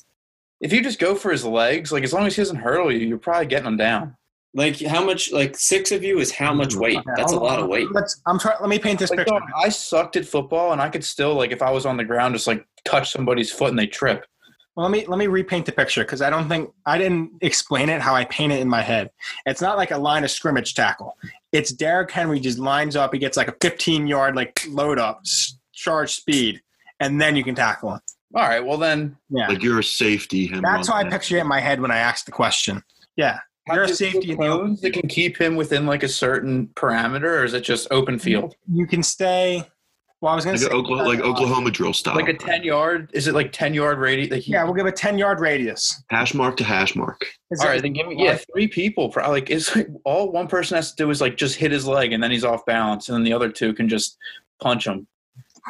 if 0.61 0.73
you 0.73 0.83
just 0.83 0.99
go 0.99 1.15
for 1.15 1.31
his 1.31 1.45
legs, 1.45 1.93
like 1.93 2.05
as 2.05 2.13
long 2.13 2.27
as 2.27 2.37
he 2.37 2.43
doesn't 2.43 2.57
hurdle 2.57 2.93
you, 2.93 3.07
you're 3.07 3.19
probably 3.19 3.47
getting 3.47 3.67
him 3.69 3.77
down. 3.77 4.15
like 4.55 4.81
how 4.81 5.05
much? 5.05 5.33
Like 5.33 5.57
six 5.57 5.93
of 5.93 6.03
you 6.03 6.19
is 6.19 6.33
how 6.33 6.53
much 6.53 6.75
hmm. 6.75 6.81
weight? 6.81 6.99
That's 7.17 7.33
a 7.33 7.39
lot 7.39 7.61
of 7.61 7.69
weight. 7.69 7.87
Let's. 7.93 8.21
I'm 8.27 8.39
trying. 8.39 8.57
Let 8.61 8.69
me 8.69 8.79
paint 8.79 8.99
this 8.99 9.11
Like, 9.11 9.21
picture. 9.21 9.33
dog, 9.39 9.43
I 9.57 9.69
sucked 9.71 10.17
at 10.17 10.27
football, 10.27 10.73
and 10.73 10.83
I 10.83 10.89
could 10.89 11.05
still, 11.05 11.35
like, 11.35 11.53
if 11.53 11.63
I 11.63 11.71
was 11.71 11.87
on 11.87 11.97
the 11.97 12.05
ground, 12.05 12.35
just 12.35 12.47
like 12.47 12.67
touch 12.85 13.11
somebody's 13.11 13.51
foot 13.53 13.71
and 13.71 13.79
they 13.79 13.87
trip. 13.87 14.27
Well, 14.79 14.89
let 14.89 14.93
me 14.93 15.05
let 15.07 15.19
me 15.19 15.27
repaint 15.27 15.67
the 15.67 15.73
picture 15.73 16.05
because 16.05 16.23
I 16.23 16.31
don't 16.31 16.49
think 16.49 16.71
I 16.87 16.99
didn't 16.99 17.33
explain 17.41 17.89
it 17.89 18.01
how 18.01 18.15
I 18.15 18.27
paint 18.27 18.53
it 18.53 18.61
in 18.61 18.69
my 18.69 18.81
head. 18.81 19.11
It's 19.45 19.61
not 19.61 19.77
like 19.77 19.91
a 19.91 19.99
line 19.99 20.23
of 20.23 20.31
scrimmage 20.31 20.75
tackle. 20.75 21.17
It's 21.51 21.73
Derrick 21.73 22.13
Henry 22.13 22.39
just 22.39 22.61
lines 22.61 22.95
up. 22.95 23.13
He 23.13 23.19
gets 23.19 23.37
like 23.37 23.49
a 23.49 23.57
15 23.61 24.07
yard 24.07 24.37
like 24.37 24.65
load 24.69 25.01
up, 25.01 25.25
charge 25.73 26.13
speed, 26.13 26.63
and 27.01 27.21
then 27.21 27.35
you 27.35 27.43
can 27.43 27.57
tackle 27.57 27.95
him. 27.95 28.01
All 28.37 28.45
right, 28.47 28.65
well 28.65 28.77
then, 28.77 29.17
Yeah, 29.31 29.49
like 29.49 29.65
you're 29.65 29.81
a 29.81 29.83
safety. 29.83 30.47
Him 30.47 30.63
that's 30.63 30.87
how 30.87 30.95
I 30.95 31.09
picture 31.11 31.39
it 31.39 31.41
in 31.41 31.49
my 31.49 31.59
head 31.59 31.81
when 31.81 31.91
I 31.91 31.99
asked 31.99 32.27
the 32.27 32.33
question. 32.33 32.85
Yeah, 33.17 33.41
you're 33.67 33.83
a 33.83 33.89
safety 33.89 34.31
in 34.31 34.39
the 34.39 34.47
open. 34.47 34.79
that 34.81 34.93
can 34.93 35.09
keep 35.09 35.41
him 35.41 35.57
within 35.57 35.87
like 35.87 36.05
a 36.05 36.09
certain 36.09 36.69
parameter, 36.77 37.41
or 37.41 37.45
is 37.45 37.53
it 37.53 37.63
just 37.63 37.89
open 37.91 38.17
field? 38.17 38.55
You 38.73 38.87
can 38.87 39.03
stay. 39.03 39.69
Well, 40.21 40.33
I 40.33 40.35
was 40.35 40.45
gonna 40.45 40.57
like, 40.59 40.67
say 40.67 40.75
Oklahoma, 40.77 41.09
like 41.09 41.21
Oklahoma 41.21 41.71
drill 41.71 41.93
style. 41.93 42.17
Like 42.17 42.29
a 42.29 42.37
ten 42.37 42.65
yard? 42.65 43.11
Is 43.15 43.29
it 43.29 43.35
like 43.35 43.53
ten 43.53 43.73
yard 43.73 43.99
radius? 43.99 44.31
Like 44.31 44.49
Yeah, 44.49 44.65
we'll 44.65 44.75
give 44.75 44.87
a 44.87 44.93
10 44.93 45.17
yard 45.17 45.39
radius. 45.39 46.03
hash 46.11 46.35
mark 46.35 46.57
to 46.57 46.65
hash 46.65 46.97
mark. 46.97 47.25
Is 47.53 47.61
All 47.61 47.67
it- 47.67 47.71
right, 47.71 47.83
then 47.83 47.93
give 47.93 48.09
me 48.09 48.17
yeah 48.25 48.37
three 48.53 48.67
people. 48.67 49.11
Probably 49.11 49.41
like 49.41 49.51
it's 49.51 49.75
like 49.77 49.89
all 50.05 50.33
one 50.33 50.49
person 50.49 50.75
has 50.75 50.91
to 50.91 50.97
do 50.97 51.11
is 51.11 51.21
like 51.21 51.37
just 51.37 51.55
hit 51.57 51.71
his 51.71 51.87
leg 51.87 52.13
and 52.13 52.21
then 52.23 52.31
he's 52.33 52.45
off 52.45 52.67
balance, 52.67 53.09
and 53.09 53.15
then 53.17 53.23
the 53.23 53.33
other 53.33 53.49
two 53.49 53.73
can 53.73 53.89
just 53.89 54.17
punch 54.61 54.87
him. 54.87 55.07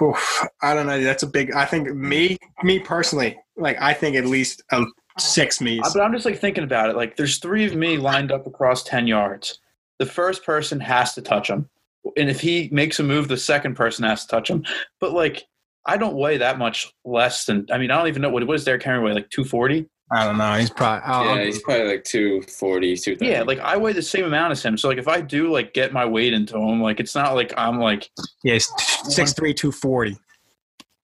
Oof, 0.02 0.46
I 0.62 0.74
don't 0.74 0.86
know. 0.86 1.02
That's 1.02 1.24
a 1.24 1.26
big. 1.26 1.52
I 1.52 1.64
think 1.66 1.92
me, 1.94 2.38
me 2.62 2.78
personally, 2.78 3.36
like 3.56 3.76
I 3.82 3.92
think 3.92 4.16
at 4.16 4.24
least 4.26 4.62
uh, 4.70 4.84
six 5.18 5.60
me's. 5.60 5.80
But 5.92 6.00
I'm 6.02 6.12
just 6.12 6.24
like 6.24 6.38
thinking 6.38 6.62
about 6.64 6.88
it. 6.88 6.96
Like, 6.96 7.16
there's 7.16 7.38
three 7.38 7.66
of 7.66 7.74
me 7.74 7.96
lined 7.98 8.30
up 8.32 8.46
across 8.46 8.82
ten 8.84 9.06
yards. 9.08 9.58
The 9.98 10.06
first 10.06 10.44
person 10.44 10.78
has 10.80 11.14
to 11.14 11.22
touch 11.22 11.50
him, 11.50 11.68
and 12.16 12.30
if 12.30 12.40
he 12.40 12.68
makes 12.72 12.98
a 13.00 13.02
move, 13.02 13.28
the 13.28 13.36
second 13.36 13.74
person 13.74 14.04
has 14.04 14.22
to 14.22 14.28
touch 14.28 14.50
him. 14.50 14.64
But 15.00 15.12
like, 15.12 15.44
I 15.84 15.96
don't 15.96 16.16
weigh 16.16 16.38
that 16.38 16.58
much 16.58 16.92
less 17.04 17.44
than. 17.44 17.66
I 17.70 17.78
mean, 17.78 17.90
I 17.90 17.98
don't 17.98 18.08
even 18.08 18.22
know 18.22 18.30
what 18.30 18.46
what 18.46 18.54
is 18.54 18.64
Derrick 18.64 18.82
Henry 18.82 19.02
weigh 19.02 19.14
like 19.14 19.30
240. 19.30 19.88
I 20.10 20.24
don't 20.24 20.38
know. 20.38 20.54
He's 20.54 20.70
probably. 20.70 21.02
oh, 21.06 21.34
yeah, 21.34 21.44
he's 21.44 21.62
probably 21.62 21.88
like 21.88 22.04
240, 22.04 22.96
230. 22.96 23.30
Yeah, 23.30 23.42
like 23.42 23.58
I 23.58 23.76
weigh 23.76 23.92
the 23.92 24.02
same 24.02 24.24
amount 24.24 24.52
as 24.52 24.62
him. 24.62 24.78
So 24.78 24.88
like, 24.88 24.98
if 24.98 25.08
I 25.08 25.20
do 25.20 25.50
like 25.50 25.74
get 25.74 25.92
my 25.92 26.06
weight 26.06 26.32
into 26.32 26.56
him, 26.56 26.80
like 26.80 26.98
it's 27.00 27.14
not 27.14 27.34
like 27.34 27.52
I'm 27.56 27.78
like 27.78 28.10
yeah, 28.42 28.54
he's 28.54 28.72
six 29.04 29.34
three, 29.34 29.52
two 29.52 29.70
forty. 29.70 30.16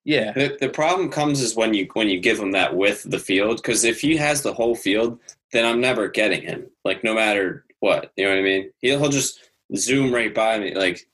yeah. 0.04 0.32
The, 0.32 0.56
the 0.60 0.70
problem 0.70 1.10
comes 1.10 1.40
is 1.40 1.54
when 1.54 1.74
you 1.74 1.88
when 1.92 2.08
you 2.08 2.18
give 2.18 2.38
him 2.38 2.52
that 2.52 2.74
width 2.76 3.04
of 3.04 3.10
the 3.10 3.18
field 3.18 3.56
because 3.56 3.84
if 3.84 4.00
he 4.00 4.16
has 4.16 4.42
the 4.42 4.54
whole 4.54 4.74
field, 4.74 5.18
then 5.52 5.66
I'm 5.66 5.80
never 5.80 6.08
getting 6.08 6.42
him. 6.42 6.66
Like 6.84 7.04
no 7.04 7.14
matter 7.14 7.66
what, 7.80 8.10
you 8.16 8.24
know 8.24 8.30
what 8.30 8.38
I 8.38 8.42
mean? 8.42 8.70
He'll 8.80 9.00
he'll 9.00 9.10
just 9.10 9.38
zoom 9.76 10.12
right 10.12 10.34
by 10.34 10.58
me. 10.58 10.74
Like 10.74 11.06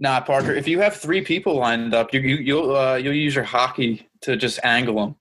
Nah, 0.00 0.20
Parker. 0.20 0.52
If 0.52 0.68
you 0.68 0.78
have 0.80 0.94
three 0.96 1.22
people 1.22 1.56
lined 1.56 1.92
up, 1.92 2.14
you, 2.14 2.20
you 2.20 2.36
you'll 2.36 2.76
uh, 2.76 2.96
you'll 2.96 3.14
use 3.14 3.34
your 3.34 3.44
hockey 3.44 4.08
to 4.20 4.36
just 4.36 4.60
angle 4.62 4.94
them. 4.94 5.16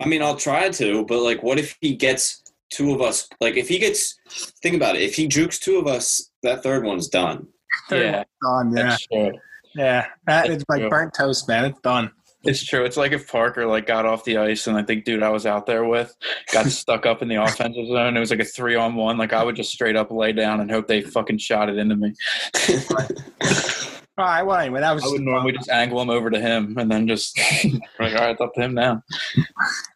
I 0.00 0.06
mean, 0.06 0.22
I'll 0.22 0.36
try 0.36 0.68
to, 0.68 1.04
but 1.06 1.22
like, 1.22 1.42
what 1.42 1.58
if 1.58 1.76
he 1.80 1.94
gets 1.94 2.42
two 2.70 2.92
of 2.92 3.00
us? 3.00 3.28
Like, 3.40 3.56
if 3.56 3.68
he 3.68 3.78
gets, 3.78 4.18
think 4.62 4.74
about 4.76 4.96
it. 4.96 5.02
If 5.02 5.14
he 5.14 5.26
jukes 5.26 5.58
two 5.58 5.76
of 5.76 5.86
us, 5.86 6.30
that 6.42 6.62
third 6.62 6.84
one's 6.84 7.08
done. 7.08 7.46
Yeah, 7.90 8.24
Done. 8.42 8.76
Yeah, 8.76 8.82
that's 8.82 9.06
yeah. 9.10 9.30
That 9.74 10.08
That's 10.26 10.50
is 10.50 10.64
like 10.68 10.80
true. 10.80 10.90
burnt 10.90 11.14
toast, 11.14 11.48
man. 11.48 11.64
It's 11.64 11.80
done. 11.80 12.10
It's 12.44 12.64
true. 12.64 12.84
It's 12.84 12.96
like 12.96 13.12
if 13.12 13.30
Parker 13.30 13.66
like 13.66 13.86
got 13.86 14.04
off 14.04 14.24
the 14.24 14.38
ice 14.38 14.66
and 14.66 14.76
I 14.76 14.82
think 14.82 15.04
dude 15.04 15.22
I 15.22 15.30
was 15.30 15.46
out 15.46 15.66
there 15.66 15.84
with 15.84 16.14
got 16.52 16.66
stuck 16.70 17.06
up 17.06 17.22
in 17.22 17.28
the 17.28 17.42
offensive 17.42 17.86
zone. 17.86 18.16
It 18.16 18.20
was 18.20 18.30
like 18.30 18.40
a 18.40 18.44
three 18.44 18.74
on 18.74 18.94
one. 18.94 19.16
Like 19.18 19.32
I 19.32 19.44
would 19.44 19.56
just 19.56 19.72
straight 19.72 19.96
up 19.96 20.10
lay 20.10 20.32
down 20.32 20.60
and 20.60 20.70
hope 20.70 20.88
they 20.88 21.02
fucking 21.02 21.38
shot 21.38 21.68
it 21.68 21.78
into 21.78 21.96
me. 21.96 22.14
All 24.18 24.26
right. 24.26 24.42
Well, 24.42 24.58
anyway, 24.58 24.80
that 24.80 24.92
was. 24.92 25.04
I 25.04 25.08
would 25.08 25.22
normally 25.22 25.52
just 25.52 25.70
angle 25.70 26.00
him 26.00 26.10
over 26.10 26.28
to 26.28 26.38
him 26.38 26.76
and 26.76 26.90
then 26.90 27.08
just 27.08 27.38
like, 27.98 28.12
all 28.14 28.20
right, 28.20 28.30
it's 28.30 28.40
up 28.42 28.52
to 28.54 28.60
him 28.60 28.74
now. 28.74 29.02
All 29.36 29.44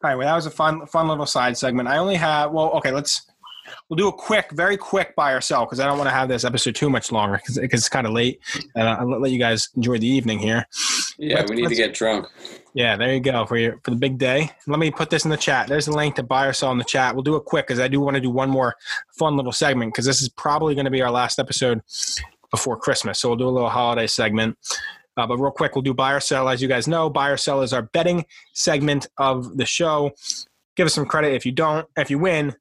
right. 0.02 0.14
Well, 0.14 0.26
that 0.26 0.34
was 0.34 0.46
a 0.46 0.50
fun, 0.50 0.86
fun 0.86 1.06
little 1.06 1.26
side 1.26 1.56
segment. 1.58 1.88
I 1.88 1.98
only 1.98 2.14
have. 2.14 2.50
Well, 2.50 2.70
okay. 2.72 2.92
Let's. 2.92 3.30
We'll 3.88 3.96
do 3.96 4.08
a 4.08 4.12
quick, 4.12 4.50
very 4.52 4.76
quick 4.76 5.14
buy 5.16 5.32
or 5.32 5.40
sell 5.40 5.64
because 5.64 5.80
I 5.80 5.86
don't 5.86 5.98
want 5.98 6.08
to 6.08 6.14
have 6.14 6.28
this 6.28 6.44
episode 6.44 6.74
too 6.74 6.90
much 6.90 7.10
longer 7.12 7.40
because 7.44 7.56
it's 7.82 7.88
kind 7.88 8.06
of 8.06 8.12
late. 8.12 8.40
And 8.74 8.88
I'll 8.88 9.20
let 9.20 9.30
you 9.30 9.38
guys 9.38 9.68
enjoy 9.76 9.98
the 9.98 10.06
evening 10.06 10.38
here. 10.38 10.66
yeah, 11.18 11.36
Let's- 11.36 11.50
we 11.50 11.56
need 11.56 11.68
to 11.68 11.74
get 11.74 11.94
drunk. 11.94 12.26
Yeah, 12.74 12.94
there 12.96 13.14
you 13.14 13.20
go 13.20 13.46
for 13.46 13.56
your 13.56 13.80
for 13.84 13.90
the 13.90 13.96
big 13.96 14.18
day. 14.18 14.50
Let 14.66 14.78
me 14.78 14.90
put 14.90 15.08
this 15.08 15.24
in 15.24 15.30
the 15.30 15.36
chat. 15.38 15.66
There's 15.66 15.88
a 15.88 15.92
link 15.92 16.16
to 16.16 16.22
buy 16.22 16.44
or 16.46 16.52
sell 16.52 16.72
in 16.72 16.78
the 16.78 16.84
chat. 16.84 17.14
We'll 17.14 17.22
do 17.22 17.36
it 17.36 17.44
quick 17.46 17.66
because 17.66 17.80
I 17.80 17.88
do 17.88 18.00
want 18.00 18.16
to 18.16 18.20
do 18.20 18.28
one 18.30 18.50
more 18.50 18.74
fun 19.18 19.34
little 19.34 19.50
segment 19.52 19.94
because 19.94 20.04
this 20.04 20.20
is 20.20 20.28
probably 20.28 20.74
going 20.74 20.84
to 20.84 20.90
be 20.90 21.00
our 21.00 21.10
last 21.10 21.38
episode 21.38 21.80
before 22.50 22.76
Christmas. 22.76 23.18
So 23.18 23.30
we'll 23.30 23.38
do 23.38 23.48
a 23.48 23.50
little 23.50 23.70
holiday 23.70 24.06
segment. 24.06 24.58
Uh, 25.16 25.26
but 25.26 25.38
real 25.38 25.50
quick, 25.50 25.74
we'll 25.74 25.80
do 25.80 25.94
buy 25.94 26.12
or 26.12 26.20
sell. 26.20 26.50
As 26.50 26.60
you 26.60 26.68
guys 26.68 26.86
know, 26.86 27.08
buy 27.08 27.30
or 27.30 27.38
sell 27.38 27.62
is 27.62 27.72
our 27.72 27.80
betting 27.80 28.26
segment 28.52 29.06
of 29.16 29.56
the 29.56 29.64
show. 29.64 30.10
Give 30.76 30.84
us 30.84 30.92
some 30.92 31.06
credit 31.06 31.32
if 31.32 31.46
you 31.46 31.52
don't. 31.52 31.88
If 31.96 32.10
you 32.10 32.18
win, 32.18 32.54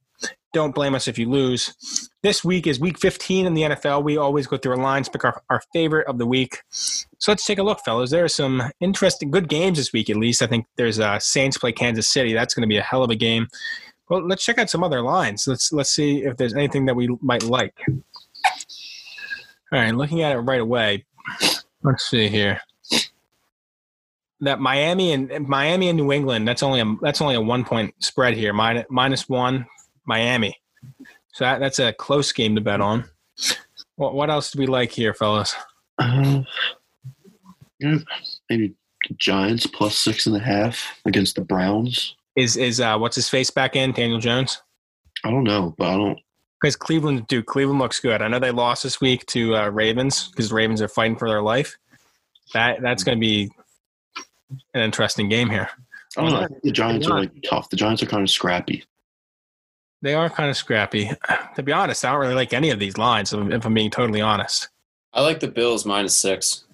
don't 0.55 0.73
blame 0.73 0.95
us 0.95 1.09
if 1.09 1.19
you 1.19 1.29
lose. 1.29 2.09
This 2.23 2.41
week 2.41 2.65
is 2.65 2.79
week 2.79 2.97
15 2.97 3.45
in 3.45 3.53
the 3.53 3.63
NFL. 3.63 4.05
We 4.05 4.15
always 4.15 4.47
go 4.47 4.55
through 4.55 4.71
our 4.71 4.77
lines, 4.77 5.09
pick 5.09 5.25
our, 5.25 5.43
our 5.49 5.61
favorite 5.73 6.07
of 6.07 6.17
the 6.17 6.25
week. 6.25 6.61
So 6.69 7.33
let's 7.33 7.45
take 7.45 7.59
a 7.59 7.63
look, 7.63 7.81
fellas. 7.83 8.09
There 8.09 8.23
are 8.23 8.29
some 8.29 8.63
interesting, 8.79 9.31
good 9.31 9.49
games 9.49 9.77
this 9.77 9.91
week, 9.91 10.09
at 10.09 10.15
least. 10.15 10.41
I 10.41 10.47
think 10.47 10.65
there's 10.77 10.97
uh, 10.97 11.19
Saints 11.19 11.57
play 11.57 11.73
Kansas 11.73 12.07
City. 12.07 12.31
That's 12.33 12.53
going 12.53 12.61
to 12.61 12.69
be 12.69 12.77
a 12.77 12.81
hell 12.81 13.03
of 13.03 13.09
a 13.11 13.17
game. 13.17 13.49
Well, 14.09 14.25
let's 14.25 14.45
check 14.45 14.57
out 14.57 14.69
some 14.69 14.81
other 14.81 15.01
lines. 15.01 15.45
Let's 15.45 15.73
let's 15.73 15.89
see 15.89 16.23
if 16.23 16.37
there's 16.37 16.53
anything 16.53 16.85
that 16.85 16.95
we 16.95 17.09
might 17.21 17.43
like. 17.43 17.77
All 17.87 19.79
right, 19.79 19.93
looking 19.93 20.21
at 20.21 20.31
it 20.31 20.39
right 20.39 20.61
away. 20.61 21.03
Let's 21.83 22.05
see 22.05 22.29
here. 22.29 22.61
That 24.39 24.61
Miami 24.61 25.11
and 25.11 25.47
Miami 25.49 25.89
and 25.89 25.97
New 25.97 26.13
England. 26.13 26.47
That's 26.47 26.63
only 26.63 26.79
a 26.79 26.95
that's 27.01 27.19
only 27.19 27.35
a 27.35 27.41
one 27.41 27.65
point 27.65 27.93
spread 27.99 28.35
here. 28.35 28.53
Minus 28.53 28.85
minus 28.89 29.27
one 29.27 29.65
Miami. 30.05 30.57
So 31.33 31.43
that, 31.43 31.59
that's 31.59 31.79
a 31.79 31.93
close 31.93 32.31
game 32.31 32.55
to 32.55 32.61
bet 32.61 32.81
on. 32.81 33.05
What 33.97 34.13
what 34.13 34.29
else 34.29 34.51
do 34.51 34.59
we 34.59 34.67
like 34.67 34.91
here, 34.91 35.13
fellas? 35.13 35.55
Uh, 35.99 36.41
maybe 38.49 38.75
Giants 39.17 39.67
plus 39.67 39.97
six 39.97 40.25
and 40.25 40.35
a 40.35 40.39
half 40.39 40.99
against 41.05 41.35
the 41.35 41.41
Browns. 41.41 42.15
Is 42.35 42.57
is 42.57 42.79
uh 42.79 42.97
what's 42.97 43.15
his 43.15 43.29
face 43.29 43.49
back 43.49 43.75
in 43.75 43.91
Daniel 43.91 44.19
Jones? 44.19 44.61
I 45.23 45.31
don't 45.31 45.43
know, 45.43 45.73
but 45.77 45.89
I 45.89 45.97
don't. 45.97 46.19
Because 46.61 46.75
Cleveland, 46.75 47.27
dude, 47.27 47.45
Cleveland 47.45 47.79
looks 47.79 47.99
good. 47.99 48.21
I 48.21 48.27
know 48.27 48.39
they 48.39 48.51
lost 48.51 48.83
this 48.83 49.01
week 49.01 49.25
to 49.27 49.55
uh, 49.55 49.69
Ravens 49.69 50.29
because 50.29 50.51
Ravens 50.51 50.81
are 50.81 50.87
fighting 50.87 51.17
for 51.17 51.27
their 51.27 51.41
life. 51.41 51.77
That 52.53 52.81
that's 52.81 53.03
going 53.03 53.17
to 53.17 53.19
be 53.19 53.51
an 54.73 54.81
interesting 54.81 55.29
game 55.29 55.49
here. 55.49 55.69
I 56.17 56.21
don't 56.21 56.31
know. 56.31 56.39
I 56.39 56.47
think 56.47 56.61
the 56.61 56.71
Giants 56.71 57.07
are 57.07 57.19
like 57.19 57.31
tough. 57.47 57.69
The 57.69 57.75
Giants 57.75 58.01
are 58.03 58.07
kind 58.07 58.23
of 58.23 58.29
scrappy. 58.29 58.83
They 60.05 60.13
are 60.13 60.29
kind 60.29 60.51
of 60.51 60.55
scrappy. 60.55 61.09
To 61.55 61.63
be 61.63 61.71
honest, 61.71 62.03
I 62.05 62.11
don't 62.11 62.19
really 62.19 62.35
like 62.35 62.51
any 62.53 62.69
of 62.69 62.79
these 62.79 62.97
lines. 62.97 63.31
If 63.33 63.49
if 63.49 63.65
I'm 63.65 63.73
being 63.73 63.89
totally 63.89 64.19
honest, 64.21 64.67
I 65.13 65.21
like 65.21 65.39
the 65.39 65.47
Bills 65.47 65.85
minus 65.85 66.15
six. 66.15 66.65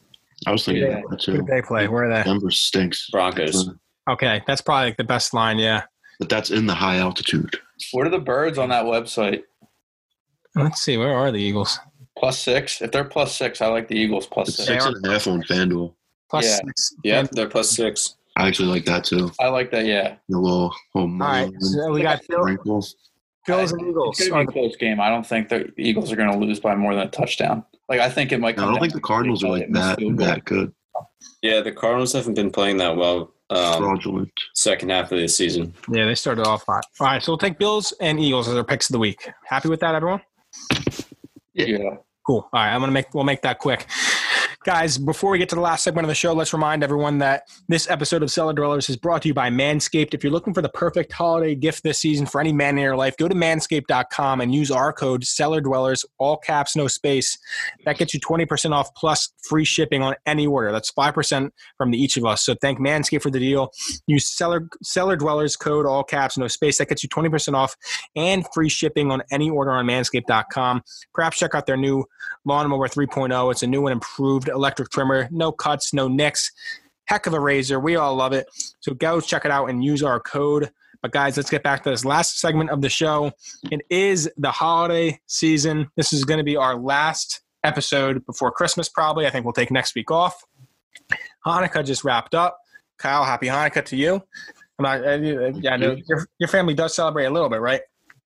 I 0.48 0.52
was 0.52 0.66
thinking 0.66 0.84
Yeah. 0.84 0.98
about 0.98 1.12
that 1.12 1.24
who 1.24 1.32
too. 1.34 1.38
did 1.38 1.46
they 1.48 1.62
play? 1.62 1.88
Where 1.88 2.06
are 2.10 2.14
they? 2.18 2.24
Denver 2.24 2.50
stinks, 2.50 3.08
Broncos. 3.12 3.70
Okay, 4.10 4.42
that's 4.48 4.60
probably 4.62 4.88
like 4.88 4.98
the 4.98 5.04
best 5.04 5.34
line. 5.36 5.60
Yeah. 5.60 5.84
but 6.20 6.30
that's 6.30 6.50
in 6.52 6.66
the 6.66 6.74
high 6.74 6.98
altitude. 6.98 7.56
What 7.94 8.06
are 8.08 8.10
the 8.10 8.20
birds 8.20 8.58
on 8.58 8.70
that 8.70 8.86
website? 8.86 9.44
Let's 10.56 10.82
see. 10.82 10.98
Where 10.98 11.14
are 11.16 11.32
the 11.32 11.38
Eagles? 11.42 11.80
Plus 12.18 12.38
six. 12.40 12.82
If 12.82 12.92
they're 12.92 13.04
plus 13.06 13.36
six, 13.36 13.62
I 13.62 13.68
like 13.68 13.88
the 13.88 13.96
Eagles 13.96 14.26
plus 14.28 14.50
It's 14.50 14.58
six. 14.66 14.84
six 14.84 14.86
and 14.96 15.06
a 15.06 15.12
half 15.12 15.28
on 15.28 15.42
FanDuel. 15.44 15.94
Plus 16.30 16.46
Yeah. 16.46 16.56
six. 16.66 16.94
Yeah, 17.04 17.28
they're 17.32 17.48
plus 17.50 17.70
six. 17.70 18.16
I 18.36 18.48
actually 18.48 18.70
like 18.70 18.86
that 18.86 19.04
too. 19.04 19.32
I 19.40 19.48
like 19.50 19.70
that. 19.72 19.86
Yeah, 19.86 20.16
The 20.28 20.38
little, 20.40 20.74
little 20.96 21.12
All 21.12 21.28
right. 21.30 21.52
So 21.60 21.92
we 21.92 22.02
got 22.02 22.20
Bill, 22.28 22.42
wrinkle. 22.42 22.84
Bills 23.48 23.72
and 23.72 23.82
it's 23.82 23.90
Eagles. 23.90 24.30
gonna 24.30 24.46
be 24.46 24.50
a 24.50 24.54
close 24.54 24.76
game. 24.76 25.00
I 25.02 25.10
don't 25.10 25.26
think 25.26 25.50
the 25.50 25.72
Eagles 25.78 26.12
are 26.12 26.16
gonna 26.16 26.38
lose 26.38 26.60
by 26.60 26.76
more 26.76 26.94
than 26.94 27.08
a 27.08 27.10
touchdown. 27.10 27.64
Like 27.90 28.00
I 28.00 28.10
think 28.10 28.32
it 28.32 28.40
might. 28.40 28.58
I 28.60 28.66
don't 28.66 28.80
think 28.80 28.94
the 28.94 29.00
Cardinals 29.02 29.44
are 29.44 29.50
like 29.50 29.72
that 29.72 30.00
that 30.18 30.46
good. 30.46 30.74
Yeah, 31.42 31.62
the 31.62 31.72
Cardinals 31.72 32.14
haven't 32.14 32.36
been 32.36 32.52
playing 32.52 32.78
that 32.78 32.96
well. 32.96 33.34
Um, 33.50 33.80
Fraudulent. 33.80 34.32
second 34.56 34.92
half 34.92 35.12
of 35.12 35.20
the 35.20 35.28
season. 35.28 35.74
Yeah, 35.92 36.06
they 36.06 36.16
started 36.16 36.48
off 36.48 36.64
hot. 36.66 36.86
All 37.02 37.08
right, 37.08 37.22
so 37.22 37.34
we'll 37.34 37.38
take 37.38 37.58
Bills 37.58 37.94
and 38.00 38.18
Eagles 38.18 38.48
as 38.48 38.56
our 38.56 38.64
picks 38.64 38.90
of 38.90 38.94
the 38.94 39.00
week. 39.00 39.30
Happy 39.46 39.68
with 39.68 39.82
that, 39.82 39.94
everyone? 39.94 40.22
Yeah. 41.54 41.96
Cool. 42.26 42.38
All 42.42 42.50
right, 42.54 42.74
I'm 42.74 42.80
gonna 42.80 42.92
make 42.94 43.14
we'll 43.14 43.24
make 43.26 43.42
that 43.42 43.60
quick. 43.60 43.88
Guys, 44.64 45.00
before 45.00 45.32
we 45.32 45.40
get 45.40 45.50
to 45.50 45.56
the 45.56 45.62
last 45.62 45.84
segment 45.84 46.06
of 46.06 46.08
the 46.08 46.14
show, 46.14 46.34
let's 46.34 46.54
remind 46.54 46.84
everyone 46.84 47.18
that 47.18 47.48
this 47.68 47.90
episode 47.90 48.22
of 48.22 48.30
Cellar 48.30 48.54
Dwellers 48.54 48.90
is 48.90 48.96
brought 48.96 49.24
to 49.24 49.28
you 49.28 49.34
by 49.34 49.50
Manscaped. 49.50 50.14
If 50.14 50.24
you're 50.24 50.32
looking 50.32 50.54
for 50.54 50.62
the 50.62 50.70
perfect 50.70 51.12
holiday 51.12 51.56
gift 51.56 51.82
this 51.82 51.98
season 51.98 52.28
for 52.28 52.40
any 52.40 52.54
man 52.54 52.78
in 52.78 52.84
your 52.84 52.96
life, 52.96 53.18
go 53.18 53.28
to 53.28 53.34
manscaped.com 53.34 54.40
and 54.40 54.54
use 54.54 54.70
our 54.70 54.94
code 54.94 55.24
Cellar 55.24 55.62
Dwellers, 55.62 56.06
all 56.20 56.38
caps, 56.38 56.76
no 56.76 56.88
space. 56.88 57.40
That 57.86 57.98
gets 57.98 58.14
you 58.14 58.20
20% 58.20 58.72
off 58.72 58.94
plus 58.94 59.34
free 59.50 59.66
shipping 59.66 60.04
on 60.04 60.14
any 60.28 60.46
order. 60.46 60.72
That's 60.72 60.92
5% 60.92 61.50
from 61.76 61.90
the 61.90 61.98
each 61.98 62.16
of 62.18 62.26
us. 62.26 62.44
So 62.44 62.54
thank 62.62 62.78
Manscaped 62.78 63.24
for 63.24 63.32
the 63.32 63.40
deal. 63.40 63.72
Use 64.06 64.28
Cellar, 64.28 64.70
Cellar 64.84 65.16
Dwellers 65.16 65.56
code, 65.56 65.88
all 65.88 66.04
caps, 66.04 66.38
no 66.38 66.48
space. 66.48 66.78
That 66.78 66.88
gets 66.88 67.02
you 67.02 67.10
20% 67.10 67.56
off 67.56 67.76
and 68.16 68.46
free 68.54 68.70
shipping 68.70 69.10
on 69.10 69.24
any 69.32 69.50
order 69.50 69.72
on 69.72 69.88
manscaped.com. 69.88 70.84
Perhaps 71.16 71.40
check 71.40 71.56
out 71.56 71.66
their 71.66 71.78
new 71.78 72.06
Lawnmower 72.46 72.90
3.0. 72.90 73.52
It's 73.52 73.64
a 73.64 73.68
new 73.68 73.88
and 73.88 73.94
improved 73.94 74.51
electric 74.52 74.90
trimmer. 74.90 75.28
No 75.32 75.52
cuts, 75.52 75.94
no 75.94 76.08
nicks. 76.08 76.52
Heck 77.06 77.26
of 77.28 77.34
a 77.34 77.40
razor. 77.40 77.80
We 77.80 77.96
all 77.96 78.16
love 78.16 78.34
it. 78.34 78.46
So 78.80 78.94
go 78.94 79.20
check 79.20 79.44
it 79.46 79.52
out 79.52 79.70
and 79.70 79.84
use 79.84 80.04
our 80.04 80.20
code. 80.20 80.70
But 81.02 81.12
guys, 81.12 81.36
let's 81.36 81.50
get 81.50 81.64
back 81.64 81.84
to 81.84 81.90
this 81.90 82.06
last 82.06 82.40
segment 82.40 82.70
of 82.70 82.82
the 82.82 82.90
show. 82.90 83.32
It 83.72 83.82
is 83.90 84.30
the 84.38 84.52
holiday 84.52 85.20
season. 85.26 85.90
This 85.98 86.14
is 86.14 86.24
going 86.26 86.38
to 86.38 86.44
be 86.44 86.56
our 86.56 86.76
last 86.76 87.42
episode 87.64 88.24
before 88.26 88.52
Christmas, 88.52 88.88
probably. 88.88 89.26
I 89.26 89.32
think 89.32 89.44
we'll 89.46 89.54
take 89.54 89.72
next 89.72 89.96
week 89.96 90.12
off. 90.12 90.44
Hanukkah 91.46 91.86
just 91.86 92.04
wrapped 92.04 92.36
up. 92.36 92.58
Kyle, 93.00 93.24
happy 93.24 93.48
Hanukkah 93.48 93.84
to 93.86 93.96
you. 93.98 94.22
I'm 94.80 94.84
not, 94.84 95.06
uh, 95.08 95.12
you- 95.14 95.54
yeah, 95.60 95.74
I 95.74 95.78
know 95.78 95.96
your, 96.08 96.28
your 96.40 96.48
family 96.50 96.74
does 96.74 96.96
celebrate 96.96 97.26
a 97.26 97.30
little 97.32 97.50
bit, 97.50 97.62
right? 97.62 97.82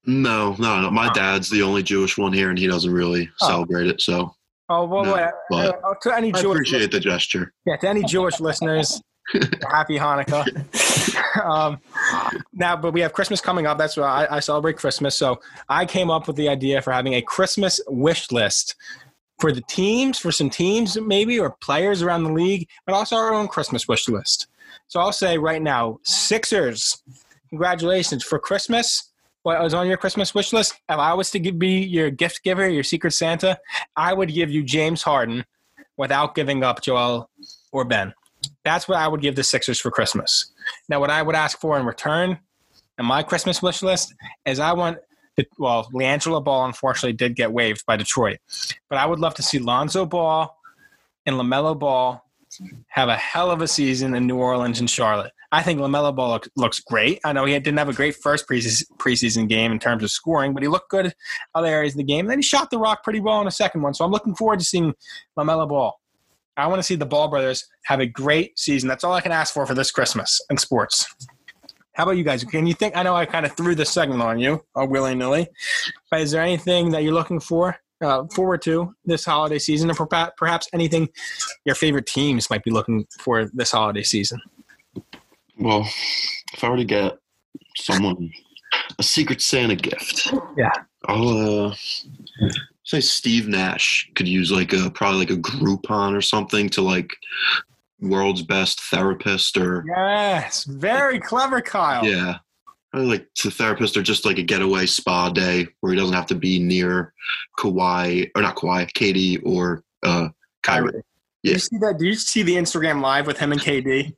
No, 0.05 0.55
no, 0.59 0.81
no. 0.81 0.91
My 0.91 1.07
Oh. 1.09 1.13
dad's 1.13 1.49
the 1.49 1.61
only 1.63 1.81
Jewish 1.81 2.17
one 2.17 2.31
here, 2.33 2.49
and 2.49 2.59
he 2.59 2.67
doesn't 2.67 2.91
really 2.93 3.29
Oh. 3.41 3.47
celebrate 3.47 3.87
it. 3.87 4.01
So 4.01 4.35
Oh, 4.69 4.85
well, 4.85 5.05
No, 5.05 5.31
but 5.49 5.79
uh, 5.83 5.93
to 6.01 6.15
any 6.15 6.33
I 6.33 6.41
Jewish 6.41 6.55
appreciate 6.55 6.91
the 6.91 6.99
gesture. 6.99 7.53
Yeah, 7.65 7.77
to 7.77 7.89
any 7.89 8.03
Jewish 8.03 8.39
listeners, 8.39 9.01
happy 9.71 9.97
Hanukkah. 9.97 10.45
um, 11.45 11.79
now, 12.53 12.75
but 12.75 12.91
we 12.91 13.01
have 13.01 13.13
Christmas 13.13 13.41
coming 13.41 13.67
up. 13.67 13.77
That's 13.77 13.97
why 13.97 14.25
I, 14.25 14.37
I 14.37 14.39
celebrate 14.39 14.77
Christmas. 14.77 15.15
So 15.15 15.39
I 15.69 15.85
came 15.85 16.09
up 16.09 16.27
with 16.27 16.35
the 16.35 16.49
idea 16.49 16.81
for 16.81 16.91
having 16.91 17.13
a 17.13 17.21
Christmas 17.21 17.79
wish 17.87 18.31
list 18.31 18.75
for 19.39 19.51
the 19.51 19.61
teams, 19.61 20.17
for 20.17 20.31
some 20.31 20.49
teams 20.49 20.99
maybe, 20.99 21.39
or 21.39 21.51
players 21.61 22.01
around 22.01 22.23
the 22.23 22.31
league, 22.31 22.67
but 22.85 22.95
also 22.95 23.15
our 23.15 23.33
own 23.33 23.47
Christmas 23.47 23.87
wish 23.87 24.07
list. 24.07 24.47
So 24.87 24.99
I'll 24.99 25.11
say 25.11 25.37
right 25.37 25.61
now, 25.61 25.99
Sixers, 26.03 27.01
congratulations 27.49 28.23
for 28.23 28.39
Christmas. 28.39 29.11
What 29.45 29.61
was 29.61 29.75
on 29.75 29.85
your 29.85 29.97
Christmas 29.97 30.33
wish 30.33 30.53
list? 30.53 30.73
If 30.89 30.97
I 30.97 31.13
was 31.13 31.29
to 31.29 31.37
give, 31.37 31.59
be 31.59 31.83
your 31.83 32.09
gift 32.09 32.41
giver, 32.43 32.67
your 32.67 32.81
secret 32.81 33.11
Santa, 33.11 33.59
I 33.95 34.11
would 34.11 34.33
give 34.33 34.49
you 34.49 34.63
James 34.63 35.03
Harden 35.03 35.45
without 35.97 36.33
giving 36.33 36.63
up 36.63 36.81
Joel 36.81 37.29
or 37.71 37.85
Ben. 37.85 38.11
That's 38.63 38.87
what 38.87 38.97
I 38.97 39.07
would 39.07 39.21
give 39.21 39.35
the 39.35 39.43
Sixers 39.43 39.79
for 39.79 39.91
Christmas. 39.91 40.51
Now, 40.89 40.99
what 40.99 41.11
I 41.11 41.21
would 41.21 41.35
ask 41.35 41.59
for 41.59 41.79
in 41.79 41.85
return 41.85 42.39
in 42.97 43.05
my 43.05 43.21
Christmas 43.21 43.61
wish 43.61 43.83
list 43.83 44.15
is 44.47 44.59
I 44.59 44.73
want 44.73 44.97
well, 45.59 45.87
LiAngelo 45.93 46.43
Ball 46.43 46.65
unfortunately 46.65 47.13
did 47.13 47.35
get 47.35 47.51
waived 47.51 47.85
by 47.85 47.97
Detroit, 47.97 48.39
but 48.89 48.97
I 48.97 49.05
would 49.05 49.19
love 49.19 49.35
to 49.35 49.43
see 49.43 49.59
Lonzo 49.59 50.07
Ball 50.07 50.57
and 51.27 51.35
LaMelo 51.35 51.77
Ball 51.77 52.25
have 52.87 53.09
a 53.09 53.15
hell 53.15 53.51
of 53.51 53.61
a 53.61 53.67
season 53.67 54.15
in 54.15 54.25
New 54.25 54.37
Orleans 54.37 54.79
and 54.79 54.89
Charlotte. 54.89 55.33
I 55.55 55.63
think 55.63 55.79
LaMelo 55.79 56.13
Ball 56.13 56.31
look, 56.31 56.49
looks 56.57 56.81
great. 56.81 57.21
I 57.23 57.31
know 57.31 57.45
he 57.45 57.53
didn't 57.53 57.77
have 57.77 57.87
a 57.87 57.93
great 57.93 58.17
first 58.17 58.45
preseason, 58.45 59.47
game 59.47 59.71
in 59.71 59.79
terms 59.79 60.03
of 60.03 60.11
scoring, 60.11 60.53
but 60.53 60.61
he 60.61 60.67
looked 60.67 60.89
good 60.89 61.13
other 61.53 61.67
areas 61.67 61.93
of 61.93 61.99
the 61.99 62.03
game. 62.03 62.25
And 62.25 62.29
then 62.29 62.39
he 62.39 62.43
shot 62.43 62.71
the 62.71 62.77
rock 62.77 63.05
pretty 63.05 63.21
well 63.21 63.39
in 63.39 63.45
the 63.45 63.51
second 63.51 63.81
one. 63.81 63.93
So 63.93 64.03
I'm 64.03 64.11
looking 64.11 64.35
forward 64.35 64.59
to 64.59 64.65
seeing 64.65 64.93
LaMelo 65.39 65.69
Ball. 65.69 65.97
I 66.57 66.67
want 66.67 66.79
to 66.79 66.83
see 66.83 66.95
the 66.95 67.05
Ball 67.05 67.29
brothers 67.29 67.65
have 67.85 68.01
a 68.01 68.05
great 68.05 68.59
season. 68.59 68.89
That's 68.89 69.05
all 69.05 69.13
I 69.13 69.21
can 69.21 69.31
ask 69.31 69.53
for 69.53 69.65
for 69.65 69.73
this 69.73 69.91
Christmas 69.91 70.41
in 70.49 70.57
sports. 70.57 71.07
How 71.93 72.03
about 72.03 72.17
you 72.17 72.25
guys? 72.25 72.43
Can 72.43 72.67
you 72.67 72.73
think? 72.73 72.97
I 72.97 73.03
know 73.03 73.15
I 73.15 73.25
kind 73.25 73.45
of 73.45 73.55
threw 73.55 73.75
this 73.75 73.89
segment 73.89 74.21
on 74.21 74.39
you, 74.39 74.61
uh, 74.75 74.85
willy 74.85 75.15
nilly, 75.15 75.47
but 76.11 76.19
is 76.19 76.31
there 76.31 76.41
anything 76.41 76.89
that 76.89 77.03
you're 77.03 77.13
looking 77.13 77.39
for 77.39 77.77
uh, 78.01 78.25
forward 78.35 78.61
to 78.63 78.93
this 79.05 79.23
holiday 79.23 79.59
season, 79.59 79.89
or 79.89 80.05
perhaps 80.35 80.67
anything 80.73 81.07
your 81.63 81.75
favorite 81.75 82.07
teams 82.07 82.49
might 82.49 82.65
be 82.65 82.71
looking 82.71 83.07
for 83.21 83.49
this 83.53 83.71
holiday 83.71 84.03
season? 84.03 84.41
Well, 85.59 85.81
if 86.53 86.63
I 86.63 86.69
were 86.69 86.77
to 86.77 86.83
get 86.85 87.17
someone 87.77 88.31
a 88.99 89.03
Secret 89.03 89.41
Santa 89.41 89.75
gift, 89.75 90.31
Yeah. 90.57 90.71
I'll 91.07 91.67
uh, 91.67 91.75
say 92.83 92.99
Steve 92.99 93.47
Nash 93.47 94.09
could 94.15 94.27
use 94.27 94.51
like 94.51 94.73
a 94.73 94.89
probably 94.89 95.19
like 95.19 95.29
a 95.29 95.35
Groupon 95.37 96.15
or 96.15 96.21
something 96.21 96.67
to 96.69 96.81
like 96.81 97.15
world's 98.01 98.41
best 98.41 98.81
therapist 98.81 99.55
or 99.57 99.83
Yes, 99.87 100.63
very 100.65 101.19
clever, 101.19 101.61
Kyle. 101.61 102.03
yeah, 102.05 102.37
probably 102.91 103.09
like 103.09 103.27
to 103.35 103.51
therapist 103.51 103.95
or 103.97 104.01
just 104.01 104.25
like 104.25 104.37
a 104.39 104.43
getaway 104.43 104.85
spa 104.87 105.29
day 105.29 105.67
where 105.79 105.93
he 105.93 105.99
doesn't 105.99 106.15
have 106.15 106.25
to 106.27 106.35
be 106.35 106.59
near 106.59 107.13
Kawhi 107.59 108.29
or 108.35 108.41
not 108.41 108.55
Kawhi, 108.55 108.91
KD 108.91 109.41
or 109.45 109.83
uh, 110.03 110.29
Kyrie. 110.63 110.91
Did 110.91 111.03
Yeah. 111.45 111.53
you 111.53 111.59
see 111.59 111.77
that? 111.77 111.97
Did 111.97 112.05
you 112.05 112.13
see 112.15 112.43
the 112.43 112.55
Instagram 112.55 113.01
live 113.01 113.27
with 113.27 113.37
him 113.37 113.51
and 113.51 113.61
KD? 113.61 114.13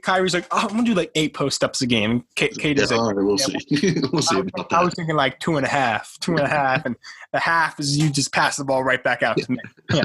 Kyrie's 0.02 0.34
like, 0.34 0.46
oh, 0.50 0.60
I'm 0.62 0.68
gonna 0.68 0.84
do 0.84 0.94
like 0.94 1.10
eight 1.14 1.34
post 1.34 1.62
ups 1.64 1.82
a 1.82 1.86
game. 1.86 2.24
K- 2.34 2.48
KD's 2.50 2.90
Yeah, 2.90 2.96
like, 2.98 3.16
right, 3.16 3.24
we'll 3.24 3.36
yeah, 3.38 3.58
see. 3.58 4.00
we'll 4.12 4.22
see 4.22 4.36
I 4.36 4.40
was, 4.40 4.66
I 4.70 4.84
was 4.84 4.94
thinking 4.94 5.16
like 5.16 5.38
two 5.40 5.56
and 5.56 5.64
a 5.66 5.68
half, 5.68 6.16
two 6.20 6.32
and 6.32 6.40
a 6.40 6.48
half, 6.48 6.84
and 6.86 6.96
the 7.32 7.38
half 7.40 7.78
is 7.80 7.96
you 7.96 8.10
just 8.10 8.32
pass 8.32 8.56
the 8.56 8.64
ball 8.64 8.82
right 8.84 9.02
back 9.02 9.22
out 9.22 9.36
to 9.38 9.52
me. 9.52 9.58
Yeah. 9.94 10.04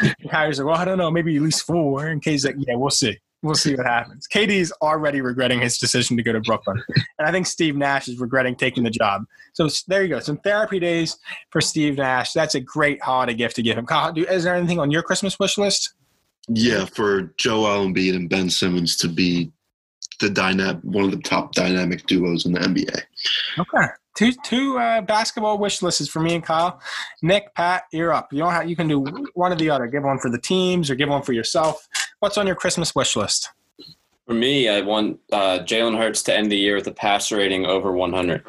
And 0.00 0.30
Kyrie's 0.30 0.58
like, 0.58 0.66
well, 0.66 0.76
I 0.76 0.84
don't 0.86 0.96
know, 0.98 1.10
maybe 1.10 1.36
at 1.36 1.42
least 1.42 1.66
four. 1.66 2.06
And 2.06 2.22
KD's 2.22 2.44
like, 2.46 2.56
yeah, 2.58 2.74
we'll 2.74 2.88
see. 2.90 3.18
We'll 3.42 3.54
see 3.54 3.76
what 3.76 3.86
happens. 3.86 4.26
KD's 4.26 4.72
already 4.82 5.20
regretting 5.20 5.60
his 5.60 5.78
decision 5.78 6.16
to 6.16 6.22
go 6.24 6.32
to 6.32 6.40
Brooklyn. 6.40 6.82
And 7.18 7.28
I 7.28 7.30
think 7.30 7.46
Steve 7.46 7.76
Nash 7.76 8.08
is 8.08 8.18
regretting 8.18 8.56
taking 8.56 8.82
the 8.82 8.90
job. 8.90 9.22
So 9.52 9.68
there 9.86 10.02
you 10.02 10.08
go. 10.08 10.18
Some 10.18 10.38
therapy 10.38 10.80
days 10.80 11.18
for 11.50 11.60
Steve 11.60 11.96
Nash. 11.96 12.32
That's 12.32 12.56
a 12.56 12.60
great 12.60 13.00
holiday 13.00 13.34
gift 13.34 13.56
to 13.56 13.62
give 13.62 13.78
him. 13.78 13.86
Kyle, 13.86 14.12
do, 14.12 14.24
is 14.26 14.42
there 14.44 14.56
anything 14.56 14.80
on 14.80 14.90
your 14.90 15.02
Christmas 15.02 15.38
wish 15.38 15.56
list? 15.56 15.94
Yeah, 16.48 16.86
for 16.86 17.34
Joel 17.36 17.86
Embiid 17.86 18.16
and 18.16 18.28
Ben 18.28 18.50
Simmons 18.50 18.96
to 18.96 19.08
be 19.08 19.52
the 20.20 20.30
dynamic, 20.30 20.82
one 20.82 21.04
of 21.04 21.10
the 21.10 21.18
top 21.18 21.54
dynamic 21.54 22.06
duos 22.06 22.46
in 22.46 22.52
the 22.52 22.60
NBA. 22.60 23.02
Okay. 23.58 23.86
Two 24.16 24.32
two 24.44 24.78
uh, 24.78 25.00
basketball 25.00 25.58
wish 25.58 25.80
lists 25.80 26.08
for 26.08 26.20
me 26.20 26.34
and 26.34 26.42
Kyle. 26.42 26.80
Nick, 27.22 27.54
Pat, 27.54 27.84
you're 27.92 28.12
up. 28.12 28.32
You 28.32 28.40
don't 28.40 28.52
have, 28.52 28.68
you 28.68 28.74
can 28.74 28.88
do 28.88 29.00
one 29.34 29.52
or 29.52 29.54
the 29.54 29.70
other. 29.70 29.86
Give 29.86 30.02
one 30.02 30.18
for 30.18 30.28
the 30.28 30.40
teams 30.40 30.90
or 30.90 30.96
give 30.96 31.08
one 31.08 31.22
for 31.22 31.32
yourself. 31.32 31.86
What's 32.20 32.36
on 32.36 32.46
your 32.46 32.56
Christmas 32.56 32.94
wish 32.94 33.14
list? 33.16 33.50
For 34.26 34.34
me, 34.34 34.68
I 34.68 34.80
want 34.80 35.20
uh, 35.32 35.60
Jalen 35.60 35.96
Hurts 35.96 36.22
to 36.24 36.36
end 36.36 36.50
the 36.50 36.56
year 36.56 36.74
with 36.74 36.86
a 36.86 36.92
passer 36.92 37.36
rating 37.36 37.64
over 37.64 37.92
100. 37.92 38.44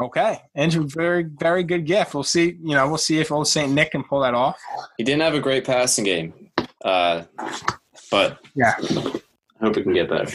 Okay, 0.00 0.38
Andrew, 0.54 0.86
very 0.86 1.24
very 1.24 1.62
good 1.64 1.86
gift. 1.86 2.12
We'll 2.14 2.22
see. 2.22 2.56
You 2.62 2.74
know, 2.74 2.86
we'll 2.86 2.98
see 2.98 3.18
if 3.18 3.32
old 3.32 3.48
Saint 3.48 3.72
Nick 3.72 3.92
can 3.92 4.04
pull 4.04 4.20
that 4.20 4.34
off. 4.34 4.58
He 4.98 5.04
didn't 5.04 5.22
have 5.22 5.34
a 5.34 5.40
great 5.40 5.64
passing 5.64 6.04
game, 6.04 6.50
uh, 6.84 7.22
but 8.10 8.38
Yeah. 8.54 8.74
I 8.78 9.64
hope 9.64 9.76
it 9.78 9.84
can 9.84 9.94
get 9.94 10.10
better. 10.10 10.30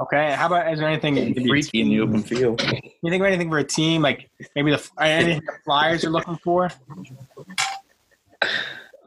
Okay. 0.00 0.32
How 0.32 0.46
about 0.46 0.70
is 0.70 0.78
there 0.78 0.88
anything? 0.88 1.34
Freaky 1.48 1.80
in 1.80 1.88
the 1.88 2.00
open 2.00 2.22
field. 2.22 2.60
You 3.02 3.10
think 3.10 3.22
of 3.22 3.26
anything 3.26 3.48
for 3.48 3.58
a 3.58 3.64
team 3.64 4.02
like 4.02 4.28
maybe 4.54 4.70
the 4.70 4.86
anything 5.00 5.40
the 5.46 5.52
Flyers 5.64 6.04
are 6.04 6.10
looking 6.10 6.36
for? 6.44 6.70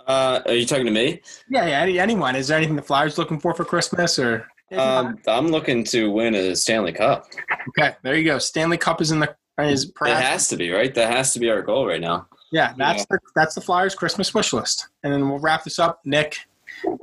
Uh, 0.10 0.41
are 0.47 0.55
you 0.55 0.66
talking 0.66 0.86
to 0.86 0.91
me? 0.91 1.22
Yeah, 1.49 1.68
yeah. 1.68 1.82
Any, 1.82 1.99
anyone? 1.99 2.36
Is 2.36 2.47
there 2.47 2.57
anything 2.57 2.76
the 2.76 2.82
Flyers 2.82 3.20
looking 3.20 3.39
for 3.39 3.53
for 3.53 3.64
Christmas 3.64 4.18
or? 4.18 4.47
Um, 4.76 5.20
I'm 5.28 5.47
looking 5.47 5.84
to 5.86 6.12
win 6.12 6.34
a 6.36 6.55
Stanley 6.55 6.91
Cup. 6.91 7.28
okay, 7.70 7.95
there 8.01 8.16
you 8.16 8.24
go. 8.24 8.39
Stanley 8.39 8.78
Cup 8.78 9.01
is 9.01 9.12
in 9.12 9.20
the 9.20 9.36
is 9.60 9.91
It 10.01 10.07
has 10.07 10.47
to 10.49 10.57
be 10.57 10.72
right. 10.72 10.93
That 10.95 11.12
has 11.12 11.34
to 11.34 11.39
be 11.39 11.49
our 11.49 11.62
goal 11.62 11.88
right 11.88 12.01
now. 12.01 12.28
Yeah, 12.51 12.74
that's 12.76 13.05
the 13.05 13.20
that's 13.36 13.53
the 13.53 13.62
Flyers 13.62 13.93
Christmas 13.93 14.34
wish 14.34 14.51
list. 14.51 14.88
And 15.03 15.14
then 15.14 15.30
we'll 15.30 15.39
wrap 15.39 15.64
this 15.64 15.78
up. 15.78 16.01
Nick, 16.05 16.38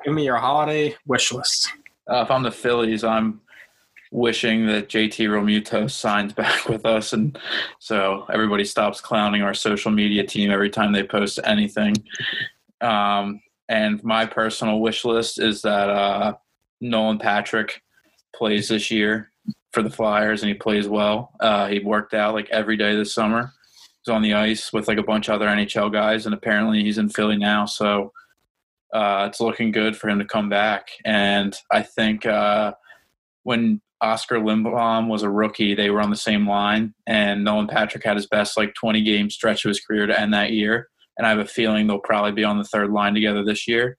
give 0.04 0.12
me 0.12 0.24
your 0.24 0.36
holiday 0.36 0.96
wish 1.07 1.32
list. 1.32 1.72
Uh, 2.11 2.22
if 2.22 2.30
I'm 2.30 2.42
the 2.42 2.50
Phillies, 2.50 3.04
I'm 3.04 3.40
wishing 4.11 4.66
that 4.66 4.88
JT 4.88 5.28
Realmuto 5.28 5.90
signs 5.90 6.32
back 6.32 6.68
with 6.68 6.84
us, 6.84 7.12
and 7.12 7.38
so 7.78 8.26
everybody 8.32 8.64
stops 8.64 9.00
clowning 9.00 9.42
our 9.42 9.54
social 9.54 9.92
media 9.92 10.24
team 10.24 10.50
every 10.50 10.70
time 10.70 10.92
they 10.92 11.04
post 11.04 11.38
anything. 11.44 11.94
Um, 12.80 13.40
and 13.68 14.02
my 14.04 14.26
personal 14.26 14.80
wish 14.80 15.04
list 15.04 15.40
is 15.40 15.62
that 15.62 15.90
uh, 15.90 16.34
Nolan 16.80 17.18
Patrick 17.18 17.82
plays 18.34 18.68
this 18.68 18.90
year 18.90 19.30
for 19.72 19.82
the 19.82 19.90
Flyers, 19.90 20.42
and 20.42 20.48
he 20.48 20.54
plays 20.54 20.88
well. 20.88 21.32
Uh, 21.40 21.68
he 21.68 21.80
worked 21.80 22.14
out 22.14 22.34
like 22.34 22.48
every 22.50 22.76
day 22.76 22.94
this 22.94 23.12
summer. 23.12 23.52
He's 24.04 24.12
on 24.12 24.22
the 24.22 24.34
ice 24.34 24.72
with 24.72 24.88
like 24.88 24.98
a 24.98 25.02
bunch 25.02 25.28
of 25.28 25.34
other 25.34 25.48
NHL 25.48 25.92
guys, 25.92 26.26
and 26.26 26.34
apparently 26.34 26.82
he's 26.82 26.98
in 26.98 27.08
Philly 27.08 27.36
now. 27.36 27.66
So 27.66 28.12
uh, 28.92 29.26
it's 29.28 29.40
looking 29.40 29.72
good 29.72 29.96
for 29.96 30.08
him 30.08 30.18
to 30.18 30.24
come 30.24 30.48
back. 30.48 30.88
And 31.04 31.56
I 31.72 31.82
think 31.82 32.24
uh, 32.24 32.72
when 33.42 33.80
Oscar 34.00 34.36
Lindblom 34.36 35.08
was 35.08 35.22
a 35.22 35.30
rookie, 35.30 35.74
they 35.74 35.90
were 35.90 36.00
on 36.00 36.10
the 36.10 36.16
same 36.16 36.48
line, 36.48 36.94
and 37.06 37.42
Nolan 37.42 37.66
Patrick 37.66 38.04
had 38.04 38.16
his 38.16 38.26
best 38.26 38.56
like 38.56 38.74
20 38.74 39.02
game 39.02 39.30
stretch 39.30 39.64
of 39.64 39.70
his 39.70 39.80
career 39.80 40.06
to 40.06 40.18
end 40.18 40.32
that 40.34 40.52
year. 40.52 40.88
And 41.16 41.26
I 41.26 41.30
have 41.30 41.38
a 41.38 41.46
feeling 41.46 41.86
they'll 41.86 41.98
probably 41.98 42.32
be 42.32 42.44
on 42.44 42.58
the 42.58 42.64
third 42.64 42.90
line 42.90 43.14
together 43.14 43.44
this 43.44 43.66
year 43.66 43.96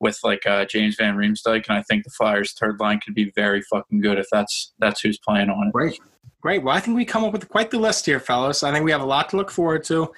with 0.00 0.18
like 0.24 0.46
uh, 0.46 0.64
James 0.64 0.96
Van 0.96 1.16
Riemsdyk. 1.16 1.66
And 1.68 1.78
I 1.78 1.82
think 1.82 2.04
the 2.04 2.10
Flyers' 2.10 2.52
third 2.52 2.80
line 2.80 3.00
could 3.00 3.14
be 3.14 3.30
very 3.36 3.62
fucking 3.62 4.00
good 4.00 4.18
if 4.18 4.26
that's 4.30 4.72
that's 4.78 5.00
who's 5.00 5.18
playing 5.18 5.50
on 5.50 5.68
it. 5.68 5.72
Great. 5.72 6.00
Great. 6.40 6.62
Well, 6.62 6.74
I 6.74 6.80
think 6.80 6.96
we 6.96 7.04
come 7.04 7.24
up 7.24 7.32
with 7.32 7.48
quite 7.48 7.70
the 7.70 7.78
list 7.78 8.06
here, 8.06 8.18
fellas. 8.18 8.62
I 8.62 8.72
think 8.72 8.84
we 8.84 8.90
have 8.90 9.02
a 9.02 9.06
lot 9.06 9.28
to 9.30 9.36
look 9.36 9.50
forward 9.50 9.84
to. 9.84 10.10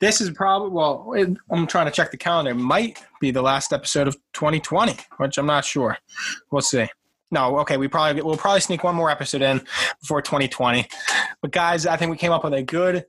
This 0.00 0.20
is 0.20 0.30
probably, 0.30 0.70
well, 0.70 1.12
it, 1.16 1.36
I'm 1.50 1.66
trying 1.66 1.86
to 1.86 1.90
check 1.90 2.12
the 2.12 2.16
calendar. 2.16 2.52
It 2.52 2.54
might 2.54 3.02
be 3.20 3.32
the 3.32 3.42
last 3.42 3.72
episode 3.72 4.06
of 4.06 4.14
2020, 4.34 4.96
which 5.16 5.36
I'm 5.36 5.46
not 5.46 5.64
sure. 5.64 5.98
We'll 6.52 6.62
see. 6.62 6.86
No, 7.32 7.58
okay, 7.58 7.76
we 7.76 7.88
probably 7.88 8.22
we'll 8.22 8.36
probably 8.36 8.60
sneak 8.60 8.84
one 8.84 8.94
more 8.94 9.10
episode 9.10 9.42
in 9.42 9.60
before 10.00 10.22
2020. 10.22 10.86
But 11.42 11.50
guys, 11.50 11.86
I 11.86 11.96
think 11.96 12.10
we 12.10 12.16
came 12.16 12.32
up 12.32 12.44
with 12.44 12.54
a 12.54 12.62
good 12.62 13.04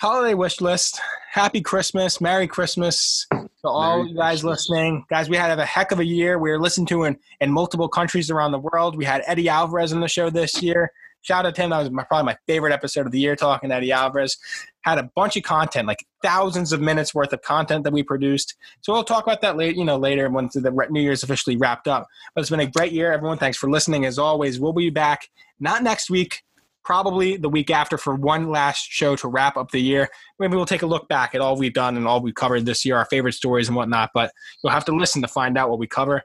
holiday 0.00 0.34
wish 0.34 0.60
list. 0.60 1.00
Happy 1.30 1.60
Christmas, 1.60 2.20
Merry 2.20 2.46
Christmas 2.46 3.26
to 3.30 3.48
all 3.64 3.98
Merry 3.98 4.10
you 4.10 4.16
guys 4.16 4.42
Christmas. 4.42 4.68
listening. 4.70 5.04
Guys, 5.10 5.28
we 5.28 5.36
had 5.36 5.58
a 5.58 5.64
heck 5.64 5.92
of 5.92 5.98
a 5.98 6.04
year. 6.04 6.38
We 6.38 6.50
were 6.50 6.60
listened 6.60 6.88
to 6.88 7.04
in, 7.04 7.18
in 7.40 7.52
multiple 7.52 7.88
countries 7.88 8.30
around 8.30 8.52
the 8.52 8.58
world. 8.58 8.96
We 8.96 9.04
had 9.04 9.22
Eddie 9.26 9.48
Alvarez 9.48 9.92
on 9.92 10.00
the 10.00 10.08
show 10.08 10.30
this 10.30 10.62
year. 10.62 10.92
Shout 11.20 11.44
out 11.44 11.56
to 11.56 11.62
him. 11.62 11.70
That 11.70 11.80
was 11.80 11.90
my, 11.90 12.04
probably 12.04 12.26
my 12.26 12.36
favorite 12.46 12.72
episode 12.72 13.04
of 13.04 13.12
the 13.12 13.18
year, 13.18 13.34
talking 13.34 13.70
to 13.70 13.74
Eddie 13.74 13.90
Alvarez. 13.90 14.38
Had 14.82 14.98
a 14.98 15.10
bunch 15.16 15.36
of 15.36 15.42
content, 15.42 15.88
like 15.88 16.06
thousands 16.22 16.72
of 16.72 16.80
minutes 16.80 17.12
worth 17.12 17.32
of 17.32 17.42
content 17.42 17.82
that 17.84 17.92
we 17.92 18.04
produced. 18.04 18.54
So 18.82 18.92
we'll 18.92 19.04
talk 19.04 19.24
about 19.24 19.40
that 19.40 19.56
later, 19.56 19.76
you 19.76 19.84
know, 19.84 19.96
later 19.96 20.30
once 20.30 20.54
the 20.54 20.86
New 20.90 21.00
Year's 21.00 21.24
officially 21.24 21.56
wrapped 21.56 21.88
up. 21.88 22.06
But 22.34 22.42
it's 22.42 22.50
been 22.50 22.60
a 22.60 22.70
great 22.70 22.92
year, 22.92 23.12
everyone. 23.12 23.36
Thanks 23.36 23.58
for 23.58 23.68
listening. 23.68 24.06
As 24.06 24.18
always, 24.18 24.60
we'll 24.60 24.72
be 24.72 24.90
back 24.90 25.28
not 25.58 25.82
next 25.82 26.08
week, 26.08 26.44
probably 26.88 27.36
the 27.36 27.50
week 27.50 27.70
after 27.70 27.98
for 27.98 28.14
one 28.14 28.48
last 28.48 28.86
show 28.90 29.14
to 29.14 29.28
wrap 29.28 29.58
up 29.58 29.72
the 29.72 29.78
year. 29.78 30.08
Maybe 30.38 30.56
we'll 30.56 30.64
take 30.64 30.80
a 30.80 30.86
look 30.86 31.06
back 31.06 31.34
at 31.34 31.40
all 31.42 31.54
we've 31.54 31.74
done 31.74 31.98
and 31.98 32.08
all 32.08 32.22
we've 32.22 32.34
covered 32.34 32.64
this 32.64 32.82
year, 32.82 32.96
our 32.96 33.04
favorite 33.04 33.34
stories 33.34 33.68
and 33.68 33.76
whatnot. 33.76 34.08
But 34.14 34.32
you'll 34.64 34.72
have 34.72 34.86
to 34.86 34.92
listen 34.92 35.20
to 35.20 35.28
find 35.28 35.58
out 35.58 35.68
what 35.68 35.78
we 35.78 35.86
cover. 35.86 36.22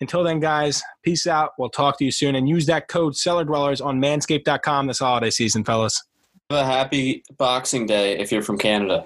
Until 0.00 0.24
then, 0.24 0.40
guys, 0.40 0.82
peace 1.02 1.26
out. 1.26 1.50
We'll 1.58 1.68
talk 1.68 1.98
to 1.98 2.06
you 2.06 2.12
soon. 2.12 2.34
And 2.34 2.48
use 2.48 2.64
that 2.64 2.88
code 2.88 3.14
Cellar 3.14 3.44
Dwellers 3.44 3.82
on 3.82 4.00
manscaped.com 4.00 4.86
this 4.86 5.00
holiday 5.00 5.28
season, 5.28 5.64
fellas. 5.64 6.02
Have 6.48 6.60
a 6.60 6.64
happy 6.64 7.22
Boxing 7.36 7.84
Day 7.84 8.18
if 8.18 8.32
you're 8.32 8.40
from 8.40 8.56
Canada. 8.56 9.04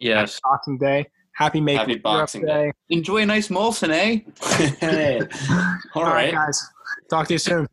Yes. 0.00 0.40
Boxing 0.42 0.78
Day. 0.78 1.04
Happy 1.34 1.60
Make 1.60 1.76
Happy 1.76 1.90
Europe 1.90 2.04
Boxing 2.04 2.46
Day. 2.46 2.72
Enjoy 2.88 3.18
a 3.18 3.26
nice 3.26 3.48
Molson, 3.48 3.90
eh? 3.90 4.20
All 5.94 6.04
All 6.04 6.10
right, 6.10 6.32
right. 6.32 6.32
guys. 6.32 6.66
Talk 7.10 7.26
to 7.26 7.34
you 7.34 7.38
soon. 7.38 7.68